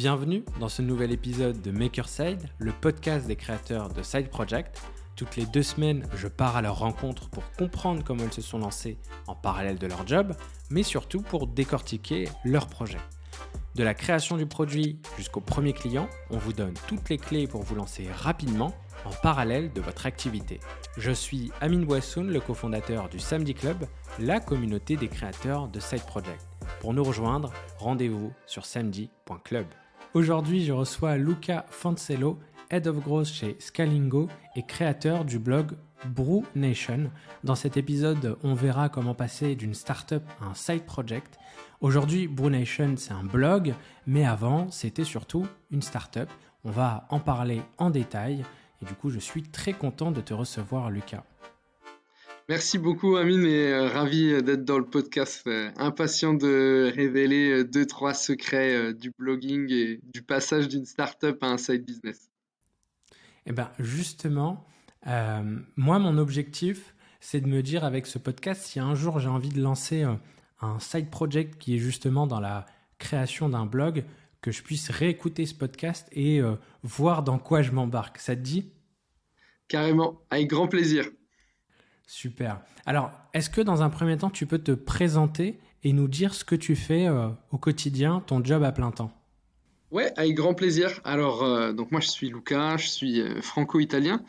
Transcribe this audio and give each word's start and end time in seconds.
Bienvenue 0.00 0.46
dans 0.58 0.70
ce 0.70 0.80
nouvel 0.80 1.12
épisode 1.12 1.60
de 1.60 1.70
Makerside, 1.70 2.48
le 2.56 2.72
podcast 2.72 3.26
des 3.26 3.36
créateurs 3.36 3.90
de 3.90 4.02
Side 4.02 4.30
Project. 4.30 4.80
Toutes 5.14 5.36
les 5.36 5.44
deux 5.44 5.62
semaines, 5.62 6.08
je 6.16 6.26
pars 6.26 6.56
à 6.56 6.62
leur 6.62 6.78
rencontre 6.78 7.28
pour 7.28 7.42
comprendre 7.52 8.02
comment 8.02 8.24
ils 8.24 8.32
se 8.32 8.40
sont 8.40 8.60
lancés 8.60 8.96
en 9.26 9.34
parallèle 9.34 9.78
de 9.78 9.86
leur 9.86 10.06
job, 10.06 10.32
mais 10.70 10.84
surtout 10.84 11.20
pour 11.20 11.46
décortiquer 11.46 12.30
leur 12.46 12.68
projet. 12.68 12.96
De 13.74 13.82
la 13.82 13.92
création 13.92 14.38
du 14.38 14.46
produit 14.46 15.02
jusqu'au 15.18 15.42
premier 15.42 15.74
client, 15.74 16.08
on 16.30 16.38
vous 16.38 16.54
donne 16.54 16.72
toutes 16.88 17.10
les 17.10 17.18
clés 17.18 17.46
pour 17.46 17.62
vous 17.62 17.74
lancer 17.74 18.08
rapidement 18.10 18.72
en 19.04 19.12
parallèle 19.22 19.70
de 19.70 19.82
votre 19.82 20.06
activité. 20.06 20.60
Je 20.96 21.10
suis 21.10 21.52
Amine 21.60 21.84
Boissoun, 21.84 22.30
le 22.30 22.40
cofondateur 22.40 23.10
du 23.10 23.18
Samedi 23.18 23.52
Club, 23.52 23.84
la 24.18 24.40
communauté 24.40 24.96
des 24.96 25.08
créateurs 25.08 25.68
de 25.68 25.78
Side 25.78 26.06
Project. 26.06 26.48
Pour 26.80 26.94
nous 26.94 27.04
rejoindre, 27.04 27.52
rendez-vous 27.76 28.32
sur 28.46 28.64
samedi.club. 28.64 29.66
Aujourd'hui, 30.12 30.64
je 30.64 30.72
reçois 30.72 31.16
Luca 31.16 31.64
Fancello, 31.70 32.40
Head 32.68 32.88
of 32.88 32.98
Growth 32.98 33.28
chez 33.28 33.54
Scalingo 33.60 34.28
et 34.56 34.64
créateur 34.64 35.24
du 35.24 35.38
blog 35.38 35.76
Brew 36.04 36.42
Nation. 36.56 37.12
Dans 37.44 37.54
cet 37.54 37.76
épisode, 37.76 38.36
on 38.42 38.54
verra 38.54 38.88
comment 38.88 39.14
passer 39.14 39.54
d'une 39.54 39.72
startup 39.72 40.24
à 40.40 40.46
un 40.46 40.54
side 40.54 40.84
project. 40.84 41.38
Aujourd'hui, 41.80 42.26
Brew 42.26 42.50
Nation, 42.50 42.94
c'est 42.96 43.12
un 43.12 43.22
blog, 43.22 43.72
mais 44.04 44.24
avant, 44.24 44.68
c'était 44.72 45.04
surtout 45.04 45.46
une 45.70 45.80
startup. 45.80 46.28
On 46.64 46.72
va 46.72 47.06
en 47.10 47.20
parler 47.20 47.62
en 47.78 47.90
détail 47.90 48.44
et 48.82 48.86
du 48.86 48.94
coup, 48.94 49.10
je 49.10 49.20
suis 49.20 49.44
très 49.44 49.74
content 49.74 50.10
de 50.10 50.20
te 50.20 50.34
recevoir, 50.34 50.90
Lucas. 50.90 51.22
Merci 52.50 52.78
beaucoup, 52.78 53.14
Amine, 53.14 53.44
et 53.46 53.68
euh, 53.68 53.86
ravi 53.86 54.42
d'être 54.42 54.64
dans 54.64 54.80
le 54.80 54.84
podcast. 54.84 55.46
Euh, 55.46 55.70
impatient 55.76 56.34
de 56.34 56.90
révéler 56.92 57.50
euh, 57.50 57.64
deux, 57.64 57.86
trois 57.86 58.12
secrets 58.12 58.92
du 58.92 59.12
blogging 59.16 59.70
et 59.70 60.00
du 60.12 60.20
passage 60.20 60.66
d'une 60.66 60.84
startup 60.84 61.40
à 61.44 61.46
un 61.46 61.58
side 61.58 61.84
business. 61.84 62.28
Eh 63.46 63.52
bien, 63.52 63.70
justement, 63.78 64.66
moi, 65.76 66.00
mon 66.00 66.18
objectif, 66.18 66.92
c'est 67.20 67.40
de 67.40 67.46
me 67.46 67.62
dire 67.62 67.84
avec 67.84 68.08
ce 68.08 68.18
podcast, 68.18 68.62
si 68.64 68.80
un 68.80 68.96
jour 68.96 69.20
j'ai 69.20 69.28
envie 69.28 69.50
de 69.50 69.62
lancer 69.62 70.04
un 70.60 70.80
side 70.80 71.08
project 71.08 71.56
qui 71.56 71.76
est 71.76 71.78
justement 71.78 72.26
dans 72.26 72.40
la 72.40 72.66
création 72.98 73.48
d'un 73.48 73.64
blog, 73.64 74.04
que 74.40 74.50
je 74.50 74.64
puisse 74.64 74.90
réécouter 74.90 75.46
ce 75.46 75.54
podcast 75.54 76.08
et 76.10 76.40
euh, 76.40 76.56
voir 76.82 77.22
dans 77.22 77.38
quoi 77.38 77.62
je 77.62 77.70
m'embarque. 77.70 78.18
Ça 78.18 78.34
te 78.34 78.40
dit? 78.40 78.72
Carrément, 79.68 80.20
avec 80.30 80.48
grand 80.48 80.66
plaisir. 80.66 81.08
Super. 82.12 82.60
Alors, 82.86 83.12
est-ce 83.34 83.48
que 83.50 83.60
dans 83.60 83.82
un 83.82 83.88
premier 83.88 84.16
temps, 84.18 84.30
tu 84.30 84.44
peux 84.46 84.58
te 84.58 84.72
présenter 84.72 85.58
et 85.84 85.92
nous 85.92 86.08
dire 86.08 86.34
ce 86.34 86.44
que 86.44 86.56
tu 86.56 86.74
fais 86.74 87.06
euh, 87.06 87.28
au 87.52 87.58
quotidien, 87.58 88.22
ton 88.26 88.44
job 88.44 88.64
à 88.64 88.72
plein 88.72 88.90
temps? 88.90 89.12
Ouais, 89.92 90.12
avec 90.16 90.34
grand 90.34 90.54
plaisir. 90.54 91.00
Alors, 91.04 91.44
euh, 91.44 91.72
donc 91.72 91.92
moi, 91.92 92.00
je 92.00 92.08
suis 92.08 92.28
Luca, 92.28 92.76
je 92.76 92.88
suis 92.88 93.22
franco-italien. 93.40 94.22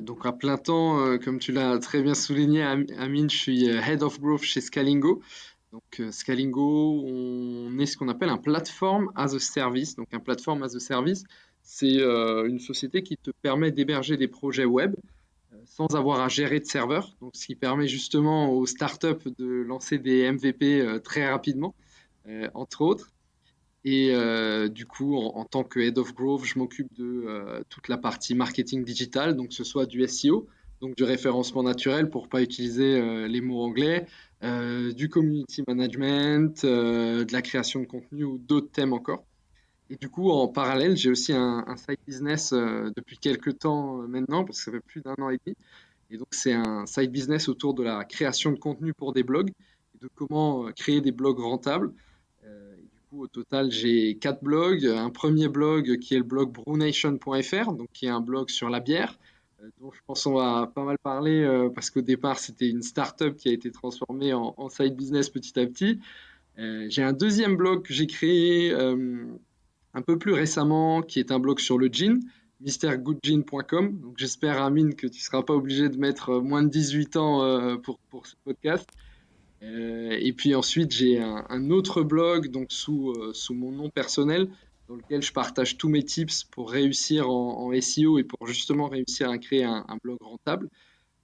donc 0.00 0.24
à 0.24 0.32
plein 0.32 0.56
temps, 0.56 1.18
comme 1.18 1.38
tu 1.38 1.52
l'as 1.52 1.78
très 1.78 2.02
bien 2.02 2.14
souligné, 2.14 2.62
Amine, 2.62 3.28
je 3.28 3.36
suis 3.36 3.66
Head 3.66 4.02
of 4.02 4.20
Growth 4.20 4.42
chez 4.42 4.62
Scalingo. 4.62 5.22
Donc 5.74 5.98
euh, 5.98 6.12
Scalingo, 6.12 7.02
on 7.04 7.76
est 7.80 7.86
ce 7.86 7.96
qu'on 7.96 8.08
appelle 8.08 8.28
un 8.28 8.38
platform 8.38 9.10
as 9.16 9.34
a 9.34 9.40
service. 9.40 9.96
Donc 9.96 10.06
un 10.14 10.20
platform 10.20 10.62
as 10.62 10.76
a 10.76 10.78
service, 10.78 11.24
c'est 11.62 11.98
euh, 11.98 12.46
une 12.46 12.60
société 12.60 13.02
qui 13.02 13.16
te 13.16 13.32
permet 13.42 13.72
d'héberger 13.72 14.16
des 14.16 14.28
projets 14.28 14.66
web 14.66 14.94
euh, 14.94 15.13
sans 15.66 15.94
avoir 15.94 16.20
à 16.20 16.28
gérer 16.28 16.60
de 16.60 16.66
serveurs. 16.66 17.16
Donc 17.20 17.32
ce 17.34 17.46
qui 17.46 17.54
permet 17.54 17.88
justement 17.88 18.50
aux 18.52 18.66
startups 18.66 19.30
de 19.38 19.62
lancer 19.62 19.98
des 19.98 20.30
MVP 20.30 21.00
très 21.02 21.28
rapidement, 21.28 21.74
entre 22.54 22.82
autres. 22.82 23.12
Et 23.84 24.14
du 24.70 24.86
coup, 24.86 25.16
en, 25.16 25.44
tant 25.44 25.62
que 25.64 25.80
Head 25.80 25.98
of 25.98 26.14
Growth, 26.14 26.44
je 26.44 26.58
m'occupe 26.58 26.92
de 26.94 27.64
toute 27.68 27.88
la 27.88 27.98
partie 27.98 28.34
marketing 28.34 28.84
digital, 28.84 29.36
donc 29.36 29.48
que 29.48 29.54
ce 29.54 29.64
soit 29.64 29.86
du 29.86 30.06
SEO, 30.06 30.46
donc 30.80 30.96
du 30.96 31.04
référencement 31.04 31.62
naturel 31.62 32.08
pour 32.08 32.28
pas 32.28 32.42
utiliser 32.42 33.28
les 33.28 33.40
mots 33.40 33.62
anglais, 33.62 34.06
euh, 34.44 34.92
du 34.92 35.08
community 35.08 35.62
management, 35.66 36.64
euh, 36.64 37.24
de 37.24 37.32
la 37.32 37.40
création 37.40 37.80
de 37.80 37.86
contenu 37.86 38.24
ou 38.24 38.36
d'autres 38.36 38.70
thèmes 38.70 38.92
encore. 38.92 39.24
Et 39.90 39.96
du 39.96 40.08
coup, 40.08 40.30
en 40.30 40.48
parallèle, 40.48 40.96
j'ai 40.96 41.10
aussi 41.10 41.32
un, 41.32 41.76
side 41.76 41.98
business 42.06 42.52
euh, 42.52 42.90
depuis 42.96 43.18
quelques 43.18 43.58
temps 43.58 43.98
maintenant, 44.08 44.44
parce 44.44 44.58
que 44.58 44.64
ça 44.64 44.72
fait 44.72 44.80
plus 44.80 45.02
d'un 45.02 45.14
an 45.20 45.30
et 45.30 45.38
demi. 45.44 45.56
Et 46.10 46.16
donc, 46.16 46.28
c'est 46.30 46.52
un 46.52 46.86
side 46.86 47.10
business 47.10 47.48
autour 47.48 47.74
de 47.74 47.82
la 47.82 48.04
création 48.04 48.52
de 48.52 48.58
contenu 48.58 48.94
pour 48.94 49.12
des 49.12 49.22
blogs 49.22 49.50
et 49.50 49.98
de 50.02 50.08
comment 50.14 50.70
créer 50.72 51.00
des 51.00 51.12
blogs 51.12 51.38
rentables. 51.38 51.92
et 52.44 52.82
du 52.82 52.98
coup, 53.10 53.22
au 53.22 53.26
total, 53.26 53.70
j'ai 53.70 54.16
quatre 54.16 54.42
blogs. 54.42 54.86
Un 54.86 55.10
premier 55.10 55.48
blog 55.48 55.98
qui 55.98 56.14
est 56.14 56.18
le 56.18 56.24
blog 56.24 56.52
brewnation.fr, 56.52 57.72
donc 57.72 57.88
qui 57.92 58.06
est 58.06 58.10
un 58.10 58.20
blog 58.20 58.50
sur 58.50 58.70
la 58.70 58.80
bière. 58.80 59.18
Euh, 59.64 59.70
dont 59.80 59.92
je 59.92 60.00
pense 60.06 60.24
qu'on 60.24 60.34
va 60.34 60.70
pas 60.74 60.84
mal 60.84 60.98
parler 60.98 61.42
euh, 61.42 61.68
parce 61.68 61.90
qu'au 61.90 62.00
départ 62.00 62.38
c'était 62.38 62.68
une 62.68 62.82
start-up 62.82 63.36
qui 63.36 63.48
a 63.48 63.52
été 63.52 63.70
transformée 63.70 64.32
en, 64.32 64.68
side 64.68 64.96
business 64.96 65.28
petit 65.30 65.58
à 65.58 65.66
petit. 65.66 66.00
Euh, 66.58 66.86
j'ai 66.88 67.02
un 67.02 67.12
deuxième 67.12 67.56
blog 67.56 67.82
que 67.84 67.92
j'ai 67.92 68.06
créé 68.06 68.72
un 69.94 70.02
peu 70.02 70.18
plus 70.18 70.32
récemment 70.32 71.02
qui 71.02 71.20
est 71.20 71.32
un 71.32 71.38
blog 71.38 71.60
sur 71.60 71.78
le 71.78 71.88
jean, 71.90 72.20
mrgoodjean.com. 72.60 74.00
Donc 74.00 74.14
j'espère 74.16 74.62
Amine 74.62 74.94
que 74.94 75.06
tu 75.06 75.18
ne 75.18 75.22
seras 75.22 75.42
pas 75.42 75.54
obligé 75.54 75.88
de 75.88 75.96
mettre 75.96 76.40
moins 76.40 76.62
de 76.62 76.68
18 76.68 77.16
ans 77.16 77.78
pour, 77.82 77.98
pour 78.10 78.26
ce 78.26 78.34
podcast. 78.44 78.88
et 79.62 80.32
puis 80.36 80.54
ensuite 80.54 80.92
j'ai 80.92 81.20
un, 81.20 81.44
un, 81.48 81.70
autre 81.70 82.02
blog 82.02 82.48
donc 82.50 82.66
sous, 82.70 83.14
sous 83.32 83.54
mon 83.54 83.70
nom 83.70 83.90
personnel 83.90 84.48
dans 84.88 84.96
lequel 84.96 85.22
je 85.22 85.32
partage 85.32 85.76
tous 85.76 85.88
mes 85.88 86.02
tips 86.02 86.44
pour 86.44 86.70
réussir 86.70 87.30
en, 87.30 87.70
SEO 87.80 88.18
et 88.18 88.24
pour 88.24 88.46
justement 88.46 88.88
réussir 88.88 89.30
à 89.30 89.38
créer 89.38 89.64
un, 89.64 89.84
blog 90.02 90.18
rentable. 90.20 90.68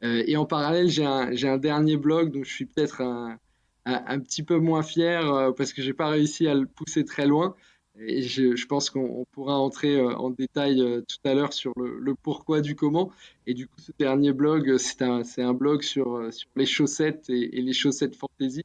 Euh, 0.03 0.25
et 0.27 0.37
en 0.37 0.47
parallèle, 0.47 0.89
j'ai 0.89 1.05
un, 1.05 1.59
dernier 1.59 1.97
blog 1.97 2.33
dont 2.33 2.43
je 2.43 2.53
suis 2.53 2.67
peut-être 2.67 3.03
un, 3.03 4.21
petit 4.21 4.43
peu 4.43 4.59
moins 4.59 4.83
fier 4.83 5.33
euh, 5.33 5.53
parce 5.53 5.73
que 5.73 5.83
j'ai 5.83 5.93
pas 5.93 6.09
réussi 6.09 6.47
à 6.47 6.55
le 6.55 6.67
pousser 6.67 7.05
très 7.05 7.27
loin. 7.27 7.55
Et 7.99 8.23
je, 8.23 8.67
pense 8.67 8.89
qu'on 8.89 9.27
pourra 9.33 9.59
entrer 9.59 9.97
euh, 9.97 10.15
en 10.17 10.31
détail 10.31 10.83
tout 11.06 11.28
à 11.28 11.34
l'heure 11.34 11.53
sur 11.53 11.73
le, 11.77 12.15
pourquoi 12.15 12.61
du 12.61 12.75
comment. 12.75 13.11
Et 13.47 13.55
du 13.55 13.67
coup, 13.67 13.81
ce 13.81 13.93
dernier 13.99 14.33
blog, 14.33 14.77
c'est 14.78 15.03
un, 15.03 15.55
blog 15.55 15.83
sur, 15.83 16.21
les 16.56 16.67
chaussettes 16.67 17.28
et, 17.28 17.61
les 17.61 17.73
chaussettes 17.73 18.17
fantasy, 18.17 18.65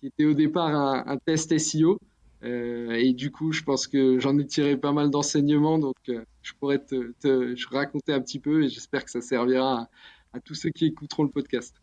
qui 0.00 0.06
était 0.06 0.26
au 0.26 0.34
départ 0.34 0.74
un 0.74 1.16
test 1.18 1.56
SEO. 1.58 1.98
Euh, 2.44 2.92
et 2.92 3.12
du 3.12 3.30
coup, 3.30 3.52
je 3.52 3.62
pense 3.62 3.86
que 3.86 4.18
j'en 4.18 4.38
ai 4.38 4.46
tiré 4.46 4.76
pas 4.76 4.92
mal 4.92 5.10
d'enseignements, 5.10 5.78
donc 5.78 5.96
euh, 6.08 6.24
je 6.42 6.52
pourrais 6.54 6.78
te, 6.78 7.12
raconter 7.72 8.12
un 8.12 8.20
petit 8.20 8.40
peu 8.40 8.64
et 8.64 8.68
j'espère 8.68 9.04
que 9.04 9.10
ça 9.10 9.20
servira 9.20 9.88
à, 10.32 10.40
tous 10.40 10.54
ceux 10.54 10.70
qui 10.70 10.86
écouteront 10.86 11.22
le 11.22 11.28
podcast. 11.28 11.74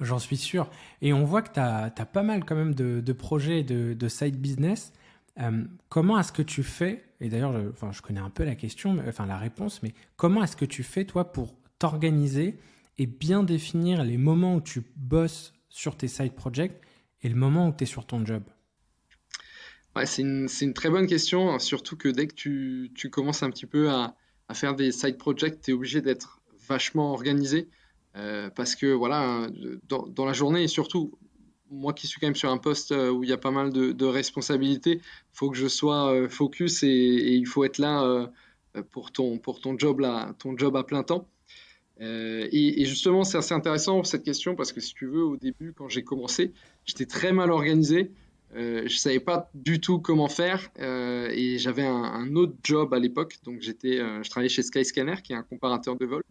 J'en 0.00 0.18
suis 0.18 0.36
sûr. 0.36 0.68
Et 1.02 1.12
on 1.12 1.24
voit 1.24 1.42
que 1.42 1.52
tu 1.52 1.60
as, 1.60 1.90
pas 1.90 2.22
mal 2.22 2.44
quand 2.44 2.56
même 2.56 2.74
de, 2.74 3.12
projets 3.12 3.62
de, 3.62 3.94
de, 3.94 4.08
side 4.08 4.36
business. 4.40 4.92
Euh, 5.38 5.64
comment 5.88 6.18
est-ce 6.18 6.32
que 6.32 6.42
tu 6.42 6.62
fais, 6.62 7.04
et 7.20 7.28
d'ailleurs, 7.28 7.54
je, 7.92 8.02
connais 8.02 8.20
un 8.20 8.30
peu 8.30 8.44
la 8.44 8.54
question, 8.54 8.98
enfin 9.06 9.26
la 9.26 9.38
réponse, 9.38 9.82
mais 9.82 9.94
comment 10.16 10.42
est-ce 10.42 10.56
que 10.56 10.64
tu 10.64 10.82
fais 10.82 11.04
toi 11.04 11.32
pour 11.32 11.54
t'organiser 11.78 12.58
et 12.98 13.06
bien 13.06 13.42
définir 13.42 14.04
les 14.04 14.18
moments 14.18 14.56
où 14.56 14.60
tu 14.60 14.82
bosses 14.96 15.54
sur 15.68 15.96
tes 15.96 16.08
side 16.08 16.34
projects 16.34 16.78
et 17.22 17.28
le 17.28 17.36
moment 17.36 17.68
où 17.68 17.72
tu 17.72 17.84
es 17.84 17.86
sur 17.86 18.06
ton 18.06 18.24
job? 18.26 18.42
C'est 20.04 20.22
une, 20.22 20.72
très 20.74 20.88
bonne 20.88 21.06
question, 21.06 21.50
hein, 21.50 21.58
surtout 21.58 21.96
que 21.96 22.08
dès 22.08 22.26
que 22.26 22.34
tu, 22.34 23.10
commences 23.10 23.42
un 23.42 23.50
petit 23.50 23.66
peu 23.66 23.90
à, 23.90 24.14
faire 24.52 24.74
des 24.74 24.92
side 24.92 25.18
projects, 25.18 25.60
tu 25.60 25.70
es 25.70 25.74
obligé 25.74 26.00
d'être 26.00 26.40
vachement 26.68 27.12
organisé. 27.12 27.68
Euh, 28.16 28.50
parce 28.50 28.74
que 28.74 28.86
voilà, 28.86 29.46
dans, 29.88 30.24
la 30.24 30.32
journée 30.32 30.64
et 30.64 30.68
surtout, 30.68 31.12
moi 31.70 31.92
qui 31.92 32.06
suis 32.06 32.20
quand 32.20 32.26
même 32.26 32.36
sur 32.36 32.50
un 32.50 32.58
poste 32.58 32.92
euh, 32.92 33.10
où 33.10 33.24
il 33.24 33.30
y 33.30 33.32
a 33.32 33.38
pas 33.38 33.50
mal 33.50 33.72
de, 33.72 34.04
responsabilités, 34.04 34.92
il 34.94 35.00
faut 35.32 35.50
que 35.50 35.56
je 35.56 35.68
sois 35.68 36.12
euh, 36.12 36.28
focus 36.28 36.82
et, 36.82 36.88
il 36.88 37.46
faut 37.46 37.64
être 37.64 37.78
là 37.78 38.30
pour, 38.92 39.12
ton, 39.12 39.38
pour 39.38 39.60
ton, 39.60 39.78
job 39.78 40.00
là, 40.00 40.34
ton 40.38 40.56
job 40.56 40.76
à 40.76 40.84
plein 40.84 41.02
temps. 41.02 41.26
et, 42.00 42.84
justement, 42.84 43.24
c'est 43.24 43.38
assez 43.38 43.54
intéressant 43.54 44.04
cette 44.04 44.24
question 44.24 44.54
parce 44.54 44.72
que 44.72 44.80
si 44.80 44.94
tu 44.94 45.06
veux, 45.06 45.24
au 45.24 45.36
début, 45.36 45.72
quand 45.72 45.88
j'ai 45.88 46.04
commencé, 46.04 46.52
j'étais 46.84 47.06
très 47.06 47.32
mal 47.32 47.50
organisé. 47.50 48.10
Euh, 48.56 48.82
je 48.86 48.96
savais 48.96 49.20
pas 49.20 49.48
du 49.54 49.80
tout 49.80 50.00
comment 50.00 50.28
faire 50.28 50.70
euh, 50.80 51.28
et 51.30 51.58
j'avais 51.58 51.86
un, 51.86 52.34
autre 52.34 52.54
job 52.64 52.92
à 52.92 52.98
l'époque. 52.98 53.38
Donc 53.44 53.60
j'étais, 53.60 54.00
euh, 54.00 54.22
je 54.22 54.30
travaillais 54.30 54.48
chez 54.48 54.62
Skyscanner, 54.62 55.16
qui 55.22 55.32
est 55.32 55.36
un 55.36 55.42
comparateur 55.42 55.96
de 55.96 56.04
vol. 56.04 56.22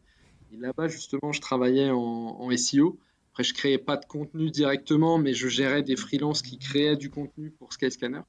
Et 0.51 0.57
là-bas 0.57 0.87
justement, 0.87 1.31
je 1.31 1.39
travaillais 1.39 1.89
en, 1.91 2.49
SEO. 2.57 2.97
Après, 3.39 3.47
je 3.47 3.53
créais 3.53 3.77
pas 3.77 3.95
de 3.95 4.03
contenu 4.03 4.51
directement, 4.51 5.17
mais 5.17 5.33
je 5.33 5.47
gérais 5.47 5.81
des 5.81 5.95
freelances 5.95 6.41
qui 6.41 6.57
créaient 6.59 6.97
du 6.97 7.09
contenu 7.09 7.51
pour 7.51 7.71
Skyscanner. 7.71 8.19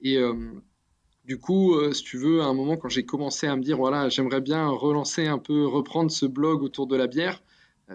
Et 0.00 0.18
du 1.26 1.38
coup, 1.38 1.76
si 1.92 2.02
tu 2.02 2.16
veux, 2.16 2.40
à 2.40 2.46
un 2.46 2.54
moment 2.54 2.78
quand 2.78 2.88
j'ai 2.88 3.04
commencé 3.04 3.46
à 3.46 3.54
me 3.56 3.62
dire 3.62 3.76
voilà, 3.76 4.08
j'aimerais 4.08 4.40
bien 4.40 4.68
relancer 4.68 5.26
un 5.26 5.36
peu, 5.38 5.66
reprendre 5.66 6.10
ce 6.10 6.24
blog 6.24 6.62
autour 6.62 6.86
de 6.86 6.96
la 6.96 7.08
bière, 7.08 7.42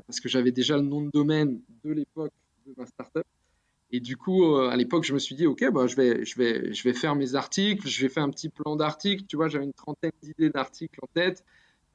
parce 0.06 0.20
que 0.20 0.30
j'avais 0.30 0.52
déjà 0.52 0.76
le 0.76 0.84
nom 0.84 1.02
de 1.02 1.10
domaine 1.10 1.60
de 1.84 1.92
l'époque 1.92 2.34
de 2.68 2.74
ma 2.78 2.86
startup. 2.86 3.26
Et 3.90 4.00
du 4.00 4.16
coup, 4.16 4.58
à 4.58 4.76
l'époque, 4.76 5.06
je 5.06 5.16
me 5.16 5.20
suis 5.20 5.34
dit, 5.34 5.48
OK, 5.48 5.66
bah, 5.74 5.88
je, 5.88 5.96
vais, 5.96 6.24
je, 6.24 6.38
vais, 6.38 6.72
je 6.72 6.84
vais 6.84 6.94
faire 6.94 7.16
mes 7.16 7.34
articles, 7.34 7.88
je 7.88 8.00
vais 8.04 8.10
faire 8.10 8.22
un 8.22 8.30
petit 8.30 8.50
plan 8.50 8.76
d'articles. 8.76 9.24
Tu 9.28 9.38
vois, 9.38 9.48
j'avais 9.48 9.66
une 9.66 9.74
trentaine 9.74 10.12
d'idées 10.22 10.52
d'articles 10.52 11.00
en 11.02 11.08
tête. 11.16 11.44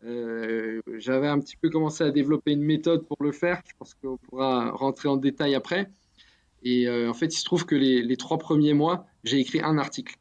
J'avais 0.02 1.28
un 1.28 1.38
petit 1.38 1.56
peu 1.56 1.70
commencé 1.70 2.04
à 2.04 2.10
développer 2.10 2.52
une 2.52 2.62
méthode 2.62 3.06
pour 3.06 3.16
le 3.20 3.32
faire. 3.32 3.62
Je 3.66 3.72
pense 3.78 3.94
qu'on 3.94 4.16
pourra 4.16 4.70
rentrer 4.70 5.08
en 5.08 5.16
détail 5.16 5.54
après. 5.54 5.90
Et 6.64 6.88
en 6.88 7.14
fait, 7.14 7.26
il 7.26 7.38
se 7.38 7.44
trouve 7.44 7.66
que 7.66 7.74
les, 7.74 8.16
trois 8.16 8.38
premiers 8.38 8.74
mois, 8.74 9.06
j'ai 9.24 9.38
écrit 9.38 9.60
un 9.60 9.78
article. 9.78 10.16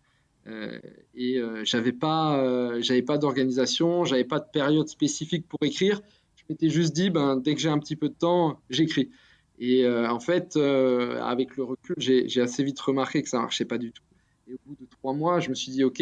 Euh, 0.47 0.79
et 1.13 1.37
euh, 1.37 1.63
j'avais 1.63 1.91
pas, 1.91 2.39
euh, 2.43 2.81
j'avais 2.81 3.03
pas 3.03 3.17
d'organisation, 3.17 4.05
j'avais 4.05 4.23
pas 4.23 4.39
de 4.39 4.47
période 4.51 4.87
spécifique 4.87 5.47
pour 5.47 5.59
écrire. 5.61 6.01
Je 6.35 6.43
m'étais 6.49 6.69
juste 6.69 6.93
dit, 6.93 7.09
ben, 7.09 7.37
dès 7.37 7.53
que 7.53 7.61
j'ai 7.61 7.69
un 7.69 7.79
petit 7.79 7.95
peu 7.95 8.09
de 8.09 8.13
temps, 8.13 8.59
j'écris. 8.69 9.11
Et 9.59 9.87
en 9.87 10.19
fait, 10.19 10.57
avec 10.57 11.55
le 11.55 11.63
recul, 11.63 11.95
j'ai 11.99 12.41
assez 12.41 12.63
vite 12.63 12.79
remarqué 12.79 13.21
que 13.21 13.29
ça 13.29 13.37
marchait 13.37 13.65
pas 13.65 13.77
du 13.77 13.91
tout. 13.91 14.01
Et 14.47 14.53
au 14.53 14.57
bout 14.65 14.75
de 14.79 14.89
trois 14.89 15.13
mois, 15.13 15.39
je 15.39 15.49
me 15.49 15.53
suis 15.53 15.71
dit, 15.71 15.83
ok, 15.83 16.01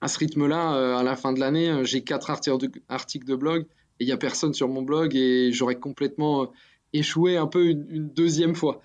à 0.00 0.08
ce 0.08 0.18
rythme-là, 0.18 0.98
à 0.98 1.02
la 1.02 1.16
fin 1.16 1.32
de 1.32 1.40
l'année, 1.40 1.84
j'ai 1.84 2.02
quatre 2.02 2.30
articles 2.30 3.26
de 3.26 3.34
blog 3.34 3.66
et 3.98 4.04
il 4.04 4.08
y 4.08 4.12
a 4.12 4.16
personne 4.16 4.52
sur 4.54 4.68
mon 4.68 4.82
blog 4.82 5.14
et 5.16 5.52
j'aurais 5.52 5.78
complètement 5.78 6.52
échoué 6.92 7.36
un 7.36 7.46
peu 7.46 7.66
une 7.66 8.08
deuxième 8.08 8.54
fois. 8.54 8.82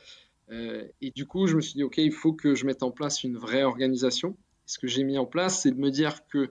Euh, 0.52 0.86
et 1.02 1.12
du 1.12 1.26
coup, 1.26 1.48
je 1.48 1.56
me 1.56 1.62
suis 1.62 1.74
dit, 1.74 1.84
OK, 1.84 1.98
il 1.98 2.12
faut 2.12 2.34
que 2.34 2.56
je 2.56 2.66
mette 2.66 2.84
en 2.84 2.92
place 2.92 3.24
une 3.24 3.38
vraie 3.38 3.64
organisation. 3.64 4.38
Ce 4.66 4.80
que 4.80 4.88
j'ai 4.88 5.04
mis 5.04 5.18
en 5.18 5.26
place, 5.26 5.62
c'est 5.62 5.72
de 5.72 5.80
me 5.80 5.90
dire 5.90 6.28
que 6.28 6.50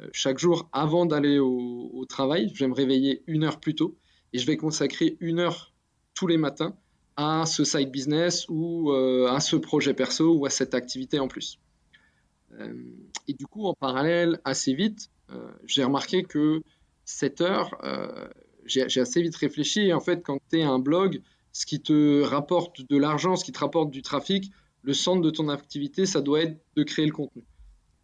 euh, 0.00 0.08
chaque 0.12 0.38
jour, 0.38 0.68
avant 0.72 1.06
d'aller 1.06 1.38
au, 1.38 2.04
travail, 2.08 2.50
je 2.54 2.64
vais 2.64 2.68
me 2.68 2.74
réveiller 2.74 3.22
une 3.26 3.44
heure 3.44 3.60
plus 3.60 3.74
tôt 3.74 3.96
et 4.32 4.38
je 4.38 4.46
vais 4.46 4.56
consacrer 4.56 5.16
une 5.20 5.40
heure 5.40 5.72
tous 6.14 6.26
les 6.26 6.36
matins 6.36 6.76
à 7.16 7.44
ce 7.46 7.64
side 7.64 7.90
business 7.90 8.46
ou 8.48 8.92
euh, 8.92 9.26
à 9.28 9.40
ce 9.40 9.56
projet 9.56 9.94
perso 9.94 10.34
ou 10.34 10.46
à 10.46 10.50
cette 10.50 10.74
activité 10.74 11.18
en 11.18 11.28
plus. 11.28 11.58
Et 13.28 13.34
du 13.34 13.46
coup, 13.46 13.66
en 13.66 13.74
parallèle, 13.74 14.40
assez 14.44 14.74
vite, 14.74 15.10
j'ai 15.66 15.84
remarqué 15.84 16.22
que 16.22 16.62
cette 17.04 17.40
heure, 17.40 17.76
j'ai 18.66 19.00
assez 19.00 19.22
vite 19.22 19.36
réfléchi. 19.36 19.92
En 19.92 20.00
fait, 20.00 20.22
quand 20.22 20.38
tu 20.50 20.58
es 20.58 20.62
un 20.62 20.78
blog, 20.78 21.20
ce 21.52 21.66
qui 21.66 21.80
te 21.80 22.22
rapporte 22.22 22.88
de 22.88 22.96
l'argent, 22.96 23.36
ce 23.36 23.44
qui 23.44 23.52
te 23.52 23.60
rapporte 23.60 23.90
du 23.90 24.02
trafic, 24.02 24.52
le 24.82 24.92
centre 24.92 25.22
de 25.22 25.30
ton 25.30 25.48
activité, 25.48 26.04
ça 26.04 26.20
doit 26.20 26.42
être 26.42 26.60
de 26.76 26.82
créer 26.82 27.06
le 27.06 27.12
contenu. 27.12 27.44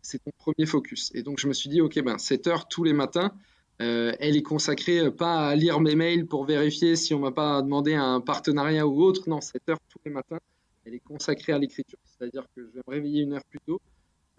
C'est 0.03 0.19
ton 0.19 0.31
premier 0.39 0.67
focus. 0.67 1.11
Et 1.15 1.23
donc, 1.23 1.39
je 1.39 1.47
me 1.47 1.53
suis 1.53 1.69
dit, 1.69 1.81
OK, 1.81 2.01
ben, 2.01 2.17
cette 2.17 2.47
heure 2.47 2.69
tous 2.69 2.85
les 2.85 2.95
matins, 2.95 3.35
euh, 3.83 4.13
elle 4.19 4.37
est 4.37 4.43
consacrée 4.43 5.01
euh, 5.01 5.11
pas 5.11 5.49
à 5.49 5.57
lire 5.57 5.81
mes 5.81 5.95
mails 5.95 6.27
pour 6.27 6.45
vérifier 6.45 6.97
si 6.97 7.13
on 7.13 7.19
m'a 7.19 7.33
pas 7.33 7.61
demandé 7.63 7.95
un 7.95 8.21
partenariat 8.21 8.87
ou 8.87 9.03
autre. 9.03 9.29
Non, 9.29 9.41
cette 9.41 9.69
heure 9.69 9.79
tous 9.89 9.99
les 10.05 10.11
matins, 10.11 10.39
elle 10.85 10.95
est 10.95 11.01
consacrée 11.01 11.53
à 11.53 11.59
l'écriture. 11.59 11.99
C'est-à-dire 12.05 12.45
que 12.55 12.63
je 12.63 12.71
vais 12.71 12.83
me 12.87 12.93
réveiller 12.93 13.23
une 13.23 13.35
heure 13.35 13.45
plus 13.45 13.61
tôt. 13.67 13.81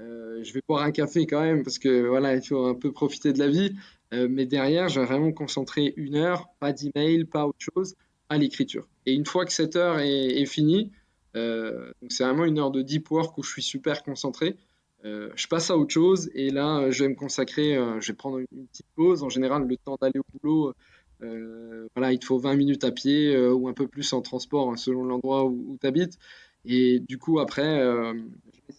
Euh, 0.01 0.43
je 0.43 0.53
vais 0.53 0.61
boire 0.67 0.83
un 0.83 0.91
café 0.91 1.25
quand 1.25 1.41
même 1.41 1.63
parce 1.63 1.79
que 1.79 2.07
voilà, 2.07 2.35
il 2.35 2.41
faut 2.41 2.65
un 2.65 2.75
peu 2.75 2.91
profiter 2.91 3.31
de 3.33 3.39
la 3.39 3.47
vie. 3.47 3.75
mais 4.11 4.45
derrière, 4.45 4.89
je 4.89 4.99
vais 4.99 5.05
vraiment 5.05 5.31
concentrer 5.31 5.93
une 5.95 6.15
heure, 6.15 6.49
pas 6.59 6.73
d'email, 6.73 7.23
pas 7.23 7.45
autre 7.45 7.59
chose 7.59 7.95
à 8.31 8.37
l'écriture. 8.37 8.87
Et 9.05 9.13
une 9.13 9.25
fois 9.25 9.45
que 9.45 9.51
cette 9.51 9.75
heure 9.75 9.99
est, 9.99 10.45
finie, 10.45 10.89
euh, 11.35 11.91
c'est 12.07 12.23
vraiment 12.23 12.45
une 12.45 12.59
heure 12.59 12.71
de 12.71 12.81
deep 12.81 13.11
work 13.11 13.37
où 13.37 13.43
je 13.43 13.51
suis 13.51 13.61
super 13.61 14.03
concentré. 14.03 14.55
Euh, 15.03 15.29
je 15.35 15.47
passe 15.47 15.69
à 15.69 15.77
autre 15.77 15.91
chose 15.91 16.29
et 16.33 16.49
là, 16.49 16.89
je 16.91 17.03
vais 17.03 17.09
me 17.09 17.15
consacrer, 17.15 17.75
euh, 17.75 17.99
je 17.99 18.11
vais 18.11 18.15
prendre 18.15 18.39
une, 18.39 18.67
petite 18.67 18.87
pause. 18.95 19.23
En 19.23 19.29
général, 19.29 19.67
le 19.67 19.75
temps 19.75 19.97
d'aller 20.01 20.19
au 20.19 20.39
boulot, 20.39 20.73
voilà, 21.19 22.13
il 22.13 22.19
te 22.19 22.25
faut 22.25 22.39
20 22.39 22.55
minutes 22.55 22.85
à 22.85 22.91
pied 22.91 23.37
ou 23.37 23.67
un 23.67 23.73
peu 23.73 23.87
plus 23.87 24.13
en 24.13 24.21
transport 24.21 24.71
hein, 24.71 24.77
selon 24.77 25.03
l'endroit 25.03 25.45
où, 25.45 25.77
tu 25.79 25.85
habites. 25.85 26.17
Et 26.63 26.99
du 27.01 27.17
coup, 27.17 27.39
après, 27.39 27.83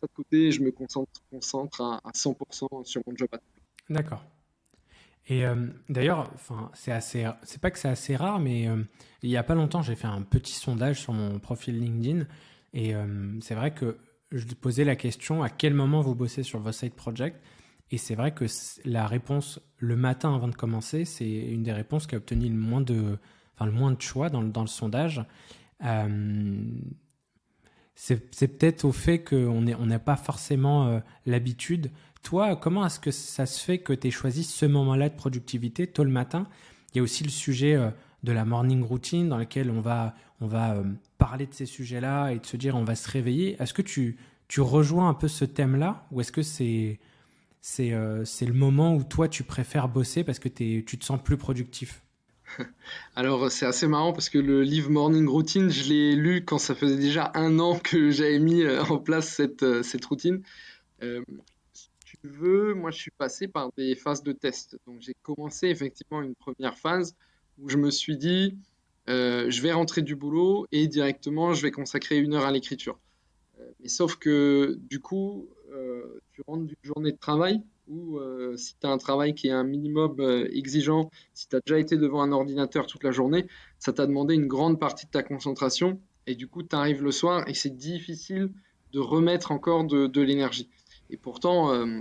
de 0.06 0.12
côté 0.12 0.48
et 0.48 0.52
je 0.52 0.62
me 0.62 0.70
concentre, 0.72 1.80
à, 1.80 2.00
à 2.04 2.10
100% 2.12 2.84
sur 2.84 3.02
mon 3.06 3.16
job. 3.16 3.28
D'accord. 3.88 4.24
Et 5.28 5.46
euh, 5.46 5.68
d'ailleurs, 5.88 6.30
c'est 6.74 6.92
assez, 6.92 7.26
c'est 7.42 7.60
pas 7.60 7.70
que 7.70 7.78
c'est 7.78 7.88
assez 7.88 8.16
rare, 8.16 8.40
mais 8.40 8.68
euh, 8.68 8.82
il 9.22 9.30
y 9.30 9.36
a 9.36 9.42
pas 9.42 9.54
longtemps, 9.54 9.82
j'ai 9.82 9.94
fait 9.94 10.08
un 10.08 10.22
petit 10.22 10.54
sondage 10.54 11.00
sur 11.00 11.12
mon 11.12 11.38
profil 11.38 11.78
LinkedIn, 11.78 12.26
et 12.72 12.94
euh, 12.94 13.38
c'est 13.40 13.54
vrai 13.54 13.72
que 13.72 13.98
je 14.32 14.46
posais 14.54 14.84
la 14.84 14.96
question 14.96 15.42
à 15.42 15.48
quel 15.48 15.74
moment 15.74 16.00
vous 16.00 16.14
bossez 16.14 16.42
sur 16.42 16.58
vos 16.58 16.72
side 16.72 16.94
project, 16.94 17.40
et 17.92 17.98
c'est 17.98 18.14
vrai 18.14 18.32
que 18.32 18.46
la 18.84 19.06
réponse 19.06 19.60
le 19.78 19.94
matin 19.96 20.34
avant 20.34 20.48
de 20.48 20.56
commencer, 20.56 21.04
c'est 21.04 21.30
une 21.30 21.62
des 21.62 21.72
réponses 21.72 22.06
qui 22.06 22.14
a 22.16 22.18
obtenu 22.18 22.48
le 22.48 22.56
moins 22.56 22.80
de, 22.80 23.18
enfin, 23.54 23.66
le 23.66 23.72
moins 23.72 23.92
de 23.92 24.00
choix 24.00 24.28
dans, 24.28 24.42
dans 24.42 24.62
le 24.62 24.66
sondage. 24.66 25.22
C'est 27.94 28.48
peut-être 28.48 28.84
au 28.84 28.92
fait 28.92 29.22
qu'on 29.22 29.60
n'a 29.60 29.98
pas 29.98 30.16
forcément 30.16 31.00
l'habitude. 31.26 31.90
Toi, 32.22 32.56
comment 32.56 32.86
est-ce 32.86 33.00
que 33.00 33.10
ça 33.10 33.46
se 33.46 33.60
fait 33.60 33.78
que 33.78 33.92
tu 33.92 34.08
aies 34.08 34.10
choisi 34.10 34.44
ce 34.44 34.64
moment-là 34.66 35.08
de 35.08 35.14
productivité 35.14 35.86
tôt 35.86 36.04
le 36.04 36.10
matin? 36.10 36.46
Il 36.92 36.98
y 36.98 37.00
a 37.00 37.02
aussi 37.02 37.24
le 37.24 37.30
sujet 37.30 37.74
euh, 37.74 37.90
de 38.22 38.32
la 38.32 38.44
morning 38.44 38.82
routine 38.82 39.28
dans 39.28 39.38
lequel 39.38 39.70
on 39.70 39.80
va, 39.80 40.14
on 40.40 40.46
va 40.46 40.74
euh, 40.74 40.84
parler 41.18 41.46
de 41.46 41.54
ces 41.54 41.66
sujets-là 41.66 42.30
et 42.30 42.38
de 42.38 42.46
se 42.46 42.56
dire 42.56 42.76
on 42.76 42.84
va 42.84 42.94
se 42.94 43.10
réveiller. 43.10 43.56
Est-ce 43.60 43.74
que 43.74 43.82
tu, 43.82 44.18
rejoins 44.58 45.08
un 45.08 45.14
peu 45.14 45.28
ce 45.28 45.44
thème-là? 45.44 46.06
Ou 46.10 46.20
est-ce 46.20 46.32
que 46.32 46.42
c'est 46.42 47.00
c'est 47.62 47.92
euh, 47.92 48.24
le 48.40 48.52
moment 48.52 48.94
où 48.94 49.04
toi 49.04 49.28
tu 49.28 49.44
préfères 49.44 49.88
bosser 49.88 50.24
parce 50.24 50.38
que 50.38 50.48
tu 50.48 50.84
te 50.84 51.04
sens 51.04 51.20
plus 51.22 51.36
productif? 51.36 52.02
alors 53.16 53.50
c'est 53.50 53.66
assez 53.66 53.86
marrant 53.86 54.12
parce 54.12 54.28
que 54.28 54.38
le 54.38 54.62
livre 54.62 54.90
Morning 54.90 55.28
Routine, 55.28 55.70
je 55.70 55.88
l'ai 55.88 56.16
lu 56.16 56.44
quand 56.44 56.58
ça 56.58 56.74
faisait 56.74 56.96
déjà 56.96 57.30
un 57.34 57.58
an 57.58 57.78
que 57.78 58.10
j'avais 58.10 58.38
mis 58.38 58.66
en 58.66 58.98
place 58.98 59.28
cette, 59.28 59.82
cette 59.82 60.04
routine 60.04 60.42
veux, 62.24 62.74
moi 62.74 62.90
je 62.90 62.98
suis 62.98 63.10
passé 63.10 63.48
par 63.48 63.72
des 63.76 63.94
phases 63.94 64.22
de 64.22 64.32
test. 64.32 64.78
Donc 64.86 65.00
j'ai 65.00 65.14
commencé 65.22 65.68
effectivement 65.68 66.22
une 66.22 66.34
première 66.34 66.78
phase 66.78 67.16
où 67.58 67.68
je 67.68 67.76
me 67.76 67.90
suis 67.90 68.16
dit, 68.16 68.56
euh, 69.08 69.50
je 69.50 69.62
vais 69.62 69.72
rentrer 69.72 70.02
du 70.02 70.16
boulot 70.16 70.66
et 70.72 70.86
directement 70.86 71.54
je 71.54 71.62
vais 71.62 71.70
consacrer 71.70 72.18
une 72.18 72.34
heure 72.34 72.44
à 72.44 72.52
l'écriture. 72.52 72.98
Euh, 73.60 73.70
mais 73.80 73.88
sauf 73.88 74.16
que 74.16 74.78
du 74.88 75.00
coup, 75.00 75.48
euh, 75.72 76.20
tu 76.32 76.42
rentres 76.46 76.64
d'une 76.64 76.76
journée 76.82 77.12
de 77.12 77.18
travail 77.18 77.62
où 77.88 78.18
si 78.56 78.76
tu 78.78 78.86
as 78.86 78.90
un 78.90 78.98
travail 78.98 79.34
qui 79.34 79.48
est 79.48 79.52
un 79.52 79.64
minimum 79.64 80.20
exigeant, 80.52 81.10
si 81.34 81.48
tu 81.48 81.56
as 81.56 81.60
déjà 81.60 81.78
été 81.78 81.96
devant 81.96 82.22
un 82.22 82.32
ordinateur 82.32 82.86
toute 82.86 83.04
la 83.04 83.10
journée, 83.10 83.46
ça 83.78 83.92
t'a 83.92 84.06
demandé 84.06 84.34
une 84.34 84.46
grande 84.46 84.78
partie 84.78 85.06
de 85.06 85.10
ta 85.10 85.22
concentration 85.22 86.00
et 86.26 86.34
du 86.34 86.46
coup 86.46 86.62
tu 86.62 86.76
arrives 86.76 87.02
le 87.02 87.10
soir 87.10 87.48
et 87.48 87.54
c'est 87.54 87.76
difficile 87.76 88.50
de 88.92 89.00
remettre 89.00 89.52
encore 89.52 89.84
de 89.84 90.20
l'énergie. 90.20 90.68
Et 91.12 91.18
pourtant, 91.18 91.72
euh, 91.72 92.00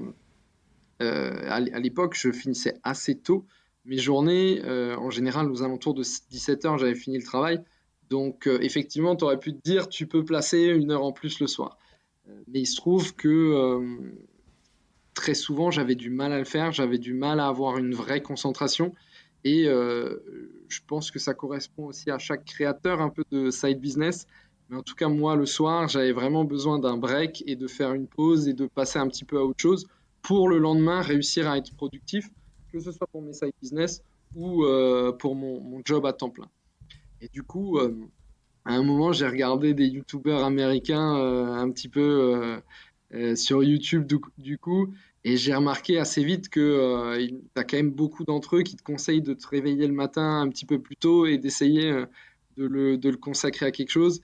euh, 1.02 1.50
à 1.50 1.60
l'époque, 1.60 2.16
je 2.18 2.32
finissais 2.32 2.80
assez 2.84 3.20
tôt. 3.20 3.46
Mes 3.84 3.98
journées, 3.98 4.62
euh, 4.64 4.96
en 4.98 5.10
général, 5.10 5.52
aux 5.52 5.64
alentours 5.64 5.94
de 5.94 6.04
17 6.04 6.66
heures, 6.66 6.78
j'avais 6.78 6.96
fini 6.96 7.18
le 7.18 7.24
travail. 7.24 7.62
Donc, 8.10 8.48
effectivement, 8.48 9.16
tu 9.16 9.24
aurais 9.24 9.40
pu 9.40 9.54
te 9.54 9.62
dire, 9.62 9.88
tu 9.88 10.08
peux 10.08 10.24
placer 10.24 10.64
une 10.64 10.92
heure 10.92 11.04
en 11.04 11.12
plus 11.12 11.40
le 11.40 11.48
soir. 11.48 11.78
mais 12.48 12.60
il 12.60 12.66
se 12.66 12.76
trouve 12.76 13.16
que 13.16 14.12
très 15.14 15.34
souvent, 15.34 15.72
j'avais 15.72 15.96
du 15.96 16.10
mal 16.10 16.32
à 16.32 16.40
le 16.40 16.46
faire, 16.46 16.72
j'avais 16.72 16.98
du 16.98 17.14
mal 17.14 17.40
à 17.40 17.48
avoir 17.48 17.78
une 17.78 17.94
vraie 17.94 18.22
concentration. 18.22 18.94
Et 19.44 19.66
je 19.66 20.80
pense 20.86 21.10
que 21.10 21.18
ça 21.18 21.34
correspond 21.34 21.86
aussi 21.86 22.12
à 22.12 22.20
chaque 22.20 22.46
créateur 22.46 23.02
un 23.02 23.10
peu 23.10 23.24
de 23.32 23.50
side 23.50 23.80
business. 23.80 24.28
Mais 24.70 24.78
en 24.78 24.84
tout 24.84 24.96
cas, 24.96 25.10
moi, 25.10 25.36
le 25.36 25.46
soir, 25.46 25.90
j'avais 25.90 26.14
vraiment 26.14 26.46
besoin 26.46 26.80
d'un 26.80 26.96
break 26.96 27.44
et 27.46 27.58
de 27.58 27.68
faire 27.68 27.94
une 27.94 28.08
pause 28.08 28.48
et 28.48 28.54
de 28.54 28.68
passer 28.68 29.00
un 29.00 29.08
petit 29.08 29.26
peu 29.26 29.38
à 29.38 29.44
autre 29.44 29.60
chose 29.60 29.86
pour 30.22 30.48
le 30.48 30.60
lendemain 30.60 31.02
réussir 31.02 31.50
à 31.50 31.58
être 31.58 31.76
productif, 31.76 32.30
que 32.72 32.80
ce 32.80 32.92
soit 32.92 33.08
pour 33.08 33.22
mes 33.22 33.34
side 33.34 33.52
business 33.62 34.02
ou 34.34 34.64
euh, 34.64 35.12
pour 35.12 35.36
mon, 35.36 35.82
job 35.84 36.06
à 36.06 36.14
temps 36.14 36.30
plein. 36.30 36.48
Et 37.20 37.28
du 37.28 37.44
coup, 37.44 37.80
euh, 37.80 37.94
à 38.64 38.74
un 38.74 38.84
moment, 38.84 39.12
j'ai 39.12 39.28
regardé 39.28 39.74
des 39.74 39.88
youtubeurs 39.88 40.44
américains 40.44 41.18
euh, 41.18 41.54
un 41.54 41.70
petit 41.72 41.90
peu 41.90 42.62
sur 43.36 43.64
YouTube 43.64 44.06
du, 44.38 44.58
coup, 44.58 44.94
et 45.24 45.38
j'ai 45.38 45.54
remarqué 45.54 46.00
assez 46.00 46.24
vite 46.24 46.50
que 46.50 47.18
tu 47.28 47.60
as 47.60 47.64
quand 47.64 47.78
même 47.78 47.92
beaucoup 47.92 48.24
d'entre 48.24 48.58
eux 48.58 48.64
qui 48.64 48.76
te 48.76 48.84
conseillent 48.84 49.22
de 49.22 49.34
te 49.34 49.48
réveiller 49.48 49.88
le 49.88 49.94
matin 49.94 50.42
un 50.42 50.50
petit 50.50 50.66
peu 50.66 50.80
plus 50.80 50.96
tôt 50.96 51.26
et 51.26 51.38
d'essayer 51.38 51.92
de 52.58 52.66
le, 52.66 52.98
de, 52.98 53.10
le, 53.10 53.18
consacrer 53.18 53.66
à 53.66 53.72
quelque 53.72 53.92
chose. 53.92 54.22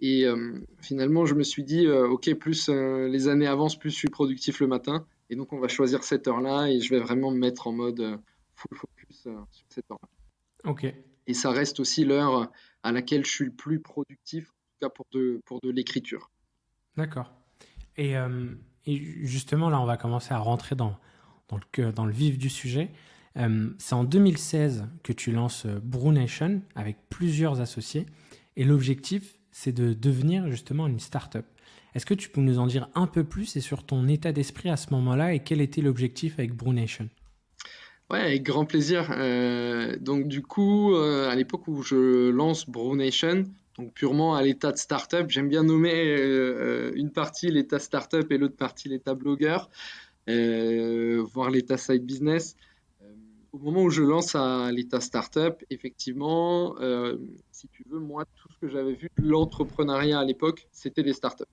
Et 0.00 0.24
euh, 0.26 0.60
finalement, 0.80 1.26
je 1.26 1.34
me 1.34 1.42
suis 1.42 1.64
dit, 1.64 1.86
euh, 1.86 2.08
OK, 2.08 2.32
plus 2.34 2.68
euh, 2.68 3.08
les 3.08 3.28
années 3.28 3.46
avancent, 3.46 3.76
plus 3.76 3.90
je 3.90 3.96
suis 3.96 4.08
productif 4.08 4.60
le 4.60 4.66
matin. 4.66 5.06
Et 5.30 5.36
donc, 5.36 5.52
on 5.52 5.58
va 5.58 5.68
choisir 5.68 6.04
cette 6.04 6.28
heure-là 6.28 6.68
et 6.68 6.80
je 6.80 6.90
vais 6.90 7.00
vraiment 7.00 7.30
me 7.30 7.38
mettre 7.38 7.66
en 7.66 7.72
mode 7.72 8.20
full 8.54 8.78
focus 8.78 9.22
sur 9.22 9.46
cette 9.68 9.90
heure-là. 9.90 10.08
OK. 10.70 10.86
Et 11.26 11.34
ça 11.34 11.50
reste 11.50 11.80
aussi 11.80 12.04
l'heure 12.04 12.50
à 12.82 12.92
laquelle 12.92 13.24
je 13.24 13.30
suis 13.30 13.44
le 13.44 13.50
plus 13.50 13.80
productif, 13.80 14.48
en 14.48 14.52
tout 14.52 14.78
cas 14.80 14.88
pour 14.88 15.06
de, 15.12 15.40
pour 15.44 15.60
de 15.60 15.70
l'écriture. 15.70 16.30
D'accord. 16.96 17.37
Et, 17.98 18.14
et, 18.86 18.96
justement, 19.26 19.68
là, 19.68 19.80
on 19.80 19.84
va 19.84 19.96
commencer 19.96 20.32
à 20.32 20.38
rentrer 20.38 20.76
dans, 20.76 20.96
le, 21.50 22.10
vif 22.10 22.38
du 22.38 22.48
sujet. 22.48 22.90
c'est 23.34 23.94
en 23.94 24.04
2016 24.04 24.86
que 25.02 25.12
tu 25.12 25.32
lances 25.32 25.66
Brew 25.66 26.12
Nation 26.12 26.62
avec 26.74 26.96
plusieurs 27.10 27.60
associés. 27.60 28.06
Et 28.56 28.64
l'objectif, 28.64 29.38
c'est 29.50 29.72
de 29.72 29.92
devenir 29.92 30.48
justement 30.50 30.86
une 30.86 31.00
start-up. 31.00 31.44
Est-ce 31.94 32.06
que 32.06 32.14
tu 32.14 32.28
peux 32.28 32.40
nous 32.40 32.58
en 32.58 32.66
dire 32.66 32.88
un 32.94 33.06
peu 33.06 33.24
plus 33.24 33.56
et 33.56 33.60
sur 33.60 33.84
ton 33.84 34.06
état 34.08 34.32
d'esprit 34.32 34.70
à 34.70 34.76
ce 34.76 34.92
moment-là 34.92 35.34
et 35.34 35.40
quel 35.40 35.60
était 35.60 35.80
l'objectif 35.80 36.38
avec 36.38 36.54
Brunation 36.54 37.08
Ouais, 38.10 38.20
avec 38.20 38.42
grand 38.42 38.64
plaisir. 38.64 39.10
Euh, 39.10 39.96
donc 39.98 40.28
du 40.28 40.42
coup, 40.42 40.94
euh, 40.94 41.28
à 41.28 41.34
l'époque 41.34 41.68
où 41.68 41.82
je 41.82 42.30
lance 42.30 42.68
Brunation, 42.68 43.44
donc 43.78 43.92
purement 43.92 44.34
à 44.34 44.42
l'état 44.42 44.72
de 44.72 44.76
startup, 44.76 45.30
j'aime 45.30 45.48
bien 45.48 45.62
nommer 45.62 45.94
euh, 45.94 46.90
une 46.94 47.10
partie 47.10 47.48
l'état 47.50 47.78
startup 47.78 48.30
et 48.32 48.38
l'autre 48.38 48.56
partie 48.56 48.88
l'état 48.88 49.14
blogueur, 49.14 49.70
voire 50.26 51.50
l'état 51.50 51.76
side 51.76 52.04
business. 52.04 52.56
au 53.52 53.58
moment 53.58 53.82
où 53.84 53.90
je 53.90 54.02
lance 54.02 54.34
à 54.34 54.70
l'état 54.72 55.00
startup, 55.00 55.64
effectivement, 55.70 56.74
si 57.50 57.68
tu 57.68 57.84
veux, 57.88 58.00
moi, 58.00 58.24
tout 58.36 58.52
ce 58.52 58.58
que 58.58 58.68
j'avais 58.68 58.94
vu 58.94 59.10
de 59.18 59.28
l'entrepreneuriat 59.28 60.18
à 60.18 60.24
l'époque, 60.24 60.68
c'était 60.72 61.02
des 61.02 61.14
startups. 61.14 61.44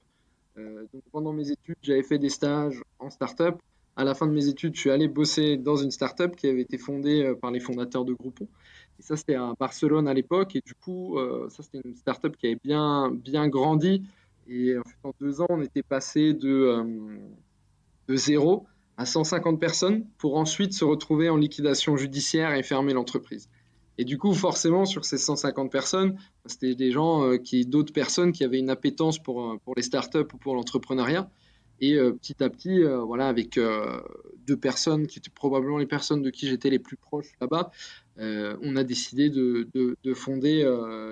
donc 0.58 1.04
pendant 1.12 1.32
mes 1.32 1.52
études, 1.52 1.78
j'avais 1.84 2.04
fait 2.04 2.20
des 2.20 2.30
stages 2.30 2.82
en 3.00 3.10
startup 3.10 3.56
à 3.96 4.04
la 4.04 4.14
fin 4.14 4.28
de 4.28 4.34
mes 4.34 4.48
études, 4.48 4.76
je 4.76 4.82
suis 4.82 4.92
allé 4.92 5.08
bosser 5.08 5.58
dans 5.58 5.78
une 5.78 5.92
startup 5.92 6.36
qui 6.36 6.48
avait 6.48 6.62
été 6.62 6.78
fondée 6.78 7.24
euh, 7.24 7.36
par 7.36 7.52
les 7.52 7.60
fondateurs 7.60 8.06
de 8.06 8.14
Groupon. 8.14 8.48
Et 9.00 9.04
ça, 9.04 9.16
c'était 9.16 9.36
à 9.36 9.54
Barcelone 9.60 10.08
à 10.08 10.14
l'époque. 10.14 10.56
Et 10.56 10.62
du 10.66 10.74
coup, 10.74 11.18
euh, 11.18 11.50
ça, 11.50 11.64
c'était 11.64 11.82
une 11.88 11.96
startup 11.96 12.36
qui 12.38 12.48
avait 12.48 12.60
bien, 12.64 13.12
bien 13.12 13.48
grandi. 13.48 14.04
Et 14.48 14.78
en, 14.78 14.84
fait, 14.84 14.98
en 15.04 15.14
deux 15.20 15.42
ans, 15.42 15.48
on 15.50 15.62
était 15.62 15.84
passé 15.84 16.34
de, 16.34 16.50
euh, 16.50 17.18
de 18.08 18.16
zéro 18.16 18.66
à 18.98 19.06
150 19.06 19.60
personnes 19.60 20.06
pour 20.18 20.38
ensuite 20.38 20.74
se 20.74 20.86
retrouver 20.86 21.30
en 21.30 21.36
liquidation 21.36 21.98
judiciaire 21.98 22.54
et 22.54 22.64
fermer 22.64 22.94
l'entreprise. 22.94 23.50
Et 23.98 24.06
du 24.06 24.18
coup, 24.18 24.34
forcément, 24.34 24.86
sur 24.86 25.06
ces 25.06 25.18
150 25.18 25.72
personnes, 25.72 26.18
c'était 26.46 26.76
des 26.76 26.92
gens 26.92 27.38
qui, 27.38 27.66
d'autres 27.66 27.94
personnes 27.94 28.34
qui 28.34 28.44
avaient 28.44 28.60
une 28.60 28.70
appétence 28.70 29.20
pour, 29.20 29.58
pour 29.64 29.74
les 29.76 29.82
startups 29.82 30.28
ou 30.34 30.38
pour 30.38 30.56
l'entrepreneuriat. 30.56 31.30
Et 31.82 31.96
euh, 31.96 32.14
petit 32.14 32.42
à 32.42 32.50
petit, 32.50 32.84
euh, 32.84 33.00
voilà, 33.00 33.28
avec 33.28 33.58
euh, 33.58 34.02
deux 34.48 34.58
personnes 34.58 35.08
qui 35.08 35.20
étaient 35.20 35.30
probablement 35.30 35.78
les 35.78 35.86
personnes 35.86 36.22
de 36.22 36.30
qui 36.30 36.48
j'étais 36.48 36.70
les 36.70 36.80
plus 36.80 36.96
proches 36.96 37.32
là-bas, 37.42 37.72
on 38.18 38.76
a 38.76 38.84
décidé 38.84 39.30
de, 39.30 39.68
de, 39.74 40.14
fonder 40.14 40.64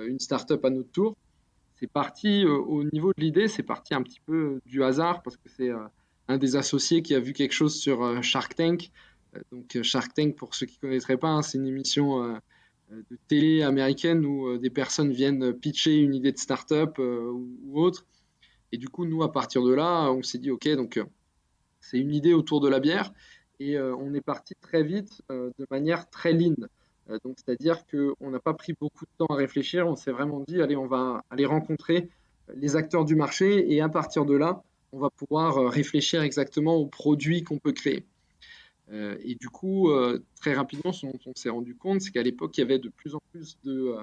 une 0.08 0.18
start-up 0.18 0.64
à 0.64 0.70
notre 0.70 0.90
tour. 0.90 1.16
C'est 1.76 1.90
parti 1.90 2.44
au 2.46 2.84
niveau 2.84 3.12
de 3.12 3.20
l'idée, 3.20 3.48
c'est 3.48 3.62
parti 3.62 3.94
un 3.94 4.02
petit 4.02 4.20
peu 4.20 4.60
du 4.64 4.82
hasard 4.82 5.22
parce 5.22 5.36
que 5.36 5.48
c'est 5.48 5.70
un 6.28 6.38
des 6.38 6.56
associés 6.56 7.02
qui 7.02 7.14
a 7.14 7.20
vu 7.20 7.32
quelque 7.32 7.52
chose 7.52 7.74
sur 7.74 8.22
Shark 8.22 8.54
Tank. 8.54 8.90
donc 9.52 9.82
Shark 9.82 10.14
Tank, 10.14 10.36
pour 10.36 10.54
ceux 10.54 10.66
qui 10.66 10.78
ne 10.82 10.88
connaîtraient 10.88 11.18
pas, 11.18 11.28
hein, 11.28 11.42
c'est 11.42 11.58
une 11.58 11.66
émission 11.66 12.40
de 12.90 13.18
télé 13.28 13.62
américaine 13.62 14.24
où 14.24 14.56
des 14.56 14.70
personnes 14.70 15.12
viennent 15.12 15.52
pitcher 15.52 15.96
une 15.96 16.14
idée 16.14 16.32
de 16.32 16.38
start-up 16.38 16.98
ou, 16.98 17.80
autre. 17.80 18.06
Et 18.74 18.76
du 18.76 18.88
coup, 18.88 19.04
nous, 19.04 19.22
à 19.22 19.30
partir 19.30 19.62
de 19.62 19.72
là, 19.72 20.10
on 20.10 20.24
s'est 20.24 20.38
dit, 20.38 20.50
OK, 20.50 20.68
donc 20.70 20.96
euh, 20.96 21.04
c'est 21.80 21.96
une 21.96 22.12
idée 22.12 22.34
autour 22.34 22.60
de 22.60 22.68
la 22.68 22.80
bière. 22.80 23.12
Et 23.60 23.76
euh, 23.76 23.94
on 23.94 24.12
est 24.14 24.20
parti 24.20 24.56
très 24.60 24.82
vite 24.82 25.22
euh, 25.30 25.52
de 25.60 25.66
manière 25.70 26.10
très 26.10 26.32
lean. 26.32 26.56
Donc, 27.08 27.36
c'est-à-dire 27.36 27.84
qu'on 27.86 28.30
n'a 28.30 28.38
pas 28.40 28.54
pris 28.54 28.74
beaucoup 28.80 29.04
de 29.04 29.10
temps 29.18 29.26
à 29.26 29.36
réfléchir. 29.36 29.86
On 29.86 29.96
s'est 29.96 30.10
vraiment 30.10 30.40
dit, 30.46 30.62
allez, 30.62 30.76
on 30.76 30.86
va 30.86 31.22
aller 31.30 31.44
rencontrer 31.44 32.08
les 32.54 32.76
acteurs 32.76 33.04
du 33.04 33.14
marché. 33.14 33.72
Et 33.72 33.80
à 33.80 33.88
partir 33.88 34.24
de 34.24 34.34
là, 34.34 34.62
on 34.92 34.98
va 34.98 35.10
pouvoir 35.10 35.70
réfléchir 35.70 36.22
exactement 36.22 36.76
aux 36.76 36.86
produits 36.86 37.42
qu'on 37.42 37.58
peut 37.58 37.72
créer. 37.72 38.04
et 38.90 39.34
du 39.34 39.48
coup, 39.50 39.90
très 40.40 40.54
rapidement, 40.54 40.92
ce 40.92 41.06
dont 41.06 41.18
on 41.26 41.34
s'est 41.34 41.50
rendu 41.50 41.74
compte, 41.74 42.00
c'est 42.00 42.10
qu'à 42.10 42.22
l'époque, 42.22 42.56
il 42.56 42.60
y 42.60 42.64
avait 42.64 42.78
de 42.78 42.88
plus 42.88 43.14
en 43.14 43.20
plus 43.32 43.58
de 43.64 43.96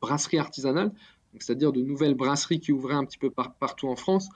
brasseries 0.00 0.38
artisanales 0.38 0.92
c'est-à-dire 1.38 1.72
de 1.72 1.82
nouvelles 1.82 2.14
brasseries 2.14 2.60
qui 2.60 2.72
ouvraient 2.72 2.94
un 2.94 3.04
petit 3.04 3.18
peu 3.18 3.30
partout 3.30 3.88
en 3.88 3.96
France. 3.96 4.28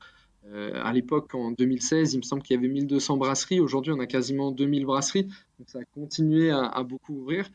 Euh, 0.46 0.72
à 0.82 0.92
l'époque, 0.92 1.34
en 1.34 1.52
2016, 1.52 2.14
il 2.14 2.18
me 2.18 2.22
semble 2.22 2.42
qu'il 2.42 2.56
y 2.56 2.58
avait 2.58 2.68
1200 2.68 3.16
brasseries. 3.16 3.60
Aujourd'hui, 3.60 3.92
on 3.92 4.00
a 4.00 4.06
quasiment 4.06 4.52
2000 4.52 4.84
brasseries. 4.84 5.24
Donc, 5.24 5.68
ça 5.68 5.78
a 5.78 5.84
continué 5.84 6.50
à, 6.50 6.82
beaucoup 6.82 7.14
ouvrir. 7.14 7.50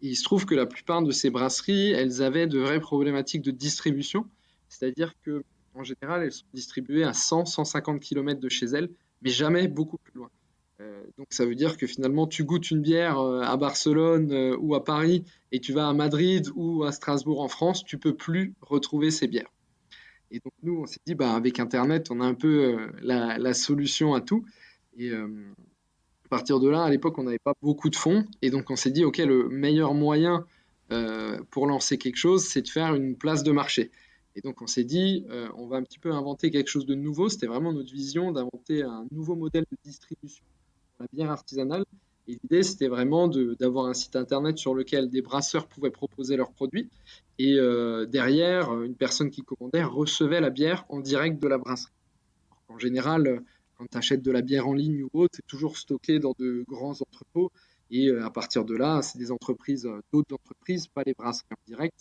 Il 0.00 0.16
se 0.16 0.24
trouve 0.24 0.46
que 0.46 0.54
la 0.54 0.66
plupart 0.66 1.02
de 1.02 1.10
ces 1.10 1.30
brasseries, 1.30 1.90
elles 1.90 2.22
avaient 2.22 2.46
de 2.46 2.58
vraies 2.58 2.80
problématiques 2.80 3.42
de 3.42 3.50
distribution. 3.50 4.26
C'est-à-dire 4.68 5.12
que, 5.22 5.44
en 5.74 5.84
général, 5.84 6.22
elles 6.22 6.32
sont 6.32 6.46
distribuées 6.54 7.04
à 7.04 7.12
100, 7.12 7.44
150 7.44 8.00
km 8.00 8.40
de 8.40 8.48
chez 8.48 8.66
elles, 8.66 8.90
mais 9.22 9.30
jamais 9.30 9.68
beaucoup 9.68 9.98
plus 9.98 10.14
loin. 10.14 10.30
Euh, 10.80 11.04
donc 11.18 11.26
ça 11.28 11.44
veut 11.44 11.54
dire 11.54 11.76
que 11.76 11.86
finalement 11.86 12.26
tu 12.26 12.42
goûtes 12.42 12.70
une 12.70 12.80
bière 12.80 13.18
euh, 13.18 13.42
à 13.42 13.58
Barcelone 13.58 14.56
ou 14.58 14.74
à 14.74 14.82
Paris 14.82 15.24
et 15.52 15.60
tu 15.60 15.74
vas 15.74 15.86
à 15.86 15.92
Madrid 15.92 16.48
ou 16.54 16.84
à 16.84 16.92
Strasbourg 16.92 17.42
en 17.42 17.48
France, 17.48 17.84
tu 17.84 17.98
peux 17.98 18.14
plus 18.14 18.54
retrouver 18.62 19.10
ces 19.10 19.26
bières. 19.28 19.52
Et 20.30 20.40
donc 20.40 20.52
nous 20.62 20.80
on 20.82 20.86
s'est 20.86 21.00
dit 21.06 21.14
bah 21.14 21.34
avec 21.34 21.58
Internet 21.58 22.10
on 22.10 22.20
a 22.20 22.24
un 22.24 22.34
peu 22.34 22.90
la, 23.02 23.54
solution 23.54 24.14
à 24.14 24.20
tout. 24.20 24.44
Et 24.96 25.12
à 25.12 26.28
partir 26.28 26.60
de 26.60 26.68
là 26.68 26.84
à 26.84 26.90
l'époque 26.90 27.18
on 27.18 27.24
n'avait 27.24 27.38
pas 27.38 27.54
beaucoup 27.62 27.90
de 27.90 27.96
fonds 27.96 28.24
et 28.42 28.50
donc 28.50 28.70
on 28.70 28.76
s'est 28.76 28.90
dit 28.90 29.04
ok 29.04 29.18
le 29.18 29.48
meilleur 29.48 29.94
moyen 29.94 30.46
pour 31.50 31.66
lancer 31.66 31.98
quelque 31.98 32.16
chose 32.16 32.44
c'est 32.44 32.62
de 32.62 32.68
faire 32.68 32.94
une 32.94 33.16
place 33.16 33.42
de 33.42 33.52
marché. 33.52 33.90
Et 34.36 34.40
donc 34.40 34.62
on 34.62 34.68
s'est 34.68 34.84
dit, 34.84 35.26
on 35.56 35.66
va 35.66 35.78
un 35.78 35.82
petit 35.82 35.98
peu 35.98 36.12
inventer 36.12 36.50
quelque 36.50 36.68
chose 36.68 36.86
de 36.86 36.94
nouveau. 36.94 37.28
C'était 37.28 37.48
vraiment 37.48 37.72
notre 37.72 37.92
vision 37.92 38.30
d'inventer 38.30 38.82
un 38.82 39.04
nouveau 39.10 39.34
modèle 39.34 39.64
de 39.70 39.76
distribution 39.84 40.44
la 41.00 41.06
bière 41.12 41.30
artisanale. 41.30 41.84
Et 42.30 42.38
l'idée, 42.44 42.62
c'était 42.62 42.86
vraiment 42.86 43.26
d'avoir 43.26 43.86
un 43.86 43.94
site 43.94 44.14
internet 44.14 44.56
sur 44.56 44.72
lequel 44.72 45.10
des 45.10 45.20
brasseurs 45.20 45.66
pouvaient 45.66 45.90
proposer 45.90 46.36
leurs 46.36 46.52
produits. 46.52 46.88
Et 47.40 47.56
euh, 47.58 48.06
derrière, 48.06 48.72
une 48.82 48.94
personne 48.94 49.30
qui 49.30 49.42
commandait 49.42 49.82
recevait 49.82 50.40
la 50.40 50.50
bière 50.50 50.84
en 50.90 51.00
direct 51.00 51.42
de 51.42 51.48
la 51.48 51.58
brasserie. 51.58 51.92
En 52.68 52.78
général, 52.78 53.42
quand 53.76 53.86
tu 53.90 53.98
achètes 53.98 54.22
de 54.22 54.30
la 54.30 54.42
bière 54.42 54.68
en 54.68 54.74
ligne 54.74 55.02
ou 55.02 55.10
autre, 55.12 55.34
c'est 55.34 55.46
toujours 55.48 55.76
stocké 55.76 56.20
dans 56.20 56.34
de 56.38 56.64
grands 56.68 56.92
entrepôts. 56.92 57.50
Et 57.90 58.06
euh, 58.06 58.24
à 58.24 58.30
partir 58.30 58.64
de 58.64 58.76
là, 58.76 59.02
c'est 59.02 59.18
des 59.18 59.32
entreprises, 59.32 59.86
euh, 59.86 60.00
d'autres 60.12 60.36
entreprises, 60.36 60.86
pas 60.86 61.02
les 61.04 61.14
brasseries 61.14 61.48
en 61.50 61.66
direct, 61.66 61.98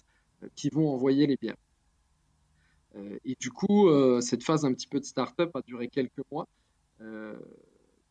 qui 0.54 0.70
vont 0.70 0.94
envoyer 0.94 1.26
les 1.26 1.38
bières. 1.38 1.58
et 3.26 3.36
du 3.42 3.50
coup, 3.50 3.90
cette 4.22 4.42
phase 4.42 4.64
un 4.64 4.74
petit 4.74 4.88
peu 4.88 5.02
de 5.02 5.04
start-up 5.04 5.54
a 5.54 5.62
duré 5.64 5.90
quelques 5.90 6.24
mois 6.32 6.48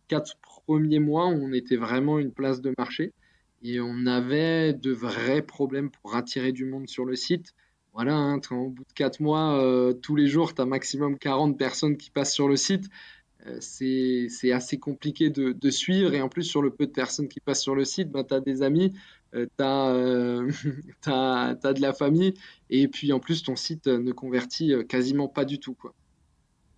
quatre 0.08 0.36
premiers 0.42 0.98
mois, 0.98 1.26
on 1.26 1.52
était 1.52 1.76
vraiment 1.76 2.18
une 2.18 2.32
place 2.32 2.60
de 2.60 2.74
marché 2.76 3.12
et 3.62 3.80
on 3.80 4.06
avait 4.06 4.72
de 4.72 4.92
vrais 4.92 5.42
problèmes 5.42 5.90
pour 5.90 6.14
attirer 6.16 6.52
du 6.52 6.64
monde 6.64 6.88
sur 6.88 7.04
le 7.04 7.16
site. 7.16 7.54
Voilà, 7.94 8.14
hein, 8.14 8.40
au 8.52 8.70
bout 8.70 8.84
de 8.84 8.92
quatre 8.94 9.20
mois, 9.20 9.60
euh, 9.60 9.92
tous 9.92 10.14
les 10.14 10.28
jours, 10.28 10.54
tu 10.54 10.62
as 10.62 10.66
maximum 10.66 11.18
40 11.18 11.58
personnes 11.58 11.96
qui 11.96 12.10
passent 12.10 12.32
sur 12.32 12.48
le 12.48 12.56
site. 12.56 12.88
Euh, 13.46 13.56
c'est 13.60 14.52
assez 14.52 14.78
compliqué 14.78 15.30
de, 15.30 15.70
suivre. 15.70 16.14
Et 16.14 16.22
en 16.22 16.28
plus, 16.28 16.44
sur 16.44 16.62
le 16.62 16.70
peu 16.70 16.86
de 16.86 16.92
personnes 16.92 17.28
qui 17.28 17.40
passent 17.40 17.62
sur 17.62 17.74
le 17.74 17.84
site, 17.84 18.10
bah, 18.10 18.22
tu 18.22 18.34
as 18.34 18.40
des 18.40 18.62
amis, 18.62 18.92
euh, 19.34 19.46
tu 19.56 19.64
as, 19.64 21.54
de 21.72 21.80
la 21.80 21.92
famille. 21.92 22.34
Et 22.70 22.86
puis, 22.86 23.12
en 23.12 23.18
plus, 23.18 23.42
ton 23.42 23.56
site 23.56 23.88
ne 23.88 24.12
convertit 24.12 24.72
quasiment 24.88 25.26
pas 25.26 25.44
du 25.44 25.58
tout. 25.58 25.74
Quoi. 25.74 25.92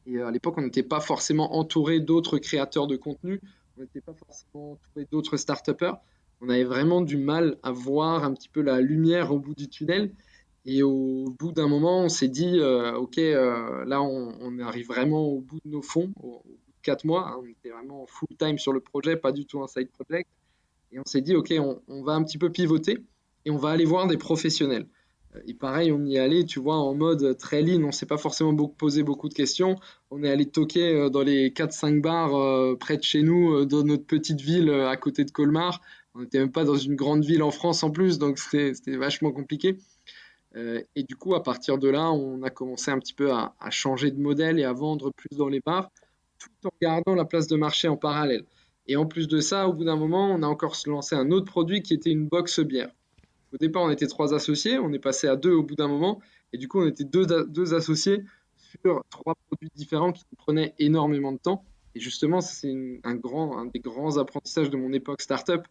Et 0.07 0.16
euh, 0.16 0.26
à 0.26 0.30
l'époque, 0.30 0.54
on 0.59 0.62
n'était 0.62 0.83
pas 0.83 1.00
forcément 1.00 1.57
entouré 1.57 2.00
d'autres 2.00 2.38
créateurs 2.38 2.87
de 2.87 2.97
contenu, 2.97 3.40
on 3.76 3.83
n'était 3.83 4.00
pas 4.00 4.14
forcément 4.14 4.73
entouré 4.73 5.07
d'autres 5.11 5.37
start 5.37 5.71
On 6.40 6.49
avait 6.49 6.64
vraiment 6.64 7.00
du 7.00 7.16
mal 7.16 7.57
à 7.62 7.71
voir 7.71 8.25
un 8.25 8.35
petit 8.35 8.49
peu 8.49 8.61
la 8.61 8.80
lumière 8.80 9.33
au 9.33 9.38
bout 9.38 9.54
du 9.54 9.69
tunnel. 9.69 10.12
Et 10.66 10.83
au 10.83 11.35
bout 11.38 11.52
d'un 11.52 11.69
moment, 11.69 12.02
on 12.02 12.09
s'est 12.09 12.28
dit, 12.28 12.59
euh, 12.59 12.95
OK, 12.95 13.19
euh, 13.19 13.85
là, 13.87 14.02
on, 14.02 14.59
arrive 14.59 14.88
vraiment 14.88 15.23
au 15.23 15.40
bout 15.40 15.59
de 15.64 15.71
nos 15.71 15.80
fonds, 15.80 16.12
au, 16.23 16.42
bout 16.45 16.73
de 16.73 16.83
quatre 16.83 17.04
mois. 17.04 17.30
Hein. 17.30 17.40
on 17.42 17.47
était 17.47 17.71
vraiment 17.71 18.07
full 18.07 18.28
time 18.38 18.59
sur 18.59 18.73
le 18.73 18.80
projet, 18.80 19.16
pas 19.16 19.33
du 19.33 19.47
tout 19.47 19.62
un 19.62 19.66
side 19.66 19.90
project. 19.90 20.28
Et 20.92 20.99
on 20.99 21.04
s'est 21.04 21.23
dit, 21.23 21.35
OK, 21.35 21.52
on, 21.88 22.02
va 22.02 22.12
un 22.12 22.23
petit 22.23 22.37
peu 22.37 22.50
pivoter 22.50 22.99
et 23.45 23.50
on 23.50 23.57
va 23.57 23.71
aller 23.71 23.85
voir 23.85 24.07
des 24.07 24.19
professionnels. 24.19 24.87
Et 25.46 25.54
pareil, 25.54 25.92
on 25.92 26.04
y 26.04 26.16
est 26.16 26.18
allé, 26.18 26.44
tu 26.44 26.58
vois, 26.58 26.76
en 26.76 26.94
mode 26.94 27.38
très 27.38 27.62
lean, 27.62 27.84
on 27.84 27.88
ne 27.88 27.92
s'est 27.92 28.06
pas 28.06 28.18
forcément 28.18 28.54
posé 28.66 29.04
beaucoup 29.04 29.28
de 29.28 29.34
questions. 29.34 29.76
On 30.10 30.25
est 30.25 30.30
allé 30.30 30.46
toquer 30.46 30.92
euh, 30.92 31.08
dans 31.08 31.22
les 31.22 31.50
4-5 31.50 32.00
bars 32.00 32.34
euh, 32.34 32.76
près 32.76 32.96
de 32.96 33.04
chez 33.04 33.22
nous, 33.22 33.54
euh, 33.54 33.64
dans 33.64 33.84
notre 33.84 34.04
petite 34.04 34.40
ville 34.40 34.70
à 34.70 34.96
côté 34.96 35.25
de 35.25 35.30
Colmar. 35.30 35.80
On 36.14 36.20
n'était 36.22 36.40
même 36.40 36.50
pas 36.50 36.64
dans 36.64 36.76
une 36.76 36.96
grande 36.96 37.25
ville 37.25 37.44
en 37.44 37.52
France 37.52 37.84
en 37.84 37.92
plus, 37.92 38.18
donc 38.18 38.38
c'était 38.38 38.96
vachement 38.96 39.30
compliqué. 39.30 39.78
et 40.56 41.04
du 41.04 41.14
coup, 41.14 41.37
à 41.37 41.42
partir 41.44 41.78
de 41.78 41.88
là, 41.88 42.10
on 42.10 42.42
a 42.42 42.50
commencé 42.50 42.90
un 42.90 42.99
petit 42.99 43.14
peu 43.14 43.30
à, 43.32 43.54
à, 43.60 43.70
changer 43.70 44.10
de 44.10 44.20
modèle 44.20 44.58
et 44.58 44.64
à 44.64 44.72
vendre 44.72 45.12
plus 45.12 45.37
dans 45.37 45.49
les 45.49 45.60
bars, 45.60 45.88
tout 46.40 46.68
en 46.68 46.72
gardant 46.82 47.14
la 47.14 47.25
place 47.25 47.46
de 47.46 47.56
marché 47.56 47.87
en 47.87 47.96
parallèle. 47.96 48.44
Et 48.88 48.96
en 48.96 49.06
plus 49.06 49.28
de 49.28 49.38
ça, 49.38 49.68
au 49.68 49.72
bout 49.72 49.84
d'un 49.84 49.94
moment, 49.94 50.32
on 50.32 50.42
a 50.42 50.49
encore 50.49 50.76
lancé 50.87 51.14
un 51.14 51.30
autre 51.30 51.46
produit 51.46 51.82
qui 51.82 51.94
était 51.94 52.10
une 52.10 52.26
box 52.26 52.58
bière. 52.58 52.90
Au 53.52 53.57
départ, 53.57 53.83
on 53.83 53.90
était 53.90 54.07
trois 54.07 54.35
associés, 54.35 54.78
on 54.78 54.92
est 54.92 54.99
passé 54.99 55.26
à 55.26 55.37
deux 55.37 55.52
au 55.52 55.62
bout 55.62 55.75
d'un 55.75 55.88
moment, 55.88 56.21
et 56.52 56.59
du 56.59 56.69
coup, 56.69 56.80
on 56.80 56.87
était 56.87 57.04
deux, 57.04 57.75
associés 57.75 58.25
sur 58.57 59.02
trois 59.11 59.35
produits 59.49 59.71
différents 59.75 60.12
qui 60.12 60.25
prenaient 60.37 60.75
énormément 60.78 61.33
de 61.33 61.38
temps. 61.38 61.64
Et 61.95 62.00
justement, 62.00 62.40
c'est 62.40 63.00
un, 63.02 63.14
des 63.14 63.80
grands 63.80 64.19
apprentissages 64.19 64.71
de 64.71 64.76
mon 64.76 64.92
époque 64.92 65.21
startup 65.21 65.62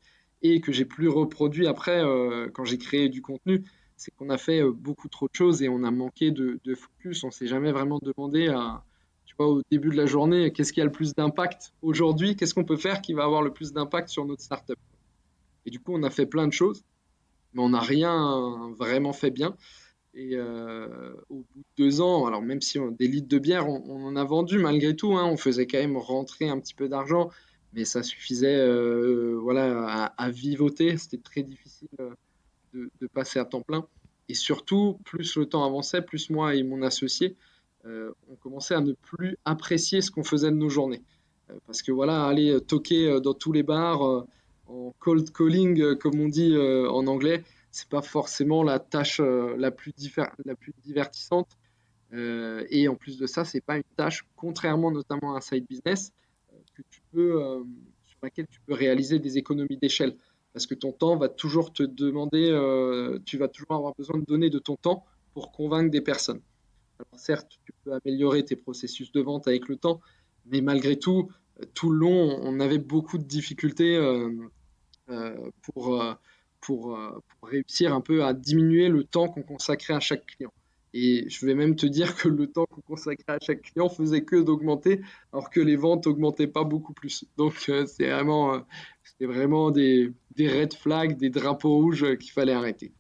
et 0.42 0.60
que 0.60 0.72
j'ai 0.72 0.86
plus 0.86 1.08
reproduit 1.08 1.68
après 1.68 2.04
euh, 2.04 2.50
quand 2.54 2.66
j'ai 2.66 2.78
créé 2.78 3.08
du 3.08 3.22
contenu. 3.22 3.64
c'est 3.96 4.12
qu'on 4.16 4.30
a 4.30 4.38
fait 4.38 4.64
beaucoup 4.64 5.08
trop 5.08 5.28
de 5.28 5.36
choses 5.36 5.62
et 5.62 5.70
on 5.70 5.84
a 5.84 5.92
manqué 5.92 6.32
de, 6.32 6.60
de 6.64 6.76
focus. 6.76 7.24
On 7.24 7.32
s'est 7.32 7.48
jamais 7.48 7.72
vraiment 7.72 8.00
demandé 8.02 8.48
à, 8.48 8.84
tu 9.26 9.36
vois, 9.38 9.48
au 9.48 9.62
début 9.70 9.90
de 9.90 9.96
la 9.96 10.06
journée, 10.06 10.52
qu'est-ce 10.52 10.74
qui 10.74 10.82
a 10.82 10.86
le 10.86 10.92
plus 10.92 11.14
d'impact 11.14 11.74
aujourd'hui? 11.82 12.36
Qu'est-ce 12.36 12.54
qu'on 12.54 12.64
peut 12.64 12.78
faire 12.78 13.02
qui 13.02 13.14
va 13.14 13.26
avoir 13.26 13.42
le 13.42 13.52
plus 13.52 13.74
d'impact 13.74 14.10
sur 14.10 14.26
notre 14.26 14.42
startup? 14.42 14.80
Et 15.66 15.70
du 15.70 15.80
coup, 15.80 15.94
on 15.94 16.02
a 16.04 16.10
fait 16.10 16.26
plein 16.26 16.48
de 16.48 16.54
choses, 16.54 16.84
mais 17.54 17.62
on 17.62 17.70
n'a 17.70 17.80
rien 17.80 18.72
vraiment 18.78 19.14
fait 19.14 19.32
bien. 19.32 19.56
Et 20.14 20.32
euh, 20.34 21.14
au 21.30 21.36
bout 21.36 21.60
de 21.60 21.84
deux 21.84 22.02
ans, 22.02 22.26
alors 22.26 22.42
même 22.42 22.62
si 22.62 22.80
on, 22.80 22.92
des 22.92 23.08
litres 23.08 23.28
de 23.28 23.38
bière, 23.38 23.68
on, 23.70 24.06
en 24.06 24.16
a 24.16 24.24
vendu 24.24 24.58
malgré 24.58 24.96
tout, 24.96 25.14
hein, 25.16 25.26
on 25.26 25.38
faisait 25.38 25.68
quand 25.68 25.78
même 25.78 25.98
rentrer 25.98 26.50
un 26.50 26.60
petit 26.60 26.74
peu 26.74 26.90
d'argent, 26.90 27.30
mais 27.74 27.86
ça 27.86 28.02
suffisait 28.02 28.58
euh, 28.58 29.38
voilà, 29.40 30.06
à, 30.18 30.30
vivoter. 30.32 30.98
C'était 30.98 31.20
très 31.20 31.44
difficile 31.44 31.90
euh, 32.00 32.10
de, 32.74 33.08
passer 33.08 33.40
à 33.40 33.46
temps 33.46 33.62
plein. 33.62 33.86
Et 34.30 34.34
surtout, 34.34 35.00
plus 35.06 35.36
le 35.36 35.46
temps 35.46 35.64
avançait, 35.64 36.02
plus 36.02 36.30
moi 36.30 36.56
et 36.56 36.64
mon 36.64 36.82
associé, 36.82 37.36
on 37.86 38.36
commençait 38.36 38.76
à 38.76 38.82
ne 38.82 38.94
plus 38.94 39.38
apprécier 39.46 40.02
ce 40.02 40.12
qu'on 40.12 40.24
faisait 40.24 40.52
de 40.52 40.56
nos 40.56 40.70
journées. 40.70 41.02
parce 41.66 41.82
que 41.82 41.92
voilà, 41.92 42.26
aller 42.26 42.60
toquer 42.62 43.20
dans 43.24 43.34
tous 43.34 43.52
les 43.52 43.64
bars 43.64 44.26
en 44.70 44.94
cold 45.00 45.32
calling, 45.32 45.96
comme 45.98 46.20
on 46.20 46.28
dit 46.28 46.56
en 46.58 47.08
anglais, 47.08 47.44
c'est 47.72 47.90
pas 47.90 48.02
forcément 48.02 48.64
la 48.64 48.80
tâche 48.80 49.20
euh, 49.20 49.56
la, 49.58 49.72
plus 49.72 49.94
la 50.46 50.56
plus 50.56 50.74
divertissante. 50.84 51.58
Euh, 52.14 52.66
et 52.70 52.88
en 52.88 52.96
plus 52.96 53.18
de 53.18 53.28
ça, 53.28 53.46
c'est 53.46 53.62
pas 53.62 53.78
une 53.78 53.84
tâche, 53.96 54.26
contrairement 54.36 54.92
notamment 54.92 55.36
à 55.36 55.38
un 55.38 55.42
side 55.42 55.66
business, 55.68 56.12
euh, 57.16 57.64
sur 58.06 58.18
laquelle 58.24 58.48
tu 58.48 58.60
peux 58.66 58.74
réaliser 58.74 59.20
des 59.20 59.38
économies 59.38 59.78
d'échelle. 59.78 60.16
Parce 60.54 60.66
que 60.66 60.74
ton 60.74 60.92
temps 60.92 61.16
va 61.16 61.30
toujours 61.30 61.72
te 61.72 61.84
demander, 61.84 62.50
tu 63.24 63.38
vas 63.38 63.48
toujours 63.48 63.74
avoir 63.74 63.94
besoin 63.94 64.18
de 64.18 64.26
donner 64.26 64.50
de 64.50 64.58
ton 64.58 64.76
temps 64.78 65.06
pour 65.36 65.52
convaincre 65.52 65.92
des 65.92 66.02
personnes. 66.02 66.42
Alors 66.98 67.20
certes, 67.20 67.60
tu 67.64 67.72
peux 67.84 67.94
améliorer 67.94 68.44
tes 68.44 68.56
processus 68.56 69.12
de 69.12 69.22
vente 69.22 69.48
avec 69.48 69.70
le 69.70 69.76
temps, 69.76 70.02
mais 70.48 70.62
malgré 70.62 70.98
tout, 70.98 71.30
tout 71.76 71.92
le 71.92 72.00
long, 72.00 72.40
on 72.42 72.60
avait 72.60 72.80
beaucoup 72.80 73.20
de 73.20 73.24
difficultés 73.24 73.96
pour 75.62 76.18
pour, 76.62 76.96
euh, 76.96 77.24
pour, 77.40 77.50
réussir 77.50 77.94
un 77.94 78.02
peu 78.02 78.24
à 78.24 78.34
diminuer 78.34 78.90
le 78.90 79.04
temps 79.04 79.28
qu'on 79.28 79.44
consacrait 79.44 79.94
à 79.94 80.00
chaque 80.00 80.26
client. 80.26 80.54
Et 80.94 81.30
je 81.30 81.46
vais 81.46 81.54
même 81.54 81.76
te 81.76 81.86
dire 81.86 82.16
que 82.16 82.28
le 82.28 82.48
temps 82.48 82.66
qu'on 82.66 82.82
consacrait 82.82 83.34
à 83.34 83.40
chaque 83.40 83.62
client 83.62 83.90
faisait 83.90 84.24
que 84.24 84.42
d'augmenter, 84.42 85.02
alors 85.32 85.50
que 85.50 85.60
les 85.60 85.76
ventes 85.76 86.08
augmentaient 86.08 86.48
pas 86.48 86.64
beaucoup 86.64 86.94
plus. 86.94 87.26
Donc 87.38 87.54
euh, 87.70 87.86
c'est 87.86 88.10
vraiment, 88.10 88.56
euh, 88.56 88.60
vraiment 89.22 89.72
des, 89.72 90.12
des, 90.36 90.50
red 90.50 90.74
flags, 90.74 91.18
des 91.18 91.30
drapeaux 91.30 91.76
rouges 91.76 92.18
qu'il 92.18 92.32
fallait 92.32 92.54
arrêter. 92.54 92.92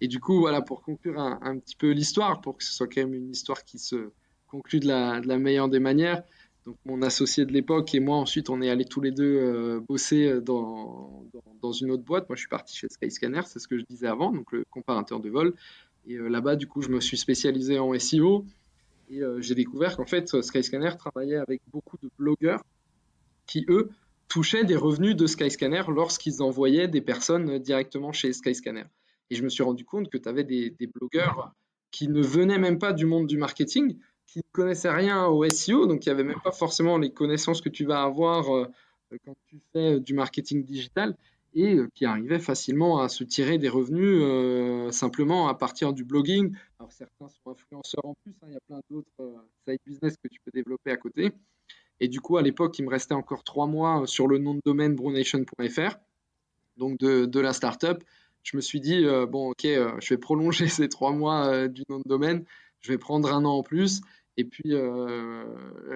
Et 0.00 0.06
du 0.06 0.20
coup, 0.20 0.38
voilà, 0.38 0.62
pour 0.62 0.82
conclure 0.82 1.18
un, 1.18 1.40
un 1.42 1.58
petit 1.58 1.74
peu 1.74 1.90
l'histoire, 1.90 2.40
pour 2.40 2.56
que 2.56 2.64
ce 2.64 2.72
soit 2.72 2.86
quand 2.86 3.00
même 3.00 3.14
une 3.14 3.30
histoire 3.30 3.64
qui 3.64 3.80
se 3.80 4.12
conclut 4.46 4.78
de 4.78 4.86
la, 4.86 5.20
de 5.20 5.26
la 5.26 5.38
meilleure 5.38 5.68
des 5.68 5.80
manières, 5.80 6.22
mon 6.84 7.02
associé 7.02 7.44
de 7.44 7.52
l'époque 7.52 7.94
et 7.94 8.00
moi, 8.00 8.16
ensuite, 8.16 8.50
on 8.50 8.60
est 8.60 8.70
allés 8.70 8.84
tous 8.84 9.00
les 9.00 9.10
deux 9.10 9.36
euh, 9.36 9.80
bosser 9.80 10.28
euh, 10.28 10.40
dans, 10.40 11.24
dans, 11.60 11.72
une 11.72 11.90
autre 11.90 12.02
boîte. 12.02 12.28
Moi, 12.28 12.36
je 12.36 12.40
suis 12.40 12.48
parti 12.48 12.76
chez 12.76 12.88
Skyscanner, 12.88 13.42
c'est 13.46 13.58
ce 13.58 13.68
que 13.68 13.78
je 13.78 13.84
disais 13.84 14.06
avant, 14.06 14.32
donc 14.32 14.52
le 14.52 14.64
comparateur 14.70 15.20
de 15.20 15.28
vol. 15.30 15.54
Et 16.06 16.14
euh, 16.14 16.28
là-bas, 16.28 16.56
du 16.56 16.66
coup, 16.66 16.82
je 16.82 16.88
me 16.88 17.00
suis 17.00 17.16
spécialisé 17.16 17.78
en 17.78 17.98
SEO. 17.98 18.44
Et 19.10 19.22
j'ai 19.38 19.54
découvert 19.54 19.96
qu'en 19.96 20.04
fait, 20.04 20.42
Skyscanner 20.42 20.90
travaillait 20.98 21.38
avec 21.38 21.62
beaucoup 21.72 21.96
de 22.02 22.10
blogueurs 22.18 22.62
qui, 23.46 23.64
eux, 23.70 23.88
touchaient 24.28 24.64
des 24.64 24.76
revenus 24.76 25.16
de 25.16 25.26
Skyscanner 25.26 25.80
lorsqu'ils 25.88 26.42
envoyaient 26.42 26.88
des 26.88 27.00
personnes 27.00 27.58
directement 27.58 28.12
chez 28.12 28.34
Skyscanner. 28.34 28.84
Et 29.30 29.34
je 29.34 29.42
me 29.42 29.48
suis 29.48 29.62
rendu 29.62 29.86
compte 29.86 30.10
que 30.10 30.18
tu 30.18 30.28
avais 30.28 30.44
des 30.44 30.90
blogueurs 30.94 31.54
qui 31.90 32.08
ne 32.08 32.20
venaient 32.20 32.58
même 32.58 32.78
pas 32.78 32.92
du 32.92 33.06
monde 33.06 33.26
du 33.26 33.38
marketing, 33.38 33.96
qui 34.28 34.38
ne 34.40 34.44
connaissaient 34.52 34.90
rien 34.90 35.26
au 35.26 35.44
SEO, 35.50 35.86
donc 35.86 36.04
il 36.04 36.10
n'y 36.10 36.12
avait 36.12 36.24
même 36.24 36.40
pas 36.44 36.52
forcément 36.52 36.98
les 36.98 37.10
connaissances 37.10 37.60
que 37.60 37.70
tu 37.70 37.84
vas 37.84 38.02
avoir 38.02 38.54
euh, 38.54 38.66
quand 39.24 39.34
tu 39.46 39.56
fais 39.72 39.94
euh, 39.94 40.00
du 40.00 40.12
marketing 40.12 40.64
digital, 40.64 41.16
et 41.54 41.74
euh, 41.74 41.88
qui 41.94 42.04
arrivaient 42.04 42.38
facilement 42.38 43.00
à 43.00 43.08
se 43.08 43.24
tirer 43.24 43.56
des 43.56 43.70
revenus 43.70 44.92
simplement 44.94 45.48
à 45.48 45.54
partir 45.54 45.94
du 45.94 46.04
blogging. 46.04 46.54
Alors 46.78 46.92
certains 46.92 47.28
sont 47.28 47.50
influenceurs 47.50 48.04
en 48.04 48.14
plus, 48.22 48.34
hein, 48.42 48.48
il 48.48 48.52
y 48.52 48.56
a 48.56 48.60
plein 48.60 48.80
d'autres 48.90 49.42
side 49.66 49.80
business 49.86 50.14
que 50.22 50.28
tu 50.28 50.40
peux 50.44 50.50
développer 50.52 50.90
à 50.90 50.98
côté. 50.98 51.32
Et 52.00 52.06
du 52.06 52.20
coup, 52.20 52.36
à 52.36 52.42
l'époque, 52.42 52.78
il 52.78 52.84
me 52.84 52.90
restait 52.90 53.14
encore 53.14 53.42
trois 53.42 53.66
mois 53.66 54.06
sur 54.06 54.28
le 54.28 54.38
nom 54.38 54.54
de 54.54 54.60
domaine 54.64 54.94
brunation.fr, 54.94 55.96
donc 56.76 56.98
de, 56.98 57.24
de, 57.24 57.40
la 57.40 57.52
startup. 57.52 58.04
Je 58.44 58.56
me 58.56 58.60
suis 58.60 58.80
dit, 58.80 59.04
bon, 59.28 59.50
ok, 59.50 59.62
je 59.64 60.08
vais 60.10 60.18
prolonger 60.18 60.68
ces 60.68 60.88
trois 60.88 61.12
mois 61.12 61.66
du 61.66 61.82
nom 61.88 61.98
de 61.98 62.08
domaine, 62.08 62.44
je 62.82 62.92
vais 62.92 62.98
prendre 62.98 63.32
un 63.32 63.44
an 63.44 63.54
en 63.54 63.62
plus 63.62 64.02
et 64.38 64.44
puis, 64.44 64.72
euh, 64.72 65.44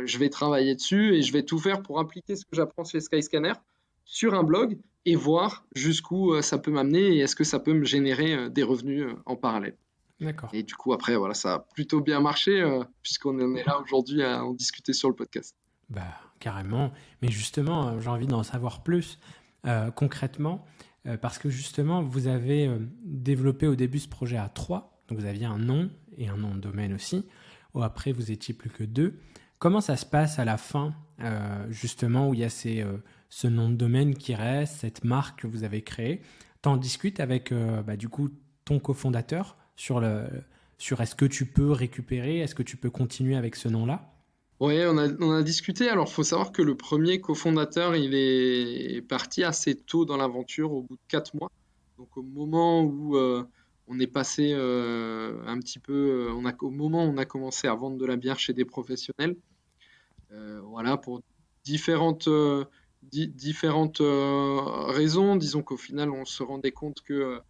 je 0.05 0.19
vais 0.19 0.29
travailler 0.29 0.75
dessus 0.75 1.15
et 1.15 1.23
je 1.23 1.33
vais 1.33 1.45
tout 1.45 1.61
faire 1.61 1.81
pour 1.81 2.01
appliquer 2.01 2.35
ce 2.35 2.45
que 2.45 2.57
j'apprends 2.57 2.83
chez 2.83 3.01
Skyscanner 3.01 3.53
sur 4.05 4.35
un 4.35 4.43
blog 4.43 4.79
et 5.07 5.15
voir 5.15 5.65
jusqu'où 5.77 6.35
euh, 6.35 6.43
ça 6.43 6.59
peut 6.59 6.73
m'amener 6.73 7.15
et 7.15 7.19
est-ce 7.21 7.37
que 7.37 7.45
ça 7.45 7.61
peut 7.61 7.73
me 7.73 7.85
générer 7.85 8.35
euh, 8.35 8.49
des 8.49 8.65
revenus 8.65 9.07
en 9.27 9.37
parallèle. 9.37 9.77
D'accord. 10.21 10.51
Et 10.53 10.65
du 10.65 10.75
coup, 10.75 10.93
après, 10.93 11.15
voilà, 11.15 11.35
ça 11.35 11.55
a 11.55 11.59
plutôt 11.61 12.01
bien 12.01 12.19
marché 12.19 12.65
puisqu'on 13.03 13.41
en 13.41 13.55
est 13.55 13.65
là 13.65 13.81
aujourd'hui 13.81 14.25
à 14.25 14.45
en 14.45 14.55
discuter 14.55 14.93
sur 14.93 15.09
le 15.09 15.15
podcast. 15.15 15.55
Bah, 15.89 16.03
carrément. 16.41 16.93
Mais 17.23 17.29
justement, 17.29 18.01
j'ai 18.01 18.09
envie 18.09 18.29
d'en 18.29 18.43
savoir 18.45 18.85
plus 18.85 19.19
concrètement 19.97 20.65
parce 21.21 21.39
que 21.39 21.51
justement, 21.51 22.03
vous 22.03 22.29
avez 22.29 22.71
développé 23.05 23.67
au 23.67 23.75
début 23.75 23.99
ce 23.99 24.09
projet 24.09 24.37
à 24.37 24.49
trois. 24.49 25.03
Donc, 25.09 25.19
vous 25.19 25.27
aviez 25.27 25.47
un 25.47 25.59
nom 25.59 25.91
et 26.17 26.29
un 26.29 26.37
nom 26.37 26.55
de 26.55 26.61
domaine 26.61 26.95
aussi 26.95 27.27
après 27.81 28.13
vous 28.13 28.31
étiez 28.31 28.53
plus 28.53 28.71
que 28.71 28.85
deux. 28.85 29.19
Comment 29.59 29.81
ça 29.81 29.97
se 29.97 30.05
passe 30.05 30.41
à 30.41 30.45
la 30.45 30.57
fin, 30.57 30.93
euh, 31.21 31.65
justement, 31.71 32.29
où 32.29 32.35
il 32.35 32.41
y 32.41 32.45
a 32.45 32.51
ces, 32.51 32.81
euh, 32.81 32.97
ce 33.29 33.47
nom 33.47 33.71
de 33.71 33.77
domaine 33.77 34.17
qui 34.17 34.35
reste, 34.35 34.81
cette 34.81 35.05
marque 35.05 35.43
que 35.43 35.47
vous 35.47 35.63
avez 35.63 35.83
créée? 35.83 36.21
T'en 36.63 36.77
discutes 36.77 37.21
avec, 37.21 37.53
euh, 37.53 37.81
bah, 37.83 37.97
du 37.97 38.09
coup, 38.09 38.31
ton 38.65 38.81
cofondateur 38.81 39.57
sur, 39.77 40.03
sur 40.79 41.01
est-ce 41.01 41.15
que 41.15 41.25
tu 41.25 41.47
peux 41.47 41.71
récupérer, 41.71 42.41
est-ce 42.41 42.57
que 42.57 42.65
tu 42.65 42.77
peux 42.77 42.91
continuer 42.91 43.37
avec 43.37 43.55
ce 43.55 43.69
nom-là? 43.69 44.13
Oui, 44.59 44.81
on 44.85 44.99
a, 44.99 45.43
discuté. 45.43 45.89
Alors, 45.89 46.09
il 46.09 46.13
faut 46.13 46.25
savoir 46.25 46.51
que 46.51 46.63
le 46.63 46.77
premier 46.77 47.21
cofondateur, 47.21 47.95
il 47.95 48.15
est 48.15 49.01
parti 49.03 49.45
assez 49.45 49.77
tôt 49.77 50.05
dans 50.05 50.17
l'aventure, 50.17 50.73
au 50.73 50.83
bout 50.83 50.97
de 50.97 51.03
quatre 51.07 51.37
mois. 51.37 51.51
Donc, 51.99 52.17
au 52.17 52.23
moment 52.23 52.83
où 52.83 53.17
on 53.89 53.99
est 53.99 54.07
passé 54.07 54.53
euh, 54.53 55.43
un 55.47 55.59
petit 55.59 55.79
peu, 55.79 55.93
euh, 55.93 56.33
on 56.35 56.47
a, 56.47 56.55
au 56.61 56.71
moment 56.71 57.05
où 57.05 57.09
on 57.09 57.17
a 57.19 57.25
commencé 57.25 57.67
à 57.69 57.75
vendre 57.75 57.99
de 57.99 58.07
la 58.07 58.17
bière 58.17 58.39
chez 58.39 58.53
des 58.53 58.65
professionnels, 58.65 59.37
euh, 60.33 60.61
voilà, 60.63 60.97
pour 60.97 61.23
différentes, 61.65 62.29
différentes 63.03 64.01
raisons. 64.01 65.37
Disons 65.37 65.63
qu'au 65.63 65.77
final, 65.77 66.11
on 66.11 66.25
se 66.25 66.43
rendait 66.43 66.73
compte 66.73 67.03
que 67.03 67.41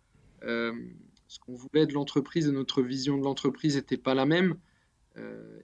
ce 0.42 1.38
qu'on 1.38 1.54
voulait 1.54 1.86
de 1.86 1.94
l'entreprise 1.94 2.48
et 2.48 2.52
notre 2.52 2.82
vision 2.82 3.16
de 3.16 3.24
l'entreprise 3.24 3.76
n'était 3.76 3.96
pas 3.96 4.14
la 4.14 4.26
même. 4.26 4.56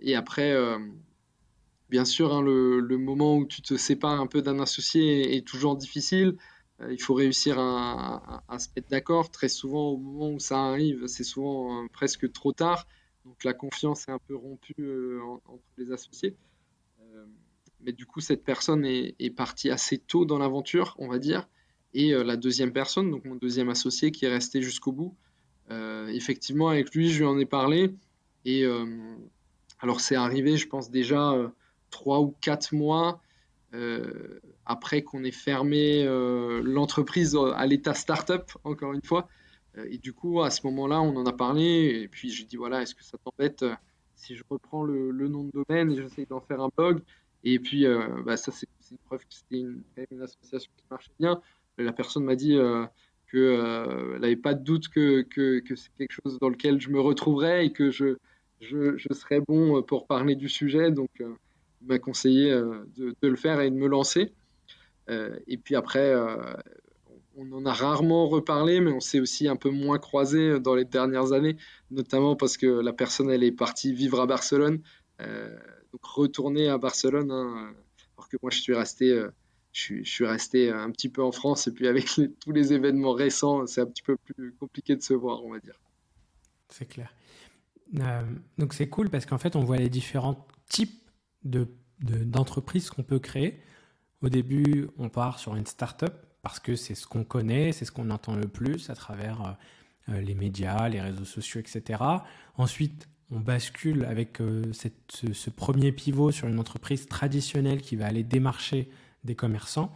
et 0.00 0.14
après, 0.14 0.54
bien 1.90 2.04
sûr, 2.04 2.32
hein, 2.32 2.42
le, 2.42 2.96
moment 2.96 3.36
où 3.36 3.46
tu 3.46 3.60
te 3.60 3.76
sépares 3.76 4.20
un 4.20 4.26
peu 4.26 4.40
d'un 4.40 4.60
associé 4.60 5.36
est 5.36 5.46
toujours 5.46 5.76
difficile. 5.76 6.36
Euh, 6.80 6.92
il 6.92 7.00
faut 7.00 7.14
réussir 7.14 7.58
à, 7.58 8.58
se 8.58 8.68
mettre 8.76 8.88
d'accord. 8.88 9.30
Très 9.30 9.48
souvent, 9.48 9.90
au 9.90 9.96
moment 9.96 10.30
où 10.30 10.38
ça 10.38 10.60
arrive, 10.60 11.06
c'est 11.06 11.24
souvent 11.24 11.82
euh, 11.82 11.86
presque 11.92 12.30
trop 12.32 12.52
tard. 12.52 12.86
Donc 13.24 13.44
la 13.44 13.52
confiance 13.52 14.08
est 14.08 14.12
un 14.12 14.18
peu 14.18 14.36
rompue 14.36 14.74
euh, 14.78 15.20
entre 15.46 15.64
les 15.76 15.92
associés. 15.92 16.36
mais 17.80 17.92
du 17.92 18.06
coup, 18.06 18.20
cette 18.20 18.44
personne 18.44 18.84
est, 18.84 19.36
partie 19.36 19.70
assez 19.70 19.98
tôt 19.98 20.24
dans 20.24 20.38
l'aventure, 20.38 20.94
on 20.98 21.08
va 21.08 21.18
dire. 21.18 21.48
Et 21.94 22.12
la 22.12 22.36
deuxième 22.36 22.72
personne, 22.72 23.10
donc 23.10 23.24
mon 23.24 23.36
deuxième 23.36 23.70
associé, 23.70 24.10
qui 24.10 24.24
est 24.26 24.28
resté 24.28 24.62
jusqu'au 24.62 24.92
bout. 24.92 25.16
effectivement, 25.70 26.68
avec 26.68 26.94
lui, 26.94 27.10
je 27.10 27.18
lui 27.18 27.24
en 27.24 27.38
ai 27.38 27.46
parlé. 27.46 27.94
Et 28.44 28.64
alors, 29.80 30.00
c'est 30.00 30.16
arrivé, 30.16 30.56
je 30.56 30.66
pense, 30.66 30.90
déjà 30.90 31.34
trois 31.90 32.20
ou 32.20 32.34
quatre 32.40 32.74
mois 32.74 33.22
euh, 33.74 34.40
après 34.64 35.02
qu'on 35.02 35.24
ait 35.24 35.30
fermé 35.30 36.02
euh, 36.06 36.62
l'entreprise 36.64 37.36
à 37.54 37.66
l'état 37.66 37.94
startup, 37.94 38.50
encore 38.64 38.94
une 38.94 39.04
fois. 39.04 39.28
Euh, 39.76 39.86
et 39.90 39.98
du 39.98 40.12
coup, 40.14 40.42
à 40.42 40.50
ce 40.50 40.66
moment-là, 40.66 41.00
on 41.02 41.14
en 41.16 41.26
a 41.26 41.32
parlé. 41.32 42.00
Et 42.02 42.08
puis, 42.08 42.30
j'ai 42.30 42.44
dit 42.44 42.56
voilà, 42.56 42.82
est-ce 42.82 42.94
que 42.94 43.04
ça 43.04 43.18
t'embête 43.18 43.64
si 44.14 44.36
je 44.36 44.42
reprends 44.48 44.84
le, 44.84 45.12
nom 45.28 45.44
de 45.44 45.50
domaine 45.52 45.92
et 45.92 45.96
j'essaye 45.96 46.26
d'en 46.26 46.40
faire 46.40 46.60
un 46.60 46.70
blog 46.76 47.02
Et 47.44 47.58
puis, 47.58 47.86
bah, 48.24 48.36
ça, 48.36 48.52
c'est 48.52 48.68
une 48.90 48.98
preuve 48.98 49.20
que 49.20 49.34
c'était 49.34 49.60
une, 49.60 50.22
association 50.22 50.70
qui 50.76 50.84
marchait 50.90 51.12
bien. 51.20 51.40
La 51.76 51.92
personne 51.92 52.24
m'a 52.24 52.34
dit 52.34 52.58
qu'elle 53.30 54.18
n'avait 54.18 54.36
pas 54.36 54.54
de 54.54 54.64
doute 54.64 54.88
que, 54.88 55.24
c'est 55.76 55.92
quelque 55.98 56.12
chose 56.24 56.38
dans 56.40 56.48
lequel 56.48 56.80
je 56.80 56.90
me 56.90 57.00
retrouverais 57.00 57.66
et 57.66 57.72
que 57.72 57.90
je, 57.90 58.16
je 58.60 59.12
serais 59.12 59.40
bon 59.40 59.82
pour 59.82 60.08
parler 60.08 60.34
du 60.34 60.48
sujet. 60.48 60.90
Donc, 60.90 61.10
m'a 61.82 61.98
conseillé 61.98 62.50
euh, 62.50 62.84
de, 62.96 63.14
le 63.22 63.36
faire 63.36 63.60
et 63.60 63.70
de 63.70 63.76
me 63.76 63.86
lancer. 63.86 64.32
Euh, 65.08 65.38
et 65.46 65.56
puis 65.56 65.74
après, 65.74 66.12
euh, 66.12 66.36
on 67.36 67.50
en 67.52 67.64
a 67.66 67.72
rarement 67.72 68.28
reparlé, 68.28 68.80
mais 68.80 68.92
on 68.92 69.00
s'est 69.00 69.20
aussi 69.20 69.48
un 69.48 69.56
peu 69.56 69.70
moins 69.70 69.98
croisé 69.98 70.60
dans 70.60 70.74
les 70.74 70.84
dernières 70.84 71.32
années, 71.32 71.56
notamment 71.90 72.36
parce 72.36 72.56
que 72.56 72.66
la 72.66 72.92
personne, 72.92 73.30
elle 73.30 73.44
est 73.44 73.52
partie 73.52 73.92
vivre 73.92 74.20
à 74.20 74.26
Barcelone, 74.26 74.80
donc 75.20 76.04
retourner 76.04 76.68
à 76.68 76.78
Barcelone, 76.78 77.30
hein, 77.30 77.72
alors 78.16 78.28
que 78.28 78.36
moi, 78.42 78.50
je 78.50 78.60
suis 78.60 78.74
resté 78.74 79.24
je 79.72 80.02
suis, 80.02 80.26
resté 80.26 80.70
un 80.70 80.90
petit 80.90 81.08
peu 81.08 81.22
en 81.22 81.30
France 81.30 81.68
et 81.68 81.72
puis 81.72 81.86
avec 81.86 82.06
tous 82.40 82.52
les 82.52 82.72
événements 82.72 83.12
récents, 83.12 83.66
c'est 83.66 83.80
un 83.80 83.86
petit 83.86 84.02
peu 84.02 84.16
plus 84.16 84.52
compliqué 84.58 84.96
de 84.96 85.02
se 85.02 85.14
voir, 85.14 85.44
on 85.44 85.52
va 85.52 85.60
dire. 85.60 85.78
C'est 86.68 86.86
clair. 86.86 87.14
Donc 88.58 88.74
c'est 88.74 88.88
cool 88.88 89.08
parce 89.08 89.24
qu'en 89.26 89.38
fait, 89.38 89.56
on 89.56 89.64
voit 89.64 89.76
les 89.76 89.88
différents 89.88 90.46
types 90.68 91.07
de, 91.44 91.68
d'entreprises 92.00 92.90
qu'on 92.90 93.02
peut 93.02 93.18
créer. 93.18 93.60
Au 94.22 94.28
début, 94.28 94.88
on 94.98 95.08
part 95.08 95.38
sur 95.38 95.54
une 95.56 95.66
start-up 95.66 96.26
parce 96.42 96.60
que 96.60 96.76
c'est 96.76 96.94
ce 96.94 97.06
qu'on 97.06 97.24
connaît, 97.24 97.72
c'est 97.72 97.84
ce 97.84 97.92
qu'on 97.92 98.10
entend 98.10 98.34
le 98.34 98.48
plus 98.48 98.90
à 98.90 98.94
travers 98.94 99.42
euh, 99.42 100.14
euh, 100.14 100.20
les 100.20 100.34
médias, 100.34 100.88
les 100.88 101.00
réseaux 101.00 101.24
sociaux, 101.24 101.60
etc. 101.60 102.02
Ensuite, 102.56 103.08
on 103.30 103.40
bascule 103.40 104.04
avec 104.06 104.38
cette, 104.72 105.12
ce, 105.12 105.50
premier 105.50 105.92
pivot 105.92 106.30
sur 106.30 106.48
une 106.48 106.58
entreprise 106.58 107.06
traditionnelle 107.06 107.82
qui 107.82 107.94
va 107.94 108.06
aller 108.06 108.22
démarcher 108.22 108.88
des 109.24 109.34
commerçants. 109.34 109.94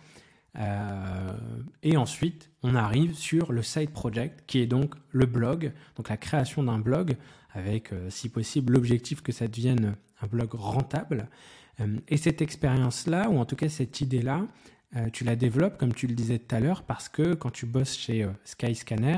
Euh, 0.58 1.36
et 1.82 1.96
ensuite, 1.96 2.50
on 2.62 2.74
arrive 2.74 3.14
sur 3.14 3.52
le 3.52 3.62
side 3.62 3.90
project, 3.90 4.44
qui 4.46 4.58
est 4.60 4.66
donc 4.66 4.94
le 5.10 5.26
blog, 5.26 5.72
donc 5.96 6.08
la 6.08 6.16
création 6.16 6.62
d'un 6.62 6.78
blog, 6.78 7.16
avec, 7.50 7.92
euh, 7.92 8.10
si 8.10 8.28
possible, 8.28 8.74
l'objectif 8.74 9.22
que 9.22 9.32
ça 9.32 9.48
devienne 9.48 9.96
un 10.22 10.26
blog 10.26 10.54
rentable. 10.54 11.28
Euh, 11.80 11.98
et 12.08 12.16
cette 12.16 12.40
expérience-là, 12.40 13.28
ou 13.28 13.38
en 13.38 13.44
tout 13.44 13.56
cas 13.56 13.68
cette 13.68 14.00
idée-là, 14.00 14.46
tu 15.14 15.24
la 15.24 15.36
développes, 15.36 15.78
comme 15.78 15.94
tu 15.94 16.06
le 16.06 16.14
disais 16.14 16.38
tout 16.38 16.54
à 16.54 16.60
l'heure, 16.60 16.82
parce 16.82 17.08
que 17.08 17.32
quand 17.32 17.48
tu 17.48 17.64
bosses 17.64 17.96
chez 17.96 18.28
Skyscanner, 18.44 19.16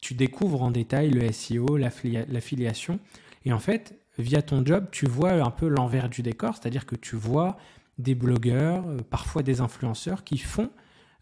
tu 0.00 0.14
découvres 0.14 0.62
en 0.62 0.70
détail 0.70 1.10
le 1.10 1.32
SEO, 1.32 1.76
l'affiliation. 1.76 3.00
Et 3.44 3.52
en 3.52 3.58
fait, 3.58 3.98
via 4.18 4.42
ton 4.42 4.64
job, 4.64 4.86
tu 4.92 5.06
vois 5.06 5.32
un 5.32 5.50
peu 5.50 5.66
l'envers 5.66 6.08
du 6.08 6.22
décor, 6.22 6.56
c'est-à-dire 6.56 6.86
que 6.86 6.94
tu 6.94 7.16
vois 7.16 7.56
des 7.98 8.14
blogueurs, 8.14 8.86
euh, 8.86 8.98
parfois 8.98 9.42
des 9.42 9.60
influenceurs 9.60 10.24
qui 10.24 10.38
font 10.38 10.70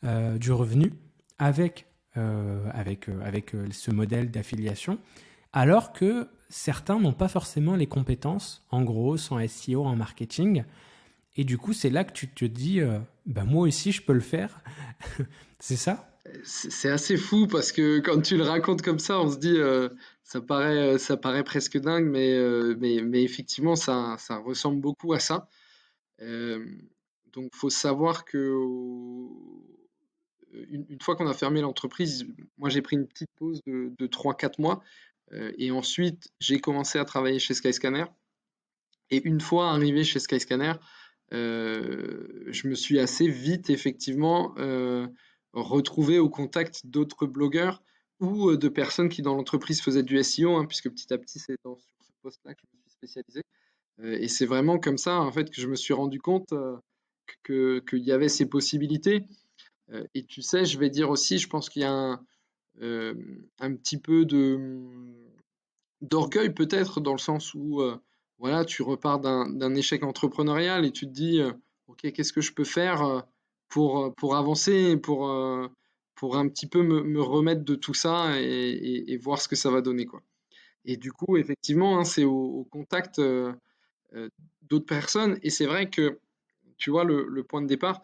euh, 0.04 0.38
du 0.38 0.52
revenu 0.52 0.92
euh, 1.40 2.70
avec 2.72 3.52
ce 3.70 3.90
modèle 3.90 4.30
d'affiliation, 4.30 4.98
alors 5.54 5.92
que 5.92 6.28
certains 6.50 6.98
n'ont 6.98 7.14
pas 7.14 7.28
forcément 7.28 7.76
les 7.76 7.86
compétences, 7.86 8.62
en 8.70 8.82
gros, 8.82 9.16
sans 9.16 9.46
SEO, 9.48 9.84
en 9.84 9.96
marketing. 9.96 10.64
Et 11.36 11.44
du 11.44 11.56
coup, 11.56 11.72
c'est 11.72 11.90
là 11.90 12.04
que 12.04 12.12
tu 12.12 12.28
te 12.28 12.44
dis, 12.44 12.80
bah, 13.24 13.44
moi 13.44 13.66
aussi, 13.66 13.92
je 13.92 14.02
peux 14.02 14.12
le 14.12 14.20
faire. 14.20 14.60
c'est 15.58 15.76
ça? 15.76 16.10
C'est 16.42 16.90
assez 16.90 17.16
fou 17.16 17.46
parce 17.46 17.70
que 17.70 18.00
quand 18.00 18.20
tu 18.20 18.36
le 18.36 18.42
racontes 18.42 18.82
comme 18.82 18.98
ça, 18.98 19.20
on 19.20 19.30
se 19.30 19.38
dit, 19.38 19.56
ça, 20.22 20.40
paraît, 20.40 20.98
ça 20.98 21.16
paraît 21.16 21.44
presque 21.44 21.78
dingue, 21.78 22.06
mais, 22.06 22.36
mais, 22.78 23.00
mais 23.02 23.22
effectivement, 23.22 23.76
ça, 23.76 24.16
ça 24.18 24.38
ressemble 24.38 24.80
beaucoup 24.80 25.12
à 25.12 25.20
ça. 25.20 25.48
Euh, 26.20 26.64
donc, 27.32 27.50
il 27.52 27.56
faut 27.56 27.70
savoir 27.70 28.24
que 28.24 28.36
une, 30.70 31.00
fois 31.00 31.16
qu'on 31.16 31.26
a 31.26 31.34
fermé 31.34 31.60
l'entreprise, 31.60 32.26
moi 32.58 32.68
j'ai 32.68 32.80
pris 32.80 32.94
une 32.96 33.08
petite 33.08 33.30
pause 33.36 33.60
de, 33.66 33.92
de 33.98 34.06
3-4 34.06 34.60
mois 34.60 34.76
euh, 34.76 35.13
et 35.32 35.70
ensuite 35.70 36.28
j'ai 36.40 36.60
commencé 36.60 36.98
à 36.98 37.04
travailler 37.04 37.38
chez 37.38 37.54
Skyscanner. 37.54 38.04
Et 39.10 39.22
une 39.24 39.40
fois 39.40 39.70
arrivé 39.70 40.04
chez 40.04 40.18
Skyscanner, 40.18 40.74
euh, 41.32 42.44
je 42.48 42.68
me 42.68 42.74
suis 42.74 42.98
assez 42.98 43.28
vite 43.28 43.70
effectivement 43.70 44.54
retrouvé 45.52 46.18
au 46.18 46.28
contact 46.28 46.86
d'autres 46.86 47.26
blogueurs 47.26 47.82
ou 48.20 48.56
de 48.56 48.68
personnes 48.68 49.08
qui 49.08 49.22
dans 49.22 49.34
l'entreprise 49.34 49.80
faisaient 49.80 50.02
du 50.02 50.22
SEO, 50.22 50.56
hein, 50.56 50.66
puisque 50.66 50.90
petit 50.90 51.12
à 51.12 51.18
petit 51.18 51.38
c'est 51.38 51.56
sur 51.60 51.78
ce 51.78 52.12
poste-là 52.22 52.54
que 52.54 52.60
je 52.70 52.76
me 52.76 52.82
suis 52.82 52.92
spécialisé. 52.92 53.42
Euh, 54.00 54.18
et 54.20 54.28
c'est 54.28 54.46
vraiment 54.46 54.78
comme 54.78 54.98
ça, 54.98 55.20
en 55.20 55.32
fait, 55.32 55.50
que 55.50 55.60
je 55.60 55.68
me 55.68 55.76
suis 55.76 55.94
rendu 55.94 56.20
compte 56.20 56.52
euh, 56.52 56.76
qu'il 57.46 58.02
y 58.02 58.12
avait 58.12 58.28
ces 58.28 58.48
possibilités. 58.48 59.26
Euh, 59.92 60.04
et 60.14 60.24
tu 60.24 60.42
sais, 60.42 60.64
je 60.64 60.78
vais 60.78 60.90
dire 60.90 61.10
aussi, 61.10 61.38
je 61.38 61.48
pense 61.48 61.68
qu'il 61.68 61.82
y 61.82 61.84
a 61.84 61.92
un, 61.92 62.24
un 62.80 63.74
petit 63.76 63.98
peu 63.98 64.24
de 64.24 64.58
d'orgueil 66.00 66.52
peut-être 66.52 67.00
dans 67.00 67.12
le 67.12 67.18
sens 67.18 67.54
où 67.54 67.82
voilà, 68.38 68.64
tu 68.64 68.82
repars 68.82 69.20
d'un 69.20 69.74
échec 69.74 70.02
entrepreneurial 70.02 70.84
et 70.84 70.90
tu 70.90 71.06
te 71.06 71.12
dis 71.12 71.40
ok, 71.86 72.12
qu'est-ce 72.12 72.32
que 72.32 72.40
je 72.40 72.52
peux 72.52 72.64
faire 72.64 73.24
pour, 73.68 74.14
pour 74.16 74.36
avancer, 74.36 74.96
pour, 74.96 75.30
pour 76.14 76.36
un 76.36 76.48
petit 76.48 76.66
peu 76.66 76.82
me, 76.82 77.02
me 77.02 77.22
remettre 77.22 77.64
de 77.64 77.74
tout 77.74 77.94
ça 77.94 78.40
et, 78.40 79.16
voir 79.22 79.40
ce 79.40 79.48
que 79.48 79.56
ça 79.56 79.70
va 79.70 79.80
donner 79.80 80.06
quoi. 80.06 80.22
Et 80.84 80.96
du 80.96 81.12
coup, 81.12 81.36
effectivement, 81.36 81.98
hein, 81.98 82.04
c'est 82.04 82.24
au, 82.24 82.66
contact 82.70 83.20
d'autres 84.62 84.86
personnes. 84.86 85.38
Et 85.42 85.50
c'est 85.50 85.66
vrai 85.66 85.90
que, 85.90 86.18
tu 86.76 86.90
vois, 86.90 87.04
le, 87.04 87.42
point 87.44 87.62
de 87.62 87.66
départ, 87.66 88.02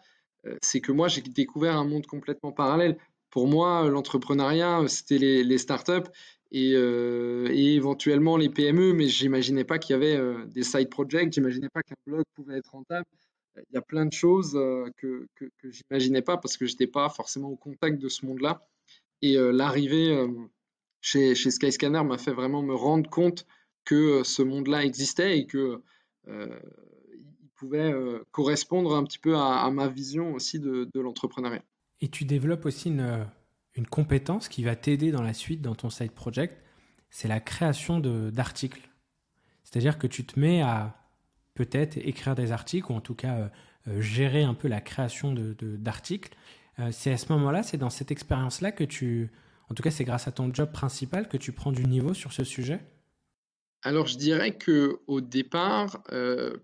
c'est 0.61 0.81
que 0.81 0.91
moi, 0.91 1.07
j'ai 1.07 1.21
découvert 1.21 1.77
un 1.77 1.85
monde 1.85 2.07
complètement 2.07 2.51
parallèle. 2.51 2.97
Pour 3.31 3.47
moi, 3.47 3.89
l'entrepreneuriat, 3.89 4.87
c'était 4.87 5.17
les, 5.17 5.57
startups 5.57 6.09
et, 6.51 6.73
euh, 6.75 7.47
et, 7.49 7.75
éventuellement 7.75 8.37
les 8.37 8.49
PME, 8.49 8.93
mais 8.93 9.07
j'imaginais 9.07 9.63
pas 9.63 9.79
qu'il 9.79 9.93
y 9.93 9.95
avait 9.95 10.19
des 10.47 10.63
side 10.63 10.89
projects, 10.89 11.33
j'imaginais 11.33 11.69
pas 11.69 11.81
qu'un 11.81 11.95
blog 12.05 12.23
pouvait 12.35 12.57
être 12.57 12.71
rentable. 12.71 13.05
Il 13.57 13.73
y 13.73 13.77
a 13.77 13.81
plein 13.81 14.05
de 14.05 14.13
choses 14.13 14.51
que, 14.97 15.27
que, 15.35 15.45
que 15.57 15.71
j'imaginais 15.71 16.21
pas 16.21 16.37
parce 16.37 16.57
que 16.57 16.65
je 16.65 16.73
n'étais 16.73 16.87
pas 16.87 17.09
forcément 17.09 17.49
au 17.49 17.55
contact 17.55 17.99
de 17.99 18.09
ce 18.09 18.25
monde-là. 18.25 18.65
Et 19.21 19.35
l'arrivée 19.35 20.25
chez, 21.01 21.35
chez 21.35 21.51
Skyscanner 21.51 22.03
m'a 22.03 22.17
fait 22.17 22.33
vraiment 22.33 22.61
me 22.61 22.75
rendre 22.75 23.09
compte 23.09 23.45
que 23.85 24.23
ce 24.23 24.41
monde-là 24.41 24.85
existait 24.85 25.39
et 25.39 25.47
que 25.47 25.81
euh, 26.27 26.59
il 27.13 27.49
pouvait 27.55 27.91
euh, 27.91 28.23
correspondre 28.31 28.95
un 28.95 29.03
petit 29.03 29.19
peu 29.19 29.35
à, 29.35 29.69
ma 29.71 29.87
vision 29.87 30.33
aussi 30.33 30.59
de, 30.59 30.87
l'entrepreneuriat. 30.95 31.63
Et 32.01 32.09
tu 32.09 32.25
développes 32.25 32.65
aussi 32.65 32.89
une, 32.89 33.27
une 33.75 33.87
compétence 33.87 34.49
qui 34.49 34.63
va 34.63 34.75
t'aider 34.75 35.11
dans 35.11 35.21
la 35.21 35.33
suite, 35.33 35.61
dans 35.61 35.75
ton 35.75 35.89
side 35.89 36.11
project, 36.11 36.61
c'est 37.09 37.27
la 37.27 37.39
création 37.39 37.99
d'articles. 37.99 38.89
C'est-à-dire 39.63 39.97
que 39.97 40.07
tu 40.07 40.25
te 40.25 40.39
mets 40.39 40.61
à 40.61 40.97
peut-être 41.53 41.97
écrire 41.97 42.35
des 42.35 42.51
articles, 42.51 42.91
ou 42.91 42.95
en 42.95 43.01
tout 43.01 43.15
cas 43.15 43.51
euh, 43.87 44.01
gérer 44.01 44.43
un 44.43 44.53
peu 44.53 44.67
la 44.67 44.81
création 44.81 45.33
d'articles. 45.33 46.31
De, 46.77 46.91
c'est 46.91 47.11
à 47.11 47.17
ce 47.17 47.31
moment-là, 47.33 47.63
c'est 47.63 47.77
dans 47.77 47.89
cette 47.89 48.11
expérience-là 48.11 48.71
que 48.71 48.83
tu, 48.83 49.29
en 49.69 49.75
tout 49.75 49.83
cas 49.83 49.91
c'est 49.91 50.05
grâce 50.05 50.27
à 50.27 50.31
ton 50.31 50.51
job 50.53 50.71
principal 50.71 51.27
que 51.27 51.37
tu 51.37 51.51
prends 51.51 51.71
du 51.71 51.85
niveau 51.85 52.13
sur 52.13 52.33
ce 52.33 52.43
sujet? 52.43 52.79
Alors, 53.83 54.07
je 54.07 54.17
dirais 54.17 54.57
que 54.57 55.01
au 55.07 55.21
départ, 55.21 56.03
euh, 56.11 56.57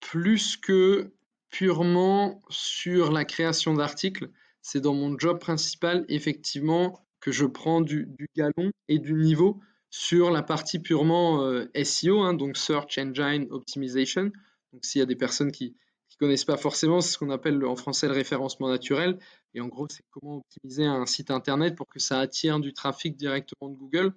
plus 0.00 0.56
que 0.56 1.12
purement 1.52 2.42
sur 2.48 3.12
la 3.12 3.24
création 3.24 3.74
d'articles, 3.74 4.30
c'est 4.62 4.80
dans 4.80 4.94
mon 4.94 5.16
job 5.16 5.38
principal, 5.38 6.04
effectivement, 6.08 7.06
que 7.20 7.30
je 7.30 7.46
prends 7.46 7.80
du, 7.80 8.08
galon 8.34 8.72
et 8.88 8.98
du 8.98 9.14
niveau 9.14 9.60
sur 9.90 10.30
la 10.30 10.42
partie 10.42 10.80
purement 10.80 11.44
euh, 11.44 11.66
SEO, 11.84 12.20
hein, 12.20 12.34
donc 12.34 12.56
Search 12.56 12.98
Engine 12.98 13.46
Optimization. 13.50 14.32
Donc, 14.72 14.84
s'il 14.84 14.98
y 14.98 15.02
a 15.02 15.06
des 15.06 15.16
personnes 15.16 15.52
qui 15.52 15.76
ne 16.12 16.16
connaissent 16.18 16.46
pas 16.46 16.56
forcément, 16.56 17.00
c'est 17.00 17.12
ce 17.12 17.18
qu'on 17.18 17.30
appelle 17.30 17.64
en 17.64 17.76
français 17.76 18.08
le 18.08 18.14
référencement 18.14 18.68
naturel. 18.68 19.18
Et 19.54 19.60
en 19.60 19.68
gros, 19.68 19.86
c'est 19.88 20.04
comment 20.10 20.38
optimiser 20.38 20.86
un 20.86 21.06
site 21.06 21.30
internet 21.30 21.76
pour 21.76 21.86
que 21.86 22.00
ça 22.00 22.18
attire 22.18 22.58
du 22.58 22.72
trafic 22.72 23.16
directement 23.16 23.70
de 23.70 23.76
Google. 23.76 24.14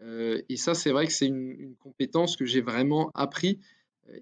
Euh, 0.00 0.40
et 0.48 0.56
ça, 0.56 0.74
c'est 0.74 0.90
vrai 0.90 1.06
que 1.06 1.12
c'est 1.12 1.26
une, 1.26 1.76
compétence 1.76 2.36
que 2.36 2.46
j'ai 2.46 2.62
vraiment 2.62 3.10
appris 3.14 3.60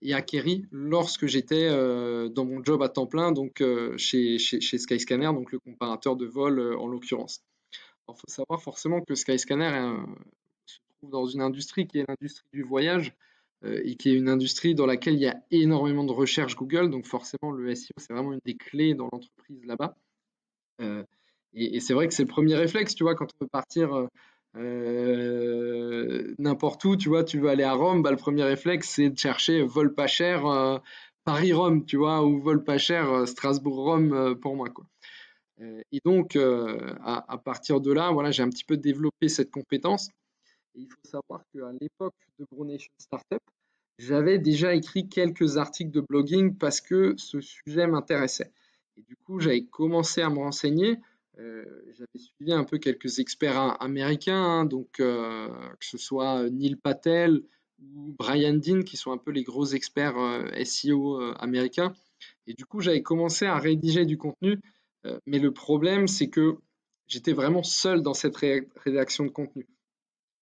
et 0.01 0.15
acquéri 0.15 0.67
lorsque 0.71 1.27
j'étais 1.27 1.69
euh, 1.69 2.29
dans 2.29 2.45
mon 2.45 2.63
job 2.65 2.83
à 2.83 2.89
temps 2.89 3.07
plein, 3.07 3.33
donc 3.33 3.63
chez, 3.97 4.39
chez, 4.39 4.79
Skyscanner, 4.79 5.27
donc 5.27 5.53
le 5.53 5.59
comparateur 5.59 6.17
de 6.17 6.27
vol 6.27 6.75
en 6.77 6.87
l'occurrence. 6.87 7.43
Il 8.09 8.15
faut 8.15 8.29
savoir 8.29 8.63
forcément 8.63 9.01
que 9.01 9.15
Skyscanner 9.15 9.97
se 10.67 10.79
trouve 10.99 11.11
dans 11.11 11.27
une 11.27 11.41
industrie 11.41 11.87
qui 11.87 12.01
est 12.01 12.05
l'industrie 12.07 12.49
du 12.53 12.63
voyage 12.63 13.15
et 13.65 13.95
qui 13.95 14.11
est 14.11 14.15
une 14.15 14.29
industrie 14.29 14.75
dans 14.75 14.87
laquelle 14.87 15.15
il 15.15 15.21
y 15.21 15.29
a 15.29 15.41
énormément 15.51 16.05
de 16.05 16.13
recherche 16.13 16.57
Google, 16.57 16.91
donc 16.91 17.07
forcément 17.07 17.53
le 17.53 17.75
SEO 17.75 17.93
c'est 17.97 18.13
vraiment 18.13 18.33
une 18.33 18.41
des 18.45 18.57
clés 18.57 18.95
dans 18.95 19.09
l'entreprise 19.13 19.65
là-bas. 19.65 19.95
et, 20.81 21.77
et 21.77 21.81
c'est 21.81 21.95
vrai 21.95 22.09
que 22.09 22.15
c'est 22.15 22.25
le 22.25 22.29
premier 22.29 22.57
réflexe, 22.57 22.95
tu 22.95 23.05
vois, 23.05 23.15
quand 23.15 23.29
on 23.41 23.45
veut 23.45 23.49
partir 23.49 24.09
euh, 24.57 26.35
n'importe 26.39 26.85
où, 26.85 26.97
tu 26.97 27.09
vois, 27.09 27.25
tu 27.25 27.39
veux 27.39 27.49
aller 27.49 27.63
à 27.63 27.73
Rome, 27.73 28.03
bah, 28.03 28.11
le 28.11 28.17
premier 28.17 28.43
réflexe, 28.43 28.91
c'est 28.91 29.11
de 29.11 29.19
chercher 29.19 29.63
vol 29.63 29.95
pas 29.95 30.07
cher 30.07 30.47
euh, 30.47 30.79
Paris-Rome, 31.25 31.85
tu 31.87 31.97
vois, 31.97 32.25
ou 32.25 32.41
vol 32.41 32.63
pas 32.65 32.79
cher 32.79 33.11
euh, 33.11 33.27
Strasbourg-Rome 33.27 34.39
pour 34.41 34.57
moi, 34.57 34.69
quoi. 34.69 34.85
et 35.61 36.01
donc, 36.05 36.37
à, 36.37 37.39
partir 37.39 37.81
de 37.81 37.93
là, 37.93 38.11
voilà, 38.11 38.31
j'ai 38.31 38.43
un 38.43 38.51
petit 38.51 38.65
peu 38.65 38.77
développé 38.77 39.29
cette 39.29 39.51
compétence. 39.51 40.09
Et 40.75 40.81
il 40.81 40.89
faut 40.89 41.09
savoir 41.09 41.43
qu'à 41.53 41.71
l'époque 41.81 42.15
de 42.39 42.47
Brunation 42.51 42.93
Startup, 42.99 43.43
j'avais 43.99 44.39
déjà 44.39 44.75
écrit 44.75 45.09
quelques 45.09 45.59
articles 45.59 45.91
de 45.91 46.01
blogging 46.01 46.57
parce 46.57 46.81
que 46.81 47.15
ce 47.19 47.41
sujet 47.41 47.87
m'intéressait. 47.87 48.51
Et 48.97 49.03
du 49.03 49.17
coup, 49.17 49.39
j'avais 49.39 49.65
commencé 49.65 50.23
à 50.23 50.31
me 50.31 50.39
renseigner. 50.39 50.99
J'avais 51.37 52.19
suivi 52.19 52.53
un 52.53 52.65
peu 52.65 52.79
quelques 52.79 53.19
experts 53.19 53.83
américains, 53.83 54.43
hein, 54.43 54.65
donc 54.65 54.91
que 54.93 55.49
ce 55.81 55.99
soit 55.99 56.51
Neil 56.51 56.77
Patel 56.77 57.43
ou 57.81 58.15
Brian 58.19 58.55
Dean, 58.55 58.83
qui 58.83 58.97
sont 58.97 59.13
un 59.13 59.19
peu 59.19 59.31
les 59.31 59.43
gros 59.43 59.67
experts 59.67 60.17
SEO 60.65 61.21
américains. 61.39 61.95
Et 62.47 62.55
du 62.55 62.65
coup, 62.65 62.81
j'avais 62.81 63.03
commencé 63.03 63.47
à 63.47 63.59
rédiger 63.59 64.05
du 64.05 64.19
contenu, 64.19 64.61
mais 65.27 65.39
le 65.39 65.53
problème, 65.53 66.07
c'est 66.07 66.29
que 66.29 66.59
j'étais 67.07 67.33
vraiment 67.33 67.63
seul 67.63 68.03
dans 68.03 68.15
cette 68.15 68.37
rédaction 68.37 69.25
de 69.25 69.31
contenu. 69.31 69.67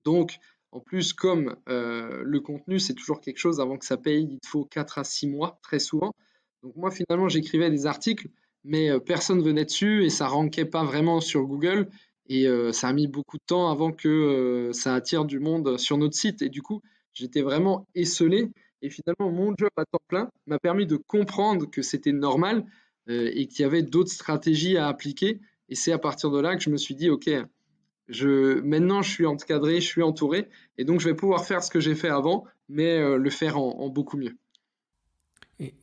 Donc, 0.05 0.39
en 0.73 0.81
plus, 0.81 1.13
comme 1.13 1.57
euh, 1.69 2.23
le 2.25 2.41
contenu, 2.41 2.79
c'est 2.79 2.95
toujours 2.95 3.21
quelque 3.21 3.39
chose 3.39 3.61
avant 3.61 3.77
que 3.77 3.85
ça 3.85 3.97
paye, 3.97 4.29
il 4.31 4.41
te 4.41 4.47
faut 4.47 4.65
4 4.65 4.99
à 4.99 5.05
6 5.05 5.27
mois, 5.29 5.59
très 5.63 5.81
souvent. 5.81 6.15
Donc 6.63 6.77
moi, 6.77 6.91
finalement, 6.91 7.29
j'écrivais 7.29 7.71
des 7.71 7.87
articles, 7.87 8.29
mais 8.65 8.91
euh, 8.91 8.99
personne 8.99 9.43
venait 9.43 9.65
dessus 9.65 10.05
et 10.05 10.11
ça 10.11 10.27
rankait 10.27 10.65
pas 10.65 10.85
vraiment 10.85 11.21
sur 11.21 11.45
Google. 11.45 11.89
Et 12.29 12.47
euh, 12.47 12.73
ça 12.73 12.89
a 12.89 12.93
mis 12.93 13.09
beaucoup 13.09 13.39
de 13.39 13.43
temps 13.45 13.71
avant 13.71 13.91
que 13.91 14.71
ça 14.73 14.95
attire 14.95 15.25
du 15.25 15.41
monde 15.41 15.79
sur 15.79 15.99
notre 15.99 16.15
site. 16.15 16.43
Et 16.43 16.49
du 16.49 16.63
coup, 16.63 16.81
j'étais 17.13 17.43
vraiment 17.43 17.87
esselé. 17.95 18.51
Et 18.83 18.91
finalement, 18.91 19.31
mon 19.33 19.55
job 19.59 19.71
à 19.77 19.85
temps 19.85 20.01
plein 20.07 20.31
m'a 20.47 20.59
permis 20.59 20.87
de 20.87 20.97
comprendre 20.97 21.69
que 21.69 21.83
c'était 21.83 22.13
normal 22.13 22.65
et 23.09 23.49
qu'il 23.49 23.63
y 23.63 23.65
avait 23.65 23.83
d'autres 23.83 24.13
stratégies 24.13 24.77
à 24.77 24.87
appliquer. 24.87 25.41
Et 25.69 25.75
c'est 25.75 25.91
à 25.91 25.99
partir 25.99 26.31
de 26.31 26.39
là 26.39 26.55
que 26.57 26.63
je 26.63 26.71
me 26.71 26.77
suis 26.77 26.95
dit, 26.95 27.11
OK, 27.11 27.29
je, 28.11 28.61
maintenant, 28.61 29.03
je 29.03 29.11
suis 29.11 29.27
encadré, 29.27 29.81
je 29.81 29.87
suis 29.87 30.03
entouré, 30.03 30.49
et 30.77 30.85
donc 30.85 31.01
je 31.01 31.09
vais 31.09 31.15
pouvoir 31.15 31.47
faire 31.47 31.63
ce 31.63 31.71
que 31.71 31.81
j'ai 31.81 31.95
fait 31.95 32.09
avant, 32.09 32.45
mais 32.69 32.99
euh, 32.99 33.17
le 33.17 33.31
faire 33.31 33.57
en, 33.57 33.89
beaucoup 33.89 34.17
mieux. 34.17 34.37
Et, 35.61 35.75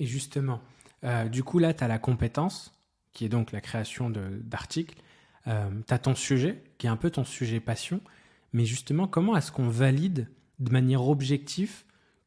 justement, 0.00 0.60
euh, 1.04 1.28
du 1.28 1.42
coup, 1.42 1.58
là, 1.58 1.74
tu 1.74 1.84
as 1.84 1.88
la 1.88 1.98
compétence, 1.98 2.72
qui 3.12 3.24
est 3.24 3.28
donc 3.28 3.52
la 3.52 3.60
création 3.60 4.10
d'articles. 4.10 4.96
Euh, 5.46 5.68
tu 5.86 5.94
as 5.94 5.98
ton 5.98 6.14
sujet, 6.14 6.62
qui 6.78 6.86
est 6.86 6.90
un 6.90 6.96
peu 6.96 7.10
ton 7.10 7.24
sujet 7.24 7.60
passion. 7.60 8.00
Mais 8.52 8.64
justement, 8.64 9.06
comment 9.06 9.36
est-ce 9.36 9.52
qu'on 9.52 9.68
valide 9.68 10.28
de 10.58 10.70
manière 10.70 11.06
objective 11.08 11.84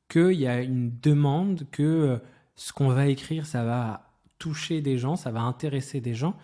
qu'il 0.09 0.33
y 0.33 0.47
a 0.47 0.61
une 0.61 0.91
demande, 1.01 1.65
que 1.71 2.19
ce 2.55 2.73
qu'on 2.73 2.89
va 2.89 3.07
écrire, 3.07 3.45
ça 3.45 3.63
va 3.63 4.09
toucher 4.39 4.81
des 4.81 4.97
gens, 4.97 5.15
ça 5.15 5.31
va 5.31 5.41
intéresser 5.41 6.01
des 6.01 6.13
gens? 6.13 6.35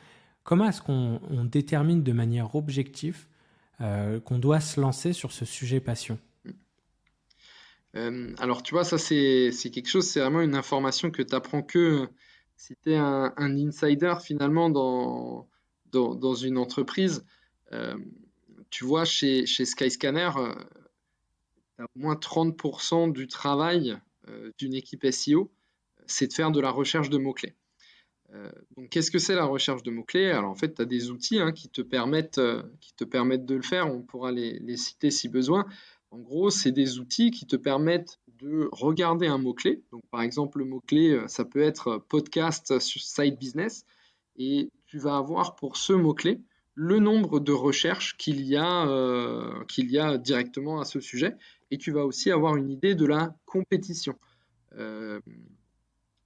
Comment 0.43 0.67
est-ce 0.67 0.82
qu'on 0.82 1.19
détermine 1.46 2.04
de 2.04 2.12
manière 2.12 2.56
objective 2.56 3.26
euh, 3.82 4.19
qu'on 4.19 4.39
doit 4.39 4.60
se 4.60 4.80
lancer 4.80 5.13
sur 5.13 5.32
ce 5.32 5.46
sujet 5.46 5.80
passion? 5.80 6.19
Euh, 7.96 8.34
Alors, 8.40 8.64
tu 8.64 8.74
vois, 8.74 8.84
ça, 8.84 8.98
c'est 8.98 9.52
quelque 9.72 9.88
chose, 9.88 10.08
c'est 10.08 10.20
vraiment 10.20 10.42
une 10.42 10.56
information 10.56 11.12
que 11.12 11.22
tu 11.22 11.36
apprends 11.36 11.64
que 11.64 12.08
si 12.56 12.76
tu 12.82 12.92
es 12.92 12.96
un, 12.96 13.34
insider 13.38 14.16
finalement 14.24 14.70
dans, 14.70 15.48
dans, 15.92 16.36
une 16.36 16.58
entreprise. 16.58 17.26
Euh, 17.72 17.98
tu 18.70 18.86
vois, 18.86 19.06
chez, 19.06 19.46
chez 19.46 19.66
Skyscanner, 19.66 20.32
au 21.80 22.00
moins 22.00 22.16
30% 22.16 23.12
du 23.12 23.28
travail 23.28 23.98
d'une 24.58 24.74
équipe 24.74 25.06
SEO, 25.12 25.52
c'est 26.08 26.28
de 26.28 26.34
faire 26.34 26.52
de 26.52 26.60
la 26.60 26.72
recherche 26.72 27.10
de 27.10 27.18
mots-clés. 27.18 27.56
Euh, 28.34 28.52
donc, 28.78 28.90
qu'est-ce 28.90 29.12
que 29.12 29.20
c'est 29.20 29.36
la 29.36 29.46
recherche 29.46 29.84
de 29.84 29.92
mots-clés? 29.92 30.32
Alors, 30.32 30.50
en 30.50 30.56
fait, 30.56 30.76
tu 30.76 30.82
as 30.82 30.86
des 30.86 31.12
outils 31.12 31.40
hein, 31.40 31.52
qui, 31.52 31.70
te 31.70 31.82
permettent, 31.82 32.40
euh, 32.40 32.64
qui 32.82 32.94
te 32.96 33.04
permettent 33.04 33.46
de 33.46 33.56
le 33.56 33.62
faire. 33.62 33.94
On 33.94 34.02
pourra 34.02 34.32
les, 34.32 34.78
citer 34.78 35.12
si 35.12 35.30
besoin. 35.30 35.66
En 36.13 36.19
gros, 36.19 36.49
c'est 36.49 36.71
des 36.71 36.99
outils 36.99 37.32
qui 37.32 37.45
te 37.45 37.56
permettent 37.56 38.19
de 38.39 38.69
regarder 38.71 39.28
un 39.28 39.38
mot-clé. 39.38 39.84
Par 40.12 40.21
exemple, 40.21 40.60
le 40.60 40.65
mot-clé, 40.65 41.12
euh, 41.12 41.28
ça 41.28 41.43
peut 41.43 41.62
être 41.62 41.97
podcast 42.10 42.80
sur 42.80 43.02
site 43.02 43.39
business. 43.39 43.86
Et 44.36 44.69
tu 44.86 44.99
vas 44.99 45.17
avoir 45.17 45.56
pour 45.56 45.78
ce 45.78 45.93
mot-clé 45.93 46.41
le 46.76 46.99
nombre 46.99 47.39
de 47.39 47.52
recherches 47.52 48.17
qu'il 48.17 48.41
y, 48.41 48.56
a, 48.58 48.88
qu'il 49.67 49.91
y 49.91 49.99
a 49.99 50.17
directement 50.17 50.80
à 50.80 50.86
ce 50.86 50.99
sujet. 50.99 51.36
Et 51.69 51.78
tu 51.78 51.91
vas 51.91 52.04
aussi 52.04 52.32
avoir 52.32 52.56
une 52.56 52.71
idée 52.71 52.95
de 52.95 53.06
la 53.06 53.36
compétition 53.45 54.15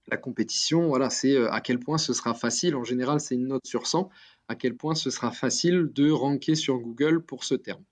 la 0.09 0.17
compétition, 0.17 0.87
voilà, 0.87 1.09
c'est 1.09 1.35
euh, 1.35 1.51
à 1.51 1.61
quel 1.61 1.79
point 1.79 1.97
ce 1.97 2.13
sera 2.13 2.33
facile. 2.33 2.75
En 2.75 2.83
général, 2.83 3.19
c'est 3.19 3.35
une 3.35 3.47
note 3.47 3.65
sur 3.65 3.87
100. 3.87 4.09
À 4.47 4.55
quel 4.55 4.75
point 4.75 4.95
ce 4.95 5.09
sera 5.09 5.31
facile 5.31 5.89
de 5.93 6.09
ranker 6.09 6.55
sur 6.55 6.79
Google 6.79 7.21
pour 7.21 7.43
ce 7.43 7.55
terme. 7.55 7.83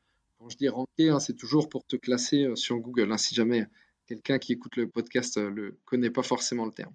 Quand 0.46 0.50
je 0.52 0.58
dis 0.58 0.70
ranker, 0.70 1.10
hein, 1.10 1.20
c'est 1.20 1.36
toujours 1.36 1.70
pour 1.70 1.88
te 1.88 1.96
classer 1.96 2.44
euh, 2.44 2.56
sur 2.56 2.78
Google. 2.78 3.12
Hein, 3.12 3.18
si 3.18 3.34
jamais 3.34 3.66
quelqu'un 4.06 4.38
qui 4.38 4.54
écoute 4.54 4.76
le 4.76 4.88
podcast 4.88 5.38
ne 5.38 5.60
euh, 5.60 5.80
connaît 5.86 6.12
pas 6.12 6.22
forcément 6.22 6.68
le 6.68 6.72
terme. 6.72 6.94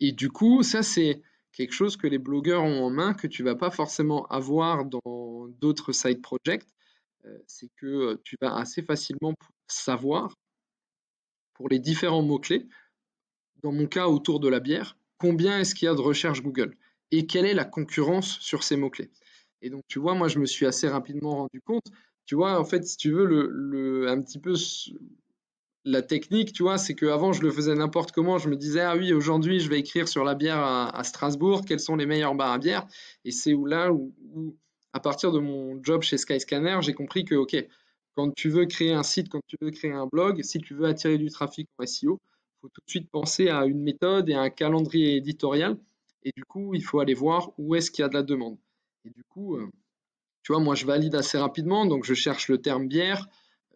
et 0.00 0.10
du 0.10 0.30
coup, 0.30 0.64
ça, 0.64 0.82
c'est 0.82 1.22
quelque 1.52 1.70
chose 1.70 1.96
que 1.96 2.08
les 2.08 2.18
blogueurs 2.18 2.64
ont 2.64 2.86
en 2.86 2.90
main 2.90 3.14
que 3.14 3.28
tu 3.28 3.44
vas 3.44 3.54
pas 3.54 3.70
forcément 3.70 4.26
avoir 4.26 4.84
dans 4.84 5.46
d'autres 5.60 5.92
side 5.92 6.20
projects. 6.20 6.66
c'est 7.46 7.68
que 7.76 8.20
tu 8.24 8.34
vas 8.40 8.56
assez 8.56 8.82
facilement 8.82 9.32
savoir 9.68 10.34
pour 11.54 11.68
les 11.68 11.78
différents 11.78 12.22
mots-clés 12.22 12.66
dans 13.62 13.70
mon 13.70 13.86
cas 13.86 14.08
autour 14.08 14.40
de 14.40 14.48
la 14.48 14.58
bière, 14.58 14.96
combien 15.18 15.60
est-ce 15.60 15.76
qu'il 15.76 15.86
y 15.86 15.88
a 15.88 15.94
de 15.94 16.00
recherche 16.00 16.42
Google 16.42 16.76
et 17.12 17.28
quelle 17.28 17.46
est 17.46 17.54
la 17.54 17.64
concurrence 17.64 18.40
sur 18.40 18.64
ces 18.64 18.76
mots-clés. 18.76 19.12
Et 19.62 19.70
donc, 19.70 19.82
tu 19.88 19.98
vois, 19.98 20.14
moi, 20.14 20.28
je 20.28 20.38
me 20.38 20.46
suis 20.46 20.66
assez 20.66 20.88
rapidement 20.88 21.36
rendu 21.36 21.60
compte. 21.60 21.86
Tu 22.26 22.34
vois, 22.34 22.58
en 22.58 22.64
fait, 22.64 22.84
si 22.84 22.96
tu 22.96 23.10
veux, 23.12 23.24
le, 23.26 24.08
un 24.08 24.20
petit 24.22 24.38
peu 24.38 24.54
la 25.84 26.02
technique, 26.02 26.52
tu 26.52 26.62
vois, 26.62 26.78
c'est 26.78 26.94
qu'avant, 26.94 27.32
je 27.32 27.42
le 27.42 27.50
faisais 27.50 27.74
n'importe 27.74 28.12
comment. 28.12 28.38
Je 28.38 28.48
me 28.48 28.56
disais, 28.56 28.80
ah 28.80 28.96
oui, 28.96 29.12
aujourd'hui, 29.12 29.60
je 29.60 29.68
vais 29.68 29.80
écrire 29.80 30.08
sur 30.08 30.24
la 30.24 30.34
bière 30.34 30.58
à, 30.58 31.02
Strasbourg, 31.04 31.64
quels 31.66 31.80
sont 31.80 31.96
les 31.96 32.06
meilleurs 32.06 32.34
bars 32.34 32.52
à 32.52 32.58
bière? 32.58 32.86
Et 33.24 33.30
c'est 33.30 33.54
où 33.54 33.66
là 33.66 33.92
où, 33.92 34.12
à 34.92 35.00
partir 35.00 35.32
de 35.32 35.38
mon 35.38 35.82
job 35.82 36.02
chez 36.02 36.18
Skyscanner, 36.18 36.78
j'ai 36.82 36.94
compris 36.94 37.24
que, 37.24 37.34
OK, 37.34 37.56
quand 38.14 38.34
tu 38.34 38.48
veux 38.48 38.66
créer 38.66 38.92
un 38.92 39.02
site, 39.02 39.28
quand 39.28 39.40
tu 39.46 39.56
veux 39.60 39.70
créer 39.70 39.92
un 39.92 40.06
blog, 40.06 40.42
si 40.42 40.58
tu 40.58 40.74
veux 40.74 40.86
attirer 40.86 41.18
du 41.18 41.30
trafic 41.30 41.68
en 41.78 41.86
SEO, 41.86 42.18
faut 42.60 42.68
tout 42.68 42.82
de 42.84 42.90
suite 42.90 43.10
penser 43.10 43.48
à 43.48 43.64
une 43.64 43.82
méthode 43.82 44.28
et 44.28 44.34
à 44.34 44.40
un 44.42 44.50
calendrier 44.50 45.16
éditorial. 45.16 45.78
Et 46.22 46.32
du 46.36 46.44
coup, 46.44 46.74
il 46.74 46.84
faut 46.84 47.00
aller 47.00 47.14
voir 47.14 47.52
où 47.58 47.74
est-ce 47.74 47.90
qu'il 47.90 48.02
y 48.02 48.04
a 48.04 48.08
de 48.08 48.14
la 48.14 48.22
demande. 48.22 48.58
Et 49.06 49.10
du 49.10 49.24
coup, 49.24 49.56
euh, 49.56 49.70
tu 50.42 50.52
vois, 50.52 50.60
moi, 50.60 50.74
je 50.74 50.86
valide 50.86 51.14
assez 51.14 51.38
rapidement. 51.38 51.86
Donc, 51.86 52.04
je 52.04 52.14
cherche 52.14 52.48
le 52.48 52.58
terme 52.58 52.88
bière. 52.88 53.28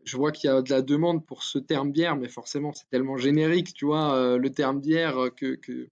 Je 0.05 0.17
vois 0.17 0.33
qu'il 0.33 0.49
y 0.49 0.53
a 0.53 0.61
de 0.63 0.71
la 0.71 0.83
demande 0.83 1.25
pour 1.25 1.43
ce 1.43 1.59
terme 1.59 1.91
bière, 1.91 2.17
mais 2.17 2.29
forcément, 2.29 2.73
c'est 2.75 2.89
tellement 2.91 3.17
générique, 3.17 3.73
tu 3.73 3.87
vois, 3.87 4.15
euh, 4.17 4.37
le 4.37 4.51
terme 4.51 4.81
bière 4.81 5.19
euh, 5.19 5.31
que, 5.31 5.55
que, 5.55 5.89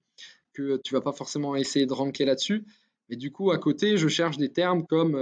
que 0.52 0.76
tu 0.84 0.94
vas 0.94 1.00
pas 1.00 1.12
forcément 1.12 1.56
essayer 1.56 1.86
de 1.86 1.92
ranker 1.92 2.24
là-dessus. 2.24 2.64
Mais 3.08 3.16
du 3.16 3.32
coup, 3.32 3.50
à 3.50 3.58
côté, 3.58 3.96
je 3.96 4.08
cherche 4.08 4.36
des 4.36 4.50
termes 4.50 4.86
comme 4.86 5.12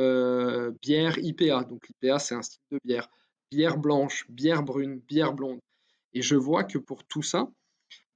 bière 0.82 1.18
IPA. 1.18 1.64
Donc, 1.64 1.88
l'IPA, 1.88 2.18
c'est 2.18 2.34
un 2.34 2.42
style 2.42 2.60
de 2.70 2.78
bière. 2.84 3.08
Bière 3.50 3.78
blanche, 3.78 4.26
bière 4.28 4.62
brune, 4.62 5.00
bière 5.08 5.32
blonde. 5.32 5.60
Et 6.12 6.22
je 6.22 6.36
vois 6.36 6.64
que 6.64 6.78
pour 6.78 7.04
tout 7.04 7.22
ça, 7.22 7.48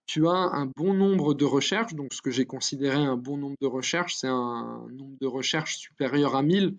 tu 0.06 0.28
as 0.28 0.32
un 0.32 0.66
bon 0.76 0.94
nombre 0.94 1.34
de 1.34 1.44
recherches. 1.44 1.94
Donc, 1.94 2.12
ce 2.12 2.22
que 2.22 2.30
j'ai 2.30 2.44
considéré 2.44 2.96
un 2.96 3.16
bon 3.16 3.36
nombre 3.36 3.56
de 3.60 3.66
recherches, 3.66 4.14
c'est 4.14 4.28
un 4.28 4.86
nombre 4.90 5.16
de 5.20 5.26
recherches 5.26 5.76
supérieur 5.76 6.36
à 6.36 6.42
1000. 6.42 6.76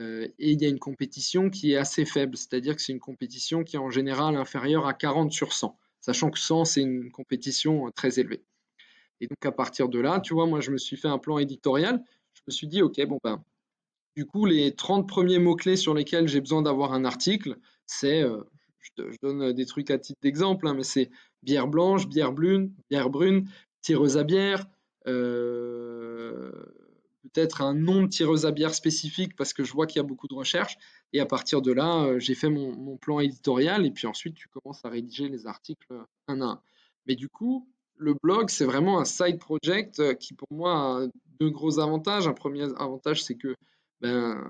Euh, 0.00 0.28
et 0.38 0.52
il 0.52 0.62
y 0.62 0.66
a 0.66 0.68
une 0.68 0.78
compétition 0.78 1.50
qui 1.50 1.72
est 1.72 1.76
assez 1.76 2.04
faible, 2.04 2.36
c'est-à-dire 2.36 2.76
que 2.76 2.82
c'est 2.82 2.92
une 2.92 3.00
compétition 3.00 3.64
qui 3.64 3.76
est 3.76 3.80
en 3.80 3.90
général 3.90 4.36
inférieure 4.36 4.86
à 4.86 4.94
40 4.94 5.32
sur 5.32 5.52
100, 5.52 5.76
sachant 6.00 6.30
que 6.30 6.38
100, 6.38 6.64
c'est 6.64 6.82
une 6.82 7.10
compétition 7.10 7.86
euh, 7.86 7.90
très 7.90 8.20
élevée. 8.20 8.42
Et 9.20 9.26
donc, 9.26 9.44
à 9.44 9.52
partir 9.52 9.88
de 9.88 9.98
là, 9.98 10.20
tu 10.20 10.34
vois, 10.34 10.46
moi, 10.46 10.60
je 10.60 10.70
me 10.70 10.78
suis 10.78 10.96
fait 10.96 11.08
un 11.08 11.18
plan 11.18 11.38
éditorial. 11.38 12.02
Je 12.34 12.42
me 12.46 12.52
suis 12.52 12.68
dit, 12.68 12.82
OK, 12.82 13.04
bon, 13.06 13.18
ben, 13.24 13.42
du 14.16 14.24
coup, 14.24 14.46
les 14.46 14.74
30 14.74 15.08
premiers 15.08 15.38
mots-clés 15.40 15.76
sur 15.76 15.94
lesquels 15.94 16.28
j'ai 16.28 16.40
besoin 16.40 16.62
d'avoir 16.62 16.92
un 16.92 17.04
article, 17.04 17.56
c'est, 17.86 18.22
euh, 18.22 18.42
je, 18.80 19.02
donne 19.22 19.52
des 19.52 19.66
trucs 19.66 19.90
à 19.90 19.98
titre 19.98 20.20
d'exemple, 20.22 20.68
hein, 20.68 20.74
mais 20.74 20.84
c'est 20.84 21.10
bière 21.42 21.66
blanche, 21.66 22.08
bière 22.08 22.32
brune, 22.32 22.72
bière 22.90 23.10
brune, 23.10 23.48
tireuse 23.80 24.16
à 24.16 24.24
bière, 24.24 24.66
euh, 25.06 26.50
peut-être 27.32 27.62
un 27.62 27.74
nom 27.74 28.02
de 28.02 28.08
tireuse 28.08 28.46
à 28.46 28.50
bière 28.50 28.74
spécifique 28.74 29.36
parce 29.36 29.52
que 29.52 29.64
je 29.64 29.72
vois 29.72 29.86
qu'il 29.86 29.96
y 29.98 30.04
a 30.04 30.06
beaucoup 30.06 30.28
de 30.28 30.34
recherches. 30.34 30.78
Et 31.12 31.20
à 31.20 31.26
partir 31.26 31.62
de 31.62 31.72
là, 31.72 32.04
euh, 32.04 32.18
j'ai 32.18 32.34
fait 32.34 32.50
mon, 32.50 32.96
plan 32.96 33.20
éditorial 33.20 33.86
et 33.86 33.90
puis 33.90 34.06
ensuite 34.06 34.34
tu 34.34 34.48
commences 34.48 34.84
à 34.84 34.88
rédiger 34.88 35.28
les 35.28 35.46
articles 35.46 35.92
un 36.26 36.40
à 36.40 36.44
un. 36.44 36.62
Mais 37.06 37.14
du 37.14 37.28
coup, 37.28 37.68
le 37.96 38.14
blog, 38.22 38.50
c'est 38.50 38.64
vraiment 38.64 39.00
un 39.00 39.04
side 39.04 39.38
project 39.38 40.00
euh, 40.00 40.14
qui 40.14 40.34
pour 40.34 40.48
moi 40.50 41.02
a 41.02 41.06
deux 41.40 41.50
gros 41.50 41.78
avantages. 41.78 42.26
Un 42.26 42.34
premier 42.34 42.64
avantage, 42.76 43.22
c'est 43.22 43.36
que 43.36 43.54
ben, 44.00 44.44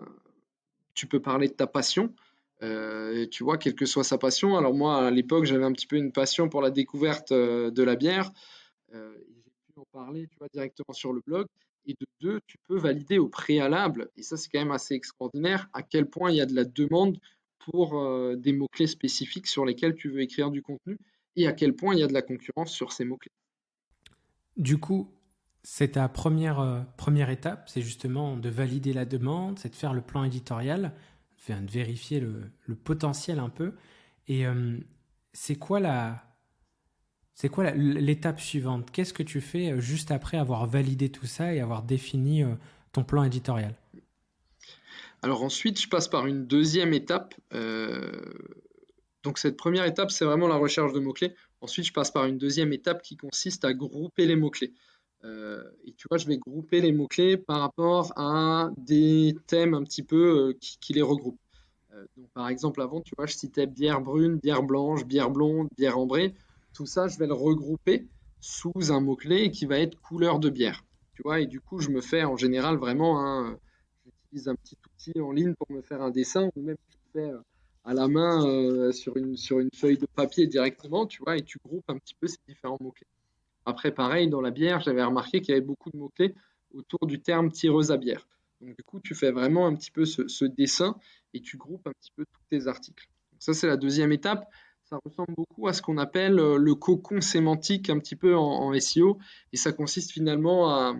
tu 0.95 1.07
peux 1.07 1.21
parler 1.21 1.49
de 1.49 1.55
ta 1.55 1.67
passion. 1.67 2.15
Euh, 2.63 3.27
tu 3.31 3.45
vois, 3.45 3.57
quelle 3.57 3.77
que 3.77 3.87
soit 3.87 4.05
sa 4.05 4.19
passion. 4.19 4.57
Alors 4.57 4.75
moi, 4.75 5.07
à 5.07 5.11
l'époque, 5.11 5.45
j'avais 5.45 5.65
un 5.65 5.73
petit 5.73 5.87
peu 5.87 5.97
une 5.97 6.13
passion 6.13 6.49
pour 6.49 6.61
la 6.61 6.71
découverte 6.71 7.33
de 7.33 7.83
la 7.83 7.95
bière. 7.95 8.33
J'ai 8.93 9.73
pu 9.73 9.79
en 9.79 9.87
parler, 9.93 10.27
tu 10.27 10.39
vois, 10.39 10.49
directement 10.53 10.93
sur 10.93 11.13
le 11.13 11.21
blog. 11.21 11.47
Et 11.89 11.95
de 11.99 12.07
deux, 12.21 12.41
tu 12.47 12.57
peux 12.69 12.79
valider 12.79 13.19
au 13.19 13.29
préalable, 13.29 14.11
et 14.17 14.23
ça 14.23 14.37
c'est 14.37 14.49
quand 14.49 14.61
même 14.61 14.71
assez 14.71 14.95
extraordinaire, 14.95 15.69
à 15.73 15.83
quel 15.83 16.07
point 16.07 16.31
il 16.31 16.37
y 16.37 16.41
a 16.41 16.47
de 16.47 16.55
la 16.55 16.65
demande 16.65 17.19
pour 17.59 18.01
des 18.37 18.53
mots-clés 18.53 18.87
spécifiques 18.87 19.47
sur 19.47 19.65
lesquels 19.65 19.95
tu 19.95 20.11
veux 20.11 20.21
écrire 20.21 20.51
du 20.51 20.63
contenu, 20.63 20.99
et 21.37 21.47
à 21.47 21.53
quel 21.53 21.75
point 21.75 21.95
il 21.95 22.01
y 22.01 22.03
a 22.03 22.07
de 22.07 22.13
la 22.13 22.23
concurrence 22.23 22.71
sur 22.71 22.93
ces 22.93 23.05
mots-clés. 23.05 23.33
Du 24.57 24.79
coup, 24.79 25.11
c'est 25.63 25.93
ta 25.93 26.09
première, 26.09 26.87
première 26.97 27.31
étape, 27.31 27.69
c'est 27.69 27.83
justement 27.83 28.37
de 28.37 28.49
valider 28.49 28.93
la 28.93 29.05
demande, 29.05 29.59
c'est 29.59 29.71
de 29.71 29.77
faire 29.77 29.95
le 29.95 30.03
plan 30.03 30.25
éditorial, 30.25 30.93
de 31.49 31.71
vérifier 31.71 32.21
le, 32.21 32.75
potentiel 32.77 33.39
un 33.39 33.49
peu. 33.49 33.75
Et 34.27 34.45
c'est 35.33 35.57
quoi 35.57 35.81
la, 35.81 36.28
c'est 37.41 37.49
quoi 37.49 37.71
l'étape 37.71 38.41
suivante? 38.41 38.91
Qu'est-ce 38.91 39.13
que 39.13 39.23
tu 39.23 39.41
fais 39.41 39.71
euh, 39.71 39.81
juste 39.81 40.11
après 40.11 40.39
avoir 40.39 40.67
validé 40.67 41.09
tout 41.09 41.27
ça 41.27 41.55
et 41.55 41.61
avoir 41.61 41.85
défini 41.85 42.43
euh, 42.43 42.49
ton 42.91 43.05
plan 43.05 43.23
éditorial? 43.23 43.77
Alors 45.23 45.45
ensuite, 45.45 45.81
je 45.81 45.89
passe 45.89 46.09
par 46.09 46.27
une 46.27 46.47
deuxième 46.47 46.93
étape. 46.93 47.37
Euh, 47.55 48.11
donc 49.23 49.39
cette 49.39 49.57
première 49.57 49.85
étape, 49.85 50.11
c'est 50.11 50.25
vraiment 50.25 50.49
la 50.49 50.57
recherche 50.57 50.93
de 50.93 50.99
mots-clés. 50.99 51.33
Ensuite, 51.61 51.87
je 51.87 51.93
passe 51.93 52.11
par 52.11 52.25
une 52.25 52.39
deuxième 52.39 52.73
étape 52.73 53.03
qui 53.03 53.17
consiste 53.17 53.65
à 53.65 53.73
grouper 53.73 54.27
les 54.27 54.35
mots-clés. 54.35 54.73
et 55.23 55.93
tu 55.97 56.09
vois, 56.09 56.19
je 56.19 56.27
vais 56.27 56.39
grouper 56.39 56.81
les 56.81 56.91
mots-clés 56.91 57.37
par 57.37 57.61
rapport 57.61 58.13
à 58.17 58.71
des 58.79 59.37
thèmes 59.47 59.75
un 59.75 59.85
petit 59.85 60.03
peu 60.03 60.57
qui, 60.61 60.93
les 60.93 61.03
regroupent. 61.03 61.41
donc, 62.17 62.29
par 62.35 62.49
exemple, 62.49 62.83
avant, 62.83 63.01
tu 63.01 63.15
vois, 63.17 63.27
je 63.27 63.35
citais 63.35 63.67
bière 63.67 64.01
brune, 64.01 64.39
bière 64.39 64.65
blanche, 64.65 65.05
bière 65.05 65.31
blonde, 65.31 65.69
bière 65.77 65.99
ambrée 65.99 66.35
ça, 66.87 67.09
je 67.09 67.19
vais 67.19 67.27
le 67.27 67.35
regrouper 67.35 68.09
sous 68.41 68.93
un 68.93 69.01
mot-clé 69.01 69.51
qui 69.51 69.67
va 69.67 69.79
être 69.79 70.01
couleur 70.01 70.39
de 70.39 70.51
bière. 70.51 70.85
Tu 71.15 71.23
vois, 71.23 71.41
et 71.41 71.47
du 71.47 71.61
coup, 71.61 71.81
je 71.81 71.91
me 71.91 72.01
fais 72.01 72.25
en 72.25 72.37
général 72.37 72.77
vraiment 72.77 73.25
un. 73.25 73.59
J'utilise 74.07 74.49
un 74.49 74.55
petit 74.55 74.77
outil 74.87 75.21
en 75.21 75.33
ligne 75.33 75.55
pour 75.55 75.71
me 75.73 75.83
faire 75.83 76.03
un 76.03 76.11
dessin, 76.11 76.51
ou 76.55 76.63
même 76.63 76.77
je 76.89 76.97
le 76.97 77.13
fais 77.13 77.33
euh, 77.33 77.41
à 77.85 77.95
la 77.95 78.07
main 78.07 78.47
euh, 78.47 78.93
sur, 78.93 79.17
une, 79.17 79.37
feuille 79.37 79.99
de 79.99 80.07
papier 80.07 80.47
directement, 80.47 81.07
tu 81.07 81.23
vois, 81.23 81.37
et 81.37 81.43
tu 81.43 81.59
groupes 81.59 81.89
un 81.89 81.97
petit 81.97 82.15
peu 82.15 82.27
ces 82.27 82.39
différents 82.47 82.77
mots-clés. 82.81 83.07
Après, 83.65 83.91
pareil, 83.91 84.29
dans 84.29 84.41
la 84.41 84.51
bière, 84.51 84.81
j'avais 84.81 85.03
remarqué 85.03 85.41
qu'il 85.41 85.55
y 85.55 85.57
avait 85.57 85.67
beaucoup 85.67 85.91
de 85.91 85.97
mots-clés 85.97 86.35
autour 86.73 87.07
du 87.07 87.21
terme 87.21 87.51
tireuse 87.51 87.91
à 87.91 87.97
bière. 87.97 88.29
Donc, 88.61 88.77
du 88.77 88.83
coup, 88.85 89.01
tu 89.01 89.15
fais 89.15 89.31
vraiment 89.31 89.67
un 89.67 89.75
petit 89.75 89.91
peu 89.91 90.05
ce, 90.05 90.29
ce 90.29 90.45
dessin 90.45 90.97
et 91.35 91.41
tu 91.41 91.57
groupes 91.57 91.87
un 91.87 91.93
petit 91.93 92.13
peu 92.15 92.25
tous 92.27 92.43
tes 92.51 92.67
articles. 92.67 93.09
ça, 93.39 93.55
c'est 93.55 93.67
la 93.67 93.77
deuxième 93.77 94.13
étape 94.13 94.49
ça 94.89 94.99
ressemble 95.05 95.35
beaucoup 95.35 95.69
à 95.69 95.75
ce 95.75 95.83
qu'on 95.83 95.99
appelle 95.99 96.39
euh, 96.39 96.57
le 96.57 96.75
cocon 96.75 97.21
sémantique 97.21 97.91
un 97.91 97.99
petit 97.99 98.17
peu 98.17 98.37
en, 98.37 98.73
SEO. 98.81 99.19
Et 99.53 99.57
ça 99.57 99.73
consiste 99.73 100.13
finalement 100.13 100.71
à, 100.71 100.95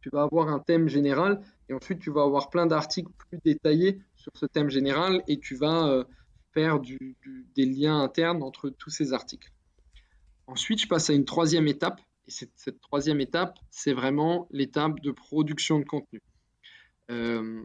tu 0.00 0.10
vas 0.10 0.22
avoir 0.22 0.48
un 0.48 0.60
thème 0.60 0.88
général 0.88 1.42
et 1.68 1.74
ensuite 1.74 1.98
tu 1.98 2.10
vas 2.10 2.22
avoir 2.22 2.50
plein 2.50 2.66
d'articles 2.66 3.10
plus 3.16 3.38
détaillés 3.44 4.00
sur 4.14 4.32
ce 4.36 4.46
thème 4.46 4.68
général 4.68 5.22
et 5.26 5.38
tu 5.40 5.56
vas 5.56 5.88
euh, 5.88 6.04
faire 6.52 6.78
des 6.80 7.66
liens 7.66 8.00
internes 8.00 8.42
entre 8.42 8.68
tous 8.70 8.90
ces 8.90 9.12
articles. 9.12 9.50
Ensuite, 10.46 10.80
je 10.80 10.86
passe 10.86 11.10
à 11.10 11.14
une 11.14 11.24
troisième 11.24 11.66
étape. 11.66 12.00
Et 12.28 12.30
cette, 12.30 12.80
troisième 12.80 13.20
étape, 13.20 13.58
c'est 13.70 13.92
vraiment 13.92 14.46
l'étape 14.50 15.00
de 15.00 15.10
production 15.10 15.78
de 15.78 15.84
contenu. 15.84 16.22
Euh, 17.10 17.62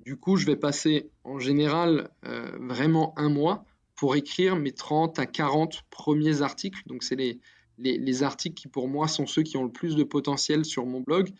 du 0.00 0.16
coup, 0.16 0.36
je 0.36 0.46
vais 0.46 0.56
passer 0.56 1.10
en 1.22 1.38
général 1.38 2.10
vraiment 2.22 3.14
un 3.18 3.28
mois 3.28 3.64
pour 3.98 4.14
écrire 4.14 4.54
mes 4.54 4.70
30 4.70 5.18
à 5.18 5.26
40 5.26 5.82
premiers 5.90 6.40
articles. 6.42 6.80
Donc, 6.86 7.02
c'est 7.02 7.16
les, 7.16 7.40
les, 7.78 8.22
articles 8.22 8.54
qui, 8.54 8.68
pour 8.68 8.88
moi, 8.88 9.08
sont 9.08 9.26
ceux 9.26 9.42
qui 9.42 9.56
ont 9.56 9.64
le 9.64 9.72
plus 9.72 9.96
de 9.96 10.04
potentiel 10.04 10.64
sur 10.64 10.86
mon 10.86 11.00
blog. 11.00 11.30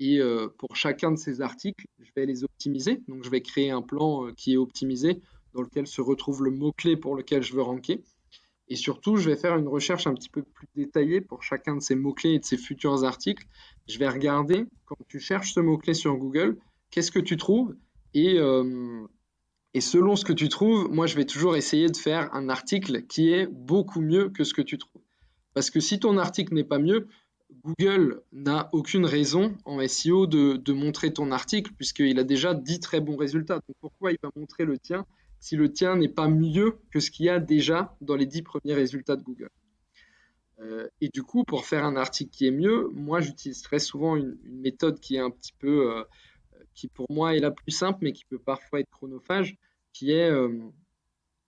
Et 0.00 0.18
euh, 0.18 0.48
pour 0.58 0.74
chacun 0.74 1.12
de 1.12 1.16
ces 1.16 1.40
articles, 1.40 1.86
je 2.00 2.10
vais 2.16 2.26
les 2.26 2.42
optimiser. 2.42 3.00
Donc, 3.06 3.22
je 3.22 3.30
vais 3.30 3.42
créer 3.42 3.70
un 3.70 3.80
plan 3.80 4.26
euh, 4.26 4.32
qui 4.32 4.54
est 4.54 4.56
optimisé, 4.56 5.20
dans 5.54 5.62
lequel 5.62 5.86
se 5.86 6.00
retrouve 6.00 6.42
le 6.42 6.50
mot-clé 6.50 6.96
pour 6.96 7.14
lequel 7.14 7.44
je 7.44 7.54
veux 7.54 7.62
ranker. 7.62 8.02
Et 8.66 8.76
surtout, 8.76 9.16
je 9.16 9.30
vais 9.30 9.36
faire 9.36 9.56
une 9.56 9.68
recherche 9.68 10.08
un 10.08 10.14
petit 10.14 10.30
peu 10.30 10.42
plus 10.42 10.66
détaillée 10.74 11.20
pour 11.20 11.44
chacun 11.44 11.76
de 11.76 11.80
ces 11.80 11.94
mots-clés 11.94 12.34
et 12.34 12.38
de 12.40 12.44
ces 12.44 12.56
futurs 12.56 13.04
articles. 13.04 13.46
Je 13.88 13.98
vais 13.98 14.08
regarder, 14.08 14.64
quand 14.84 14.98
tu 15.06 15.20
cherches 15.20 15.54
ce 15.54 15.60
mot-clé 15.60 15.94
sur 15.94 16.16
Google, 16.16 16.58
qu'est-ce 16.90 17.12
que 17.12 17.20
tu 17.20 17.36
trouves? 17.36 17.76
Et 18.14 18.38
euh, 18.38 19.06
et 19.72 19.80
selon 19.80 20.16
ce 20.16 20.24
que 20.24 20.32
tu 20.32 20.48
trouves, 20.48 20.90
moi, 20.90 21.06
je 21.06 21.14
vais 21.16 21.24
toujours 21.24 21.56
essayer 21.56 21.88
de 21.88 21.96
faire 21.96 22.34
un 22.34 22.48
article 22.48 23.02
qui 23.06 23.32
est 23.32 23.46
beaucoup 23.46 24.00
mieux 24.00 24.28
que 24.28 24.42
ce 24.42 24.52
que 24.52 24.62
tu 24.62 24.78
trouves. 24.78 25.02
Parce 25.54 25.70
que 25.70 25.80
si 25.80 26.00
ton 26.00 26.18
article 26.18 26.54
n'est 26.54 26.64
pas 26.64 26.78
mieux, 26.78 27.06
Google 27.64 28.22
n'a 28.32 28.68
aucune 28.72 29.04
raison 29.04 29.56
en 29.64 29.86
SEO 29.86 30.26
de, 30.26 30.72
montrer 30.72 31.12
ton 31.12 31.30
article 31.30 31.72
puisqu'il 31.76 32.18
a 32.18 32.24
déjà 32.24 32.54
10 32.54 32.80
très 32.80 33.00
bons 33.00 33.16
résultats. 33.16 33.56
Donc 33.56 33.76
pourquoi 33.80 34.12
il 34.12 34.18
va 34.22 34.30
montrer 34.34 34.64
le 34.64 34.78
tien 34.78 35.06
si 35.40 35.56
le 35.56 35.72
tien 35.72 35.96
n'est 35.96 36.08
pas 36.08 36.28
mieux 36.28 36.78
que 36.92 37.00
ce 37.00 37.10
qu'il 37.10 37.26
y 37.26 37.28
a 37.28 37.40
déjà 37.40 37.96
dans 38.00 38.16
les 38.16 38.26
10 38.26 38.42
premiers 38.42 38.74
résultats 38.74 39.16
de 39.16 39.22
Google? 39.22 39.50
Euh, 40.60 40.86
Et 41.00 41.08
du 41.08 41.22
coup, 41.22 41.44
pour 41.44 41.64
faire 41.64 41.84
un 41.84 41.96
article 41.96 42.30
qui 42.30 42.46
est 42.46 42.50
mieux, 42.50 42.88
moi 42.92 43.20
j'utilise 43.20 43.62
très 43.62 43.78
souvent 43.78 44.16
une, 44.16 44.36
méthode 44.44 44.98
qui 45.00 45.16
est 45.16 45.20
un 45.20 45.30
petit 45.30 45.52
peu... 45.58 45.92
Euh, 45.92 46.04
qui 46.74 46.88
pour 46.88 47.06
moi 47.10 47.36
est 47.36 47.40
la 47.40 47.50
plus 47.50 47.72
simple, 47.72 47.98
mais 48.02 48.12
qui 48.12 48.24
peut 48.24 48.38
parfois 48.38 48.80
être 48.80 48.90
chronophage, 48.90 49.56
qui 49.92 50.12
est 50.12 50.30
euh, 50.30 50.58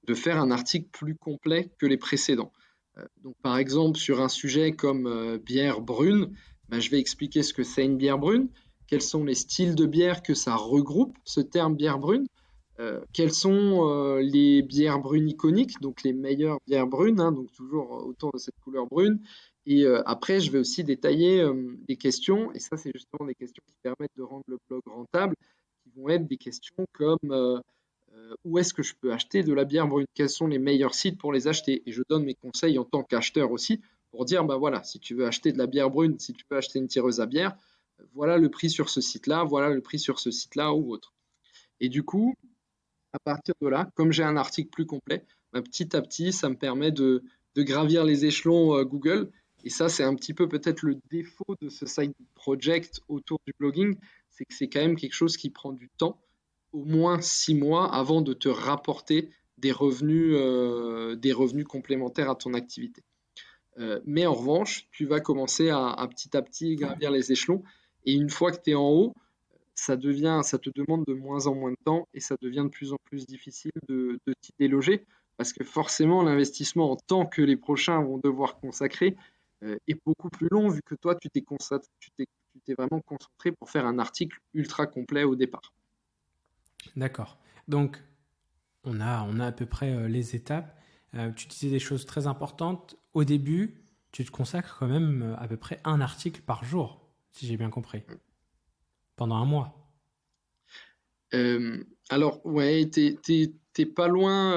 de 0.07 0.15
faire 0.15 0.41
un 0.41 0.51
article 0.51 0.89
plus 0.93 1.15
complet 1.15 1.71
que 1.79 1.87
les 1.87 1.97
précédents. 1.97 2.53
Euh, 2.99 3.05
donc, 3.23 3.35
par 3.43 3.57
exemple, 3.57 3.99
sur 3.99 4.21
un 4.21 4.29
sujet 4.29 4.73
comme 4.73 5.07
euh, 5.07 5.39
bière 5.39 5.81
brune, 5.81 6.35
ben, 6.69 6.81
je 6.81 6.91
vais 6.91 6.99
expliquer 6.99 7.43
ce 7.43 7.53
que 7.55 7.63
c'est 7.63 7.85
une 7.85 7.97
bière 7.97 8.19
brune, 8.19 8.49
quels 8.87 9.03
sont 9.03 9.25
les 9.25 9.35
styles 9.35 9.75
de 9.75 9.87
bière 9.87 10.23
que 10.23 10.35
ça 10.35 10.57
regroupe, 10.57 11.17
ce 11.25 11.41
terme 11.41 11.77
bière 11.77 11.99
brune, 11.99 12.27
quelles 13.13 13.33
sont 13.33 14.17
les 14.17 14.61
bières 14.61 14.99
brunes 14.99 15.29
iconiques, 15.29 15.81
donc 15.81 16.03
les 16.03 16.13
meilleures 16.13 16.59
bières 16.67 16.89
brunes, 16.89 17.21
hein, 17.21 17.31
donc 17.31 17.53
toujours 17.53 17.93
autour 18.05 18.33
de 18.33 18.39
cette 18.39 18.59
couleur 18.65 18.89
brune, 18.89 19.21
et 19.67 19.85
euh, 19.85 20.03
après, 20.07 20.41
je 20.41 20.51
vais 20.51 20.59
aussi 20.59 20.83
détailler 20.83 21.41
euh, 21.41 21.77
des 21.87 21.97
questions, 21.97 22.53
et 22.53 22.59
ça, 22.59 22.77
c'est 22.77 22.91
justement 22.95 23.27
des 23.27 23.35
questions 23.35 23.63
qui 23.67 23.75
permettent 23.83 24.17
de 24.17 24.23
rendre 24.23 24.45
le 24.49 24.59
blog 24.69 24.83
rentable, 24.87 25.37
qui 25.83 25.91
vont 25.97 26.09
être 26.09 26.27
des 26.27 26.37
questions 26.37 26.85
comme 26.93 27.19
euh, 27.33 27.61
où 28.45 28.59
est-ce 28.59 28.75
que 28.75 28.83
je 28.83 28.95
peux 28.95 29.13
acheter 29.13 29.43
de 29.43 29.53
la 29.53 29.65
bière? 29.65 29.87
Brune 29.87 30.07
Quels 30.15 30.29
sont 30.29 30.49
les 30.49 30.59
meilleurs 30.59 30.95
sites 30.95 31.19
pour 31.19 31.33
les 31.33 31.47
acheter? 31.47 31.83
Et 31.87 31.93
je 31.93 32.03
donne 32.09 32.25
mes 32.25 32.35
conseils 32.35 32.79
en 32.79 32.85
tant 32.85 33.03
qu'acheteur 33.05 33.53
aussi 33.53 33.81
pour 34.11 34.25
dire, 34.25 34.45
bah 34.45 34.57
voilà, 34.57 34.83
si 34.83 34.99
tu 34.99 35.15
veux 35.15 35.27
acheter 35.27 35.53
de 35.53 35.59
la 35.59 35.67
bière 35.67 35.91
brune, 35.91 36.19
si 36.19 36.33
tu 36.33 36.45
veux 36.51 36.57
acheter 36.57 36.79
une 36.79 36.89
tireuse 36.89 37.21
à 37.21 37.27
bière, 37.27 37.57
voilà 38.15 38.37
le 38.39 38.51
prix 38.51 38.69
sur 38.69 38.91
ce 38.91 39.01
site-là, 39.01 39.45
voilà 39.45 39.71
le 39.71 39.81
prix 39.81 39.99
sur 39.99 40.19
ce 40.19 40.31
site-là 40.31 40.75
ou 40.75 40.93
autre. 40.93 41.15
Et 41.81 41.89
du 41.89 42.03
coup, 42.03 42.35
à 43.13 43.19
partir 43.21 43.55
de 43.63 43.69
là, 43.69 43.89
comme 43.95 44.13
j'ai 44.13 44.25
un 44.25 44.37
article 44.37 44.71
plus 44.71 44.87
complet, 44.87 45.25
bah, 45.53 45.63
petit 45.63 45.97
à 45.97 46.03
petit, 46.03 46.33
ça 46.33 46.49
me 46.49 46.57
permet 46.57 46.91
de 46.91 47.23
gravir 47.57 48.05
les 48.05 48.25
échelons 48.27 48.83
Google 48.83 49.31
et 49.65 49.71
ça, 49.71 49.89
c'est 49.89 50.03
un 50.03 50.15
petit 50.15 50.35
peu 50.35 50.49
peut-être 50.49 50.83
le 50.83 50.99
défaut 51.11 51.57
de 51.61 51.69
ce 51.69 51.87
side 51.87 52.13
project 52.35 53.01
autour 53.09 53.39
du 53.47 53.53
blogging, 53.59 53.97
c'est 54.31 54.45
que 54.45 54.55
c'est 54.55 54.69
quand 54.69 54.81
même 54.81 54.97
quelque 54.97 55.15
chose 55.15 55.37
qui 55.37 55.51
prend 55.51 55.73
du 55.73 55.89
temps, 55.89 56.21
au 56.73 56.85
moins 56.85 57.21
six 57.21 57.55
mois 57.55 57.93
avant 57.95 58.23
de 58.23 58.33
te 58.33 58.49
rapporter 58.49 59.31
des 59.59 59.73
revenus, 59.73 60.35
euh, 60.37 61.15
des 61.15 61.33
revenus 61.33 61.67
complémentaires 61.67 62.31
à 62.31 62.35
ton 62.35 62.55
activité. 62.55 63.03
Euh, 63.79 64.01
mais 64.05 64.27
en 64.27 64.35
revanche, 64.35 64.89
tu 64.91 65.07
vas 65.07 65.21
commencer 65.21 65.71
à, 65.71 66.07
petit 66.11 66.37
à 66.37 66.43
petit 66.43 66.77
gravir 66.77 67.11
les 67.11 67.31
échelons. 67.31 67.63
Et 68.05 68.15
une 68.15 68.31
fois 68.31 68.51
que 68.51 68.61
tu 68.61 68.71
es 68.71 68.75
en 68.75 68.89
haut, 68.89 69.15
ça, 69.75 69.97
devient, 69.97 70.41
ça 70.43 70.59
te 70.59 70.71
demande 70.75 71.05
de 71.07 71.15
moins 71.15 71.47
en 71.47 71.55
moins 71.55 71.71
de 71.71 71.79
temps 71.85 72.09
et 72.13 72.21
ça 72.21 72.37
devient 72.41 72.65
de 72.65 72.69
plus 72.69 72.93
en 72.93 72.99
plus 73.05 73.27
difficile 73.27 73.73
de, 73.89 74.19
de 74.27 74.35
t'y 74.41 74.53
déloger 74.59 75.07
parce 75.37 75.53
que 75.53 75.65
forcément, 75.65 76.23
l'investissement 76.23 76.91
en 76.91 76.97
temps 76.97 77.27
que 77.27 77.43
les 77.43 77.57
prochains 77.57 78.01
vont 78.01 78.19
devoir 78.19 78.61
consacrer 78.61 79.17
est 79.63 80.01
beaucoup 80.05 80.29
plus 80.29 80.49
long 80.51 80.69
vu 80.69 80.83
que 80.83 80.95
toi, 80.95 81.15
tu 81.15 81.29
t'es, 81.31 81.45
vraiment 82.77 83.01
concentré 83.01 83.53
pour 83.53 83.71
faire 83.71 83.87
un 83.87 83.99
article 83.99 84.39
ultra 84.55 84.87
complet 84.87 85.25
au 85.25 85.37
départ. 85.37 85.73
D'accord. 86.97 87.39
Donc, 87.69 88.03
on 88.85 89.01
a, 89.01 89.23
on 89.23 89.39
a 89.39 89.47
à 89.47 89.53
peu 89.53 89.67
près 89.67 89.93
euh, 89.93 90.09
les 90.09 90.35
étapes. 90.35 90.79
Euh, 91.15 91.31
tu 91.33 91.47
disais 91.47 91.71
des 91.71 91.79
choses 91.79 92.07
très 92.07 92.27
importantes. 92.27 92.97
Au 93.15 93.25
début, 93.25 93.83
tu 94.11 94.25
te 94.25 94.31
consacres 94.31 94.77
quand 94.79 94.89
même 94.89 95.37
à 95.39 95.47
peu 95.49 95.57
près 95.57 95.81
un 95.85 96.01
article 96.01 96.43
par 96.43 96.65
jour, 96.65 97.01
si 97.31 97.47
j'ai 97.47 97.57
bien 97.57 97.71
compris, 97.71 98.03
pendant 99.17 99.37
un 99.37 99.45
mois. 99.45 99.79
alors, 102.11 102.45
ouais, 102.45 102.91
t'es, 102.91 103.19
t'es, 103.73 103.87
pas 103.87 104.09
loin, 104.09 104.53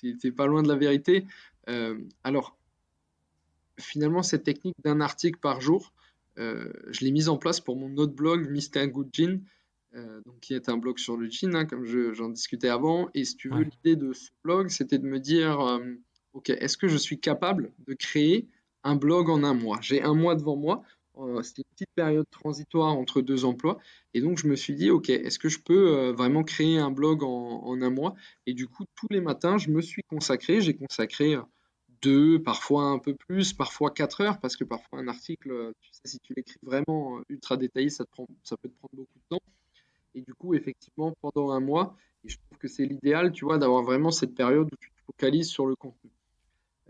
t'es, 0.00 0.32
pas 0.32 0.46
loin 0.46 0.62
de 0.62 0.68
la 0.68 0.76
vérité. 0.76 1.26
alors, 2.24 2.57
finalement, 3.78 4.22
cette 4.22 4.44
technique 4.44 4.76
d'un 4.84 5.00
article 5.00 5.38
par 5.38 5.60
jour, 5.60 5.92
euh, 6.38 6.70
je 6.88 7.04
l'ai 7.04 7.10
mise 7.10 7.28
en 7.28 7.36
place 7.36 7.60
pour 7.60 7.76
mon 7.76 7.96
autre 7.96 8.14
blog, 8.14 8.48
Mr. 8.48 8.86
Good 8.88 9.08
Gin, 9.12 9.42
euh, 9.94 10.20
donc, 10.24 10.40
qui 10.40 10.54
est 10.54 10.68
un 10.68 10.76
blog 10.76 10.98
sur 10.98 11.16
le 11.16 11.28
gin, 11.28 11.54
hein, 11.54 11.64
comme 11.64 11.84
j'en 11.84 12.28
discutais 12.28 12.68
avant. 12.68 13.08
Et 13.14 13.24
si 13.24 13.36
tu 13.36 13.48
veux, 13.48 13.62
l'idée 13.62 13.96
de 13.96 14.12
ce 14.12 14.30
blog, 14.44 14.68
c'était 14.68 14.98
de 14.98 15.06
me 15.06 15.18
dire, 15.18 15.60
euh, 15.60 15.78
OK, 16.34 16.50
est-ce 16.50 16.76
que 16.76 16.88
je 16.88 16.96
suis 16.96 17.18
capable 17.18 17.72
de 17.86 17.94
créer 17.94 18.48
un 18.84 18.96
blog 18.96 19.30
en 19.30 19.42
un 19.42 19.54
mois? 19.54 19.78
J'ai 19.80 20.02
un 20.02 20.14
mois 20.14 20.36
devant 20.36 20.56
moi. 20.56 20.82
C'était 21.42 21.62
une 21.62 21.74
petite 21.74 21.94
période 21.96 22.26
transitoire 22.30 22.96
entre 22.96 23.20
deux 23.20 23.44
emplois. 23.44 23.78
Et 24.14 24.20
donc, 24.20 24.38
je 24.38 24.46
me 24.46 24.54
suis 24.54 24.74
dit, 24.74 24.90
OK, 24.90 25.10
est-ce 25.10 25.40
que 25.40 25.48
je 25.48 25.58
peux 25.58 26.10
vraiment 26.10 26.44
créer 26.44 26.78
un 26.78 26.92
blog 26.92 27.24
en, 27.24 27.64
en, 27.64 27.82
un 27.82 27.90
mois? 27.90 28.14
Et 28.46 28.54
du 28.54 28.68
coup, 28.68 28.84
tous 28.94 29.08
les 29.10 29.20
matins, 29.20 29.58
je 29.58 29.70
me 29.70 29.80
suis 29.80 30.02
consacré. 30.08 30.60
J'ai 30.60 30.76
consacré 30.76 31.36
deux, 32.02 32.42
parfois 32.42 32.84
un 32.84 32.98
peu 32.98 33.14
plus, 33.14 33.52
parfois 33.52 33.90
quatre 33.90 34.20
heures, 34.20 34.38
parce 34.40 34.56
que 34.56 34.64
parfois 34.64 34.98
un 34.98 35.08
article, 35.08 35.72
si 36.04 36.18
tu 36.20 36.34
l'écris 36.36 36.58
vraiment 36.62 37.20
ultra 37.28 37.56
détaillé, 37.56 37.90
ça, 37.90 38.04
te 38.04 38.10
prend, 38.10 38.26
ça 38.42 38.56
peut 38.56 38.68
te 38.68 38.78
prendre 38.78 38.94
beaucoup 38.94 39.18
de 39.18 39.36
temps. 39.36 39.42
Et 40.14 40.22
du 40.22 40.34
coup, 40.34 40.54
effectivement, 40.54 41.14
pendant 41.20 41.50
un 41.50 41.60
mois, 41.60 41.96
et 42.24 42.28
je 42.28 42.38
trouve 42.38 42.58
que 42.58 42.68
c'est 42.68 42.84
l'idéal, 42.84 43.32
tu 43.32 43.44
vois, 43.44 43.58
d'avoir 43.58 43.82
vraiment 43.82 44.10
cette 44.10 44.34
période 44.34 44.66
où 44.66 44.76
tu 44.80 44.90
te 44.90 45.00
focalises 45.06 45.48
sur 45.48 45.66
le 45.66 45.76
contenu. 45.76 46.10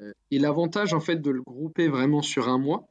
Euh, 0.00 0.12
et 0.30 0.38
l'avantage, 0.38 0.94
en 0.94 1.00
fait, 1.00 1.16
de 1.16 1.30
le 1.30 1.42
grouper 1.42 1.88
vraiment 1.88 2.22
sur 2.22 2.48
un 2.48 2.58
mois, 2.58 2.88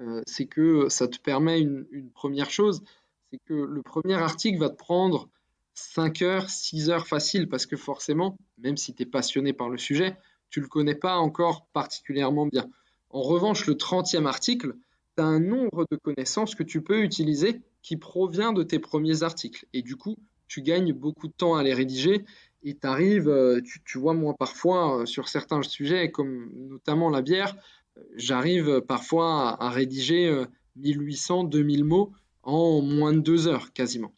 euh, 0.00 0.22
c'est 0.26 0.46
que 0.46 0.88
ça 0.88 1.08
te 1.08 1.18
permet 1.18 1.60
une, 1.60 2.10
première 2.14 2.50
chose, 2.50 2.82
c'est 3.30 3.38
que 3.44 3.54
le 3.54 3.82
premier 3.82 4.14
article 4.14 4.58
va 4.58 4.70
te 4.70 4.76
prendre 4.76 5.28
5 5.74 6.22
heures, 6.22 6.50
6 6.50 6.90
heures 6.90 7.06
facile, 7.06 7.48
parce 7.48 7.66
que 7.66 7.76
forcément, 7.76 8.36
même 8.58 8.76
si 8.76 8.94
tu 8.94 9.02
es 9.02 9.06
passionné 9.06 9.52
par 9.52 9.68
le 9.68 9.78
sujet, 9.78 10.16
tu 10.52 10.60
le 10.60 10.68
connais 10.68 10.94
pas 10.94 11.16
encore 11.16 11.66
particulièrement 11.72 12.46
bien. 12.46 12.68
En 13.10 13.22
revanche, 13.22 13.66
le 13.66 13.74
30e 13.74 14.26
article, 14.26 14.76
tu 15.16 15.22
as 15.22 15.26
un 15.26 15.40
nombre 15.40 15.86
de 15.90 15.96
connaissances 15.96 16.54
que 16.54 16.62
tu 16.62 16.82
peux 16.82 17.02
utiliser 17.02 17.60
qui 17.82 17.96
provient 17.96 18.52
de 18.52 18.62
tes 18.62 18.78
premiers 18.78 19.24
articles. 19.24 19.66
Et 19.72 19.82
du 19.82 19.96
coup, 19.96 20.16
tu 20.46 20.62
gagnes 20.62 20.92
beaucoup 20.92 21.26
de 21.26 21.32
temps 21.32 21.56
à 21.56 21.62
les 21.62 21.74
rédiger 21.74 22.24
et 22.64 22.76
arrives, 22.82 23.28
euh, 23.28 23.60
tu, 23.84 23.98
vois, 23.98 24.14
moi 24.14 24.34
parfois, 24.38 25.00
euh, 25.00 25.06
sur 25.06 25.28
certains 25.28 25.62
sujets, 25.62 26.10
comme 26.10 26.50
notamment 26.54 27.10
la 27.10 27.22
bière, 27.22 27.56
euh, 27.96 28.02
j'arrive 28.16 28.82
parfois 28.82 29.60
à, 29.60 29.70
rédiger 29.70 30.44
1800, 30.76 31.44
2000 31.44 31.84
mots 31.84 32.12
en 32.42 32.82
moins 32.82 33.12
de 33.12 33.20
deux 33.20 33.48
heures 33.48 33.72
quasiment. 33.72 34.12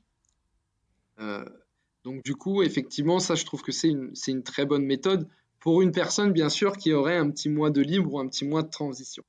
donc 2.04 2.22
du 2.22 2.34
coup, 2.34 2.62
effectivement, 2.62 3.18
ça, 3.18 3.34
je 3.34 3.44
trouve 3.44 3.62
que 3.62 3.72
c'est 3.72 3.88
une, 3.88 4.42
très 4.42 4.66
bonne 4.66 4.84
méthode 4.84 5.28
pour 5.64 5.80
une 5.80 5.92
personne, 5.92 6.30
bien 6.30 6.50
sûr, 6.50 6.76
qui 6.76 6.92
aurait 6.92 7.16
un 7.16 7.30
petit 7.30 7.48
mois 7.48 7.70
de 7.70 7.80
libre 7.80 8.12
ou 8.12 8.18
un 8.18 8.28
petit 8.28 8.44
mois 8.44 8.62
de 8.62 8.68
transition. 8.68 9.24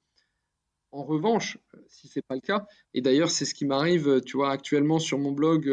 En 0.91 1.05
revanche, 1.05 1.57
si 1.87 2.09
c'est 2.09 2.21
pas 2.21 2.35
le 2.35 2.41
cas, 2.41 2.65
et 2.93 2.99
d'ailleurs 2.99 3.31
c'est 3.31 3.45
ce 3.45 3.55
qui 3.55 3.63
m'arrive, 3.63 4.19
tu 4.25 4.35
vois, 4.35 4.51
actuellement 4.51 4.99
sur 4.99 5.17
mon 5.17 5.31
blog, 5.31 5.63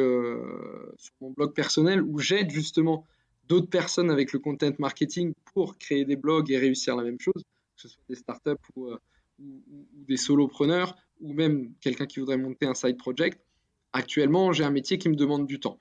sur 0.99 1.15
mon 1.21 1.33
blog 1.33 1.53
personnel, 1.53 2.01
où 2.01 2.21
j'aide 2.21 2.53
justement 2.53 3.09
d'autres 3.49 3.71
personnes 3.71 4.09
avec 4.09 4.33
le 4.33 4.39
content 4.39 4.71
marketing 4.79 5.35
pour 5.53 5.79
créer 5.79 6.05
des 6.05 6.15
blogs 6.15 6.49
et 6.53 6.59
réussir 6.59 6.95
la 6.95 7.03
même 7.03 7.19
chose, 7.19 7.43
que 7.75 7.83
ce 7.83 7.89
soit 7.89 8.05
des 8.09 8.15
startups 8.15 8.53
euh, 8.79 8.97
ou 9.41 9.85
des 10.07 10.17
solopreneurs 10.17 10.95
ou 11.21 11.33
même 11.33 11.75
quelqu'un 11.81 12.07
qui 12.07 12.21
voudrait 12.21 12.37
monter 12.37 12.67
un 12.67 12.75
side 12.75 12.99
project. 12.99 13.45
Actuellement, 13.93 14.53
j'ai 14.53 14.63
un 14.63 14.71
métier 14.71 14.97
qui 14.97 15.09
me 15.09 15.17
demande 15.17 15.45
du 15.45 15.59
temps. 15.59 15.81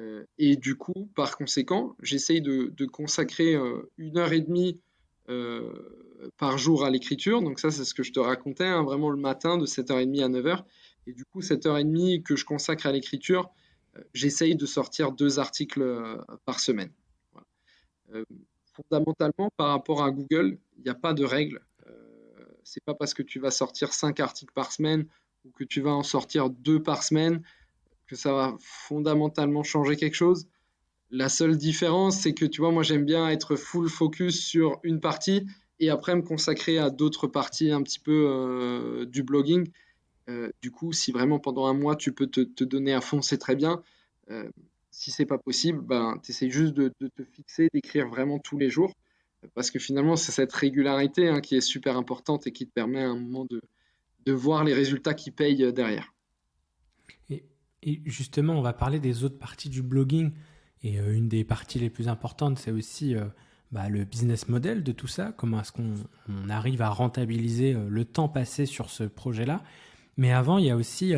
Euh, 0.00 0.24
et 0.38 0.56
du 0.56 0.76
coup, 0.76 1.08
par 1.14 1.36
conséquent, 1.36 1.94
j'essaye 2.02 2.40
de, 2.40 2.86
consacrer 2.86 3.54
euh, 3.54 3.88
une 3.98 4.18
heure 4.18 4.32
et 4.32 4.40
demie 4.40 4.80
par 6.38 6.58
jour 6.58 6.84
à 6.84 6.90
l'écriture. 6.90 7.40
Donc 7.40 7.60
ça, 7.60 7.70
c'est 7.70 7.84
ce 7.84 7.94
que 7.94 8.02
je 8.02 8.10
te 8.12 8.18
racontais, 8.18 8.66
hein, 8.66 8.82
vraiment 8.82 9.10
le 9.10 9.16
matin 9.16 9.58
de 9.58 9.64
7h30 9.64 10.24
à 10.24 10.28
9h. 10.28 10.64
Et 11.06 11.12
du 11.12 11.24
coup, 11.24 11.40
7h30 11.40 12.24
que 12.24 12.34
je 12.34 12.44
consacre 12.44 12.88
à 12.88 12.92
l'écriture, 12.92 13.48
j'essaye 14.12 14.56
de 14.56 14.66
sortir 14.66 15.12
deux 15.12 15.38
articles 15.38 15.84
par 16.46 16.58
semaine. 16.58 16.90
Euh, 18.14 18.24
fondamentalement, 18.74 19.50
par 19.56 19.68
rapport 19.68 20.02
à 20.02 20.10
Google, 20.10 20.58
il 20.76 20.84
n'y 20.84 20.90
a 20.90 20.94
pas 20.94 21.12
de 21.12 21.24
règle. 21.24 21.60
Euh, 21.86 22.44
c'est 22.64 22.82
pas 22.84 22.94
parce 22.94 23.14
que 23.14 23.22
tu 23.22 23.38
vas 23.38 23.50
sortir 23.50 23.92
5 23.92 24.18
articles 24.20 24.52
par 24.52 24.72
semaine 24.72 25.06
ou 25.44 25.50
que 25.50 25.64
tu 25.64 25.80
vas 25.80 25.92
en 25.92 26.02
sortir 26.02 26.50
2 26.50 26.82
par 26.82 27.02
semaine 27.02 27.42
que 28.10 28.16
ça 28.16 28.32
va 28.32 28.56
fondamentalement 28.60 29.62
changer 29.62 29.96
quelque 29.96 30.14
chose. 30.14 30.48
La 31.10 31.28
seule 31.28 31.56
différence, 31.56 32.20
c'est 32.20 32.34
que 32.34 32.44
tu 32.44 32.60
vois, 32.60 32.70
moi 32.70 32.82
j'aime 32.82 33.04
bien 33.04 33.28
être 33.28 33.56
full 33.56 33.88
focus 33.88 34.44
sur 34.44 34.78
une 34.82 35.00
partie 35.00 35.46
et 35.80 35.90
après 35.90 36.14
me 36.14 36.22
consacrer 36.22 36.78
à 36.78 36.90
d'autres 36.90 37.26
parties 37.26 37.70
un 37.70 37.82
petit 37.82 37.98
peu 37.98 38.26
euh, 38.28 39.06
du 39.06 39.22
blogging. 39.22 39.70
du 40.62 40.70
coup, 40.70 40.92
si 40.92 41.10
vraiment 41.10 41.40
pendant 41.40 41.66
un 41.66 41.74
mois 41.74 41.96
tu 41.96 42.12
peux 42.12 42.28
te, 42.28 42.64
donner 42.64 42.92
à 42.92 43.00
fond, 43.00 43.22
c'est 43.22 43.38
très 43.38 43.56
bien 43.56 43.82
si 44.90 45.10
c'est 45.10 45.26
pas 45.26 45.38
possible, 45.38 45.80
ben, 45.80 46.18
tu 46.22 46.32
essaies 46.32 46.50
juste 46.50 46.74
de, 46.74 46.88
te 46.88 47.24
fixer, 47.24 47.68
d'écrire 47.72 48.08
vraiment 48.08 48.38
tous 48.38 48.58
les 48.58 48.70
jours. 48.70 48.92
Parce 49.54 49.70
que 49.70 49.78
finalement, 49.78 50.16
c'est 50.16 50.32
cette 50.32 50.52
régularité 50.52 51.28
hein, 51.28 51.40
qui 51.40 51.56
est 51.56 51.62
super 51.62 51.96
importante 51.96 52.46
et 52.46 52.52
qui 52.52 52.66
te 52.66 52.72
permet 52.72 53.02
à 53.02 53.08
un 53.08 53.18
moment 53.18 53.46
de, 53.48 53.62
de 54.26 54.32
voir 54.32 54.64
les 54.64 54.74
résultats 54.74 55.14
qui 55.14 55.30
payent 55.30 55.64
euh, 55.64 55.72
derrière. 55.72 56.12
Justement, 58.04 58.54
on 58.54 58.62
va 58.62 58.72
parler 58.72 59.00
des 59.00 59.24
autres 59.24 59.38
parties 59.38 59.68
du 59.68 59.82
blogging. 59.82 60.32
Et 60.82 60.98
euh, 60.98 61.14
une 61.14 61.28
des 61.28 61.44
parties 61.44 61.78
les 61.78 61.90
plus 61.90 62.08
importantes, 62.08 62.58
c'est 62.58 62.70
aussi 62.70 63.14
euh, 63.14 63.24
bah, 63.72 63.88
le 63.88 64.04
business 64.04 64.48
model 64.48 64.82
de 64.82 64.92
tout 64.92 65.06
ça. 65.06 65.32
Comment 65.36 65.60
est-ce 65.60 65.72
qu'on 65.72 65.94
arrive 66.48 66.82
à 66.82 66.88
rentabiliser 66.88 67.74
le 67.88 68.04
temps 68.04 68.28
passé 68.28 68.66
sur 68.66 68.90
ce 68.90 69.04
projet-là. 69.04 69.62
Mais 70.16 70.32
avant, 70.32 70.58
il 70.58 70.66
y 70.66 70.70
a 70.70 70.76
aussi 70.76 71.14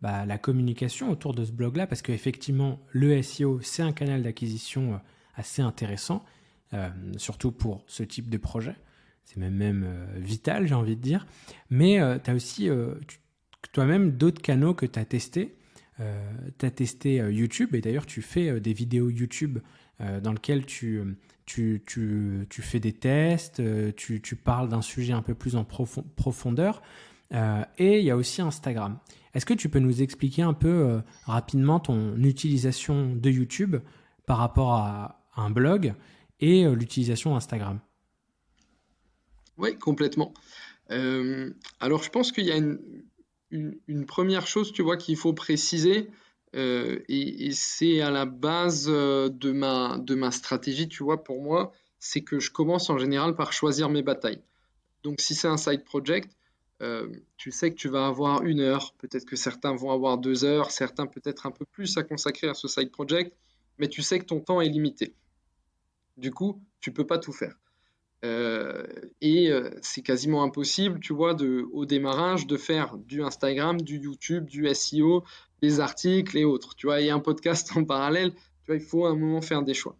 bah, 0.00 0.24
la 0.26 0.38
communication 0.38 1.10
autour 1.10 1.34
de 1.34 1.44
ce 1.44 1.50
blog-là, 1.50 1.86
parce 1.86 2.02
qu'effectivement, 2.02 2.80
le 2.90 3.20
SEO, 3.20 3.60
c'est 3.62 3.82
un 3.82 3.92
canal 3.92 4.22
d'acquisition 4.22 4.94
euh, 4.94 4.98
assez 5.34 5.60
intéressant, 5.60 6.24
euh, 6.72 6.88
surtout 7.16 7.50
pour 7.50 7.82
ce 7.88 8.04
type 8.04 8.30
de 8.30 8.38
projet. 8.38 8.76
C'est 9.24 9.38
même, 9.38 9.54
même 9.54 9.84
euh, 9.84 10.06
vital, 10.18 10.66
j'ai 10.68 10.74
envie 10.74 10.96
de 10.96 11.02
dire. 11.02 11.26
Mais 11.70 11.98
tu 12.22 12.30
as 12.30 12.34
aussi 12.34 12.70
toi-même 13.72 14.12
d'autres 14.12 14.40
canaux 14.40 14.72
que 14.72 14.86
tu 14.86 14.98
as 14.98 15.04
testés. 15.04 15.57
Tu 16.58 16.66
as 16.66 16.70
testé 16.70 17.16
YouTube, 17.16 17.74
et 17.74 17.80
d'ailleurs, 17.80 18.06
tu 18.06 18.22
fais 18.22 18.60
des 18.60 18.72
vidéos 18.72 19.10
YouTube 19.10 19.58
dans 20.00 20.32
lesquelles 20.32 20.64
tu, 20.64 21.02
tu, 21.44 21.82
tu, 21.86 22.46
tu, 22.48 22.62
fais 22.62 22.80
des 22.80 22.92
tests, 22.92 23.60
tu, 23.96 24.20
tu 24.20 24.36
parles 24.36 24.68
d'un 24.68 24.82
sujet 24.82 25.12
un 25.12 25.22
peu 25.22 25.34
plus 25.34 25.56
en 25.56 25.64
profondeur. 25.64 26.82
et 27.32 27.98
il 27.98 28.04
y 28.04 28.10
a 28.10 28.16
aussi 28.16 28.42
Instagram. 28.42 28.98
Est-ce 29.34 29.46
que 29.46 29.54
tu 29.54 29.68
peux 29.68 29.78
nous 29.78 30.02
expliquer 30.02 30.42
un 30.42 30.54
peu 30.54 30.68
euh, 30.68 31.00
rapidement 31.24 31.80
ton 31.80 32.16
utilisation 32.16 33.14
de 33.14 33.30
YouTube 33.30 33.76
par 34.26 34.38
rapport 34.38 34.72
à, 34.72 35.14
un 35.36 35.50
blog 35.50 35.94
et 36.40 36.64
euh, 36.64 36.74
l'utilisation 36.74 37.36
Instagram? 37.36 37.78
Oui, 39.56 39.78
complètement. 39.78 40.34
Euh, 40.90 41.54
alors, 41.78 42.02
je 42.02 42.10
pense 42.10 42.32
qu'il 42.32 42.46
y 42.46 42.50
a 42.50 42.56
une, 42.56 42.80
première 44.06 44.46
chose, 44.46 44.72
tu 44.72 44.82
vois, 44.82 44.96
qu'il 44.96 45.16
faut 45.16 45.32
préciser, 45.32 46.10
et, 46.54 47.50
c'est 47.52 48.00
à 48.00 48.10
la 48.10 48.24
base 48.24 48.86
de 48.86 49.52
ma, 49.52 49.98
de 49.98 50.14
ma 50.14 50.30
stratégie, 50.30 50.88
tu 50.88 51.02
vois, 51.02 51.22
pour 51.22 51.42
moi, 51.42 51.72
c'est 51.98 52.22
que 52.22 52.38
je 52.38 52.50
commence 52.50 52.90
en 52.90 52.98
général 52.98 53.34
par 53.34 53.52
choisir 53.52 53.88
mes 53.88 54.02
batailles. 54.02 54.42
Donc, 55.02 55.20
si 55.20 55.34
c'est 55.34 55.48
un 55.48 55.56
side 55.56 55.84
project, 55.84 56.30
euh, 56.80 57.08
tu 57.36 57.50
sais 57.50 57.70
que 57.72 57.76
tu 57.76 57.88
vas 57.88 58.06
avoir 58.06 58.42
une 58.44 58.60
heure, 58.60 58.94
peut-être 58.98 59.24
que 59.24 59.36
certains 59.36 59.74
vont 59.74 59.90
avoir 59.90 60.18
deux 60.18 60.44
heures, 60.44 60.70
certains 60.70 61.06
peut-être 61.06 61.46
un 61.46 61.50
peu 61.50 61.64
plus 61.64 61.96
à 61.96 62.04
consacrer 62.04 62.48
à 62.48 62.54
ce 62.54 62.68
side 62.68 62.90
project, 62.90 63.36
mais 63.78 63.88
tu 63.88 64.02
sais 64.02 64.18
que 64.18 64.24
ton 64.24 64.40
temps 64.40 64.60
est 64.60 64.68
limité. 64.68 65.14
Du 66.16 66.30
coup, 66.30 66.62
tu 66.80 66.92
peux 66.92 67.06
pas 67.06 67.18
tout 67.18 67.32
faire. 67.32 67.56
Euh, 68.24 68.84
et 69.20 69.50
euh, 69.50 69.70
c'est 69.80 70.02
quasiment 70.02 70.42
impossible, 70.42 71.00
tu 71.00 71.12
vois, 71.12 71.36
au 71.72 71.86
démarrage, 71.86 72.46
de 72.46 72.56
faire 72.56 72.96
du 72.98 73.22
Instagram, 73.22 73.80
du 73.80 73.98
YouTube, 73.98 74.46
du 74.46 74.72
SEO, 74.74 75.24
des 75.62 75.80
articles 75.80 76.36
et 76.36 76.44
autres. 76.44 76.74
Tu 76.74 76.86
vois, 76.86 76.96
a 76.96 77.14
un 77.14 77.20
podcast 77.20 77.70
en 77.76 77.84
parallèle. 77.84 78.32
Tu 78.32 78.66
vois, 78.66 78.76
il 78.76 78.82
faut 78.82 79.06
à 79.06 79.10
un 79.10 79.16
moment 79.16 79.40
faire 79.40 79.62
des 79.62 79.74
choix. 79.74 79.96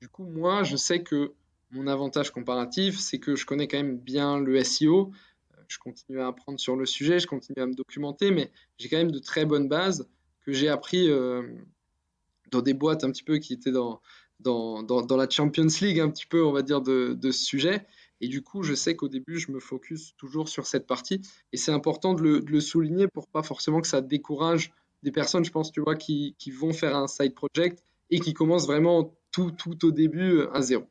Du 0.00 0.08
coup, 0.08 0.24
moi, 0.24 0.62
je 0.62 0.76
sais 0.76 1.02
que 1.02 1.32
mon 1.70 1.86
avantage 1.86 2.30
comparatif, 2.30 2.98
c'est 2.98 3.18
que 3.18 3.34
je 3.34 3.46
connais 3.46 3.66
quand 3.66 3.78
même 3.78 3.98
bien 3.98 4.38
le 4.38 4.62
SEO 4.62 5.12
je 5.68 5.78
continue 5.78 6.20
à 6.20 6.28
apprendre 6.28 6.58
sur 6.58 6.76
le 6.76 6.86
sujet, 6.86 7.18
je 7.18 7.26
continue 7.26 7.62
à 7.62 7.66
me 7.66 7.74
documenter, 7.74 8.30
mais 8.30 8.50
j'ai 8.78 8.88
quand 8.88 8.96
même 8.96 9.12
de 9.12 9.18
très 9.18 9.44
bonnes 9.44 9.68
bases 9.68 10.08
que 10.42 10.52
j'ai 10.52 10.68
appris 10.68 11.08
euh, 11.08 11.42
dans 12.50 12.62
des 12.62 12.74
boîtes 12.74 13.04
un 13.04 13.10
petit 13.10 13.22
peu 13.22 13.38
qui 13.38 13.52
étaient 13.52 13.72
dans, 13.72 14.00
dans, 14.40 15.16
la 15.16 15.28
Champions 15.28 15.66
League, 15.80 16.00
un 16.00 16.10
petit 16.10 16.26
peu, 16.26 16.44
on 16.44 16.52
va 16.52 16.62
dire, 16.62 16.80
de, 16.80 17.18
ce 17.22 17.32
sujet. 17.32 17.86
Et 18.20 18.28
du 18.28 18.42
coup, 18.42 18.62
je 18.62 18.74
sais 18.74 18.96
qu'au 18.96 19.08
début, 19.08 19.38
je 19.38 19.52
me 19.52 19.60
focus 19.60 20.14
toujours 20.16 20.48
sur 20.48 20.66
cette 20.66 20.86
partie. 20.86 21.20
Et 21.52 21.56
c'est 21.56 21.72
important 21.72 22.14
de 22.14 22.22
le, 22.22 22.60
souligner 22.60 23.08
pour 23.08 23.28
pas 23.28 23.42
forcément 23.42 23.80
que 23.80 23.88
ça 23.88 24.00
décourage 24.00 24.72
des 25.02 25.12
personnes, 25.12 25.44
je 25.44 25.50
pense, 25.50 25.70
tu 25.70 25.80
vois, 25.80 25.96
qui, 25.96 26.34
vont 26.52 26.72
faire 26.72 26.96
un 26.96 27.06
side 27.06 27.34
project 27.34 27.82
et 28.10 28.20
qui 28.20 28.32
commencent 28.32 28.66
vraiment 28.66 29.14
tout, 29.30 29.52
au 29.84 29.90
début 29.90 30.42
à 30.52 30.62
zéro. 30.62 30.84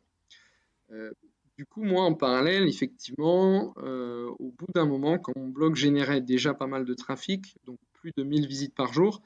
Euh, 0.92 1.12
du 1.58 1.66
coup, 1.66 1.84
moi, 1.84 2.04
en 2.04 2.14
parallèle, 2.14 2.68
effectivement, 2.68 3.74
euh, 3.78 4.28
au 4.40 4.52
bout 4.52 4.72
d'un 4.74 4.86
moment, 4.86 5.20
quand 5.20 5.34
mon 5.36 5.48
blog 5.48 5.76
générait 5.76 6.22
déjà 6.22 6.54
pas 6.54 6.68
mal 6.68 6.84
de 6.84 6.94
trafic, 6.94 7.56
donc 7.66 7.80
plus 7.94 8.12
de 8.18 8.24
1000 8.24 8.48
visites 8.48 8.74
par 8.74 8.92
jour, 8.92 9.22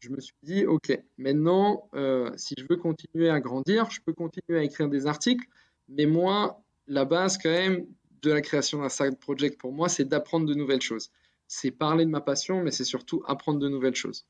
je 0.00 0.10
me 0.10 0.20
suis 0.20 0.34
dit, 0.42 0.66
OK, 0.66 0.98
maintenant, 1.18 1.88
euh, 1.94 2.30
si 2.36 2.54
je 2.58 2.64
veux 2.68 2.76
continuer 2.76 3.28
à 3.28 3.40
grandir, 3.40 3.90
je 3.90 4.00
peux 4.00 4.12
continuer 4.12 4.58
à 4.58 4.62
écrire 4.62 4.88
des 4.88 5.06
articles, 5.06 5.46
mais 5.88 6.06
moi, 6.06 6.62
la 6.86 7.04
base 7.04 7.38
quand 7.38 7.50
même 7.50 7.86
de 8.22 8.32
la 8.32 8.40
création 8.40 8.80
d'un 8.80 8.88
side 8.88 9.18
project 9.18 9.60
pour 9.60 9.72
moi, 9.72 9.88
c'est 9.88 10.04
d'apprendre 10.04 10.46
de 10.46 10.54
nouvelles 10.54 10.82
choses. 10.82 11.10
C'est 11.46 11.70
parler 11.70 12.04
de 12.04 12.10
ma 12.10 12.20
passion, 12.20 12.62
mais 12.62 12.70
c'est 12.70 12.84
surtout 12.84 13.22
apprendre 13.26 13.58
de 13.58 13.68
nouvelles 13.68 13.94
choses. 13.94 14.26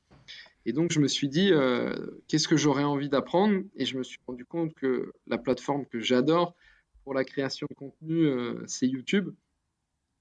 Et 0.65 0.73
donc, 0.73 0.91
je 0.91 0.99
me 0.99 1.07
suis 1.07 1.29
dit, 1.29 1.51
euh, 1.51 1.93
qu'est-ce 2.27 2.47
que 2.47 2.57
j'aurais 2.57 2.83
envie 2.83 3.09
d'apprendre? 3.09 3.61
Et 3.75 3.85
je 3.85 3.97
me 3.97 4.03
suis 4.03 4.19
rendu 4.27 4.45
compte 4.45 4.73
que 4.73 5.11
la 5.27 5.37
plateforme 5.37 5.85
que 5.85 5.99
j'adore, 5.99 6.55
pour 7.03 7.13
la 7.13 7.23
création 7.23 7.67
de 7.69 7.75
contenu, 7.75 8.31
c'est 8.67 8.87
YouTube. 8.87 9.33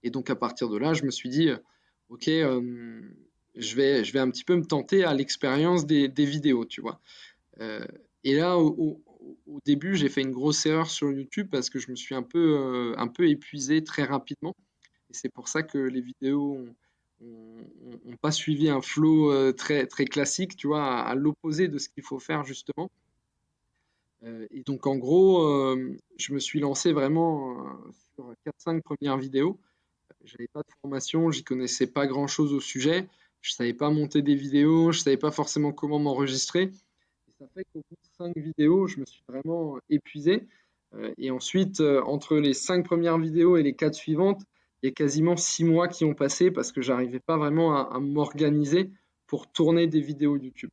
Et 0.02 0.10
donc 0.10 0.30
à 0.30 0.36
partir 0.36 0.70
de 0.70 0.78
là, 0.78 0.94
je 0.94 1.04
me 1.04 1.10
suis 1.10 1.28
dit, 1.28 1.50
ok, 2.08 2.30
je, 3.56 3.76
vais, 3.76 4.04
je 4.04 4.12
vais 4.12 4.18
un 4.18 4.30
petit 4.30 4.44
peu 4.44 4.56
me 4.56 4.64
tenter 4.64 5.04
à 5.04 5.14
l'expérience 5.14 5.86
des, 5.86 6.08
vidéos, 6.08 6.64
tu 6.64 6.80
vois. 6.80 7.00
et 8.24 8.34
là, 8.34 8.58
au, 8.58 9.02
début, 9.64 9.96
j'ai 9.96 10.08
fait 10.08 10.22
une 10.22 10.32
grosse 10.32 10.64
erreur 10.66 10.90
sur 10.90 11.10
YouTube 11.10 11.48
parce 11.50 11.70
que 11.70 11.78
je 11.78 11.90
me 11.90 11.96
suis 11.96 12.14
un 12.14 12.22
peu, 12.22 12.94
un 12.96 13.08
peu 13.08 13.28
épuisé 13.28 13.84
très 13.84 14.04
rapidement. 14.04 14.56
Et 15.10 15.14
c'est 15.14 15.28
pour 15.28 15.48
ça 15.48 15.62
que 15.62 15.78
les 15.78 16.00
vidéos 16.00 16.64
n'ont 17.20 18.16
pas 18.22 18.32
suivi 18.32 18.68
un 18.68 18.80
flow 18.80 19.52
très, 19.52 19.86
très 19.86 20.04
classique, 20.04 20.56
tu 20.56 20.68
vois, 20.68 21.00
à 21.00 21.14
l'opposé 21.14 21.68
de 21.68 21.78
ce 21.78 21.88
qu'il 21.88 22.04
faut 22.04 22.18
faire 22.18 22.44
justement. 22.44 22.90
Euh, 24.24 24.46
et 24.50 24.62
donc 24.62 24.86
en 24.86 24.96
gros, 24.96 25.42
euh, 25.42 25.96
je 26.18 26.32
me 26.34 26.38
suis 26.38 26.60
lancé 26.60 26.92
vraiment 26.92 27.66
euh, 27.66 27.92
sur 28.14 28.34
4-5 28.46 28.82
premières 28.82 29.16
vidéos. 29.16 29.58
J'avais 30.24 30.48
pas 30.48 30.60
de 30.60 30.72
formation, 30.82 31.30
j'y 31.30 31.44
connaissais 31.44 31.86
pas 31.86 32.06
grand 32.06 32.26
chose 32.26 32.52
au 32.52 32.60
sujet. 32.60 33.08
Je 33.40 33.52
savais 33.52 33.74
pas 33.74 33.90
monter 33.90 34.22
des 34.22 34.34
vidéos, 34.34 34.92
je 34.92 35.00
savais 35.00 35.16
pas 35.16 35.30
forcément 35.30 35.72
comment 35.72 35.98
m'enregistrer. 35.98 36.62
Et 36.64 37.32
ça 37.38 37.46
fait 37.54 37.64
qu'au 37.72 37.82
bout 37.88 37.96
de 37.96 38.16
5 38.18 38.36
vidéos, 38.36 38.86
je 38.86 39.00
me 39.00 39.06
suis 39.06 39.22
vraiment 39.28 39.78
épuisé. 39.88 40.46
et 41.18 41.30
ensuite, 41.30 41.80
entre 41.80 42.36
les 42.36 42.52
5 42.52 42.84
premières 42.84 43.18
vidéos 43.18 43.56
et 43.56 43.62
les 43.62 43.74
4 43.74 43.94
suivantes, 43.94 44.42
il 44.82 44.86
y 44.86 44.88
a 44.90 44.92
quasiment 44.92 45.36
6 45.36 45.64
mois 45.64 45.88
qui 45.88 46.04
ont 46.04 46.14
passé 46.14 46.50
parce 46.50 46.72
que 46.72 46.82
j'arrivais 46.82 47.20
pas 47.20 47.36
vraiment 47.36 47.76
à, 47.76 47.98
m'organiser 48.00 48.90
pour 49.26 49.50
tourner 49.50 49.86
des 49.86 50.00
vidéos 50.00 50.36
YouTube. 50.36 50.70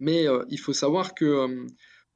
Mais 0.00 0.26
il 0.48 0.58
faut 0.58 0.72
savoir 0.72 1.14
que 1.14 1.66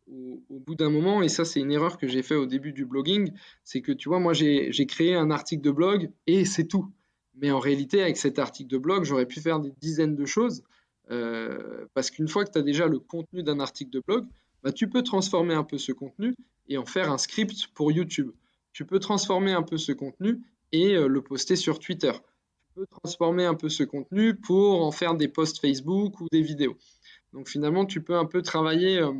au, 0.08 0.60
bout 0.60 0.74
d'un 0.74 0.90
moment, 0.90 1.22
et 1.22 1.28
ça 1.28 1.44
c'est 1.44 1.60
une 1.60 1.72
erreur 1.72 1.98
que 1.98 2.06
j'ai 2.06 2.22
fait 2.22 2.34
au 2.34 2.46
début 2.46 2.72
du 2.72 2.84
blogging, 2.84 3.32
c'est 3.64 3.80
que 3.80 3.92
tu 3.92 4.08
vois, 4.08 4.20
moi 4.20 4.32
j'ai 4.32 4.86
créé 4.86 5.14
un 5.14 5.30
article 5.30 5.62
de 5.62 5.70
blog 5.70 6.10
et 6.26 6.44
c'est 6.44 6.66
tout. 6.66 6.92
Mais 7.36 7.50
en 7.50 7.58
réalité, 7.58 8.02
avec 8.02 8.16
cet 8.16 8.38
article 8.38 8.70
de 8.70 8.78
blog, 8.78 9.04
j'aurais 9.04 9.26
pu 9.26 9.40
faire 9.40 9.60
des 9.60 9.72
dizaines 9.80 10.16
de 10.16 10.26
choses. 10.26 10.62
Euh, 11.10 11.86
parce 11.94 12.10
qu'une 12.10 12.28
fois 12.28 12.44
que 12.44 12.50
tu 12.50 12.58
as 12.58 12.62
déjà 12.62 12.86
le 12.86 12.98
contenu 12.98 13.42
d'un 13.42 13.60
article 13.60 13.90
de 13.90 14.00
blog, 14.00 14.26
bah, 14.62 14.72
tu 14.72 14.88
peux 14.88 15.02
transformer 15.02 15.54
un 15.54 15.64
peu 15.64 15.78
ce 15.78 15.92
contenu 15.92 16.34
et 16.68 16.78
en 16.78 16.86
faire 16.86 17.12
un 17.12 17.18
script 17.18 17.68
pour 17.74 17.92
YouTube. 17.92 18.32
Tu 18.72 18.84
peux 18.84 18.98
transformer 18.98 19.52
un 19.52 19.62
peu 19.62 19.76
ce 19.76 19.92
contenu 19.92 20.40
et 20.72 20.96
euh, 20.96 21.06
le 21.06 21.22
poster 21.22 21.56
sur 21.56 21.78
Twitter. 21.78 22.12
Tu 22.12 22.80
peux 22.80 22.86
transformer 22.86 23.44
un 23.44 23.54
peu 23.54 23.68
ce 23.68 23.84
contenu 23.84 24.34
pour 24.34 24.84
en 24.84 24.90
faire 24.90 25.14
des 25.14 25.28
posts 25.28 25.60
Facebook 25.60 26.20
ou 26.20 26.26
des 26.32 26.42
vidéos. 26.42 26.76
Donc 27.32 27.48
finalement, 27.48 27.86
tu 27.86 28.02
peux 28.02 28.16
un 28.16 28.26
peu 28.26 28.42
travailler 28.42 28.98
euh, 28.98 29.12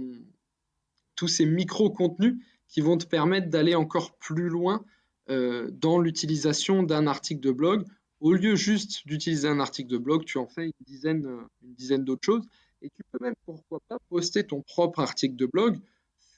tous 1.14 1.28
ces 1.28 1.46
micro-contenus 1.46 2.36
qui 2.68 2.80
vont 2.80 2.98
te 2.98 3.06
permettre 3.06 3.48
d'aller 3.48 3.74
encore 3.74 4.16
plus 4.18 4.48
loin 4.48 4.84
dans 5.28 5.98
l'utilisation 5.98 6.84
d'un 6.84 7.08
article 7.08 7.40
de 7.40 7.50
blog. 7.50 7.84
Au 8.20 8.32
lieu 8.32 8.54
juste 8.56 9.06
d'utiliser 9.06 9.48
un 9.48 9.60
article 9.60 9.90
de 9.90 9.98
blog, 9.98 10.24
tu 10.24 10.38
en 10.38 10.46
fais 10.46 10.66
une 10.66 10.72
dizaine, 10.86 11.26
euh, 11.26 11.42
une 11.62 11.74
dizaine 11.74 12.04
d'autres 12.04 12.24
choses. 12.24 12.44
Et 12.82 12.90
tu 12.90 13.02
peux 13.10 13.18
même, 13.22 13.34
pourquoi 13.44 13.80
pas, 13.88 13.98
poster 14.08 14.46
ton 14.46 14.62
propre 14.62 15.00
article 15.00 15.36
de 15.36 15.46
blog 15.46 15.78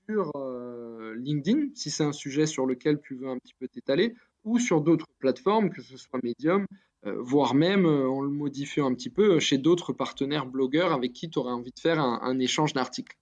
sur 0.07 0.33
euh, 0.37 1.15
LinkedIn, 1.17 1.69
si 1.75 1.91
c'est 1.91 2.05
un 2.05 2.13
sujet 2.13 2.47
sur 2.47 2.67
lequel 2.67 3.01
tu 3.01 3.15
veux 3.15 3.29
un 3.29 3.39
petit 3.39 3.55
peu 3.59 3.69
t'étaler, 3.69 4.15
ou 4.45 4.59
sur 4.59 4.81
d'autres 4.81 5.07
plateformes, 5.19 5.71
que 5.71 5.83
ce 5.83 5.97
soit 5.97 6.21
Medium, 6.23 6.67
voire 7.05 7.55
même, 7.55 7.87
en 7.87 8.21
le 8.21 8.29
modifiant 8.29 8.87
un 8.87 8.95
petit 8.95 9.11
peu, 9.11 9.39
chez 9.39 9.57
d'autres 9.57 9.93
partenaires 9.93 10.47
blogueurs 10.47 10.93
avec 10.93 11.13
qui 11.13 11.31
tu 11.31 11.39
aurais 11.39 11.53
envie 11.53 11.73
de 11.73 11.79
faire 11.79 12.01
un 12.01 12.39
échange 12.39 12.73
d'articles. 12.73 13.17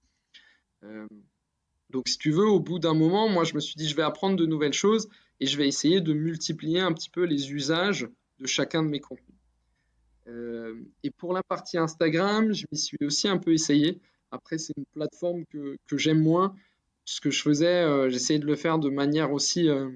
Donc, 1.90 2.08
si 2.08 2.18
tu 2.18 2.30
veux, 2.30 2.48
au 2.48 2.60
bout 2.60 2.78
d'un 2.78 2.94
moment, 2.94 3.28
moi, 3.28 3.44
je 3.44 3.54
me 3.54 3.60
suis 3.60 3.76
dit, 3.76 3.88
je 3.88 3.96
vais 3.96 4.02
apprendre 4.02 4.36
de 4.36 4.46
nouvelles 4.46 4.72
choses 4.72 5.08
et 5.40 5.46
je 5.46 5.56
vais 5.56 5.68
essayer 5.68 6.00
de 6.00 6.12
multiplier 6.12 6.80
un 6.80 6.92
petit 6.92 7.10
peu 7.10 7.24
les 7.24 7.52
usages 7.52 8.08
de 8.38 8.46
chacun 8.46 8.82
de 8.82 8.88
mes 8.88 9.00
contenus. 9.00 9.36
Euh, 10.28 10.74
et 11.02 11.10
pour 11.10 11.32
la 11.32 11.42
partie 11.42 11.78
Instagram, 11.78 12.52
je 12.52 12.66
m'y 12.70 12.78
suis 12.78 12.98
aussi 13.02 13.28
un 13.28 13.38
peu 13.38 13.52
essayé. 13.52 14.00
Après, 14.30 14.58
c'est 14.58 14.74
une 14.76 14.86
plateforme 14.86 15.44
que, 15.46 15.76
j'aime 15.92 16.20
moins. 16.20 16.54
Ce 17.04 17.20
que 17.20 17.30
je 17.30 17.42
faisais, 17.42 17.82
euh, 17.82 18.10
j'essayais 18.10 18.40
de 18.40 18.46
le 18.46 18.56
faire 18.56 18.78
de 18.78 18.90
manière 18.90 19.32
aussi, 19.32 19.68
euh, 19.68 19.88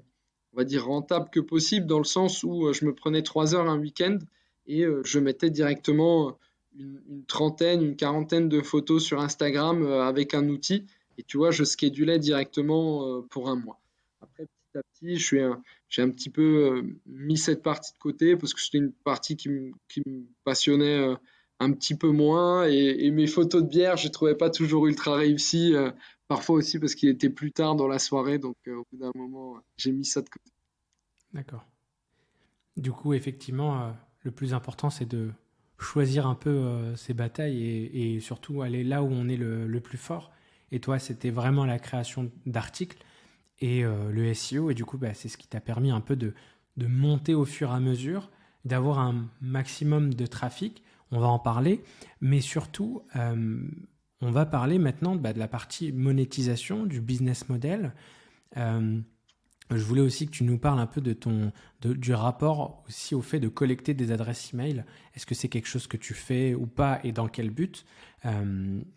on 0.53 0.57
va 0.57 0.65
dire, 0.65 0.87
rentable 0.87 1.29
que 1.31 1.41
possible, 1.41 1.87
dans 1.87 1.99
le 1.99 2.05
sens 2.05 2.45
où 2.45 2.73
je 2.73 2.85
me 2.85 2.95
prenais 2.95 3.23
trois 3.23 3.55
heures 3.55 3.69
un 3.69 3.79
week-end 3.79 4.19
et 4.67 4.85
je 5.05 5.19
mettais 5.19 5.51
directement 5.51 6.39
une, 6.79 7.25
trentaine, 7.27 7.83
une 7.83 7.97
quarantaine 7.97 8.49
de 8.49 8.61
photos 8.61 9.03
sur 9.03 9.21
Instagram 9.21 9.85
avec 9.85 10.33
un 10.33 10.49
outil 10.49 10.87
et 11.19 11.25
tu 11.25 11.39
vois, 11.39 11.51
je 11.51 11.65
schedulais 11.65 12.21
directement 12.21 13.23
pour 13.31 13.49
un 13.49 13.57
mois. 13.57 13.81
Après, 14.21 14.45
petit 14.47 14.79
à 14.79 14.83
petit, 14.83 15.19
j'ai 15.91 16.03
un 16.03 16.09
petit 16.09 16.31
peu 16.31 16.43
euh, 16.43 16.83
mis 17.05 17.37
cette 17.37 17.63
partie 17.63 17.93
de 17.93 17.99
côté 17.99 18.37
parce 18.37 18.55
que 18.55 18.61
c'était 18.61 18.79
une 18.79 18.93
partie 18.93 19.37
qui, 19.37 19.49
me, 19.49 19.73
passionnait 20.45 20.99
euh, 20.99 21.17
un 21.59 21.73
petit 21.73 21.97
peu 21.97 22.11
moins. 22.11 22.65
Et, 22.65 23.11
mes 23.11 23.27
photos 23.27 23.63
de 23.63 23.69
bière, 23.69 23.97
je 23.97 24.07
ne 24.07 24.13
trouvais 24.13 24.37
pas 24.37 24.51
toujours 24.51 24.87
ultra 24.87 25.17
réussies. 25.17 25.75
parfois 26.29 26.57
aussi 26.57 26.79
parce 26.79 26.95
qu'il 26.95 27.09
était 27.09 27.29
plus 27.29 27.53
tard 27.53 27.75
dans 27.75 27.89
la 27.89 27.99
soirée. 27.99 28.39
Donc, 28.39 28.57
au 28.69 28.87
bout 28.91 28.99
d'un 28.99 29.11
moment, 29.15 29.59
j'ai 29.77 29.93
mis 29.93 30.05
ça 30.05 30.23
de 30.23 30.29
côté. 30.29 30.51
D'accord. 31.35 31.67
Du 32.77 32.93
coup, 32.93 33.13
effectivement, 33.13 33.95
le 34.23 34.31
plus 34.31 34.55
important, 34.55 34.89
c'est 34.89 35.05
de 35.05 35.31
choisir 35.77 36.27
un 36.27 36.35
peu 36.35 36.95
ses 36.97 37.13
batailles 37.13 37.63
et, 37.63 38.21
surtout 38.21 38.63
aller 38.63 38.85
là 38.85 39.03
où 39.03 39.09
on 39.11 39.29
est 39.29 39.37
le 39.37 39.81
plus 39.81 39.99
fort. 39.99 40.33
Et 40.73 40.81
toi, 40.81 40.99
c'était 40.99 41.31
vraiment 41.31 41.67
la 41.67 41.79
création 41.79 42.31
d'articles 42.47 43.05
et 43.61 43.85
euh, 43.85 44.11
le 44.11 44.33
SEO. 44.35 44.71
Et 44.71 44.75
du 44.75 44.85
coup, 44.85 44.99
bah, 44.99 45.15
c'est 45.15 45.29
ce 45.29 45.37
qui 45.37 45.47
t'a 45.47 45.61
permis 45.61 45.91
un 45.91 46.01
peu 46.01 46.17
de, 46.17 46.35
de 46.77 46.87
monter 46.87 47.35
au 47.35 47.45
fur 47.45 47.71
et 47.71 47.75
à 47.75 47.81
mesure, 47.81 48.31
d'avoir 48.65 48.99
un 48.99 49.29
maximum 49.41 50.15
de 50.15 50.27
trafic. 50.27 50.83
On 51.11 51.19
va 51.19 51.27
en 51.27 51.39
parler. 51.39 51.83
Mais 52.21 52.41
surtout, 52.41 53.03
euh, 53.17 53.63
on 54.21 54.31
va 54.31 54.47
parler 54.47 54.79
maintenant 54.79 55.17
bah, 55.17 55.33
de 55.33 55.39
la 55.39 55.49
partie 55.49 55.93
monétisation, 55.93 56.87
du 56.87 57.01
business 57.01 57.49
model. 57.49 57.93
Euh, 58.57 59.01
je 59.71 59.85
voulais 59.85 60.01
aussi 60.01 60.27
que 60.27 60.33
tu 60.33 60.43
nous 60.43 60.59
parles 60.59 60.81
un 60.81 60.87
peu 60.87 61.01
de 61.01 61.13
ton, 61.13 61.53
du 61.81 62.13
rapport 62.13 62.83
aussi 62.89 63.15
au 63.15 63.23
fait 63.23 63.39
de 63.39 63.47
collecter 63.47 63.95
des 63.95 64.11
adresses 64.11 64.53
email. 64.53 64.85
Est-ce 65.15 65.27
que 65.27 65.35
c'est 65.37 65.49
quelque 65.49 65.69
chose 65.69 65.87
que 65.87 65.97
tu 65.97 66.13
fais 66.13 66.55
ou 66.55 66.67
pas 66.67 66.99
et 67.05 67.13
dans 67.13 67.29
quel 67.29 67.51
but? 67.51 67.87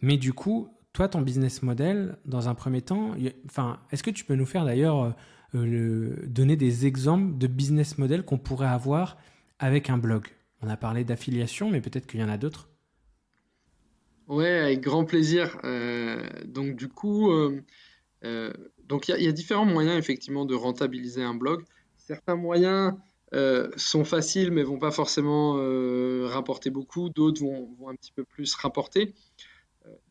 Mais 0.01 0.17
du 0.17 0.33
coup, 0.33 0.75
toi, 0.93 1.07
ton 1.07 1.21
business 1.21 1.63
model, 1.63 2.17
dans 2.25 2.47
un 2.49 2.53
premier 2.53 2.81
temps, 2.81 3.15
enfin, 3.47 3.79
est-ce 3.91 4.03
que 4.03 4.11
tu 4.11 4.25
peux 4.25 4.35
nous 4.35 4.45
faire 4.45 4.63
d'ailleurs 4.63 5.15
euh, 5.55 6.15
donner 6.27 6.55
des 6.55 6.85
exemples 6.85 7.37
de 7.37 7.47
business 7.47 7.97
model 7.97 8.23
qu'on 8.23 8.37
pourrait 8.37 8.67
avoir 8.67 9.17
avec 9.57 9.89
un 9.89 9.97
blog? 9.97 10.27
On 10.61 10.69
a 10.69 10.77
parlé 10.77 11.03
d'affiliation, 11.03 11.71
mais 11.71 11.81
peut-être 11.81 12.05
qu'il 12.05 12.19
y 12.19 12.23
en 12.23 12.29
a 12.29 12.37
d'autres. 12.37 12.69
Ouais, 14.27 14.59
avec 14.59 14.81
grand 14.81 15.03
plaisir. 15.03 15.57
Euh, 15.63 16.23
donc 16.45 16.75
du 16.75 16.87
coup, 16.87 17.31
euh, 17.31 18.53
donc 18.87 19.07
il 19.07 19.21
y, 19.21 19.27
a 19.27 19.31
différents 19.31 19.65
moyens 19.65 19.97
effectivement 19.97 20.45
de 20.45 20.53
rentabiliser 20.53 21.23
un 21.23 21.33
blog. 21.33 21.63
Certains 21.97 22.35
moyens 22.35 22.93
sont 23.77 24.05
faciles 24.05 24.51
mais 24.51 24.61
vont 24.61 24.77
pas 24.77 24.91
forcément 24.91 25.53
rapporter 26.27 26.69
beaucoup. 26.69 27.09
D'autres 27.09 27.41
vont, 27.41 27.89
un 27.89 27.95
petit 27.95 28.11
peu 28.11 28.23
plus 28.23 28.53
rapporter. 28.53 29.15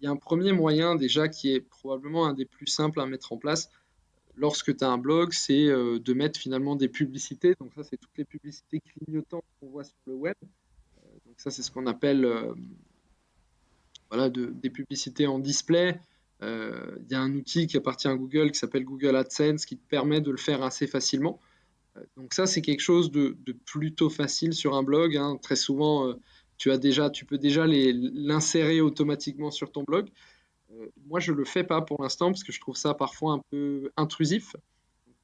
Il 0.00 0.04
y 0.04 0.06
a 0.06 0.10
un 0.10 0.16
premier 0.16 0.52
moyen 0.52 0.96
déjà 0.96 1.28
qui 1.28 1.52
est 1.52 1.60
probablement 1.60 2.26
un 2.26 2.34
des 2.34 2.44
plus 2.44 2.66
simples 2.66 3.00
à 3.00 3.06
mettre 3.06 3.32
en 3.32 3.38
place 3.38 3.70
lorsque 4.36 4.76
tu 4.76 4.84
as 4.84 4.88
un 4.88 4.98
blog, 4.98 5.32
c'est 5.32 5.66
euh, 5.66 5.98
de 5.98 6.12
mettre 6.14 6.38
finalement 6.38 6.76
des 6.76 6.88
publicités. 6.88 7.54
Donc 7.60 7.72
ça, 7.74 7.82
c'est 7.82 7.96
toutes 7.96 8.16
les 8.16 8.24
publicités 8.24 8.80
clignotantes 8.80 9.44
qu'on 9.60 9.68
voit 9.68 9.84
sur 9.84 9.96
le 10.06 10.14
web. 10.14 10.34
Euh, 10.42 11.08
donc 11.26 11.34
ça, 11.38 11.50
c'est 11.50 11.62
ce 11.62 11.70
qu'on 11.70 11.86
appelle 11.86 12.24
euh, 12.24 12.54
voilà, 14.10 14.30
des 14.30 14.70
publicités 14.70 15.26
en 15.26 15.38
display. 15.38 15.98
Il 16.44 17.06
y 17.08 17.14
a 17.14 17.20
un 17.20 17.32
outil 17.34 17.68
qui 17.68 17.76
appartient 17.76 18.08
à 18.08 18.16
Google 18.16 18.50
qui 18.50 18.58
s'appelle 18.58 18.84
Google 18.84 19.14
AdSense 19.14 19.64
qui 19.64 19.76
te 19.76 19.88
permet 19.88 20.20
de 20.20 20.32
le 20.32 20.36
faire 20.36 20.64
assez 20.64 20.88
facilement. 20.88 21.38
donc 22.16 22.34
ça, 22.34 22.46
c'est 22.46 22.62
quelque 22.62 22.80
chose 22.80 23.12
de, 23.12 23.36
plutôt 23.64 24.10
facile 24.10 24.52
sur 24.52 24.74
un 24.74 24.82
blog. 24.82 25.16
Hein. 25.16 25.38
Très 25.40 25.54
souvent, 25.54 26.12
tu 27.12 27.24
peux 27.24 27.38
déjà 27.38 27.66
l'insérer 27.66 28.80
automatiquement 28.80 29.50
sur 29.50 29.72
ton 29.72 29.82
blog. 29.82 30.08
Euh, 30.72 30.86
moi, 31.06 31.20
je 31.20 31.32
le 31.32 31.44
fais 31.44 31.64
pas 31.64 31.82
pour 31.82 32.02
l'instant 32.02 32.30
parce 32.30 32.44
que 32.44 32.52
je 32.52 32.60
trouve 32.60 32.76
ça 32.76 32.94
parfois 32.94 33.34
un 33.34 33.42
peu 33.50 33.90
intrusif. 33.96 34.56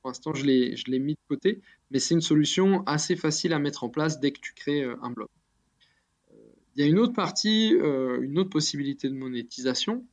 Pour 0.02 0.10
l'instant, 0.10 0.32
je 0.34 0.44
l'ai 0.44 0.98
mis 0.98 1.14
de 1.14 1.20
côté, 1.28 1.60
mais 1.90 1.98
c'est 1.98 2.14
une 2.14 2.20
solution 2.20 2.82
assez 2.86 3.16
facile 3.16 3.52
à 3.52 3.58
mettre 3.58 3.84
en 3.84 3.88
place 3.88 4.20
dès 4.20 4.30
que 4.30 4.40
tu 4.40 4.52
crées 4.54 4.82
euh, 4.82 4.96
un 5.02 5.10
blog. 5.10 5.28
Euh, 6.32 6.36
il 6.76 6.82
y 6.82 6.84
a 6.84 6.88
une 6.88 6.98
autre 6.98 7.14
partie, 7.14 7.70
une 7.70 8.38
autre 8.38 8.50
possibilité 8.50 9.08
de 9.08 9.14
monétisation 9.14 10.04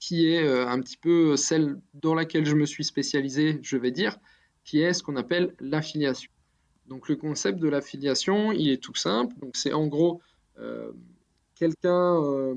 qui 0.00 0.26
est 0.28 0.48
un 0.48 0.80
petit 0.80 0.96
peu 0.96 1.36
celle 1.36 1.78
dans 1.94 2.14
laquelle 2.14 2.46
je 2.46 2.56
me 2.56 2.64
suis 2.64 2.84
spécialisé, 2.84 3.60
je 3.62 3.76
vais 3.76 3.90
dire, 3.90 4.18
qui 4.64 4.80
est 4.80 4.92
ce 4.92 5.02
qu'on 5.02 5.14
appelle 5.14 5.54
l'affiliation. 5.60 6.30
Donc 6.88 7.08
le 7.08 7.16
concept 7.16 7.58
de 7.58 7.68
l'affiliation, 7.68 8.52
il 8.52 8.70
est 8.70 8.82
tout 8.82 8.94
simple. 8.94 9.34
Donc 9.40 9.56
c'est 9.56 9.72
en 9.72 9.86
gros 9.86 10.20
euh, 10.58 10.90
quelqu'un 11.54 12.22
euh, 12.22 12.54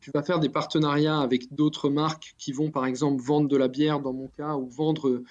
tu 0.00 0.10
vas 0.14 0.22
faire 0.22 0.40
des 0.40 0.48
partenariats 0.48 1.18
avec 1.18 1.54
d'autres 1.54 1.90
marques 1.90 2.34
qui 2.38 2.52
vont 2.52 2.70
par 2.70 2.86
exemple 2.86 3.22
vendre 3.22 3.48
de 3.48 3.56
la 3.56 3.68
bière 3.68 4.00
dans 4.00 4.14
mon 4.14 4.28
cas 4.28 4.56
ou 4.56 4.66
vendre 4.66 5.22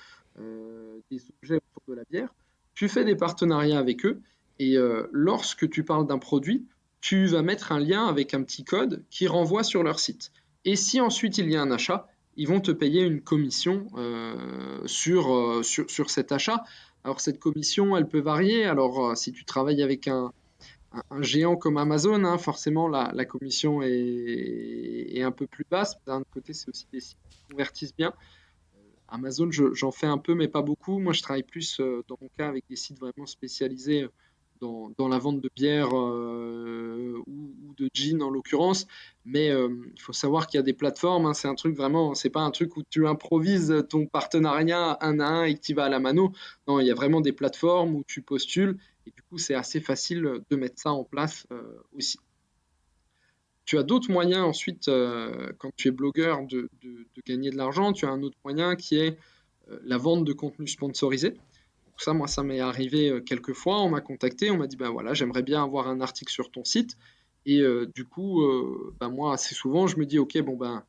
des 1.10 1.22
objets 1.42 1.56
autour 1.56 1.84
de 1.88 1.94
la 1.96 2.04
bière. 2.10 2.34
Tu 2.76 2.88
fais 2.88 3.04
des 3.04 3.16
partenariats 3.16 3.80
avec 3.80 4.06
eux 4.06 4.22
et 4.60 4.78
lorsque 5.12 5.68
tu 5.72 5.84
parles 5.84 6.06
d'un 6.06 6.20
produit, 6.20 6.68
tu 7.02 7.26
vas 7.26 7.42
mettre 7.42 7.72
un 7.72 7.80
lien 7.80 8.06
avec 8.06 8.36
un 8.36 8.44
petit 8.44 8.64
code 8.64 9.04
qui 9.10 9.26
renvoie 9.26 9.64
sur 9.64 9.82
leur 9.82 10.00
site. 10.00 10.32
Et 10.66 10.76
si 10.76 11.02
ensuite 11.02 11.38
il 11.38 11.50
y 11.50 11.56
a 11.56 11.62
un 11.62 11.72
achat, 11.72 12.08
ils 12.36 12.48
vont 12.48 12.62
te 12.62 12.72
payer 12.72 13.04
une 13.04 13.22
commission 13.22 13.88
euh, 13.96 14.36
euh, 14.84 15.64
sur, 15.64 16.10
cet 16.10 16.32
achat. 16.32 16.64
Alors 17.04 17.20
cette 17.20 17.40
commission, 17.40 17.98
elle 17.98 18.08
peut 18.08 18.22
varier. 18.22 18.66
Alors 18.66 19.10
euh, 19.10 19.16
si 19.16 19.32
tu 19.32 19.46
travailles 19.46 19.84
avec 19.84 20.08
un, 20.08 20.32
géant 21.20 21.56
comme 21.56 21.78
Amazon, 21.78 22.24
hein, 22.24 22.38
forcément 22.38 22.88
la, 22.88 23.26
commission 23.26 23.82
est, 23.82 25.22
un 25.22 25.32
peu 25.32 25.48
plus 25.48 25.66
basse. 25.70 25.98
D'un 26.06 26.24
côté, 26.32 26.54
c'est 26.54 26.70
aussi 26.70 26.88
des 26.94 27.00
sites 27.00 27.18
qui 27.30 27.40
convertissent 27.52 27.96
bien. 27.96 28.14
Amazon, 29.08 29.50
j'en 29.52 29.92
fais 29.92 30.08
un 30.08 30.18
peu, 30.18 30.34
mais 30.34 30.48
pas 30.48 30.62
beaucoup. 30.62 30.98
Moi, 31.00 31.14
je 31.14 31.22
travaille 31.22 31.44
plus, 31.44 31.80
dans 31.80 32.18
mon 32.20 32.30
cas, 32.38 32.48
avec 32.48 32.66
des 32.68 32.76
sites 32.76 33.00
vraiment 33.00 33.28
spécialisés 33.28 34.08
dans, 34.98 35.08
la 35.08 35.18
vente 35.18 35.42
de 35.42 35.50
bière 35.56 35.90
euh, 35.94 37.22
ou, 37.28 37.53
gin 37.94 38.22
en 38.22 38.30
l'occurrence. 38.30 38.88
Mais 39.26 39.50
euh, 39.50 39.70
il 39.96 40.02
faut 40.02 40.14
savoir 40.14 40.48
qu'il 40.48 40.58
y 40.58 40.60
a 40.60 40.64
des 40.64 40.74
plateformes. 40.74 41.26
Hein, 41.26 41.34
c'est 41.34 41.48
un 41.48 41.56
truc 41.56 41.76
vraiment, 41.76 42.14
c'est 42.14 42.30
pas 42.30 42.42
un 42.42 42.52
truc 42.52 42.76
où 42.78 42.84
tu 42.90 43.08
improvises 43.08 43.86
ton 43.90 44.06
partenariat 44.06 44.98
un 45.02 45.20
à 45.20 45.26
un 45.26 45.44
et 45.46 45.56
que 45.56 45.62
tu 45.62 45.74
vas 45.74 45.86
à 45.86 45.90
la 45.90 46.00
mano. 46.00 46.34
Non, 46.68 46.80
il 46.80 46.88
y 46.88 46.92
a 46.92 46.96
vraiment 46.96 47.22
des 47.22 47.32
plateformes 47.32 47.96
où 47.96 48.04
tu 48.06 48.22
postules 48.22 48.78
et 49.06 49.12
du 49.12 49.22
coup 49.24 49.38
c'est 49.38 49.56
assez 49.56 49.80
facile 49.80 50.42
de 50.50 50.56
mettre 50.56 50.80
ça 50.80 50.92
en 50.92 51.04
place 51.04 51.46
euh, 51.52 51.62
aussi. 51.94 52.20
Tu 53.66 53.78
as 53.78 53.84
d'autres 53.84 54.12
moyens 54.12 54.44
ensuite, 54.44 54.92
quand 55.58 55.72
tu 55.78 55.88
es 55.88 55.92
blogueur, 55.92 56.46
de, 56.46 56.70
gagner 57.26 57.50
de 57.50 57.56
l'argent. 57.56 57.94
Tu 57.94 58.06
as 58.06 58.10
un 58.10 58.22
autre 58.22 58.36
moyen 58.44 58.76
qui 58.76 58.98
est 58.98 59.18
la 59.86 59.98
vente 59.98 60.26
de 60.26 60.34
contenu 60.34 60.68
sponsorisé 60.68 61.38
ça, 61.98 62.14
moi, 62.14 62.28
ça 62.28 62.44
m'est 62.44 62.60
arrivé 62.60 63.10
euh, 63.10 63.22
quelques 63.22 63.54
fois. 63.54 63.82
On 63.82 63.90
m'a 63.90 64.02
contacté, 64.02 64.52
on 64.52 64.58
m'a 64.58 64.68
dit, 64.68 64.76
ben 64.76 64.90
voilà, 64.90 65.14
j'aimerais 65.14 65.44
bien 65.44 65.64
avoir 65.64 65.88
un 65.88 66.02
article 66.02 66.32
sur 66.32 66.52
ton 66.52 66.64
site. 66.64 66.98
Et 67.46 67.62
euh, 67.62 67.86
du 67.94 68.06
coup, 68.06 68.42
euh, 68.42 68.96
ben 69.00 69.10
moi, 69.10 69.34
assez 69.34 69.56
souvent, 69.56 69.88
je 69.88 69.98
me 69.98 70.06
dis, 70.06 70.20
ok, 70.20 70.40
bon, 70.42 70.56
ben, 70.56 70.84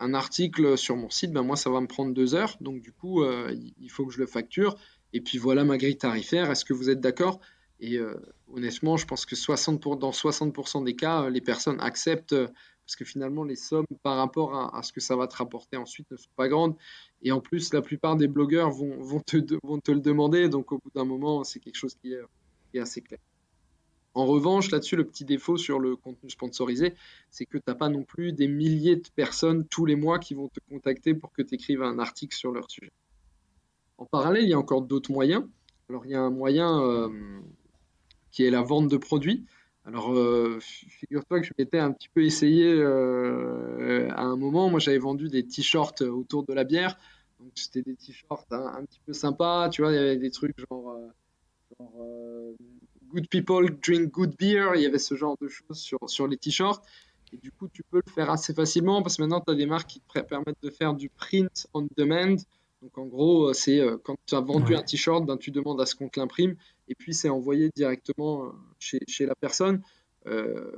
un 0.00 0.14
article 0.14 0.76
sur 0.76 0.96
mon 0.96 1.10
site, 1.10 1.32
ben 1.32 1.42
moi, 1.42 1.56
ça 1.56 1.70
va 1.70 1.80
me 1.80 1.86
prendre 1.86 2.12
deux 2.12 2.34
heures. 2.34 2.56
Donc, 2.60 2.82
du 2.82 2.92
coup, 2.92 3.24
il 3.24 3.88
faut 3.88 4.04
que 4.04 4.12
je 4.12 4.18
le 4.18 4.26
facture. 4.26 4.76
Et 5.12 5.20
puis, 5.20 5.38
voilà 5.38 5.64
ma 5.64 5.78
grille 5.78 5.96
tarifaire. 5.96 6.50
Est-ce 6.50 6.64
que 6.64 6.72
vous 6.72 6.90
êtes 6.90 7.00
d'accord? 7.00 7.40
Et 7.78 8.00
honnêtement, 8.52 8.96
je 8.96 9.06
pense 9.06 9.26
que 9.26 9.36
60 9.36 9.80
pour, 9.80 9.96
dans 9.96 10.10
60% 10.10 10.82
des 10.82 10.96
cas, 10.96 11.30
les 11.30 11.40
personnes 11.40 11.80
acceptent 11.80 12.34
parce 12.84 12.96
que 12.96 13.04
finalement, 13.04 13.44
les 13.44 13.56
sommes 13.56 13.86
par 14.02 14.16
rapport 14.16 14.74
à, 14.74 14.82
ce 14.82 14.92
que 14.92 15.00
ça 15.00 15.16
va 15.16 15.26
te 15.26 15.36
rapporter 15.36 15.76
ensuite 15.76 16.10
ne 16.10 16.16
sont 16.16 16.30
pas 16.36 16.48
grandes. 16.48 16.76
Et 17.22 17.32
en 17.32 17.40
plus, 17.40 17.72
la 17.72 17.80
plupart 17.80 18.16
des 18.16 18.28
blogueurs 18.28 18.70
vont, 18.70 19.20
te, 19.20 19.36
vont 19.62 19.78
te, 19.78 19.92
le 19.92 20.00
demander. 20.00 20.48
Donc, 20.48 20.72
au 20.72 20.78
bout 20.78 20.90
d'un 20.94 21.04
moment, 21.04 21.44
c'est 21.44 21.60
quelque 21.60 21.76
chose 21.76 21.94
qui 21.94 22.12
est, 22.12 22.78
assez 22.78 23.00
clair. 23.00 23.20
En 24.14 24.26
revanche, 24.26 24.70
là-dessus, 24.70 24.96
le 24.96 25.06
petit 25.06 25.24
défaut 25.24 25.56
sur 25.56 25.78
le 25.78 25.96
contenu 25.96 26.28
sponsorisé, 26.28 26.94
c'est 27.30 27.46
que 27.46 27.56
tu 27.56 27.64
n'as 27.66 27.74
pas 27.74 27.88
non 27.88 28.02
plus 28.02 28.32
des 28.32 28.46
milliers 28.46 28.96
de 28.96 29.08
personnes 29.14 29.66
tous 29.66 29.86
les 29.86 29.96
mois 29.96 30.18
qui 30.18 30.34
vont 30.34 30.48
te 30.48 30.60
contacter 30.68 31.14
pour 31.14 31.32
que 31.32 31.40
tu 31.40 31.54
écrives 31.54 31.82
un 31.82 31.98
article 31.98 32.36
sur 32.36 32.52
leur 32.52 32.70
sujet. 32.70 32.92
En 33.96 34.04
parallèle, 34.04 34.44
il 34.44 34.50
y 34.50 34.54
a 34.54 34.58
encore 34.58 34.82
d'autres 34.82 35.12
moyens. 35.12 35.44
Alors, 35.88 36.04
il 36.04 36.12
y 36.12 36.14
a 36.14 36.20
un 36.20 36.30
moyen 36.30 36.82
euh, 36.82 37.08
qui 38.30 38.44
est 38.44 38.50
la 38.50 38.62
vente 38.62 38.88
de 38.88 38.98
produits. 38.98 39.46
Alors, 39.86 40.12
euh, 40.12 40.58
figure-toi 40.60 41.40
que 41.40 41.46
je 41.46 41.52
m'étais 41.58 41.78
un 41.78 41.92
petit 41.92 42.08
peu 42.10 42.22
essayé 42.22 42.70
euh, 42.70 44.08
à 44.10 44.22
un 44.22 44.36
moment. 44.36 44.68
Moi, 44.68 44.78
j'avais 44.78 44.98
vendu 44.98 45.28
des 45.28 45.46
t-shirts 45.46 46.02
autour 46.02 46.44
de 46.44 46.52
la 46.52 46.64
bière. 46.64 46.98
Donc, 47.40 47.52
c'était 47.54 47.82
des 47.82 47.96
t-shirts 47.96 48.52
un, 48.52 48.84
petit 48.84 49.00
peu 49.06 49.14
sympas. 49.14 49.70
Tu 49.70 49.82
vois, 49.82 49.92
il 49.92 49.94
y 49.94 49.98
avait 49.98 50.16
des 50.18 50.30
trucs 50.30 50.58
genre, 50.58 50.98
Good 53.12 53.28
people 53.28 53.70
drink 53.82 54.10
good 54.10 54.36
beer. 54.38 54.72
Il 54.74 54.82
y 54.82 54.86
avait 54.86 54.98
ce 54.98 55.14
genre 55.14 55.36
de 55.40 55.48
choses 55.48 55.78
sur, 55.78 55.98
sur 56.06 56.26
les 56.26 56.36
t-shirts. 56.36 56.82
Et 57.32 57.36
du 57.36 57.50
coup, 57.50 57.68
tu 57.68 57.82
peux 57.90 58.00
le 58.04 58.12
faire 58.12 58.30
assez 58.30 58.52
facilement 58.52 59.02
parce 59.02 59.16
que 59.16 59.22
maintenant, 59.22 59.40
tu 59.40 59.52
as 59.52 59.56
des 59.56 59.66
marques 59.66 59.88
qui 59.88 60.00
te 60.00 60.20
permettent 60.20 60.62
de 60.62 60.70
faire 60.70 60.94
du 60.94 61.08
print 61.08 61.66
on 61.72 61.86
demand. 61.96 62.36
Donc 62.82 62.98
en 62.98 63.06
gros, 63.06 63.52
c'est 63.52 63.80
quand 64.02 64.16
tu 64.26 64.34
as 64.34 64.40
vendu 64.40 64.74
un 64.74 64.82
t-shirt, 64.82 65.24
ben, 65.24 65.36
tu 65.36 65.50
demandes 65.50 65.80
à 65.80 65.86
ce 65.86 65.94
qu'on 65.94 66.08
te 66.08 66.18
l'imprime 66.18 66.56
et 66.92 66.94
puis 66.94 67.14
c'est 67.14 67.30
envoyé 67.30 67.70
directement 67.74 68.44
euh, 68.44 68.48
chez, 68.78 69.00
chez 69.08 69.24
la 69.24 69.34
personne. 69.34 69.82
Euh, 70.26 70.70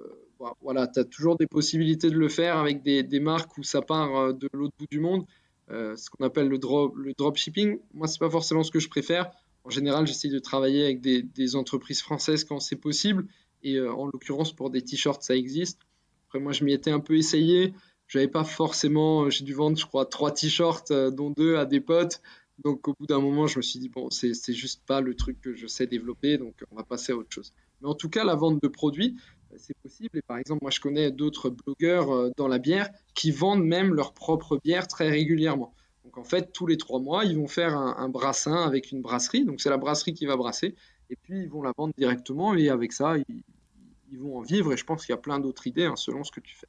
voilà, 0.61 0.87
tu 0.87 1.01
as 1.01 1.05
toujours 1.05 1.37
des 1.37 1.47
possibilités 1.47 2.09
de 2.09 2.17
le 2.17 2.29
faire 2.29 2.59
avec 2.59 2.83
des, 2.83 3.03
des 3.03 3.21
marques 3.21 3.57
où 3.59 3.63
ça 3.63 3.83
part 3.83 4.17
euh, 4.17 4.33
de 4.33 4.49
l'autre 4.53 4.75
bout 4.79 4.87
du 4.91 5.01
monde, 5.01 5.25
ce 5.69 6.11
qu'on 6.11 6.25
appelle 6.25 6.49
le, 6.49 6.59
drop, 6.59 6.95
le 6.97 7.15
dropshipping. 7.15 7.79
Moi, 7.95 8.07
c'est 8.07 8.19
pas 8.19 8.31
forcément 8.31 8.63
ce 8.63 8.71
que 8.71 8.79
je 8.79 8.89
préfère. 8.89 9.31
En 9.65 9.71
général, 9.71 10.07
j'essaie 10.07 10.29
de 10.29 10.39
travailler 10.39 10.85
avec 10.85 11.01
des, 11.01 11.57
entreprises 11.57 12.03
françaises 12.03 12.45
quand 12.45 12.61
c'est 12.61 12.77
possible. 12.77 13.27
Et 13.63 13.81
en 13.81 14.07
l'occurrence, 14.07 14.53
pour 14.53 14.71
des 14.71 14.83
t-shirts, 14.83 15.23
ça 15.23 15.35
existe. 15.35 15.81
Après, 16.29 16.39
moi, 16.39 16.53
je 16.53 16.65
m'y 16.65 16.73
étais 16.73 16.91
un 16.91 17.01
peu 17.01 17.17
essayé. 17.17 17.73
J'avais 18.07 18.29
pas 18.29 18.45
forcément, 18.45 19.31
j'ai 19.31 19.45
dû 19.45 19.55
vendre, 19.55 19.79
je 19.79 19.87
crois, 19.87 20.05
trois 20.05 20.33
t-shirts, 20.33 20.93
dont 20.93 21.31
deux 21.31 21.57
à 21.57 21.65
des 21.65 21.81
potes. 21.81 22.21
Donc 22.63 22.87
au 22.87 22.95
bout 22.95 23.07
d'un 23.07 23.21
moment, 23.21 23.47
je 23.47 23.59
me 23.59 23.63
suis 23.63 23.81
dit, 23.81 23.89
bon, 23.89 24.11
c'est 24.11 24.53
juste 24.53 24.85
pas 24.87 25.01
le 25.01 25.15
truc 25.17 25.41
que 25.41 25.55
je 25.55 25.67
sais 25.67 25.87
développer, 25.87 26.39
donc 26.39 26.55
on 26.71 26.77
va 26.77 26.85
passer 26.85 27.13
à 27.13 27.17
autre 27.17 27.33
chose. 27.33 27.53
Mais 27.81 27.89
en 27.89 27.95
tout 27.95 28.09
cas, 28.09 28.25
la 28.25 28.37
vente 28.37 28.63
de 28.63 28.69
produits, 28.69 29.17
euh, 29.53 29.57
c'est 29.59 29.77
possible. 29.83 30.19
Et 30.19 30.23
par 30.23 30.39
exemple, 30.39 30.61
moi, 30.63 30.71
je 30.71 30.81
connais 30.81 31.11
d'autres 31.11 31.51
blogueurs 31.51 32.11
euh, 32.13 32.31
dans 32.37 32.49
la 32.49 32.59
bière 32.59 32.91
qui 33.15 33.31
vendent 33.31 33.65
même 33.65 33.93
leur 33.93 34.13
propre 34.15 34.59
bière 34.63 34.87
très 34.87 35.09
régulièrement. 35.09 35.75
Donc 36.05 36.19
en 36.19 36.25
fait, 36.25 36.53
tous 36.53 36.67
les 36.67 36.77
trois 36.77 37.01
mois, 37.01 37.25
ils 37.25 37.37
vont 37.37 37.49
faire 37.49 37.77
un, 37.77 38.09
brassin 38.09 38.63
avec 38.63 38.93
une 38.93 39.01
brasserie. 39.01 39.45
Donc 39.45 39.61
c'est 39.61 39.71
la 39.71 39.79
brasserie 39.79 40.15
qui 40.15 40.27
va 40.27 40.37
brasser. 40.37 40.75
Et 41.11 41.17
puis 41.17 41.43
ils 41.43 41.49
vont 41.49 41.63
la 41.63 41.73
vendre 41.77 41.95
directement. 41.97 42.55
Et 42.55 42.69
avec 42.69 42.93
ça, 42.93 43.15
ils, 43.17 44.19
vont 44.19 44.39
en 44.39 44.43
vivre. 44.43 44.73
Et 44.73 44.77
je 44.77 44.85
pense 44.85 45.05
qu'il 45.05 45.13
y 45.13 45.19
a 45.19 45.21
plein 45.21 45.41
d'autres 45.41 45.67
idées 45.67 45.87
hein, 45.87 45.97
selon 45.97 46.23
ce 46.23 46.31
que 46.31 46.41
tu 46.41 46.55
fais. 46.55 46.69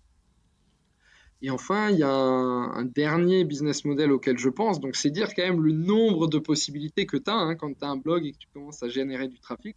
Et 1.42 1.50
enfin, 1.50 1.92
il 1.92 2.00
y 2.00 2.04
a 2.04 2.10
un, 2.10 2.86
dernier 2.86 3.44
business 3.44 3.86
model 3.86 4.12
auquel 4.12 4.38
je 4.38 4.50
pense, 4.50 4.80
donc 4.80 4.96
c'est 4.96 5.10
dire 5.10 5.36
quand 5.36 5.44
même 5.44 5.62
le 5.62 5.74
nombre 5.74 6.28
de 6.28 6.40
possibilités 6.40 7.06
que 7.06 7.18
tu 7.18 7.30
as 7.30 7.36
hein, 7.36 7.56
quand 7.56 7.72
tu 7.78 7.84
as 7.86 7.90
un 7.90 7.98
blog 7.98 8.26
et 8.26 8.32
que 8.32 8.38
tu 8.38 8.48
commences 8.54 8.82
à 8.82 8.88
générer 8.88 9.28
du 9.28 9.40
trafic. 9.40 9.76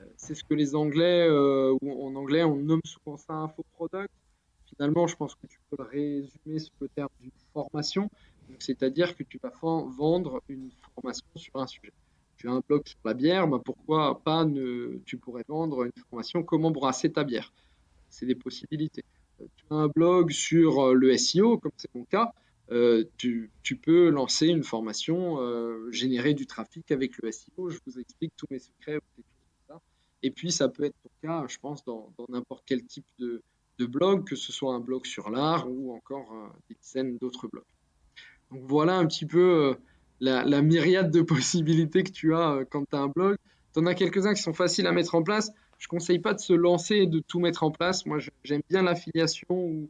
Euh, 0.00 0.04
c'est 0.16 0.34
ce 0.34 0.44
que 0.44 0.54
les 0.54 0.74
Anglais, 0.74 1.26
euh, 1.28 1.76
ou 1.82 2.06
en 2.06 2.14
anglais, 2.14 2.44
on 2.44 2.56
nomme 2.56 2.80
souvent 2.84 3.16
ça 3.16 3.34
un 3.34 3.48
faux 3.48 3.64
product. 3.74 4.10
Finalement, 4.66 5.06
je 5.06 5.16
pense 5.16 5.34
que 5.34 5.46
tu 5.46 5.58
peux 5.68 5.76
le 5.78 5.88
résumer 5.88 6.58
sur 6.58 6.74
le 6.80 6.88
terme 6.88 7.08
d'une 7.20 7.30
formation, 7.52 8.10
c'est-à-dire 8.58 9.16
que 9.16 9.22
tu 9.22 9.38
vas 9.42 9.52
vendre 9.60 10.42
une 10.48 10.70
formation 10.94 11.26
sur 11.34 11.56
un 11.56 11.66
sujet. 11.66 11.92
Tu 12.36 12.48
as 12.48 12.52
un 12.52 12.62
blog 12.68 12.86
sur 12.86 12.98
la 13.04 13.14
bière, 13.14 13.48
bah 13.48 13.60
pourquoi 13.64 14.22
pas 14.22 14.44
ne, 14.44 15.00
tu 15.06 15.16
pourrais 15.16 15.44
vendre 15.48 15.84
une 15.84 16.02
formation 16.10 16.42
comment 16.42 16.70
brasser 16.70 17.10
ta 17.10 17.24
bière. 17.24 17.52
C'est 18.10 18.26
des 18.26 18.34
possibilités 18.34 19.04
tu 19.38 19.64
as 19.70 19.74
un 19.74 19.88
blog 19.88 20.30
sur 20.30 20.80
euh, 20.80 20.94
le 20.94 21.16
SEO, 21.16 21.58
comme 21.58 21.72
c'est 21.76 21.94
mon 21.94 22.04
cas, 22.04 22.32
euh, 22.70 23.04
tu, 23.16 23.50
peux 23.82 24.10
lancer 24.10 24.46
une 24.48 24.64
formation, 24.64 25.40
euh, 25.40 25.90
générer 25.92 26.34
du 26.34 26.46
trafic 26.46 26.90
avec 26.90 27.18
le 27.22 27.30
SEO. 27.30 27.70
Je 27.70 27.78
vous 27.86 27.98
explique 27.98 28.32
tous 28.36 28.46
mes 28.50 28.58
secrets. 28.58 29.00
Et 30.22 30.30
puis, 30.30 30.50
ça 30.50 30.68
peut 30.68 30.84
être 30.84 30.96
ton 31.02 31.10
cas, 31.22 31.46
je 31.46 31.58
pense, 31.58 31.84
dans 31.84 32.10
n'importe 32.28 32.64
quel 32.66 32.84
type 32.84 33.06
de, 33.18 33.42
blog, 33.78 34.26
que 34.26 34.34
ce 34.34 34.50
soit 34.50 34.72
un 34.72 34.80
blog 34.80 35.04
sur 35.04 35.30
l'art 35.30 35.70
ou 35.70 35.94
encore 35.94 36.52
des 36.68 36.74
dizaines 36.82 37.18
d'autres 37.18 37.46
blogs. 37.46 37.64
Donc 38.50 38.62
voilà 38.64 38.96
un 38.96 39.06
petit 39.06 39.26
peu 39.26 39.76
la, 40.20 40.44
la, 40.44 40.62
myriade 40.62 41.10
de 41.10 41.22
possibilités 41.34 42.02
que 42.02 42.10
tu 42.10 42.34
as 42.34 42.64
quand 42.70 42.84
tu 42.88 42.96
as 42.96 43.00
un 43.00 43.08
blog. 43.08 43.36
Tu 43.74 43.80
en 43.80 43.86
as 43.86 43.94
quelques-uns 43.94 44.34
qui 44.34 44.42
sont 44.42 44.54
faciles 44.54 44.86
à 44.86 44.92
mettre 44.92 45.14
en 45.14 45.22
place 45.22 45.52
je 45.78 45.88
conseille 45.88 46.18
pas 46.18 46.34
de 46.34 46.40
se 46.40 46.52
lancer 46.52 46.96
et 46.96 47.06
de 47.06 47.20
tout 47.20 47.40
mettre 47.40 47.62
en 47.62 47.70
place. 47.70 48.06
Moi, 48.06 48.18
j'aime 48.44 48.62
bien 48.68 48.82
l'affiliation 48.82 49.88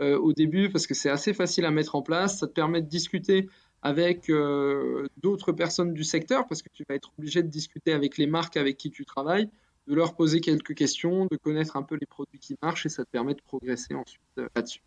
euh, 0.00 0.18
au 0.18 0.32
début 0.32 0.70
parce 0.70 0.86
que 0.86 0.94
c'est 0.94 1.10
assez 1.10 1.34
facile 1.34 1.64
à 1.64 1.70
mettre 1.70 1.94
en 1.94 2.02
place. 2.02 2.38
Ça 2.38 2.46
te 2.46 2.52
permet 2.52 2.82
de 2.82 2.88
discuter 2.88 3.48
avec 3.82 4.28
euh, 4.30 5.06
d'autres 5.18 5.52
personnes 5.52 5.94
du 5.94 6.04
secteur 6.04 6.46
parce 6.48 6.62
que 6.62 6.68
tu 6.72 6.84
vas 6.88 6.96
être 6.96 7.12
obligé 7.18 7.42
de 7.42 7.48
discuter 7.48 7.92
avec 7.92 8.18
les 8.18 8.26
marques 8.26 8.56
avec 8.56 8.76
qui 8.76 8.90
tu 8.90 9.04
travailles, 9.04 9.48
de 9.86 9.94
leur 9.94 10.14
poser 10.14 10.40
quelques 10.40 10.74
questions, 10.74 11.26
de 11.30 11.36
connaître 11.36 11.76
un 11.76 11.82
peu 11.82 11.96
les 12.00 12.06
produits 12.06 12.40
qui 12.40 12.56
marchent 12.60 12.86
et 12.86 12.88
ça 12.88 13.04
te 13.04 13.10
permet 13.10 13.34
de 13.34 13.42
progresser 13.42 13.94
ensuite 13.94 14.22
euh, 14.38 14.48
là-dessus. 14.56 14.82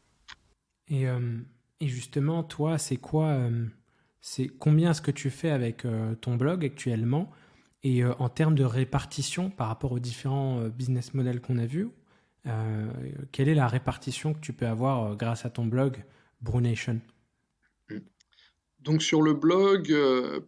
Et, 0.89 1.05
et, 1.82 1.88
justement, 1.88 2.43
toi, 2.43 2.77
c'est 2.77 2.97
quoi 2.97 3.38
c'est 4.21 4.47
combien 4.47 4.91
est-ce 4.91 5.01
que 5.01 5.11
tu 5.11 5.29
fais 5.29 5.49
avec 5.49 5.86
ton 6.21 6.36
blog 6.36 6.63
actuellement? 6.63 7.32
Et 7.84 8.03
euh, 8.03 8.13
en 8.19 8.29
termes 8.29 8.55
de 8.55 8.63
répartition 8.63 9.49
par 9.49 9.67
rapport 9.67 9.91
aux 9.91 9.99
différents 9.99 10.59
euh, 10.59 10.69
business 10.69 11.13
models 11.13 11.41
qu'on 11.41 11.57
a 11.57 11.65
vus, 11.65 11.89
euh, 12.45 12.91
quelle 13.32 13.49
est 13.49 13.55
la 13.55 13.67
répartition 13.67 14.34
que 14.34 14.39
tu 14.39 14.53
peux 14.53 14.67
avoir 14.67 15.15
grâce 15.15 15.45
à 15.45 15.49
ton 15.49 15.65
blog 15.65 16.03
Brunation? 16.41 17.01
Donc 18.79 19.03
sur 19.03 19.21
le 19.21 19.36
blog, 19.36 19.95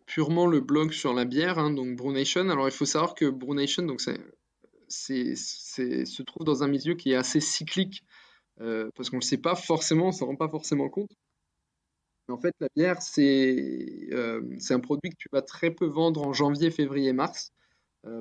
purement 0.08 0.48
le 0.48 0.60
blog 0.60 0.92
sur 0.92 1.14
la 1.14 1.24
bière, 1.24 1.60
hein, 1.60 1.70
donc 1.70 1.96
Brunation. 1.96 2.50
Alors 2.50 2.68
il 2.68 2.72
faut 2.72 2.86
savoir 2.86 3.14
que 3.14 3.30
Brunation, 3.30 3.84
donc 3.84 4.02
c'est, 4.88 5.36
se 5.36 6.22
trouve 6.24 6.44
dans 6.44 6.64
un 6.64 6.68
milieu 6.68 6.96
qui 6.96 7.12
est 7.12 7.16
assez 7.16 7.40
cyclique. 7.40 8.04
Parce 8.58 9.10
qu'on 9.10 9.18
ne 9.18 9.22
sait 9.22 9.38
pas 9.38 9.56
forcément, 9.56 10.06
on 10.06 10.08
ne 10.08 10.14
s'en 10.14 10.28
rend 10.28 10.36
pas 10.36 10.50
forcément 10.50 10.90
compte. 10.90 11.12
En 12.30 12.38
fait, 12.38 12.54
la 12.62 12.70
bière, 12.76 13.02
c'est 13.02 14.10
c'est 14.60 14.74
un 14.74 14.80
produit 14.80 15.10
que 15.12 15.18
tu 15.18 15.28
vas 15.32 15.42
très 15.42 15.72
peu 15.72 15.86
vendre 15.86 16.26
en 16.26 16.34
janvier, 16.34 16.72
février, 16.72 17.14
mars, 17.14 17.52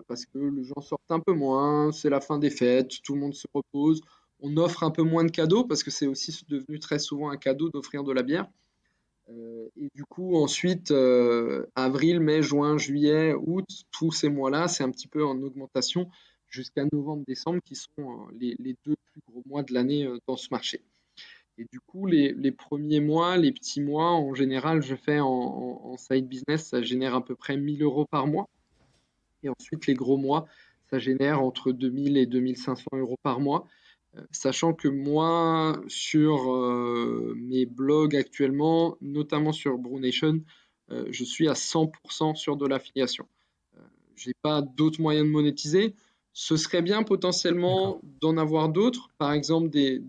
parce 0.09 0.27
que 0.27 0.39
les 0.39 0.65
gens 0.65 0.81
sortent 0.81 1.11
un 1.11 1.21
peu 1.21 1.33
moins, 1.33 1.93
c'est 1.93 2.11
la 2.11 2.21
fin 2.21 2.39
des 2.39 2.51
fêtes, 2.51 3.03
tout 3.03 3.15
le 3.15 3.21
monde 3.21 3.35
se 3.35 3.47
repose, 3.55 4.01
on 4.41 4.57
offre 4.57 4.83
un 4.83 4.91
peu 4.91 5.03
moins 5.03 5.25
de 5.25 5.31
cadeaux, 5.31 5.65
parce 5.65 5.83
que 5.83 5.91
c'est 5.91 6.07
aussi 6.07 6.45
devenu 6.49 6.79
très 6.81 6.99
souvent 6.99 7.31
un 7.31 7.37
cadeau 7.37 7.71
d'offrir 7.71 8.03
de 8.03 8.13
la 8.13 8.23
bière. 8.23 8.49
Euh, 9.31 9.69
et 9.77 9.89
du 9.95 10.05
coup, 10.05 10.37
ensuite, 10.37 10.91
euh, 10.91 11.67
avril, 11.77 12.21
mai, 12.21 12.43
juin, 12.43 12.77
juillet, 12.77 13.35
août, 13.35 13.67
tous 13.93 14.11
ces 14.11 14.29
mois-là, 14.29 14.69
c'est 14.69 14.83
un 14.83 14.91
petit 14.91 15.09
peu 15.09 15.25
en 15.25 15.41
augmentation 15.43 16.09
jusqu'à 16.53 16.85
novembre, 16.93 17.25
décembre, 17.27 17.61
qui 17.65 17.75
sont 17.75 17.89
euh, 17.99 18.33
les, 18.39 18.77
deux 18.85 18.97
plus 19.11 19.21
gros 19.29 19.43
mois 19.47 19.63
de 19.63 19.75
l'année 19.75 20.09
dans 20.27 20.37
ce 20.37 20.49
marché. 20.51 20.81
Et 21.59 21.67
du 21.71 21.81
coup, 21.81 22.07
les, 22.07 22.53
premiers 22.53 23.01
mois, 23.01 23.37
les 23.37 23.53
petits 23.53 23.81
mois, 23.81 24.13
en 24.13 24.35
général, 24.35 24.83
je 24.83 24.95
fais 24.95 25.21
en, 25.21 25.97
side 25.99 26.27
business, 26.27 26.69
ça 26.69 26.83
génère 26.83 27.15
à 27.15 27.25
peu 27.25 27.35
près 27.35 27.57
1000 27.57 27.83
euros 27.83 28.07
par 28.07 28.27
mois. 28.27 28.49
Et 29.43 29.49
ensuite, 29.49 29.87
les 29.87 29.95
gros 29.95 30.17
mois, 30.17 30.47
ça 30.91 30.99
génère 30.99 31.43
entre 31.43 31.73
2000 31.73 32.17
et 32.17 32.27
2500 32.27 32.85
euros 32.95 33.19
par 33.23 33.41
mois. 33.41 33.67
Sachant 34.31 34.75
que 34.75 34.89
moi, 34.89 35.81
sur 35.89 36.55
euh, 36.55 37.35
mes 37.39 37.65
blogs 37.65 38.15
actuellement, 38.15 38.99
notamment 39.01 39.53
sur 39.53 39.79
BrewNation, 39.79 40.43
euh, 40.91 41.07
je 41.11 41.25
suis 41.25 41.49
à 41.49 41.55
100% 41.55 42.35
sur 42.35 42.57
de 42.59 42.67
l'affiliation. 42.67 43.27
Euh, 43.79 43.81
n'ai 44.27 44.35
pas 44.43 44.61
d'autres 44.61 45.01
moyens 45.01 45.27
de 45.27 45.31
monétiser. 45.31 45.95
Ce 46.33 46.57
serait 46.57 46.83
bien 46.83 47.03
potentiellement 47.03 48.01
d'en 48.21 48.37
avoir 48.39 48.69
d'autres, 48.69 49.09
par 49.19 49.33
exemple 49.33 49.69
des, 49.69 50.03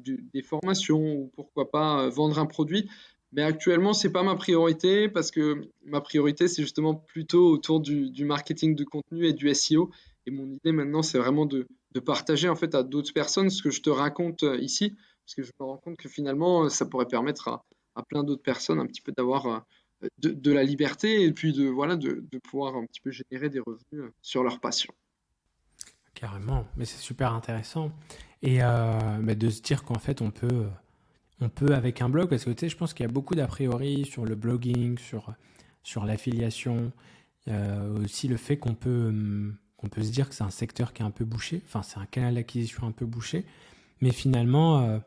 formations 0.43 1.15
ou 1.15 1.31
pourquoi 1.35 1.69
pas 1.69 2.09
vendre 2.09 2.39
un 2.39 2.45
produit. 2.45 2.89
Mais 3.31 3.41
actuellement, 3.41 3.93
ce 3.93 4.07
n'est 4.07 4.13
pas 4.13 4.23
ma 4.23 4.35
priorité 4.35 5.09
parce 5.09 5.31
que 5.31 5.69
ma 5.85 6.01
priorité, 6.01 6.47
c'est 6.47 6.61
justement 6.61 6.93
plutôt 6.93 7.49
autour 7.49 7.79
du 7.79 8.25
marketing 8.25 8.75
de 8.75 8.83
contenu 8.83 9.25
et 9.25 9.33
du 9.33 9.53
SEO. 9.53 9.89
Et 10.25 10.31
mon 10.31 10.45
idée 10.45 10.71
maintenant, 10.71 11.01
c'est 11.01 11.17
vraiment 11.17 11.45
de, 11.45 11.67
de 11.93 11.99
partager 11.99 12.49
en 12.49 12.55
fait 12.55 12.75
à 12.75 12.83
d'autres 12.83 13.13
personnes 13.13 13.49
ce 13.49 13.61
que 13.61 13.69
je 13.69 13.81
te 13.81 13.89
raconte 13.89 14.43
euh, 14.43 14.57
ici, 14.57 14.95
parce 15.25 15.35
que 15.35 15.43
je 15.43 15.51
me 15.59 15.65
rends 15.65 15.77
compte 15.77 15.97
que 15.97 16.09
finalement, 16.09 16.65
euh, 16.65 16.69
ça 16.69 16.85
pourrait 16.85 17.07
permettre 17.07 17.47
à, 17.47 17.63
plein 18.09 18.23
d'autres 18.23 18.41
personnes 18.41 18.79
un 18.79 18.87
petit 18.87 19.01
peu 19.01 19.11
d'avoir 19.15 19.45
euh, 19.45 20.07
de, 20.17 20.51
la 20.51 20.63
liberté 20.63 21.23
et 21.23 21.31
puis 21.31 21.53
de, 21.53 21.67
voilà, 21.67 21.95
de, 21.95 22.23
pouvoir 22.43 22.75
un 22.75 22.85
petit 22.85 23.01
peu 23.01 23.11
générer 23.11 23.49
des 23.49 23.59
revenus 23.59 24.11
sur 24.21 24.43
leur 24.43 24.59
passion. 24.59 24.93
Carrément, 26.23 26.65
mais 26.77 26.85
c'est 26.85 26.99
super 26.99 27.33
intéressant. 27.33 27.91
Et 28.41 28.59
de 28.59 29.49
se 29.49 29.61
dire 29.61 29.83
qu'en 29.83 29.99
fait, 29.99 30.21
on 30.21 30.31
peut, 30.31 30.67
on 31.41 31.49
peut 31.49 31.73
avec 31.75 32.01
un 32.01 32.09
blog, 32.09 32.29
parce 32.29 32.45
que 32.45 32.51
tu 32.51 32.61
sais, 32.61 32.69
je 32.69 32.77
pense 32.77 32.93
qu'il 32.93 33.05
y 33.05 33.09
a 33.09 33.11
beaucoup 33.11 33.35
d'a 33.35 33.47
priori 33.47 34.05
sur 34.05 34.25
le 34.25 34.35
blogging, 34.35 34.97
sur, 34.97 35.33
sur 35.83 36.05
l'affiliation, 36.05 36.91
aussi 37.47 38.27
le 38.27 38.37
fait 38.37 38.57
qu'on 38.57 38.73
peut 38.73 39.11
peut 39.89 40.03
se 40.03 40.11
dire 40.11 40.29
que 40.29 40.35
c'est 40.35 40.43
un 40.43 40.49
secteur 40.49 40.93
qui 40.93 41.01
est 41.01 41.05
un 41.05 41.11
peu 41.11 41.25
bouché, 41.25 41.61
enfin 41.65 41.83
c'est 41.83 41.99
un 41.99 42.05
canal 42.05 42.35
d'acquisition 42.35 42.87
un 42.87 42.91
peu 42.91 43.05
bouché, 43.05 43.45
mais 44.01 44.11
finalement, 44.11 44.81
euh, 44.81 44.99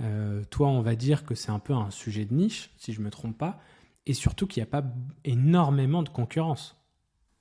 euh, 0.00 0.42
toi, 0.50 0.68
on 0.68 0.82
va 0.82 0.94
dire 0.94 1.24
que 1.24 1.34
c'est 1.34 1.50
un 1.50 1.58
peu 1.58 1.72
un 1.72 1.90
sujet 1.90 2.24
de 2.24 2.34
niche, 2.34 2.70
si 2.76 2.92
je 2.92 3.00
ne 3.00 3.06
me 3.06 3.10
trompe 3.10 3.36
pas, 3.36 3.60
et 4.06 4.14
surtout 4.14 4.46
qu'il 4.46 4.62
n'y 4.62 4.68
a 4.68 4.70
pas 4.70 4.84
énormément 5.24 6.02
de 6.02 6.08
concurrence. 6.08 6.76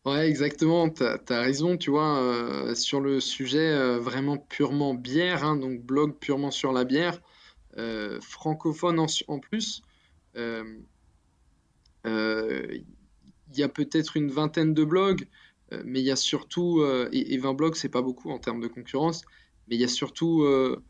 Ouais, 0.06 0.28
exactement, 0.28 0.90
tu 0.90 1.04
as, 1.04 1.42
raison, 1.42 1.78
tu 1.78 1.92
vois, 1.92 2.18
euh, 2.18 2.74
sur 2.74 3.02
le 3.02 3.20
sujet 3.20 3.98
vraiment 4.00 4.38
purement 4.38 4.96
bière, 4.96 5.44
hein, 5.44 5.56
donc 5.56 5.82
blog 5.82 6.18
purement 6.18 6.50
sur 6.50 6.72
la 6.72 6.86
bière, 6.86 7.22
francophone 8.20 9.00
en, 9.00 9.40
plus, 9.40 9.84
il 13.54 13.60
y 13.60 13.64
a 13.64 13.70
peut-être 13.70 14.18
une 14.18 14.32
vingtaine 14.32 14.74
de 14.74 14.84
blogs, 14.84 15.28
euh, 15.74 15.82
mais 15.86 16.00
il 16.00 16.06
y 16.06 16.12
a 16.12 16.16
surtout, 16.16 16.82
euh, 16.82 17.10
et, 17.12 17.38
20 17.38 17.54
blogs, 17.54 17.76
c'est 17.76 17.90
pas 17.90 18.02
beaucoup 18.02 18.32
en 18.32 18.40
termes 18.40 18.62
de 18.62 18.68
concurrence, 18.68 19.24
mais 19.68 19.76
il 19.76 19.82
y 19.82 19.86
a 19.86 19.90
surtout 19.90 20.44
euh, 20.44 20.84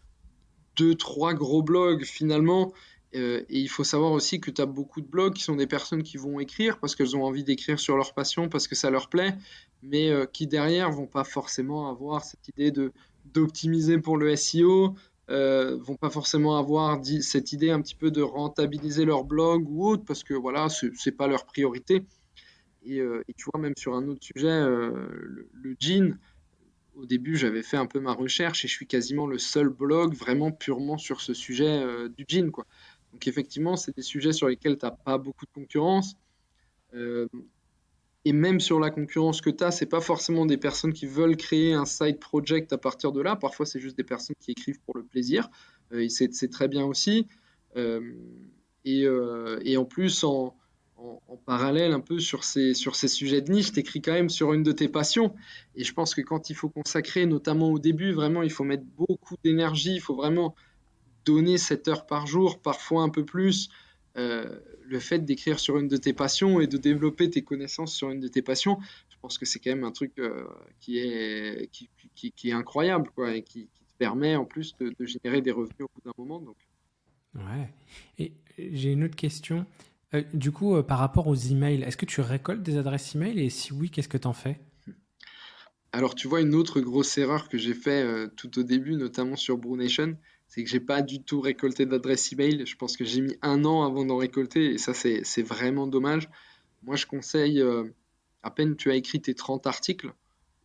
deux, 0.78 0.96
trois 0.96 1.34
gros 1.34 1.62
blogs 1.64 2.04
finalement. 2.04 2.74
Et 3.14 3.46
il 3.50 3.68
faut 3.68 3.84
savoir 3.84 4.12
aussi 4.12 4.40
que 4.40 4.52
tu 4.52 4.62
as 4.62 4.66
beaucoup 4.66 5.02
de 5.02 5.08
blogs 5.08 5.34
qui 5.34 5.44
sont 5.44 5.56
des 5.56 5.68
personnes 5.68 6.02
qui 6.02 6.18
vont 6.18 6.40
écrire 6.40 6.80
parce 6.80 6.96
qu'elles 6.96 7.16
ont 7.16 7.24
envie 7.24 7.44
d'écrire 7.44 7.80
sur 7.80 7.98
leur 7.98 8.14
passion, 8.14 8.48
parce 8.48 8.68
que 8.68 8.76
ça 8.76 8.90
leur 8.90 9.10
plaît, 9.10 9.36
mais 9.84 10.12
qui 10.32 10.48
derrière 10.48 10.92
vont 10.92 11.08
pas 11.08 11.24
forcément 11.26 11.90
avoir 11.90 12.24
cette 12.24 12.48
idée 12.48 12.72
de 12.72 12.94
d'optimiser 13.34 13.98
pour 13.98 14.18
le 14.18 14.36
SEO, 14.36 14.96
euh, 15.30 15.78
vont 15.78 15.96
pas 15.96 16.10
forcément 16.10 16.58
avoir 16.58 17.00
cette 17.22 17.54
idée 17.54 17.70
un 17.70 17.82
petit 17.82 17.96
peu 17.96 18.12
de 18.12 18.22
rentabiliser 18.22 19.06
leur 19.06 19.24
blog 19.24 19.66
ou 19.70 19.88
autre 19.88 20.04
parce 20.06 20.24
que 20.24 20.34
voilà, 20.34 20.68
c'est 20.70 21.12
pas 21.12 21.28
leur 21.28 21.46
priorité. 21.46 22.04
Euh, 22.90 23.24
et, 23.28 23.34
tu 23.34 23.46
vois, 23.52 23.62
même 23.62 23.76
sur 23.78 23.94
un 23.96 24.08
autre 24.08 24.24
sujet, 24.24 24.50
euh, 24.50 24.92
le, 25.54 25.76
jean, 25.80 26.18
au 26.96 27.06
début, 27.06 27.38
j'avais 27.38 27.64
fait 27.64 27.78
un 27.78 27.86
peu 27.86 28.00
ma 28.00 28.14
recherche 28.14 28.66
et 28.66 28.68
je 28.68 28.74
suis 28.74 28.88
quasiment 28.88 29.28
le 29.28 29.38
seul 29.38 29.70
blog 29.70 30.16
vraiment 30.16 30.52
purement 30.52 30.98
sur 30.98 31.22
ce 31.22 31.34
sujet 31.34 31.82
euh, 31.82 32.10
du 32.10 32.26
jean. 32.28 32.52
Quoi. 32.52 32.66
Donc 33.12 33.28
effectivement, 33.28 33.76
c'est 33.76 33.96
des 33.96 34.02
sujets 34.02 34.34
sur 34.34 34.48
lesquels 34.48 34.78
tu 34.78 34.86
n'as 34.86 34.92
pas 34.92 35.18
beaucoup 35.18 35.46
de 35.46 35.52
concurrence. 35.52 36.16
et 38.24 38.34
même 38.34 38.60
sur 38.60 38.80
la 38.80 38.92
concurrence 38.92 39.42
que 39.42 39.50
tu 39.50 39.64
as, 39.64 39.72
c'est 39.72 39.88
pas 39.88 40.02
forcément 40.02 40.46
des 40.46 40.58
personnes 40.58 40.94
qui 40.94 41.08
veulent 41.08 41.38
créer 41.38 41.74
un 41.74 41.86
side 41.86 42.20
project 42.20 42.72
à 42.74 42.78
partir 42.78 43.12
de 43.12 43.22
là. 43.22 43.36
Parfois, 43.36 43.66
c'est 43.66 43.80
juste 43.80 43.98
des 43.98 44.04
personnes 44.04 44.36
qui 44.40 44.52
écrivent 44.52 44.80
pour 44.86 44.96
le 44.96 45.04
plaisir. 45.04 45.50
c'est 46.10 46.52
très 46.52 46.68
bien 46.68 46.86
aussi. 46.86 47.28
Et, 47.76 49.06
et, 49.64 49.78
en 49.78 49.86
plus, 49.86 50.24
en, 50.24 50.56
en, 51.28 51.38
parallèle 51.46 51.94
un 51.94 52.00
peu 52.00 52.20
sur 52.20 52.44
ces, 52.44 52.74
sur 52.74 52.96
ces 52.96 53.08
sujets 53.08 53.42
de 53.42 53.52
niche, 53.52 53.72
tu 53.72 53.80
écris 53.80 54.02
quand 54.02 54.14
même 54.14 54.30
sur 54.30 54.54
une 54.54 54.64
de 54.64 54.72
tes 54.72 54.88
passions. 54.88 55.34
Et 55.76 55.84
je 55.84 55.94
pense 55.94 56.14
que 56.14 56.22
quand 56.22 56.50
il 56.50 56.56
faut 56.56 56.70
consacrer, 56.70 57.26
notamment 57.26 57.72
au 57.72 57.80
début, 57.80 58.12
vraiment, 58.12 58.44
il 58.44 58.52
faut 58.52 58.64
mettre 58.64 58.84
beaucoup 58.96 59.36
d'énergie, 59.44 59.96
il 59.96 60.02
faut 60.02 60.16
vraiment 60.16 60.56
donner 61.26 61.58
7 61.58 61.88
heures 61.88 62.06
par 62.06 62.28
jour, 62.28 62.62
parfois 62.62 63.04
un 63.04 63.10
peu 63.10 63.26
plus. 63.26 63.70
Euh, 64.18 64.60
le 64.86 65.00
fait 65.00 65.20
d'écrire 65.20 65.60
sur 65.60 65.78
une 65.78 65.88
de 65.88 65.96
tes 65.96 66.12
passions 66.12 66.60
et 66.60 66.68
de 66.68 66.78
développer 66.78 67.30
tes 67.30 67.44
connaissances 67.44 67.96
sur 67.96 68.10
une 68.10 68.20
de 68.20 68.28
tes 68.28 68.42
passions, 68.42 68.78
je 69.10 69.16
pense 69.22 69.38
que 69.38 69.46
c'est 69.46 69.60
quand 69.60 69.70
même 69.70 69.86
un 69.86 69.92
truc 69.92 70.12
euh, 70.20 70.46
qui, 70.82 70.98
est, 70.98 71.70
qui, 71.72 71.90
qui, 72.14 72.50
est 72.50 72.54
incroyable 72.54 73.10
quoi, 73.16 73.34
et 73.34 73.42
qui, 73.42 73.68
te 73.68 73.98
permet 73.98 74.36
en 74.36 74.44
plus 74.44 74.76
de, 74.80 74.94
de, 75.00 75.06
générer 75.06 75.42
des 75.42 75.52
revenus 75.52 75.82
au 75.82 75.90
bout 75.96 76.02
d'un 76.04 76.12
moment. 76.18 76.40
Donc. 76.42 76.58
Ouais. 77.36 77.70
Et 78.18 78.34
j'ai 78.58 78.92
une 78.92 79.06
autre 79.06 79.16
question. 79.16 79.66
Euh, 80.14 80.24
du 80.34 80.52
coup, 80.52 80.84
par 80.84 81.00
rapport 81.00 81.28
aux 81.28 81.36
emails, 81.36 81.84
est-ce 81.84 81.96
que 81.96 82.06
tu 82.06 82.20
récoltes 82.20 82.64
des 82.64 82.76
adresses 82.78 83.16
email? 83.16 83.40
Et 83.40 83.50
si 83.50 83.72
oui, 83.72 83.90
qu'est-ce 83.90 84.10
que 84.10 84.18
tu 84.18 84.28
en 84.28 84.34
fais? 84.34 84.60
Alors, 85.94 86.16
tu 86.16 86.28
vois, 86.28 86.42
une 86.42 86.56
autre 86.56 86.82
grosse 86.82 87.18
erreur 87.18 87.48
que 87.48 87.58
j'ai 87.58 87.74
fait 87.74 88.28
tout 88.36 88.60
au 88.60 88.64
début, 88.64 88.96
notamment 88.96 89.38
sur 89.38 89.58
BrewNation, 89.58 90.18
c'est 90.52 90.66
que 90.66 90.70
j'ai 90.70 90.82
pas 90.82 91.02
du 91.02 91.24
tout 91.24 91.40
récolté 91.40 91.86
d'adresse 91.86 92.34
email. 92.34 92.66
Je 92.66 92.76
pense 92.76 92.98
que 92.98 93.06
j'ai 93.06 93.22
mis 93.22 93.38
un 93.42 93.64
an 93.64 93.84
avant 93.84 94.04
d'en 94.04 94.18
récolter 94.18 94.74
et 94.74 94.78
ça, 94.78 94.94
c'est 94.94 95.42
vraiment 95.42 95.88
dommage. 95.88 96.30
Moi, 96.84 96.98
je 96.98 97.06
conseille, 97.06 97.64
à 98.44 98.52
peine 98.52 98.76
tu 98.76 98.92
as 98.92 98.96
écrit 98.96 99.22
tes 99.22 99.34
30 99.34 99.66
articles, 99.66 100.08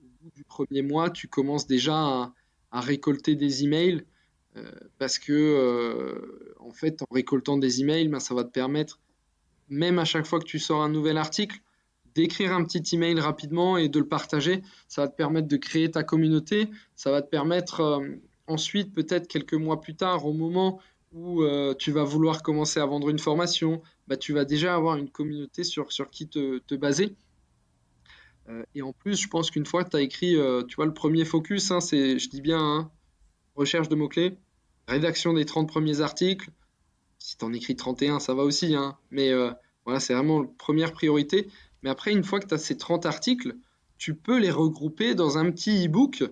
au 0.03 0.24
bout 0.24 0.30
du 0.34 0.43
premier 0.43 0.82
mois, 0.82 1.09
tu 1.09 1.28
commences 1.28 1.68
déjà 1.68 1.95
à, 1.95 2.80
récolter 2.80 3.37
des 3.37 3.62
emails 3.62 4.05
parce 4.99 5.20
que, 5.20 6.53
en 6.59 6.72
fait, 6.72 7.01
en 7.03 7.14
récoltant 7.14 7.57
des 7.57 7.80
emails, 7.80 8.09
ben, 8.09 8.18
ça 8.18 8.34
va 8.34 8.43
te 8.43 8.51
permettre 8.51 8.99
même 9.68 10.01
à 10.01 10.05
chaque 10.05 10.26
fois 10.26 10.41
que 10.41 10.47
tu 10.47 10.59
sors 10.59 10.82
un 10.82 10.89
nouvel 10.89 11.16
article, 11.16 11.61
d'écrire 12.14 12.53
un 12.53 12.64
petit 12.64 12.95
email 12.95 13.20
rapidement 13.20 13.76
et 13.76 13.89
de 13.89 13.99
le 13.99 14.09
partager. 14.09 14.62
Ça 14.89 15.03
va 15.03 15.09
te 15.09 15.16
permettre 15.16 15.49
de 15.49 15.57
créer 15.57 15.91
ta 15.91 16.03
communauté. 16.03 16.70
Ça 16.95 17.11
va 17.11 17.20
te 17.20 17.28
permettre 17.28 17.80
euh, 17.80 18.09
ensuite, 18.47 18.92
peut-être 18.92 19.28
quelques 19.28 19.55
mois 19.55 19.80
plus 19.80 19.94
tard, 19.94 20.26
au 20.26 20.32
moment 20.32 20.80
où 21.12 21.42
euh, 21.42 21.74
tu 21.74 21.92
vas 21.92 22.05
vouloir 22.05 22.42
commencer 22.42 22.80
à 22.80 22.86
vendre 22.86 23.09
une 23.09 23.18
formation, 23.18 23.82
bah, 24.07 24.16
tu 24.16 24.32
vas 24.32 24.44
déjà 24.44 24.74
avoir 24.74 24.97
une 24.97 25.09
communauté 25.09 25.64
sur, 25.64 25.92
sur 25.92 26.11
qui 26.11 26.28
te, 26.28 26.74
baser. 26.74 27.14
Euh, 28.49 28.62
et 28.74 28.82
en 28.82 28.92
plus, 28.92 29.20
je 29.20 29.28
pense 29.28 29.51
qu'une 29.51 29.66
fois 29.66 29.84
que 29.84 29.90
tu 29.90 29.97
as 29.97 30.03
écrit, 30.03 30.36
tu 30.68 30.76
vois, 30.76 30.86
le 30.86 30.94
premier 30.94 31.24
focus, 31.24 31.70
hein, 31.70 31.80
c'est, 31.80 32.18
je 32.18 32.28
dis 32.28 32.40
bien, 32.40 32.61
hein, 32.61 32.90
recherche 33.55 33.88
de 33.88 33.94
mots-clés, 33.94 34.36
rédaction 34.86 35.32
des 35.32 35.44
30 35.44 35.68
premiers 35.68 36.01
articles, 36.01 36.51
si 37.18 37.36
tu 37.36 37.44
en 37.44 37.53
écris 37.53 37.76
31, 37.76 38.20
ça 38.20 38.34
va 38.34 38.44
aussi. 38.44 38.74
Hein. 38.74 38.97
Mais 39.11 39.30
euh, 39.30 39.51
voilà, 39.84 40.01
c'est 40.01 40.14
vraiment 40.14 40.42
la 40.42 40.49
première 40.59 40.92
priorité. 40.92 41.49
Mais 41.82 41.90
après, 41.90 42.12
une 42.12 42.24
fois 42.24 42.40
que 42.40 42.47
tu 42.47 42.55
as 42.55 42.59
ces 42.59 42.76
30 42.76 43.07
articles, 43.07 43.57
tu 43.99 44.14
peux 44.14 44.38
les 44.38 44.51
regrouper 44.51 45.14
dans 45.14 45.38
un 45.38 45.51
petit 45.51 45.86
e-book. 45.86 46.24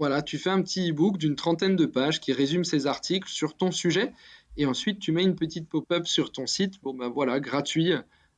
Euh, 0.00 0.06
voilà, 0.06 0.22
tu 0.22 0.38
fais 0.38 0.50
un 0.50 0.62
petit 0.62 0.90
e-book 0.90 1.18
d'une 1.18 1.36
trentaine 1.36 1.76
de 1.76 1.86
pages 1.86 2.20
qui 2.20 2.32
résume 2.32 2.64
ces 2.64 2.86
articles 2.86 3.28
sur 3.28 3.56
ton 3.56 3.70
sujet. 3.70 4.12
Et 4.56 4.66
ensuite, 4.66 4.98
tu 4.98 5.12
mets 5.12 5.22
une 5.22 5.36
petite 5.36 5.68
pop-up 5.68 6.06
sur 6.06 6.32
ton 6.32 6.46
site. 6.46 6.80
Bon, 6.82 6.94
ben 6.94 7.08
voilà, 7.08 7.38
gratuit, 7.40 7.92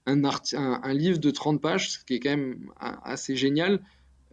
un, 0.07 0.93
livre 0.93 1.19
de 1.19 1.31
30 1.31 1.61
pages, 1.61 1.93
ce 1.93 2.05
qui 2.05 2.15
est 2.15 2.21
quand 2.21 2.31
même 2.31 2.71
assez 2.81 3.37
génial. 3.37 3.81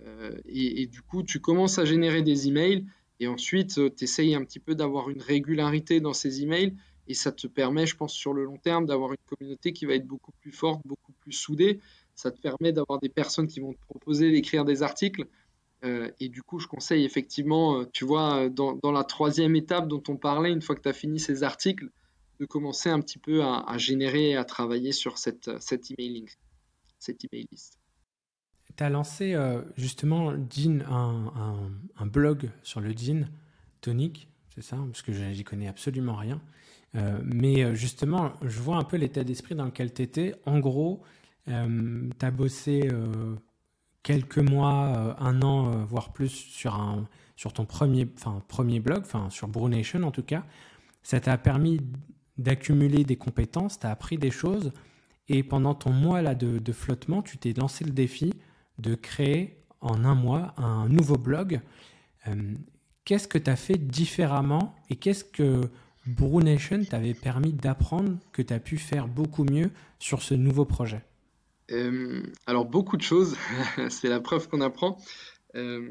Euh, 0.05 0.37
et, 0.47 0.81
et, 0.81 0.87
du 0.87 1.01
coup, 1.01 1.23
tu 1.23 1.39
commences 1.39 1.77
à 1.77 1.85
générer 1.85 2.21
des 2.21 2.47
emails 2.47 2.85
Et 3.19 3.27
ensuite, 3.27 3.79
tu 3.95 4.03
essayes 4.03 4.35
un 4.35 4.43
petit 4.43 4.59
peu 4.59 4.75
d'avoir 4.75 5.09
une 5.09 5.21
régularité 5.21 5.99
dans 5.99 6.13
ces 6.13 6.41
emails 6.41 6.73
et 7.09 7.15
ça 7.15 7.31
te 7.31 7.47
permet, 7.47 7.87
je 7.87 7.95
pense, 7.95 8.13
sur 8.13 8.33
le 8.33 8.45
long 8.45 8.57
terme, 8.57 8.85
d'avoir 8.85 9.11
une 9.11 9.17
communauté 9.25 9.73
qui 9.73 9.85
va 9.85 9.95
être 9.95 10.05
beaucoup 10.05 10.31
plus 10.41 10.51
forte, 10.51 10.81
beaucoup 10.85 11.11
plus 11.13 11.33
soudée. 11.33 11.79
Ça 12.15 12.31
te 12.31 12.39
permet 12.39 12.71
d'avoir 12.71 12.99
des 12.99 13.09
personnes 13.09 13.47
qui 13.47 13.59
vont 13.59 13.73
te 13.73 13.81
proposer 13.81 14.31
d'écrire 14.31 14.63
des 14.63 14.83
articles. 14.83 15.25
Euh, 15.83 16.11
et 16.19 16.29
du 16.29 16.43
coup, 16.43 16.59
je 16.59 16.67
conseille 16.67 17.05
effectivement, 17.05 17.79
euh, 17.79 17.85
tu 17.93 18.05
vois, 18.05 18.49
dans, 18.49 18.77
la 18.91 19.03
troisième 19.03 19.55
étape 19.55 19.87
dont 19.87 20.03
on 20.07 20.17
parlait, 20.17 20.51
une 20.51 20.61
fois 20.61 20.75
que 20.75 20.81
tu 20.81 20.89
as 20.89 20.93
fini 20.93 21.19
ces 21.19 21.43
articles, 21.43 21.89
de 22.39 22.45
commencer 22.45 22.89
un 22.89 23.01
petit 23.01 23.17
peu 23.17 23.43
à, 23.43 23.77
générer 23.77 24.31
et 24.31 24.35
à 24.37 24.45
travailler 24.45 24.91
sur 24.93 25.17
cette, 25.17 25.49
cette 25.61 25.91
emailing, 25.91 26.29
cette 26.97 27.25
email 27.25 27.47
list. 27.51 27.77
Tu 28.77 28.83
as 28.83 28.89
lancé 28.89 29.33
euh, 29.33 29.61
justement 29.75 30.33
Jean, 30.49 30.81
un, 30.87 31.71
un, 31.97 32.05
blog 32.05 32.49
sur 32.63 32.79
le 32.79 32.91
jean 32.91 33.27
tonique, 33.81 34.29
c'est 34.55 34.61
ça 34.61 34.77
Parce 34.77 35.01
que 35.01 35.11
j'y 35.11 35.43
connais 35.43 35.67
absolument 35.67 36.15
rien. 36.15 36.41
Euh, 36.95 37.19
mais 37.23 37.63
euh, 37.63 37.75
justement, 37.75 38.33
je 38.41 38.59
vois 38.59 38.77
un 38.77 38.83
peu 38.83 38.97
l'état 38.97 39.23
d'esprit 39.23 39.55
dans 39.55 39.65
lequel 39.65 39.93
tu 39.93 40.01
étais. 40.01 40.35
En 40.45 40.59
gros, 40.59 41.01
euh, 41.47 42.09
tu 42.19 42.25
as 42.25 42.31
bossé 42.31 42.89
quelques 44.03 44.39
mois, 44.39 45.15
un 45.19 45.41
an, 45.41 45.85
voire 45.85 46.11
plus 46.11 46.29
sur, 46.29 46.73
ton 47.53 47.65
premier, 47.65 48.05
blog, 48.79 49.03
sur 49.29 49.47
Brunation 49.47 50.03
en 50.03 50.11
tout 50.11 50.23
cas. 50.23 50.43
Ça 51.03 51.19
t'a 51.19 51.37
permis 51.37 51.79
d'accumuler 52.37 53.03
des 53.03 53.17
compétences, 53.17 53.79
tu 53.79 53.87
as 53.87 53.91
appris 53.91 54.17
des 54.17 54.31
choses. 54.31 54.71
Et 55.27 55.43
pendant 55.43 55.75
ton 55.75 55.91
mois 55.91 56.21
là, 56.21 56.33
de, 56.33 56.71
flottement, 56.71 57.21
tu 57.21 57.37
t'es 57.37 57.53
lancé 57.53 57.83
le 57.83 57.91
défi 57.91 58.33
de 58.79 58.95
créer 58.95 59.63
en 59.81 60.03
un 60.03 60.15
mois 60.15 60.53
un 60.57 60.89
nouveau 60.89 61.17
blog. 61.17 61.61
qu'est-ce 63.05 63.27
que 63.27 63.37
tu 63.37 63.49
as 63.49 63.55
fait 63.55 63.77
différemment 63.77 64.75
et 64.89 64.95
qu'est-ce 64.95 65.23
que 65.23 65.69
Brunation 66.07 66.83
t'avait 66.83 67.13
permis 67.13 67.53
d'apprendre 67.53 68.17
que 68.31 68.41
tu 68.41 68.53
as 68.53 68.59
pu 68.59 68.77
faire 68.77 69.07
beaucoup 69.07 69.43
mieux 69.43 69.71
sur 69.99 70.23
ce 70.23 70.33
nouveau 70.33 70.65
projet? 70.65 71.01
Euh, 71.71 72.23
Alors, 72.45 72.65
beaucoup 72.65 72.97
de 72.97 73.01
choses. 73.01 73.37
c'est 73.89 74.09
la 74.09 74.19
preuve 74.19 74.47
qu'on 74.47 74.61
apprend. 74.61 74.97
Euh, 75.55 75.89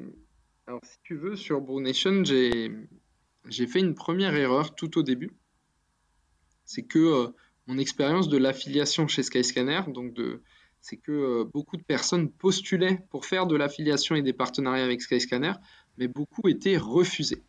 alors, 0.66 0.80
si 0.84 0.98
tu 1.02 1.16
veux, 1.16 1.36
sur 1.36 1.60
Brunation, 1.60 2.24
j'ai, 2.24 2.70
j'ai 3.48 3.66
fait 3.66 3.80
une 3.80 3.94
première 3.94 4.34
erreur 4.34 4.74
tout 4.74 4.98
au 4.98 5.02
début. 5.02 5.32
C'est 6.64 6.84
que 6.84 6.98
euh, 6.98 7.28
mon 7.66 7.78
expérience 7.78 8.28
de 8.28 8.36
l'affiliation 8.36 9.08
chez 9.08 9.22
Skyscanner, 9.22 9.82
donc 9.88 10.16
c'est 10.80 10.96
que 10.96 11.44
beaucoup 11.44 11.76
de 11.76 11.82
personnes 11.82 12.30
postulaient 12.30 13.06
pour 13.10 13.26
faire 13.26 13.46
de 13.46 13.56
l'affiliation 13.56 14.14
et 14.14 14.22
des 14.22 14.32
partenariats 14.32 14.84
avec 14.84 15.02
Skyscanner, 15.02 15.52
mais 15.98 16.08
beaucoup 16.08 16.48
étaient 16.48 16.78
refusés. 16.78 17.42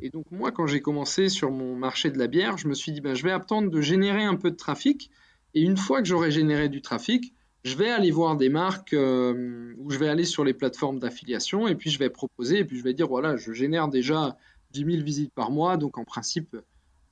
Et 0.00 0.10
donc 0.10 0.30
moi, 0.30 0.52
quand 0.52 0.66
j'ai 0.66 0.80
commencé 0.80 1.28
sur 1.28 1.50
mon 1.50 1.74
marché 1.74 2.10
de 2.10 2.18
la 2.18 2.28
bière, 2.28 2.56
je 2.56 2.68
me 2.68 2.74
suis 2.74 2.92
dit, 2.92 3.00
ben, 3.00 3.14
je 3.14 3.24
vais 3.24 3.32
attendre 3.32 3.70
de 3.70 3.80
générer 3.80 4.22
un 4.22 4.36
peu 4.36 4.50
de 4.50 4.56
trafic. 4.56 5.10
Et 5.54 5.62
une 5.62 5.76
fois 5.76 6.00
que 6.02 6.08
j'aurai 6.08 6.30
généré 6.30 6.68
du 6.68 6.82
trafic, 6.82 7.34
je 7.64 7.76
vais 7.76 7.90
aller 7.90 8.10
voir 8.10 8.36
des 8.36 8.48
marques 8.48 8.94
euh, 8.94 9.74
ou 9.78 9.90
je 9.90 9.98
vais 9.98 10.08
aller 10.08 10.24
sur 10.24 10.44
les 10.44 10.54
plateformes 10.54 10.98
d'affiliation 10.98 11.66
et 11.66 11.74
puis 11.74 11.90
je 11.90 11.98
vais 11.98 12.10
proposer 12.10 12.60
et 12.60 12.64
puis 12.64 12.78
je 12.78 12.84
vais 12.84 12.94
dire, 12.94 13.08
voilà, 13.08 13.36
je 13.36 13.52
génère 13.52 13.88
déjà 13.88 14.36
10 14.70 14.84
000 14.84 15.02
visites 15.02 15.32
par 15.32 15.50
mois, 15.50 15.76
donc 15.76 15.98
en 15.98 16.04
principe, 16.04 16.56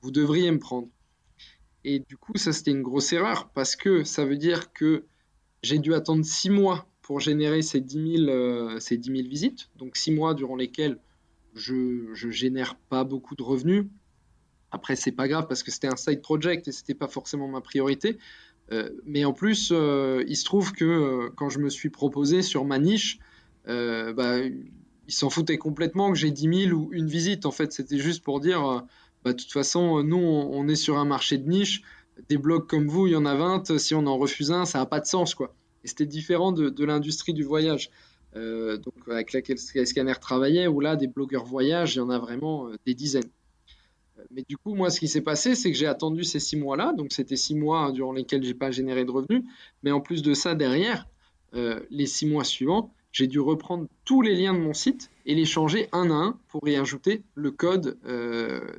vous 0.01 0.11
devriez 0.11 0.51
me 0.51 0.59
prendre. 0.59 0.87
Et 1.83 1.99
du 1.99 2.17
coup, 2.17 2.33
ça, 2.35 2.53
c'était 2.53 2.71
une 2.71 2.81
grosse 2.81 3.13
erreur 3.13 3.49
parce 3.49 3.75
que 3.75 4.03
ça 4.03 4.25
veut 4.25 4.37
dire 4.37 4.73
que 4.73 5.05
j'ai 5.63 5.79
dû 5.79 5.93
attendre 5.93 6.23
6 6.23 6.49
mois 6.49 6.87
pour 7.01 7.19
générer 7.19 7.61
ces 7.61 7.79
10 7.79 8.17
000, 8.17 8.29
euh, 8.29 8.79
ces 8.79 8.97
10 8.97 9.11
000 9.15 9.27
visites, 9.27 9.69
donc 9.77 9.95
6 9.95 10.11
mois 10.11 10.33
durant 10.33 10.55
lesquels 10.55 10.99
je, 11.55 12.13
je 12.13 12.29
génère 12.29 12.75
pas 12.89 13.03
beaucoup 13.03 13.35
de 13.35 13.43
revenus. 13.43 13.85
Après, 14.71 14.95
c'est 14.95 15.13
pas 15.13 15.27
grave 15.27 15.47
parce 15.47 15.63
que 15.63 15.71
c'était 15.71 15.87
un 15.87 15.95
side 15.95 16.21
project 16.21 16.67
et 16.67 16.71
c'était 16.71 16.93
pas 16.93 17.07
forcément 17.07 17.47
ma 17.47 17.61
priorité. 17.61 18.17
Euh, 18.71 18.89
mais 19.05 19.25
en 19.25 19.33
plus, 19.33 19.71
euh, 19.71 20.23
il 20.27 20.35
se 20.35 20.43
trouve 20.43 20.73
que 20.73 20.85
euh, 20.85 21.29
quand 21.35 21.49
je 21.49 21.59
me 21.59 21.69
suis 21.69 21.89
proposé 21.89 22.41
sur 22.41 22.65
ma 22.65 22.79
niche, 22.79 23.19
bah, 23.65 24.39
ils 24.39 25.13
s'en 25.13 25.29
foutaient 25.29 25.57
complètement 25.57 26.11
que 26.11 26.17
j'ai 26.17 26.31
10 26.31 26.67
000 26.69 26.77
ou 26.77 26.89
une 26.93 27.07
visite. 27.07 27.45
En 27.45 27.51
fait, 27.51 27.71
c'était 27.73 27.97
juste 27.97 28.23
pour 28.23 28.39
dire, 28.39 28.85
bah, 29.23 29.33
de 29.33 29.37
toute 29.37 29.51
façon, 29.51 30.03
nous, 30.03 30.17
on, 30.17 30.67
est 30.67 30.75
sur 30.75 30.97
un 30.97 31.05
marché 31.05 31.37
de 31.37 31.49
niche. 31.49 31.81
Des 32.29 32.37
blogs 32.37 32.65
comme 32.65 32.87
vous, 32.87 33.07
il 33.07 33.13
y 33.13 33.15
en 33.15 33.25
a 33.25 33.35
20. 33.35 33.77
Si 33.77 33.93
on 33.93 34.05
en 34.07 34.17
refuse 34.17 34.51
un, 34.51 34.65
ça 34.65 34.79
n'a 34.79 34.85
pas 34.85 35.01
de 35.01 35.05
sens. 35.05 35.35
quoi. 35.35 35.53
Et 35.83 35.87
c'était 35.87 36.05
différent 36.05 36.51
de, 36.51 36.85
l'industrie 36.85 37.33
du 37.33 37.43
voyage. 37.43 37.89
Donc 38.35 38.93
avec 39.07 39.33
laquelle 39.33 39.57
Scanner 39.57 40.13
travaillait, 40.21 40.67
où 40.67 40.79
là, 40.79 40.95
des 40.95 41.07
blogueurs 41.07 41.45
voyage, 41.45 41.95
il 41.95 41.97
y 41.97 42.01
en 42.01 42.09
a 42.09 42.19
vraiment 42.19 42.69
des 42.85 42.93
dizaines. 42.93 43.29
Euh, 44.17 44.23
mais 44.31 44.43
du 44.47 44.57
coup, 44.57 44.73
moi, 44.73 44.89
ce 44.89 44.99
qui 44.99 45.07
s'est 45.07 45.21
passé, 45.21 45.55
c'est 45.55 45.71
que 45.71 45.77
j'ai 45.77 45.87
attendu 45.87 46.23
ces 46.23 46.39
six 46.39 46.57
mois-là, 46.57 46.93
donc 46.93 47.11
c'était 47.11 47.35
six 47.35 47.55
mois 47.55 47.91
durant 47.91 48.13
lesquels 48.13 48.43
j'ai 48.43 48.53
pas 48.53 48.71
généré 48.71 49.05
de 49.05 49.11
revenus, 49.11 49.43
mais 49.83 49.91
en 49.91 50.01
plus 50.01 50.21
de 50.21 50.33
ça, 50.33 50.55
derrière, 50.55 51.07
les 51.89 52.05
six 52.05 52.27
mois 52.27 52.43
suivants, 52.43 52.93
j'ai 53.11 53.25
dû 53.25 53.39
reprendre 53.39 53.87
tous 54.05 54.21
les 54.21 54.35
liens 54.35 54.53
de 54.53 54.59
mon 54.59 54.73
site 54.73 55.09
et 55.25 55.33
les 55.33 55.45
changer 55.45 55.87
un 55.91 56.11
à 56.11 56.13
un 56.13 56.39
pour 56.49 56.67
y 56.67 56.75
ajouter 56.75 57.23
le 57.33 57.49
code 57.49 57.97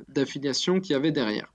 d'affiliation 0.07 0.79
qu'il 0.79 0.91
y 0.91 0.95
avait 0.95 1.11
derrière. 1.11 1.51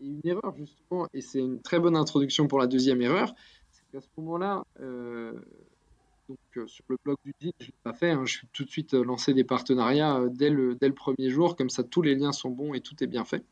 une 0.00 0.20
erreur, 0.24 0.54
justement, 0.56 1.06
et 1.14 1.20
c'est 1.20 1.38
une 1.38 1.60
très 1.60 1.78
bonne 1.78 1.96
introduction 1.96 2.48
pour 2.48 2.58
la 2.58 2.66
deuxième 2.66 3.02
erreur, 3.02 3.34
c'est 3.70 3.84
qu'à 3.92 4.00
ce 4.00 4.08
moment-là, 4.16 4.64
donc 6.28 6.38
euh, 6.56 6.66
sur 6.66 6.84
le 6.88 6.96
blog 7.04 7.16
du 7.24 7.34
DIN, 7.40 7.50
je 7.58 7.64
ne 7.64 7.68
l'ai 7.68 7.74
pas 7.82 7.92
fait. 7.92 8.10
Hein. 8.10 8.24
je 8.24 8.38
suis 8.38 8.46
tout 8.52 8.64
de 8.64 8.70
suite 8.70 8.94
euh, 8.94 9.04
lancé 9.04 9.34
des 9.34 9.44
partenariats 9.44 10.18
euh, 10.18 10.28
dès 10.30 10.50
le, 10.50 10.74
dès 10.74 10.88
le 10.88 10.94
premier 10.94 11.30
jour. 11.30 11.56
Comme 11.56 11.70
ça, 11.70 11.82
tous 11.82 12.02
les 12.02 12.14
liens 12.14 12.32
sont 12.32 12.50
bons 12.50 12.74
et 12.74 12.80
tout 12.80 13.02
est 13.02 13.06
bien 13.06 13.24
fait. 13.24 13.44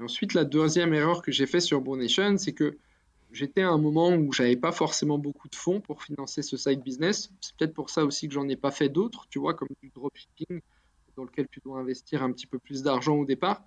Ensuite, 0.00 0.34
la 0.34 0.44
deuxième 0.44 0.92
erreur 0.92 1.22
que 1.22 1.30
j'ai 1.30 1.46
fait 1.46 1.60
sur 1.60 1.80
Brunation, 1.80 2.36
c'est 2.36 2.52
que 2.52 2.76
j'étais 3.32 3.62
à 3.62 3.70
un 3.70 3.78
moment 3.78 4.14
où 4.14 4.32
j'avais 4.32 4.56
pas 4.56 4.72
forcément 4.72 5.18
beaucoup 5.18 5.48
de 5.48 5.54
fonds 5.54 5.80
pour 5.80 6.02
financer 6.02 6.42
ce 6.42 6.56
side 6.56 6.82
business. 6.82 7.30
C'est 7.40 7.54
peut-être 7.56 7.74
pour 7.74 7.90
ça 7.90 8.04
aussi 8.04 8.28
que 8.28 8.34
j'en 8.34 8.48
ai 8.48 8.56
pas 8.56 8.70
fait 8.70 8.88
d'autres, 8.88 9.26
tu 9.28 9.38
vois, 9.38 9.54
comme 9.54 9.68
du 9.82 9.90
dropshipping, 9.90 10.60
dans 11.16 11.24
lequel 11.24 11.46
tu 11.48 11.60
dois 11.60 11.78
investir 11.78 12.22
un 12.22 12.32
petit 12.32 12.46
peu 12.46 12.58
plus 12.58 12.82
d'argent 12.82 13.14
au 13.14 13.24
départ. 13.24 13.62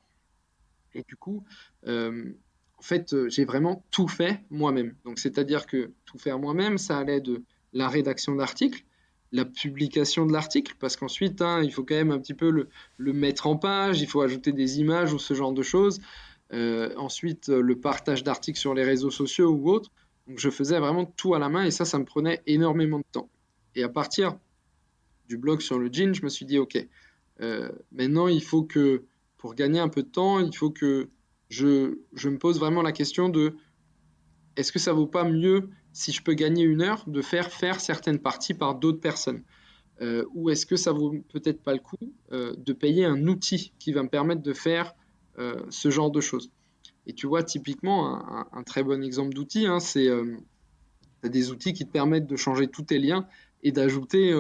Et 0.96 1.04
du 1.08 1.16
coup, 1.16 1.46
en 1.86 2.82
fait, 2.82 3.16
j'ai 3.30 3.46
vraiment 3.46 3.86
tout 3.90 4.10
fait 4.10 4.44
moi-même. 4.50 4.96
Donc, 5.06 5.20
c'est-à-dire 5.20 5.66
que 5.66 5.92
tout 6.06 6.18
faire 6.18 6.40
moi-même, 6.40 6.78
ça 6.78 6.98
allait 6.98 7.22
de 7.22 7.44
la 7.74 7.90
rédaction 7.90 8.36
d'articles, 8.36 8.84
la 9.32 9.46
publication 9.46 10.26
de 10.26 10.32
l'article, 10.32 10.76
parce 10.80 10.96
qu'ensuite, 10.96 11.42
hein, 11.42 11.62
il 11.64 11.72
faut 11.72 11.84
quand 11.84 11.96
même 11.96 12.12
un 12.12 12.20
petit 12.20 12.34
peu 12.34 12.50
le, 12.50 13.14
mettre 13.14 13.48
en 13.48 13.58
page, 13.58 14.02
il 14.02 14.08
faut 14.08 14.22
ajouter 14.22 14.52
des 14.52 14.80
images 14.80 15.14
ou 15.14 15.20
ce 15.20 15.34
genre 15.34 15.54
de 15.54 15.64
choses. 15.64 16.00
Euh, 16.54 16.94
ensuite, 16.96 17.50
le 17.50 17.80
partage 17.80 18.24
d'articles 18.24 18.60
sur 18.60 18.74
les 18.74 18.84
réseaux 18.84 19.12
sociaux 19.12 19.52
ou 19.52 19.70
autres. 19.70 19.92
Donc, 20.28 20.40
je 20.40 20.50
faisais 20.50 20.80
vraiment 20.80 21.06
tout 21.06 21.34
à 21.34 21.40
la 21.40 21.50
main 21.50 21.66
et 21.66 21.72
ça, 21.72 21.84
ça 21.84 22.00
me 22.00 22.06
prenait 22.06 22.42
énormément 22.48 23.00
de 23.00 23.06
temps. 23.12 23.30
Et 23.76 23.84
à 23.84 23.90
partir 23.90 24.38
du 25.28 25.38
blog 25.38 25.62
sur 25.62 25.78
le 25.78 25.92
jean, 25.92 26.14
je 26.14 26.24
me 26.24 26.30
suis 26.30 26.46
dit, 26.46 26.58
OK, 26.58 26.78
euh, 27.42 27.70
maintenant, 27.92 28.28
il 28.28 28.42
faut 28.42 28.64
que, 28.64 29.04
pour 29.38 29.56
gagner 29.56 29.80
un 29.80 29.90
peu 29.90 30.04
de 30.04 30.08
temps, 30.08 30.40
il 30.40 30.56
faut 30.56 30.72
que 30.72 31.10
je, 31.50 32.00
je 32.14 32.30
me 32.30 32.38
pose 32.38 32.60
vraiment 32.60 32.82
la 32.82 32.92
question 32.92 33.30
de 33.30 33.56
est-ce 34.56 34.72
que 34.72 34.80
ça 34.80 34.94
vaut 34.94 35.08
pas 35.08 35.24
mieux 35.24 35.70
si 35.98 36.12
je 36.12 36.22
peux 36.22 36.36
gagner 36.36 36.64
une 36.64 36.84
heure, 36.84 37.04
de 37.08 37.24
faire 37.24 37.52
faire 37.52 37.80
certaines 37.80 38.20
parties 38.20 38.54
par 38.54 38.76
d'autres 38.76 39.00
personnes 39.00 39.42
euh, 40.00 40.24
Ou 40.36 40.52
est-ce 40.52 40.68
que 40.68 40.76
ça 40.76 40.92
vaut 40.92 41.16
peut-être 41.34 41.64
pas 41.64 41.74
le 41.74 41.80
coup 41.80 41.98
euh, 42.32 42.54
de 42.56 42.72
payer 42.72 43.06
un 43.06 43.26
outil 43.26 43.74
qui 43.80 43.94
va 43.94 44.04
me 44.04 44.08
permettre 44.08 44.44
de 44.44 44.54
faire 44.54 44.94
euh, 45.40 45.56
ce 45.72 45.90
genre 45.90 46.12
de 46.12 46.22
choses? 46.22 46.52
Et 47.08 47.14
tu 47.14 47.26
vois, 47.26 47.42
typiquement, 47.42 48.22
un, 48.54 48.64
très 48.64 48.84
bon 48.84 49.04
exemple 49.04 49.34
d'outil, 49.34 49.66
hein, 49.66 49.80
c'est 49.80 50.10
des 51.24 51.52
outils 51.52 51.74
qui 51.74 51.86
te 51.86 51.92
permettent 51.92 52.28
de 52.28 52.36
changer 52.36 52.68
tous 52.68 52.84
tes 52.84 53.00
liens 53.00 53.26
et 53.64 53.72
d'ajouter 53.72 54.36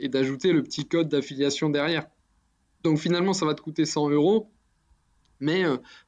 et 0.00 0.08
d'ajouter 0.08 0.52
le 0.52 0.64
petit 0.64 0.86
code 0.86 1.08
d'affiliation 1.08 1.70
derrière. 1.70 2.08
Donc 2.82 2.98
finalement, 2.98 3.32
ça 3.32 3.46
va 3.46 3.54
te 3.54 3.62
coûter 3.62 3.84
100 3.84 4.10
euros, 4.10 4.50
mais 5.38 5.62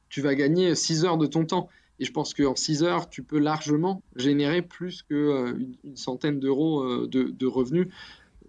tu 0.09 0.21
vas 0.21 0.35
gagner 0.35 0.75
6 0.75 1.05
heures 1.05 1.17
de 1.17 1.25
ton 1.25 1.45
temps. 1.45 1.69
Et 1.99 2.05
je 2.05 2.11
pense 2.11 2.33
qu'en 2.33 2.55
6 2.55 2.83
heures, 2.83 3.09
tu 3.09 3.23
peux 3.23 3.39
largement 3.39 4.03
générer 4.15 4.61
plus 4.61 5.01
qu'une 5.03 5.17
euh, 5.17 5.59
une 5.83 5.95
centaine 5.95 6.39
d'euros 6.39 6.83
euh, 6.83 7.07
de, 7.07 7.45
revenus, 7.45 7.87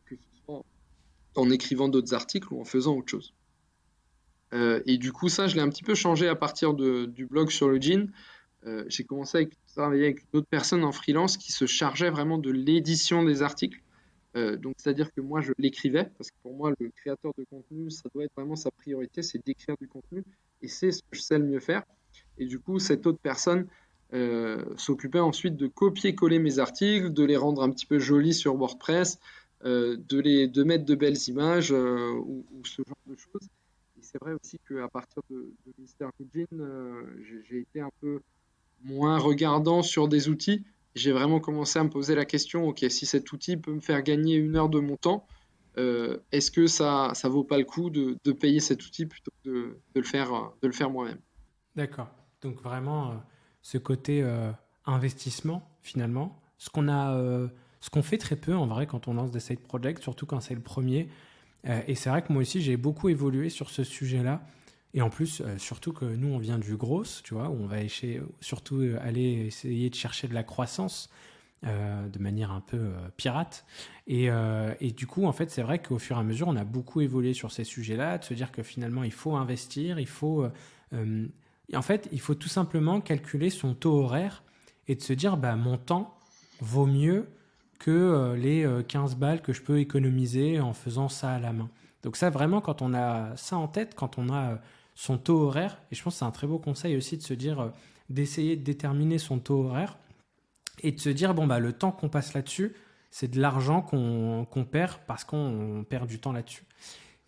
que 0.04 0.16
ce 0.16 0.44
soit 0.44 0.64
en 1.34 1.50
écrivant 1.50 1.88
d'autres 1.88 2.14
articles 2.14 2.52
ou 2.52 2.60
en 2.60 2.64
faisant 2.64 2.96
autre 2.96 3.10
chose. 3.10 3.32
Euh, 4.52 4.82
et 4.86 4.98
du 4.98 5.12
coup, 5.12 5.28
ça, 5.28 5.46
je 5.46 5.56
l'ai 5.56 5.62
un 5.62 5.68
petit 5.68 5.82
peu 5.82 5.94
changé 5.94 6.28
à 6.28 6.34
partir 6.34 6.74
du 6.74 7.26
blog 7.26 7.50
sur 7.50 7.68
le 7.68 7.80
jean. 7.80 8.10
J'ai 8.88 9.04
commencé 9.04 9.38
à 9.38 9.72
travailler 9.72 10.04
avec 10.04 10.30
d'autres 10.30 10.48
personnes 10.48 10.84
en 10.84 10.92
freelance 10.92 11.38
qui 11.38 11.52
se 11.52 11.64
chargeaient 11.64 12.10
vraiment 12.10 12.36
de 12.36 12.50
l'édition 12.50 13.24
des 13.24 13.40
articles. 13.40 13.80
donc, 14.34 14.74
c'est-à-dire 14.76 15.10
que 15.10 15.22
moi, 15.22 15.40
je 15.40 15.52
l'écrivais, 15.56 16.10
parce 16.18 16.30
que 16.30 16.36
pour 16.42 16.54
moi, 16.54 16.74
le 16.78 16.90
créateur 16.90 17.32
de 17.38 17.44
contenu, 17.44 17.90
ça 17.90 18.10
doit 18.12 18.24
être 18.24 18.34
vraiment 18.36 18.56
sa 18.56 18.70
priorité, 18.70 19.22
c'est 19.22 19.42
d'écrire 19.42 19.76
du 19.80 19.88
contenu, 19.88 20.22
et 20.60 20.68
c'est 20.68 20.90
ce 20.92 21.00
que 21.00 21.16
je 21.16 21.20
sais 21.20 21.38
le 21.38 21.46
mieux 21.46 21.60
faire. 21.60 21.82
Et 22.38 22.46
du 22.46 22.58
coup, 22.58 22.78
cette 22.78 23.06
autre 23.06 23.18
personne 23.22 23.66
euh, 24.12 24.64
s'occupait 24.76 25.20
ensuite 25.20 25.56
de 25.56 25.66
copier-coller 25.66 26.38
mes 26.38 26.58
articles, 26.58 27.12
de 27.12 27.24
les 27.24 27.36
rendre 27.36 27.62
un 27.62 27.70
petit 27.70 27.86
peu 27.86 27.98
jolis 27.98 28.34
sur 28.34 28.54
WordPress, 28.54 29.18
de, 29.64 30.20
les, 30.20 30.46
de 30.46 30.62
mettre 30.62 30.84
de 30.84 30.94
belles 30.94 31.18
images 31.26 31.72
ou, 31.72 32.44
ce 32.64 32.82
genre 32.86 32.96
de 33.08 33.16
choses. 33.16 33.48
Et 33.98 34.02
c'est 34.02 34.20
vrai 34.20 34.32
aussi 34.40 34.60
qu'à 34.68 34.86
partir 34.86 35.20
de, 35.30 35.52
de 35.66 35.72
Mr. 35.78 36.10
j'ai 37.48 37.58
été 37.58 37.80
un 37.80 37.90
peu 38.00 38.20
moins 38.84 39.18
regardant 39.18 39.82
sur 39.82 40.08
des 40.08 40.28
outils. 40.28 40.64
J'ai 40.94 41.12
vraiment 41.12 41.40
commencé 41.40 41.78
à 41.78 41.84
me 41.84 41.90
poser 41.90 42.14
la 42.14 42.24
question, 42.24 42.66
ok, 42.66 42.84
si 42.88 43.06
cet 43.06 43.30
outil 43.32 43.56
peut 43.56 43.72
me 43.72 43.80
faire 43.80 44.02
gagner 44.02 44.34
une 44.36 44.56
heure 44.56 44.68
de 44.68 44.80
mon 44.80 44.96
temps, 44.96 45.26
euh, 45.76 46.18
est-ce 46.32 46.50
que 46.50 46.66
ça 46.66 47.12
ça 47.14 47.28
vaut 47.28 47.44
pas 47.44 47.58
le 47.58 47.64
coup 47.64 47.90
de, 47.90 48.32
payer 48.32 48.58
cet 48.58 48.84
outil 48.84 49.06
plutôt 49.06 49.30
que 49.44 49.76
de, 49.94 50.00
le 50.00 50.02
faire 50.02 50.52
de 50.60 50.66
le 50.66 50.72
faire 50.72 50.90
moi-même? 50.90 51.20
D'accord. 51.78 52.08
Donc 52.42 52.60
vraiment 52.60 53.10
euh, 53.10 53.14
ce 53.62 53.78
côté 53.78 54.20
euh, 54.22 54.50
investissement 54.84 55.62
finalement, 55.80 56.38
ce 56.58 56.68
qu'on 56.70 56.88
a 56.88 57.16
ce 57.80 57.90
qu'on 57.90 58.02
fait 58.02 58.18
très 58.18 58.36
peu 58.36 58.54
en 58.54 58.66
vrai 58.66 58.86
quand 58.86 59.08
on 59.08 59.14
lance 59.14 59.30
des 59.30 59.40
side 59.40 59.60
projects, 59.60 60.02
surtout 60.02 60.26
quand 60.26 60.40
c'est 60.40 60.56
le 60.56 60.60
premier. 60.60 61.08
et 61.86 61.94
c'est 61.94 62.10
vrai 62.10 62.22
que 62.22 62.32
moi 62.32 62.42
aussi 62.42 62.60
j'ai 62.60 62.76
beaucoup 62.76 63.08
évolué 63.08 63.48
sur 63.48 63.70
ce 63.70 63.84
sujet-là. 63.84 64.42
Et 64.94 65.02
en 65.02 65.10
plus, 65.10 65.42
surtout 65.58 65.92
que 65.92 66.04
nous, 66.04 66.28
on 66.28 66.38
vient 66.38 66.58
du 66.58 66.76
gros, 66.76 67.04
tu 67.22 67.34
vois, 67.34 67.50
où 67.50 67.62
on 67.62 67.66
va 67.66 67.82
essayer, 67.82 68.22
surtout 68.40 68.82
aller 69.00 69.46
essayer 69.46 69.90
de 69.90 69.94
chercher 69.94 70.28
de 70.28 70.34
la 70.34 70.42
croissance. 70.42 71.10
Euh, 71.66 72.08
de 72.08 72.20
manière 72.20 72.52
un 72.52 72.60
peu 72.60 72.76
euh, 72.76 73.08
pirate. 73.16 73.64
Euh, 74.08 74.74
et, 74.80 74.92
du 74.92 75.08
coup, 75.08 75.26
en 75.26 75.32
fait, 75.32 75.50
c'est 75.50 75.62
vrai 75.62 75.80
qu'au 75.82 75.98
fur 75.98 76.16
et 76.16 76.20
à 76.20 76.22
mesure, 76.22 76.46
on 76.46 76.54
a 76.54 76.62
beaucoup 76.62 77.00
évolué 77.00 77.34
sur 77.34 77.50
ces 77.50 77.64
sujets-là, 77.64 78.18
de 78.18 78.24
se 78.24 78.32
dire 78.32 78.52
que 78.52 78.62
finalement, 78.62 79.02
il 79.02 79.10
faut 79.12 79.34
investir, 79.34 79.98
il 79.98 80.06
faut... 80.06 80.46
en 81.76 81.82
fait, 81.82 82.08
il 82.12 82.20
faut 82.20 82.34
tout 82.34 82.48
simplement 82.48 83.00
calculer 83.00 83.50
son 83.50 83.74
taux 83.74 83.98
horaire 84.02 84.42
et 84.86 84.94
de 84.94 85.02
se 85.02 85.12
dire, 85.12 85.36
bah, 85.36 85.56
mon 85.56 85.76
temps 85.76 86.16
vaut 86.60 86.86
mieux 86.86 87.28
que 87.78 88.34
les 88.36 88.66
15 88.88 89.16
balles 89.16 89.40
que 89.42 89.52
je 89.52 89.62
peux 89.62 89.78
économiser 89.78 90.60
en 90.60 90.72
faisant 90.72 91.08
ça 91.08 91.32
à 91.32 91.38
la 91.38 91.52
main. 91.52 91.70
Donc 92.02 92.16
ça, 92.16 92.30
vraiment, 92.30 92.60
quand 92.60 92.82
on 92.82 92.94
a 92.94 93.36
ça 93.36 93.56
en 93.56 93.68
tête, 93.68 93.94
quand 93.94 94.18
on 94.18 94.32
a 94.32 94.58
son 94.94 95.18
taux 95.18 95.42
horaire, 95.42 95.78
et 95.92 95.94
je 95.94 96.02
pense 96.02 96.14
que 96.14 96.18
c'est 96.18 96.24
un 96.24 96.30
très 96.30 96.46
beau 96.46 96.58
conseil 96.58 96.96
aussi 96.96 97.16
de 97.16 97.22
se 97.22 97.34
dire, 97.34 97.72
d'essayer 98.08 98.56
de 98.56 98.64
déterminer 98.64 99.18
son 99.18 99.38
taux 99.38 99.64
horaire, 99.64 99.96
et 100.82 100.92
de 100.92 101.00
se 101.00 101.08
dire 101.08 101.34
bon 101.34 101.46
bah 101.46 101.58
le 101.58 101.72
temps 101.72 101.92
qu'on 101.92 102.08
passe 102.08 102.34
là-dessus, 102.34 102.74
c'est 103.10 103.28
de 103.28 103.40
l'argent 103.40 103.80
qu'on 103.82 104.64
perd 104.70 104.98
parce 105.06 105.24
qu'on 105.24 105.84
perd 105.88 106.08
du 106.08 106.18
temps 106.18 106.32
là-dessus. 106.32 106.64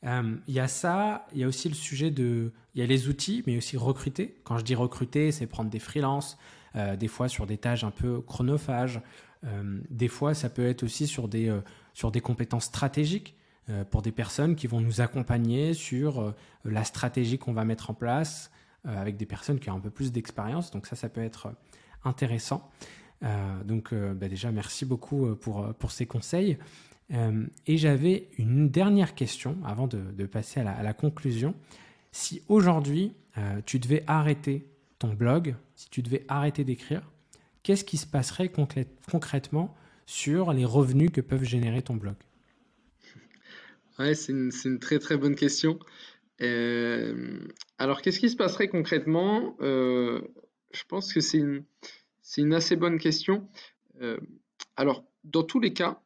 Euh, 0.05 0.36
il 0.46 0.55
y 0.55 0.61
a 0.61 0.68
ça, 0.68 1.26
il 1.32 1.40
y 1.40 1.44
a 1.44 1.46
aussi 1.46 1.68
le 1.68 1.74
sujet 1.74 2.11
de, 2.11 2.53
il 2.74 2.80
y 2.80 2.82
a 2.82 2.86
les 2.86 3.09
outils, 3.09 3.42
mais 3.46 3.57
aussi 3.57 3.76
recruter. 3.76 4.40
Quand 4.44 4.59
je 4.59 4.64
dis 4.64 4.74
recruter, 4.74 5.32
c'est 5.32 5.46
prendre 5.46 5.70
des 5.70 5.78
freelances, 5.78 6.38
euh, 6.76 6.96
des 6.96 7.09
fois 7.09 7.28
sur 7.28 7.46
des 7.46 7.59
tâches 7.59 7.84
un 7.84 7.90
peu 7.90 8.20
chronophages, 8.22 9.01
euh, 9.44 9.80
des 9.90 10.09
fois 10.09 10.34
ça 10.34 10.48
peut 10.48 10.66
être 10.66 10.82
aussi 10.82 11.07
sur 11.07 11.28
des 11.28 11.53
sur 11.94 12.11
des 12.11 12.20
compétences 12.20 12.64
stratégiques 12.64 13.36
pour 13.90 14.03
des 14.03 14.11
personnes 14.11 14.57
qui 14.57 14.66
vont 14.66 14.80
nous 14.80 15.01
accompagner 15.01 15.74
sur 15.74 16.34
la 16.64 16.82
stratégie 16.82 17.38
qu'on 17.38 17.53
va 17.53 17.64
mettre 17.64 17.90
en 17.90 17.94
place 17.94 18.51
avec 18.84 19.16
des 19.16 19.26
personnes 19.26 19.61
qui 19.61 19.70
ont 19.70 19.76
un 19.76 19.80
peu 19.80 19.90
plus 19.90 20.11
d'expérience. 20.11 20.72
Donc 20.72 20.86
ça, 20.86 20.96
ça 20.96 21.09
peut 21.09 21.22
être 21.22 21.53
intéressant. 22.05 22.68
Donc 23.64 23.94
bah, 23.94 24.28
déjà, 24.28 24.51
merci 24.51 24.84
beaucoup 24.84 25.36
pour, 25.36 25.72
pour 25.74 25.90
ces 25.92 26.07
conseils. 26.07 26.59
Et 27.66 27.76
j'avais 27.76 28.28
une 28.38 28.70
dernière 28.70 29.14
question 29.14 29.58
avant 29.64 29.88
de, 29.88 30.26
passer 30.26 30.61
à 30.61 30.82
la, 30.82 30.92
conclusion. 30.92 31.54
Si 32.12 32.42
aujourd'hui, 32.48 33.12
tu 33.66 33.78
devais 33.78 34.04
arrêter 34.06 34.66
ton 34.98 35.12
blog, 35.14 35.56
si 35.74 35.90
tu 35.90 36.02
devais 36.02 36.24
arrêter 36.28 36.62
d'écrire, 36.62 37.02
qu'est-ce 37.62 37.84
qui 37.84 37.96
se 37.96 38.06
passerait 38.06 38.50
concrètement 39.11 39.74
sur 40.06 40.52
les 40.52 40.64
revenus 40.64 41.11
que 41.12 41.20
peuvent 41.20 41.44
générer 41.44 41.82
ton 41.82 41.96
blog? 41.96 42.14
Ouais, 44.00 44.14
c'est 44.14 44.32
une, 44.32 44.78
très 44.78 44.98
très 44.98 45.16
bonne 45.16 45.34
question. 45.34 45.78
Euh, 46.40 47.38
alors, 47.78 48.00
qu'est-ce 48.00 48.18
qui 48.18 48.30
se 48.30 48.36
passerait 48.36 48.68
concrètement? 48.68 49.56
Euh, 49.61 50.22
Je 50.72 50.84
pense 50.88 51.12
que 51.12 51.20
c'est 51.20 51.38
une, 51.38 52.54
assez 52.54 52.76
bonne 52.76 52.98
question. 52.98 53.46
Euh, 54.00 54.18
alors, 54.76 55.04
dans 55.24 55.42
tous 55.42 55.61
les 55.61 55.74
cas, 55.74 56.00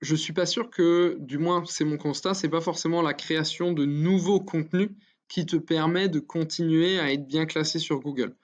je 0.00 0.12
ne 0.12 0.18
suis 0.18 0.32
pas 0.32 0.46
sûr 0.46 0.70
que, 0.70 1.16
du 1.20 1.38
moins 1.38 1.64
c'est 1.66 1.84
mon 1.84 1.96
constat, 1.96 2.34
c'est 2.34 2.48
pas 2.48 2.60
forcément 2.60 3.02
la 3.02 3.14
création 3.14 3.72
de 3.72 3.84
nouveaux 3.84 4.40
contenus 4.40 4.90
qui 5.28 5.46
te 5.46 5.56
permet 5.56 6.08
de 6.08 6.18
continuer 6.18 6.98
à 6.98 7.12
être 7.12 7.26
bien 7.26 7.46
classé 7.46 7.78
sur 7.78 8.00
Google. 8.00 8.34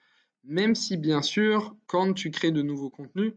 Même 0.43 0.75
si 0.75 0.97
bien 0.97 1.21
sûr, 1.21 1.75
quand 1.87 2.13
tu 2.13 2.31
crées 2.31 2.51
de 2.51 2.61
nouveaux 2.61 2.89
contenus, 2.89 3.33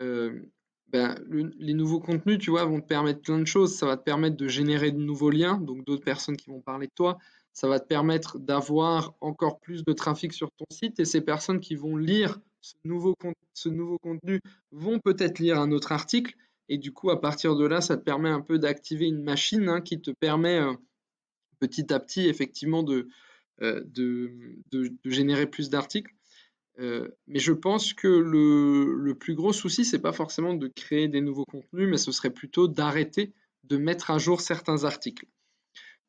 euh, 0.00 0.40
ben, 0.88 1.16
les 1.58 1.74
nouveaux 1.74 2.00
contenus, 2.00 2.38
tu 2.38 2.50
vois, 2.50 2.64
vont 2.64 2.80
te 2.80 2.86
permettre 2.86 3.20
plein 3.20 3.38
de 3.38 3.44
choses. 3.46 3.76
Ça 3.76 3.84
va 3.84 3.96
te 3.96 4.04
permettre 4.04 4.36
de 4.36 4.48
générer 4.48 4.92
de 4.92 4.98
nouveaux 4.98 5.30
liens, 5.30 5.58
donc 5.58 5.84
d'autres 5.84 6.04
personnes 6.04 6.36
qui 6.36 6.50
vont 6.50 6.60
parler 6.60 6.86
de 6.86 6.92
toi. 6.94 7.18
Ça 7.52 7.68
va 7.68 7.80
te 7.80 7.86
permettre 7.86 8.38
d'avoir 8.38 9.14
encore 9.20 9.60
plus 9.60 9.84
de 9.84 9.92
trafic 9.92 10.32
sur 10.32 10.50
ton 10.52 10.66
site 10.70 11.00
et 11.00 11.04
ces 11.04 11.20
personnes 11.20 11.60
qui 11.60 11.74
vont 11.74 11.96
lire 11.96 12.38
ce 12.60 12.74
nouveau, 12.84 13.14
ce 13.52 13.68
nouveau 13.68 13.98
contenu 13.98 14.40
vont 14.70 14.98
peut-être 14.98 15.40
lire 15.40 15.58
un 15.60 15.70
autre 15.72 15.92
article 15.92 16.34
et 16.68 16.78
du 16.78 16.92
coup 16.92 17.10
à 17.10 17.20
partir 17.20 17.56
de 17.56 17.66
là 17.66 17.80
ça 17.80 17.96
te 17.96 18.02
permet 18.02 18.30
un 18.30 18.40
peu 18.40 18.58
d'activer 18.58 19.06
une 19.06 19.22
machine 19.22 19.68
hein, 19.68 19.80
qui 19.80 20.00
te 20.00 20.10
permet 20.10 20.58
euh, 20.58 20.72
petit 21.60 21.92
à 21.92 22.00
petit 22.00 22.28
effectivement 22.28 22.82
de, 22.82 23.08
euh, 23.62 23.82
de, 23.86 24.32
générer 25.04 25.46
plus 25.46 25.70
d'articles. 25.70 26.12
Euh, 26.80 27.08
mais 27.28 27.38
je 27.38 27.52
pense 27.52 27.94
que 27.94 28.08
le, 28.08 28.96
le 28.96 29.14
plus 29.14 29.36
gros 29.36 29.52
souci, 29.52 29.84
c'est 29.84 30.00
pas 30.00 30.12
forcément 30.12 30.54
de 30.54 30.66
créer 30.66 31.06
des 31.06 31.20
nouveaux 31.20 31.44
contenus, 31.44 31.88
mais 31.88 31.98
ce 31.98 32.10
serait 32.10 32.32
plutôt 32.32 32.66
d'arrêter 32.66 33.32
de 33.62 33.76
mettre 33.76 34.10
à 34.10 34.18
jour 34.18 34.40
certains 34.40 34.84
articles. 34.84 35.26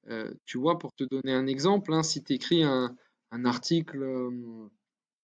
Euh, 0.10 0.34
tu 0.45 0.58
vois, 0.58 0.78
pour 0.78 0.93
te 0.93 1.03
donner 1.03 1.34
un 1.34 1.47
exemple, 1.47 1.93
hein, 1.93 2.03
si 2.03 2.24
tu 2.24 2.34
écris 2.34 2.64
un, 2.64 2.95
article 3.43 4.01
euh, 4.01 4.70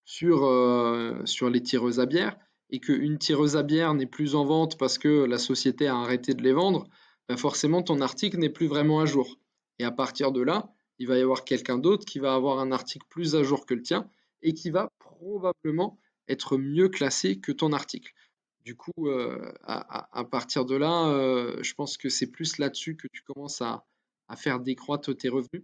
sur, 0.04 0.44
euh, 0.46 1.26
sur 1.26 1.50
les 1.50 1.62
tireuses 1.62 2.02
à 2.02 2.06
bière 2.06 2.38
et 2.72 2.80
qu'une 2.80 3.18
tireuse 3.18 3.58
à 3.58 3.64
bière 3.64 3.94
n'est 3.94 4.06
plus 4.06 4.36
en 4.36 4.46
vente 4.46 4.78
parce 4.78 4.98
que 4.98 5.26
la 5.26 5.38
société 5.38 5.88
a 5.88 5.98
arrêté 5.98 6.34
de 6.34 6.42
les 6.42 6.54
vendre, 6.54 6.88
ben 7.28 7.38
forcément 7.38 7.84
ton 7.84 8.02
article 8.02 8.38
n'est 8.38 8.50
plus 8.50 8.68
vraiment 8.68 9.02
à 9.02 9.06
jour. 9.06 9.38
Et 9.80 9.84
à 9.84 9.92
partir 9.92 10.32
de 10.32 10.42
là, 10.42 10.74
il 11.00 11.08
va 11.08 11.18
y 11.18 11.22
avoir 11.22 11.44
quelqu'un 11.44 11.78
d'autre 11.78 12.06
qui 12.06 12.20
va 12.20 12.34
avoir 12.34 12.60
un 12.60 12.72
article 12.72 13.06
plus 13.10 13.36
à 13.36 13.44
jour 13.44 13.66
que 13.66 13.74
le 13.74 13.82
tien 13.82 14.10
et 14.42 14.54
qui 14.54 14.70
va 14.70 14.90
probablement 15.00 16.00
être 16.28 16.58
mieux 16.58 16.90
classé 16.90 17.40
que 17.40 17.52
ton 17.52 17.74
article. 17.74 18.14
Du 18.64 18.76
coup, 18.76 19.10
à, 19.64 20.24
partir 20.30 20.66
de 20.66 20.76
là, 20.76 21.08
je 21.62 21.74
pense 21.74 21.98
que 21.98 22.10
c'est 22.10 22.28
plus 22.28 22.60
là-dessus 22.60 22.96
que 22.96 23.08
tu 23.12 23.24
commences 23.24 23.62
à, 23.62 23.86
à 24.28 24.36
faire 24.36 24.60
décroître 24.60 25.16
tes 25.16 25.30
revenus. 25.30 25.64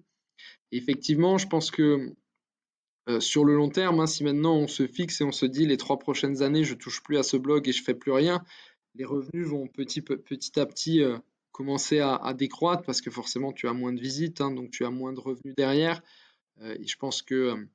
effectivement, 0.72 1.38
je 1.38 1.48
pense 1.48 1.72
que 1.72 2.14
euh, 3.08 3.22
sur 3.22 3.46
le 3.46 3.56
long 3.56 3.70
terme, 3.70 4.02
hein, 4.02 4.06
si 4.06 4.24
maintenant 4.24 4.56
on 4.58 4.68
se 4.68 4.86
fixe 4.86 5.22
et 5.22 5.24
on 5.24 5.32
se 5.32 5.46
dit 5.46 5.66
les 5.66 5.78
trois 5.78 5.98
prochaines 5.98 6.42
années, 6.42 6.66
je 6.66 6.76
touche 6.76 7.02
plus 7.02 7.18
à 7.18 7.24
ce 7.24 7.38
blog 7.38 7.68
et 7.68 7.72
je 7.72 7.82
fais 7.82 7.94
plus 7.94 8.12
rien, 8.12 8.44
les 8.96 9.06
revenus 9.06 9.48
vont 9.48 9.68
petit, 9.68 10.02
petit 10.02 10.60
à 10.60 10.66
petit 10.66 11.02
euh, 11.02 11.18
commencer 11.54 12.00
à, 12.00 12.34
décroître 12.34 12.84
parce 12.84 13.00
que 13.02 13.10
forcément 13.10 13.54
tu 13.54 13.68
as 13.68 13.74
moins 13.74 13.94
de 13.94 14.00
visites, 14.02 14.42
hein, 14.42 14.52
donc 14.52 14.72
tu 14.72 14.86
as 14.86 14.90
moins 14.90 15.14
de 15.14 15.20
revenus 15.20 15.56
derrière. 15.56 16.02
Euh, 16.62 16.76
et 16.80 16.86
je 16.86 16.98
pense 16.98 17.22
que 17.22 17.68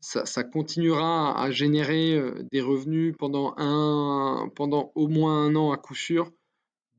ça, 0.00 0.24
ça, 0.24 0.44
continuera 0.44 1.38
à 1.38 1.50
générer 1.50 2.18
des 2.50 2.62
revenus 2.62 3.14
pendant, 3.18 3.54
un, 3.58 4.48
pendant 4.54 4.92
au 4.94 5.08
moins 5.08 5.44
un 5.44 5.54
an 5.56 5.72
à 5.72 5.76
coup 5.76 5.94
sûr, 5.94 6.32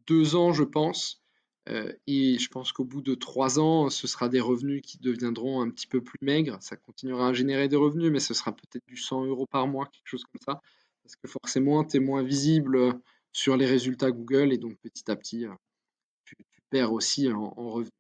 deux 0.06 0.36
ans 0.36 0.54
je 0.54 0.64
pense. 0.64 1.24
Euh, 1.70 1.94
et 2.08 2.40
je 2.40 2.50
pense 2.50 2.72
qu'au 2.72 2.84
bout 2.84 3.02
de 3.02 3.14
trois 3.14 3.60
ans, 3.60 3.90
ce 3.90 4.08
sera 4.08 4.30
des 4.30 4.40
revenus 4.40 4.82
qui 4.82 4.98
deviendront 4.98 5.62
un 5.62 5.70
petit 5.70 5.88
peu 5.88 6.02
plus 6.02 6.18
maigres. 6.22 6.58
Ça 6.62 6.76
continuera 6.76 7.30
à 7.30 7.34
générer 7.34 7.68
des 7.68 7.76
revenus, 7.76 8.12
mais 8.12 8.20
ce 8.20 8.34
sera 8.34 8.52
peut-être 8.52 8.86
du 8.88 8.98
100 8.98 9.26
euros 9.26 9.46
par 9.46 9.68
mois, 9.68 9.86
quelque 9.86 10.08
chose 10.08 10.24
comme 10.24 10.42
ça. 10.44 10.62
Parce 11.04 11.16
que 11.16 11.28
forcément, 11.28 11.84
tu 11.84 11.98
es 11.98 12.00
moins 12.00 12.24
visible 12.24 13.00
sur 13.32 13.58
les 13.58 13.66
résultats 13.66 14.12
Google 14.12 14.52
et 14.52 14.58
donc 14.58 14.78
petit 14.80 15.10
à 15.10 15.16
petit, 15.16 15.46
euh, 15.46 15.54
tu, 16.26 16.36
perds 16.70 16.94
aussi 16.94 17.32
en, 17.32 17.50
revenus. 17.50 17.92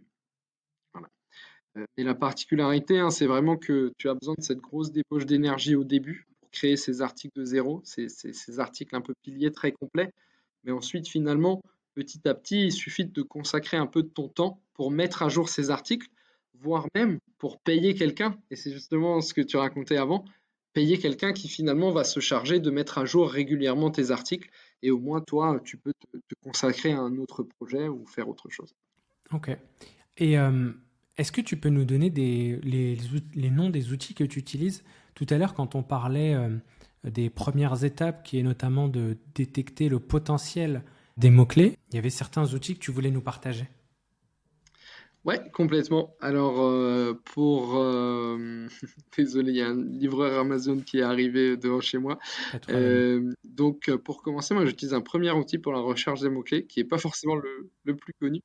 Euh, 1.77 1.85
et 1.97 2.03
la 2.03 2.15
particularité, 2.15 2.99
hein, 2.99 3.11
c'est 3.11 3.27
vraiment 3.27 3.57
que 3.57 3.93
tu 3.97 4.09
as 4.09 4.13
besoin 4.13 4.35
de 4.37 4.43
cette 4.43 4.59
grosse 4.59 4.91
débauche 4.91 5.25
d'énergie 5.25 5.75
au 5.75 5.83
début 5.83 6.27
pour 6.39 6.49
créer 6.51 6.75
ces 6.75 7.01
articles 7.01 7.37
de 7.39 7.45
zéro, 7.45 7.81
ces, 7.85 8.09
ces 8.09 8.59
articles 8.59 8.95
un 8.95 9.01
peu 9.01 9.13
piliers 9.21 9.51
très 9.51 9.71
complets. 9.71 10.11
Mais 10.63 10.71
ensuite, 10.71 11.07
finalement, 11.07 11.61
petit 11.93 12.27
à 12.27 12.33
petit, 12.33 12.65
il 12.65 12.71
suffit 12.71 13.05
de 13.05 13.21
consacrer 13.21 13.77
un 13.77 13.87
peu 13.87 14.03
de 14.03 14.07
ton 14.07 14.27
temps 14.27 14.61
pour 14.73 14.91
mettre 14.91 15.23
à 15.23 15.29
jour 15.29 15.49
ces 15.49 15.71
articles, 15.71 16.07
voire 16.59 16.87
même 16.95 17.19
pour 17.37 17.59
payer 17.59 17.93
quelqu'un. 17.95 18.37
Et 18.49 18.55
c'est 18.55 18.71
justement 18.71 19.21
ce 19.21 19.33
que 19.33 19.41
tu 19.41 19.57
racontais 19.57 19.97
avant, 19.97 20.25
payer 20.73 20.97
quelqu'un 20.97 21.33
qui 21.33 21.47
finalement 21.47 21.91
va 21.91 22.03
se 22.03 22.19
charger 22.19 22.59
de 22.59 22.71
mettre 22.71 22.97
à 22.97 23.05
jour 23.05 23.29
régulièrement 23.29 23.91
tes 23.91 24.11
articles. 24.11 24.49
Et 24.81 24.91
au 24.91 24.99
moins, 24.99 25.21
toi, 25.21 25.59
tu 25.63 25.77
peux 25.77 25.93
te, 25.93 26.35
consacrer 26.43 26.91
à 26.91 26.99
un 26.99 27.17
autre 27.17 27.43
projet 27.43 27.87
ou 27.87 28.05
faire 28.07 28.27
autre 28.27 28.49
chose. 28.49 28.73
Ok. 29.31 29.55
Et 30.17 30.39
euh, 30.39 30.71
est-ce 31.17 31.31
que 31.31 31.41
tu 31.41 31.57
peux 31.57 31.69
nous 31.69 31.85
donner 31.85 32.09
des, 32.09 32.59
les, 32.63 33.49
noms 33.49 33.69
des 33.69 33.91
outils 33.91 34.13
que 34.13 34.23
tu 34.23 34.39
utilises? 34.39 34.83
Tout 35.13 35.27
à 35.29 35.37
l'heure, 35.37 35.53
quand 35.53 35.75
on 35.75 35.83
parlait 35.83 36.33
euh, 36.33 36.49
des 37.03 37.29
premières 37.29 37.83
étapes, 37.83 38.23
qui 38.23 38.39
est 38.39 38.43
notamment 38.43 38.87
de 38.87 39.17
détecter 39.35 39.89
le 39.89 39.99
potentiel 39.99 40.83
des 41.17 41.29
mots-clés. 41.29 41.77
Il 41.89 41.95
y 41.95 41.99
avait 41.99 42.09
certains 42.09 42.53
outils 42.53 42.75
que 42.75 42.79
tu 42.79 42.91
voulais 42.91 43.11
nous 43.11 43.21
partager. 43.21 43.67
Ouais, 45.23 45.39
complètement. 45.53 46.15
Alors, 46.19 46.61
euh, 46.61 47.13
pour... 47.25 47.77
euh, 47.77 48.67
Désolé, 49.17 49.51
il 49.51 49.57
y 49.57 49.61
a 49.61 49.67
un 49.67 49.75
livreur 49.83 50.39
Amazon 50.39 50.79
qui 50.79 50.97
est 50.97 51.03
arrivé 51.03 51.57
devant 51.57 51.79
chez 51.79 51.99
moi. 51.99 52.17
Euh, 52.69 53.31
donc, 53.43 53.91
pour 53.97 54.23
commencer, 54.23 54.55
moi, 54.55 54.65
j'utilise 54.65 54.95
un 54.95 55.01
premier 55.01 55.29
outil 55.31 55.59
pour 55.59 55.73
la 55.73 55.79
recherche 55.79 56.21
des 56.21 56.29
mots-clés, 56.29 56.65
qui 56.65 56.79
n'est 56.79 56.87
pas 56.87 56.97
forcément 56.97 57.35
le, 57.35 57.69
le 57.83 57.95
plus 57.95 58.13
connu. 58.13 58.41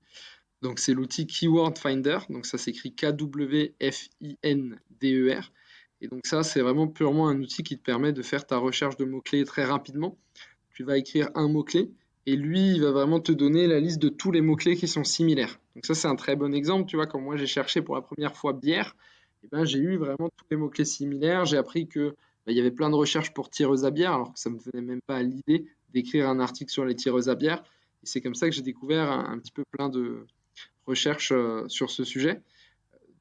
Donc, 0.61 0.79
c'est 0.79 0.93
l'outil 0.93 1.27
Keyword 1.27 1.79
Finder. 1.79 2.19
Donc, 2.29 2.45
ça 2.45 2.59
s'écrit 2.59 2.95
K-W-F-I-N-D-E-R. 2.95 3.73
Et 6.03 6.09
donc, 6.09 6.27
ça, 6.27 6.43
c'est 6.43 6.61
vraiment 6.61 6.89
purement 6.89 7.29
un 7.29 7.41
outil 7.41 7.63
qui 7.63 7.79
te 7.79 7.83
permet 7.83 8.13
de 8.13 8.21
faire 8.21 8.47
ta 8.47 8.59
recherche 8.59 8.99
de 8.99 9.07
mots-clés 9.07 9.45
très 9.45 9.65
rapidement. 9.65 10.19
Tu 10.75 10.85
vas 10.85 10.99
écrire 10.99 11.31
un 11.35 11.49
mot-clé 11.49 11.91
et 12.27 12.37
lui, 12.37 12.73
il 12.73 12.83
va 12.83 12.91
vraiment 12.91 13.21
te 13.21 13.33
donner 13.33 13.67
la 13.67 13.79
liste 13.79 14.01
de 14.01 14.09
tous 14.09 14.33
les 14.33 14.41
mots-clés 14.41 14.77
qui 14.77 14.89
sont 14.89 15.05
similaires. 15.05 15.61
Donc, 15.75 15.87
ça, 15.87 15.95
c'est 15.95 16.09
un 16.09 16.17
très 16.17 16.35
bon 16.35 16.53
exemple. 16.53 16.89
Tu 16.89 16.97
vois, 16.97 17.07
quand 17.07 17.21
moi, 17.21 17.37
j'ai 17.37 17.47
cherché 17.47 17.83
pour 17.83 17.95
la 17.95 18.03
première 18.03 18.37
fois 18.37 18.53
bière, 18.53 18.97
eh 19.45 19.49
ben, 19.49 19.65
j'ai 19.65 19.79
eu 19.79 19.97
vraiment 19.97 20.29
tous 20.37 20.47
les 20.51 20.57
mots-clés 20.57 20.85
similaires. 20.85 21.45
J'ai 21.45 21.57
appris 21.57 21.87
que 21.87 22.11
bah, 22.47 22.53
il 22.53 22.57
y 22.57 22.61
avait 22.61 22.73
plein 22.73 22.91
de 22.91 22.97
recherches 22.97 23.33
pour 23.33 23.49
tireuse 23.49 23.85
à 23.85 23.91
bière, 23.91 24.13
alors 24.13 24.33
que 24.33 24.41
ça 24.41 24.51
me 24.51 24.59
venait 24.59 24.85
même 24.85 25.01
pas 25.07 25.17
à 25.17 25.23
l'idée 25.23 25.67
d'écrire 25.93 26.29
un 26.29 26.41
article 26.41 26.71
sur 26.71 26.85
les 26.85 26.97
tireuses 26.97 27.29
à 27.29 27.37
bière. 27.37 27.63
Et 28.03 28.07
c'est 28.07 28.21
comme 28.21 28.35
ça 28.35 28.49
que 28.49 28.55
j'ai 28.55 28.63
découvert 28.63 29.11
un, 29.11 29.39
petit 29.39 29.53
peu 29.53 29.65
plein 29.71 29.89
de 29.89 30.27
recherches 30.87 31.33
euh, 31.33 31.67
sur 31.69 31.91
ce 31.91 32.03
sujet. 32.03 32.43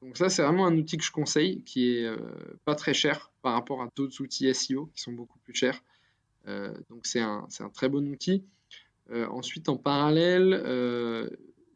Donc 0.02 0.16
ça, 0.16 0.28
c'est 0.28 0.42
vraiment 0.42 0.66
un 0.66 0.76
outil 0.76 0.96
que 0.96 1.04
je 1.04 1.10
conseille, 1.10 1.62
qui 1.62 1.96
est 1.96 2.04
euh, 2.04 2.16
pas 2.64 2.74
très 2.74 2.94
cher 2.94 3.30
par 3.42 3.54
rapport 3.54 3.82
à 3.82 3.88
d'autres 3.96 4.20
outils 4.20 4.52
SEO 4.52 4.86
qui 4.94 5.00
sont 5.00 5.12
beaucoup 5.12 5.38
plus 5.38 5.54
chers. 5.54 5.82
Euh, 6.48 6.72
donc 6.90 7.06
c'est 7.06 7.20
un, 7.20 7.46
c'est 7.48 7.64
un 7.64 7.70
très 7.70 7.88
bon 7.88 8.06
outil. 8.08 8.44
Euh, 9.10 9.26
ensuite, 9.28 9.68
en 9.68 9.76
parallèle, 9.76 10.52
euh, 10.64 11.30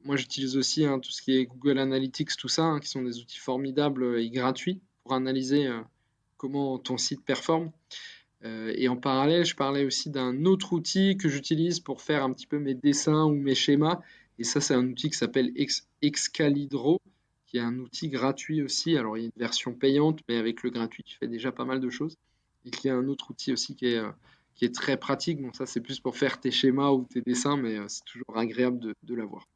moi 0.05 0.17
j'utilise 0.17 0.57
aussi 0.57 0.85
hein, 0.85 0.99
tout 0.99 1.11
ce 1.11 1.23
qui 1.23 1.37
est 1.37 1.47
Google 1.47 1.79
Analytics, 1.79 2.37
tout 2.37 2.49
ça, 2.49 2.65
hein, 2.65 2.81
qui 2.81 2.89
sont 2.89 3.03
des 3.03 3.21
outils 3.21 3.39
formidables 3.39 4.19
et 4.19 4.31
gratuits 4.31 4.81
pour 5.05 5.15
analyser 5.15 5.67
euh, 5.67 5.81
comment 6.37 6.79
ton 6.79 6.99
site 6.99 7.23
performe. 7.25 7.71
Et 8.43 8.89
en 8.89 8.97
parallèle, 8.97 9.45
je 9.45 9.55
parlais 9.55 9.85
aussi 9.85 10.09
d'un 10.09 10.47
autre 10.47 10.73
outil 10.73 11.19
que 11.19 11.29
j'utilise 11.29 11.79
pour 11.79 12.01
faire 12.01 12.25
un 12.25 12.33
petit 12.33 12.47
peu 12.47 12.59
mes 12.59 12.73
dessins 12.73 13.25
ou 13.25 13.35
mes 13.35 13.55
schémas. 13.55 14.01
Et 14.39 14.45
ça, 14.45 14.63
c'est 14.63 14.73
un 14.73 14.87
outil 14.87 15.11
qui 15.11 15.19
s'appelle 15.19 15.53
Ex- 15.57 15.87
Excalibro, 16.01 17.03
qui 17.47 17.59
est 17.59 17.61
un 17.61 17.79
outil 17.79 18.09
gratuit 18.09 18.63
aussi. 18.63 18.97
Alors, 18.97 19.19
il 19.19 19.21
y 19.21 19.25
a 19.25 19.27
une 19.27 19.39
version 19.39 19.75
payante, 19.75 20.21
mais 20.27 20.37
avec 20.39 20.63
le 20.63 20.71
gratuit, 20.71 21.03
tu 21.03 21.19
fais 21.19 21.29
déjà 21.29 21.53
pas 21.53 21.67
mal 21.67 21.81
de 21.81 21.91
choses. 21.91 22.17
Et 22.65 22.71
y 22.83 22.89
a 22.89 22.95
un 22.95 23.09
autre 23.09 23.31
outil 23.31 23.53
aussi 23.53 23.77
qui 23.77 23.89
est, 23.89 24.01
qui 24.61 24.67
est 24.67 24.75
très 24.75 24.99
pratique. 24.99 25.41
Bon, 25.41 25.55
ça, 25.55 25.65
c'est 25.65 25.81
plus 25.81 26.01
pour 26.01 26.19
faire 26.19 26.39
tes 26.39 26.51
schémas 26.51 26.91
ou 26.91 27.07
tes 27.11 27.23
dessins, 27.23 27.57
mais 27.57 27.79
euh, 27.79 27.87
c'est 27.89 28.05
toujours 28.05 28.37
agréable 28.37 28.79
de, 28.79 28.95
de 29.03 29.15
l'avoir. 29.15 29.49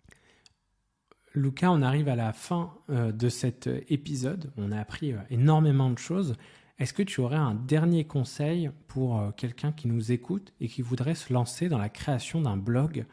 Lucas, 1.34 1.70
on 1.70 1.82
arrive 1.82 2.08
à 2.08 2.16
la 2.16 2.32
fin 2.32 2.72
euh, 2.88 3.12
de 3.12 3.28
cet 3.28 3.66
euh, 3.66 3.82
épisode. 3.88 4.50
On 4.56 4.72
a 4.72 4.80
appris 4.80 5.12
euh, 5.12 5.18
énormément 5.28 5.90
de 5.90 5.98
choses. 5.98 6.36
Est-ce 6.78 6.94
que 6.94 7.02
tu 7.02 7.20
aurais 7.20 7.36
un 7.36 7.54
dernier 7.54 8.06
conseil 8.06 8.70
pour 8.88 9.20
euh, 9.20 9.30
quelqu'un 9.32 9.72
qui 9.72 9.88
nous 9.88 10.10
écoute 10.10 10.54
et 10.58 10.68
qui 10.68 10.80
voudrait 10.80 11.14
se 11.14 11.34
lancer 11.34 11.68
dans 11.68 11.76
la 11.76 11.90
création 11.90 12.40
d'un 12.40 12.56
blog 12.56 13.04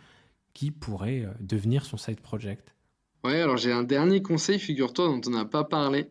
qui 0.54 0.72
pourrait 0.72 1.28
devenir 1.42 1.84
son 1.84 1.98
side 1.98 2.22
project? 2.22 2.74
Ouais, 3.26 3.42
alors 3.42 3.58
j'ai 3.58 3.74
un 3.74 3.84
dernier 3.84 4.22
conseil, 4.22 4.60
figure-toi, 4.60 5.08
dont 5.08 5.22
on 5.28 5.32
n'a 5.32 5.46
pas 5.46 5.66
parlé. 5.66 6.10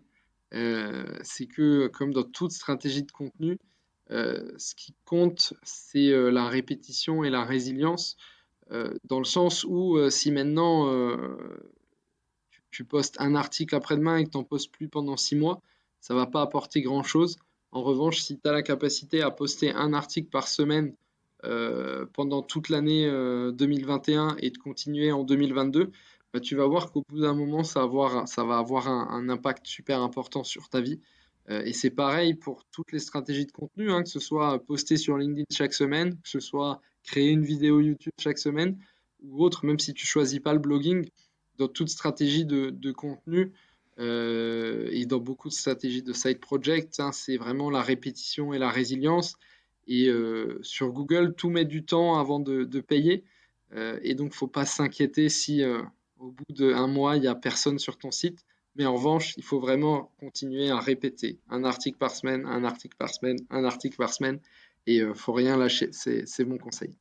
C'est 0.53 1.47
que, 1.47 1.89
comme 1.89 2.13
dans 2.13 2.23
toute 2.23 2.51
stratégie 2.53 3.03
de 3.03 3.13
contenu, 3.13 3.59
euh, 4.11 4.53
ce 4.59 4.75
qui 4.75 4.95
compte, 5.05 5.55
c'est 5.63 6.09
euh, 6.09 6.31
la 6.31 6.49
répétition 6.49 7.23
et 7.23 7.31
la 7.31 7.45
résilience, 7.45 8.17
euh, 8.73 8.93
dans 9.05 9.19
le 9.19 9.25
sens 9.25 9.65
où 9.65 9.99
si 10.11 10.31
maintenant 10.31 10.87
tu, 12.71 12.85
postes 12.85 13.17
un 13.21 13.35
article 13.35 13.75
après-demain 13.75 14.19
et 14.19 14.25
que 14.25 14.31
tu 14.31 14.39
n'en 14.39 14.45
postes 14.45 14.73
plus 14.73 14.89
pendant 14.89 15.17
six 15.17 15.37
mois, 15.37 15.61
ça 16.01 16.15
va 16.15 16.27
pas 16.27 16.43
apporter 16.43 16.81
grand-chose. 16.81 17.37
En 17.73 17.83
revanche, 17.83 18.21
si 18.21 18.39
tu 18.39 18.49
as 18.49 18.53
la 18.53 18.63
capacité 18.63 19.23
à 19.23 19.31
poster 19.31 19.73
un 19.73 19.93
article 19.93 20.29
par 20.29 20.49
semaine 20.49 20.95
pendant 22.13 22.43
toute 22.43 22.69
l'année 22.69 23.07
euh, 23.07 23.51
2021 23.53 24.37
et 24.41 24.51
de 24.51 24.59
continuer 24.59 25.11
en 25.11 25.25
2022, 25.25 25.91
bah, 26.33 26.41
tu 26.41 26.55
vas 26.55 26.67
voir 26.67 26.93
qu'au 26.93 27.03
bout 27.09 27.21
d'un 27.21 27.35
moment, 27.35 27.65
ça 27.65 27.87
va 27.87 28.59
avoir, 28.59 28.89
un 28.89 29.29
impact 29.29 29.67
super 29.67 30.01
important 30.01 30.45
sur 30.45 30.69
ta 30.69 30.81
vie. 30.81 31.01
Euh, 31.51 31.63
et 31.65 31.73
c'est 31.73 31.91
pareil 31.91 32.35
pour 32.35 32.65
toutes 32.71 32.93
les 32.93 32.99
stratégies 32.99 33.47
de 33.47 33.53
contenu, 33.53 33.91
hein, 33.91 34.03
que 34.03 34.09
ce 34.09 34.21
soit 34.21 34.65
poster 34.65 34.97
sur 34.97 35.17
LinkedIn 35.17 35.45
chaque 35.51 35.75
semaine, 35.75 36.15
que 36.23 36.29
ce 36.29 36.41
soit 36.41 36.81
créer 37.03 37.31
une 37.31 37.45
vidéo 37.45 37.81
YouTube 37.81 38.13
chaque 38.19 38.39
semaine 38.39 38.79
ou 39.23 39.43
autre, 39.45 39.67
même 39.67 39.79
si 39.79 39.93
tu 39.93 40.07
choisis 40.07 40.41
pas 40.41 40.53
le 40.53 40.59
blogging, 40.59 41.09
dans 41.59 41.69
toute 41.69 41.89
stratégie 41.89 42.47
de, 42.47 42.93
contenu 42.93 43.53
euh, 43.99 44.89
et 44.93 45.05
dans 45.05 45.19
beaucoup 45.19 45.49
de 45.49 45.55
stratégies 45.55 46.03
de 46.03 46.13
side 46.13 46.41
project, 46.41 47.01
hein, 47.01 47.13
c'est 47.13 47.37
vraiment 47.37 47.69
la 47.69 47.83
répétition 47.83 48.55
et 48.55 48.59
la 48.59 48.71
résilience. 48.71 49.37
Et 49.87 50.09
euh, 50.09 50.59
sur 50.63 50.91
Google, 50.93 51.35
tout 51.35 51.51
met 51.51 51.65
du 51.65 51.85
temps 51.85 52.19
avant 52.19 52.41
de, 52.41 52.81
payer. 52.81 53.25
Et 54.03 54.15
donc, 54.15 54.35
faut 54.35 54.49
pas 54.49 54.67
s'inquiéter 54.67 55.29
si 55.29 55.63
au 56.19 56.33
bout 56.33 56.45
d'un 56.51 56.87
mois, 56.87 57.17
il 57.17 57.21
n'y 57.21 57.29
a 57.29 57.35
personne 57.35 57.79
sur 57.79 57.99
ton 57.99 58.11
site. 58.11 58.45
Mais 58.77 58.87
en 58.87 58.95
revanche, 58.95 59.35
il 59.37 59.43
faut 59.43 59.61
vraiment 59.61 60.13
continuer 60.21 60.71
à 60.71 60.79
répéter 60.79 61.39
un 61.49 61.65
article 61.65 61.99
par 61.99 62.13
semaine, 62.13 62.47
un 62.47 62.65
article 62.65 62.97
par 62.97 63.11
semaine, 63.11 63.37
un 63.51 63.65
article 63.65 63.97
par 63.97 64.13
semaine. 64.13 64.39
Et 64.87 65.01
euh, 65.01 65.15
faut 65.15 65.33
rien 65.33 65.57
lâcher. 65.57 65.91
C'est, 65.93 66.45
mon 66.45 66.59
conseil. 66.59 66.97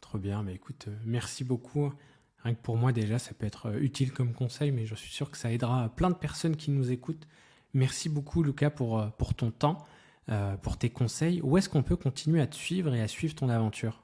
Trop 0.00 0.18
bien, 0.18 0.42
mais 0.42 0.54
écoute, 0.54 0.86
euh, 0.88 0.96
merci 1.04 1.44
beaucoup. 1.44 1.92
Rien 2.42 2.54
que 2.54 2.60
pour 2.60 2.76
moi 2.76 2.92
déjà, 2.92 3.18
ça 3.18 3.32
peut 3.32 3.46
être 3.46 3.66
euh, 3.66 3.78
utile 3.80 4.12
comme 4.12 4.34
conseil, 4.34 4.70
mais 4.70 4.86
je 4.86 4.94
suis 4.94 5.10
sûr 5.10 5.30
que 5.30 5.38
ça 5.38 5.50
aidera 5.50 5.88
plein 5.88 6.10
de 6.10 6.16
personnes 6.16 6.56
qui 6.56 6.70
nous 6.70 6.92
écoutent. 6.92 7.26
Merci 7.72 8.08
beaucoup 8.08 8.42
Lucas 8.42 8.70
pour, 8.70 9.00
euh, 9.00 9.08
pour 9.18 9.34
ton 9.34 9.50
temps, 9.50 9.86
pour 10.62 10.78
tes 10.78 10.88
conseils. 10.88 11.42
Où 11.42 11.58
est-ce 11.58 11.68
qu'on 11.68 11.82
peut 11.82 11.96
continuer 11.96 12.40
à 12.40 12.46
te 12.46 12.54
suivre 12.54 12.94
et 12.94 13.02
à 13.02 13.08
suivre 13.08 13.34
ton 13.34 13.50
aventure? 13.50 14.03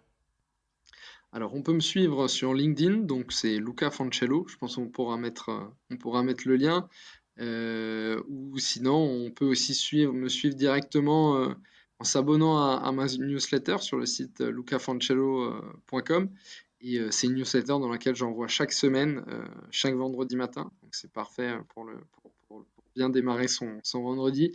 Alors, 1.32 1.54
on 1.54 1.62
peut 1.62 1.72
me 1.72 1.80
suivre 1.80 2.26
sur 2.26 2.54
LinkedIn, 2.54 2.98
donc 3.04 3.32
c'est 3.32 3.58
Luca 3.58 3.90
Fancello. 3.90 4.46
Je 4.48 4.56
pense 4.56 4.74
qu'on 4.74 4.88
pourra 4.88 5.16
mettre, 5.16 5.50
euh, 5.50 6.34
le 6.44 6.56
lien. 6.56 6.88
Euh, 7.38 8.20
ou 8.28 8.58
sinon, 8.58 8.96
on 8.96 9.30
peut 9.30 9.44
aussi 9.46 9.72
me 10.08 10.28
suivre 10.28 10.56
directement 10.56 11.36
euh, 11.36 11.54
en 12.00 12.04
s'abonnant 12.04 12.58
à, 12.58 12.90
ma 12.90 13.06
newsletter 13.06 13.78
sur 13.78 13.96
le 13.96 14.06
site 14.06 14.40
lucafancello.com. 14.40 16.30
Et 16.80 16.98
c'est 17.10 17.26
une 17.28 17.34
newsletter 17.34 17.74
dans 17.78 17.90
laquelle 17.90 18.16
j'envoie 18.16 18.48
chaque 18.48 18.72
semaine, 18.72 19.22
chaque 19.70 19.94
vendredi 19.94 20.34
matin. 20.34 20.72
Donc 20.82 20.94
c'est 20.94 21.12
parfait 21.12 21.58
pour, 21.68 21.88
bien 22.96 23.10
démarrer 23.10 23.48
son, 23.48 23.80
vendredi. 23.94 24.52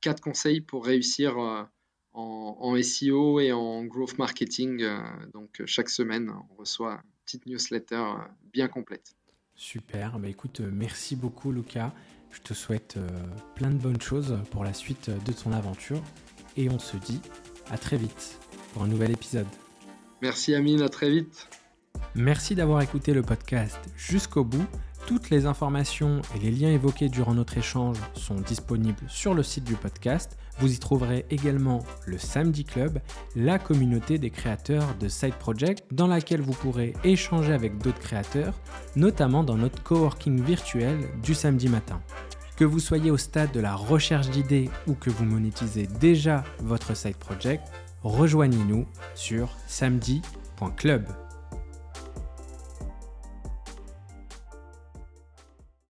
Quatre 0.00 0.20
conseils 0.20 0.60
pour 0.60 0.84
réussir 0.84 1.68
en, 2.12 2.56
en 2.60 2.82
SEO 2.82 3.40
et 3.40 3.52
en 3.52 3.84
growth 3.84 4.18
marketing. 4.18 4.82
euh, 4.82 4.98
donc 5.32 5.60
euh, 5.60 5.66
chaque 5.66 5.88
semaine, 5.88 6.30
on 6.50 6.54
reçoit 6.56 6.94
une 6.94 7.24
petite 7.24 7.46
newsletter 7.46 7.94
euh, 7.96 8.14
bien 8.52 8.68
complète. 8.68 9.12
Super, 9.54 10.18
bah 10.18 10.28
écoute, 10.28 10.60
merci 10.60 11.16
beaucoup 11.16 11.52
Lucas. 11.52 11.92
Je 12.30 12.40
te 12.40 12.54
souhaite 12.54 12.96
plein 13.56 13.70
de 13.70 13.76
bonnes 13.76 14.00
choses 14.00 14.38
pour 14.52 14.64
la 14.64 14.72
suite 14.72 15.10
de 15.10 15.32
ton 15.32 15.52
aventure 15.52 16.00
et 16.56 16.70
on 16.70 16.78
se 16.78 16.96
dit 16.96 17.20
à 17.70 17.76
très 17.76 17.96
vite 17.96 18.38
pour 18.72 18.84
un 18.84 18.86
nouvel 18.86 19.10
épisode. 19.10 19.48
Merci 20.22 20.54
Amine, 20.54 20.80
à 20.80 20.88
très 20.88 21.10
vite. 21.10 21.48
Merci 22.14 22.54
d'avoir 22.54 22.80
écouté 22.82 23.12
le 23.12 23.22
podcast 23.22 23.78
jusqu'au 23.96 24.44
bout. 24.44 24.64
Toutes 25.06 25.30
les 25.30 25.46
informations 25.46 26.22
et 26.36 26.38
les 26.38 26.50
liens 26.50 26.70
évoqués 26.70 27.08
durant 27.08 27.34
notre 27.34 27.58
échange 27.58 27.98
sont 28.14 28.40
disponibles 28.40 29.04
sur 29.08 29.34
le 29.34 29.42
site 29.42 29.64
du 29.64 29.74
podcast. 29.74 30.38
Vous 30.60 30.74
y 30.74 30.78
trouverez 30.78 31.24
également 31.30 31.82
le 32.04 32.18
Samedi 32.18 32.64
Club, 32.64 33.00
la 33.34 33.58
communauté 33.58 34.18
des 34.18 34.28
créateurs 34.28 34.94
de 35.00 35.08
Side 35.08 35.34
Project 35.34 35.84
dans 35.90 36.06
laquelle 36.06 36.42
vous 36.42 36.52
pourrez 36.52 36.92
échanger 37.02 37.54
avec 37.54 37.78
d'autres 37.78 37.98
créateurs, 37.98 38.52
notamment 38.94 39.42
dans 39.42 39.56
notre 39.56 39.82
coworking 39.82 40.42
virtuel 40.42 40.98
du 41.22 41.34
samedi 41.34 41.68
matin. 41.68 42.02
Que 42.56 42.66
vous 42.66 42.78
soyez 42.78 43.10
au 43.10 43.16
stade 43.16 43.52
de 43.52 43.60
la 43.60 43.74
recherche 43.74 44.28
d'idées 44.28 44.68
ou 44.86 44.92
que 44.92 45.08
vous 45.08 45.24
monétisez 45.24 45.86
déjà 45.98 46.44
votre 46.58 46.94
side 46.94 47.16
project, 47.16 47.62
rejoignez-nous 48.02 48.86
sur 49.14 49.56
samedi.club. 49.66 51.06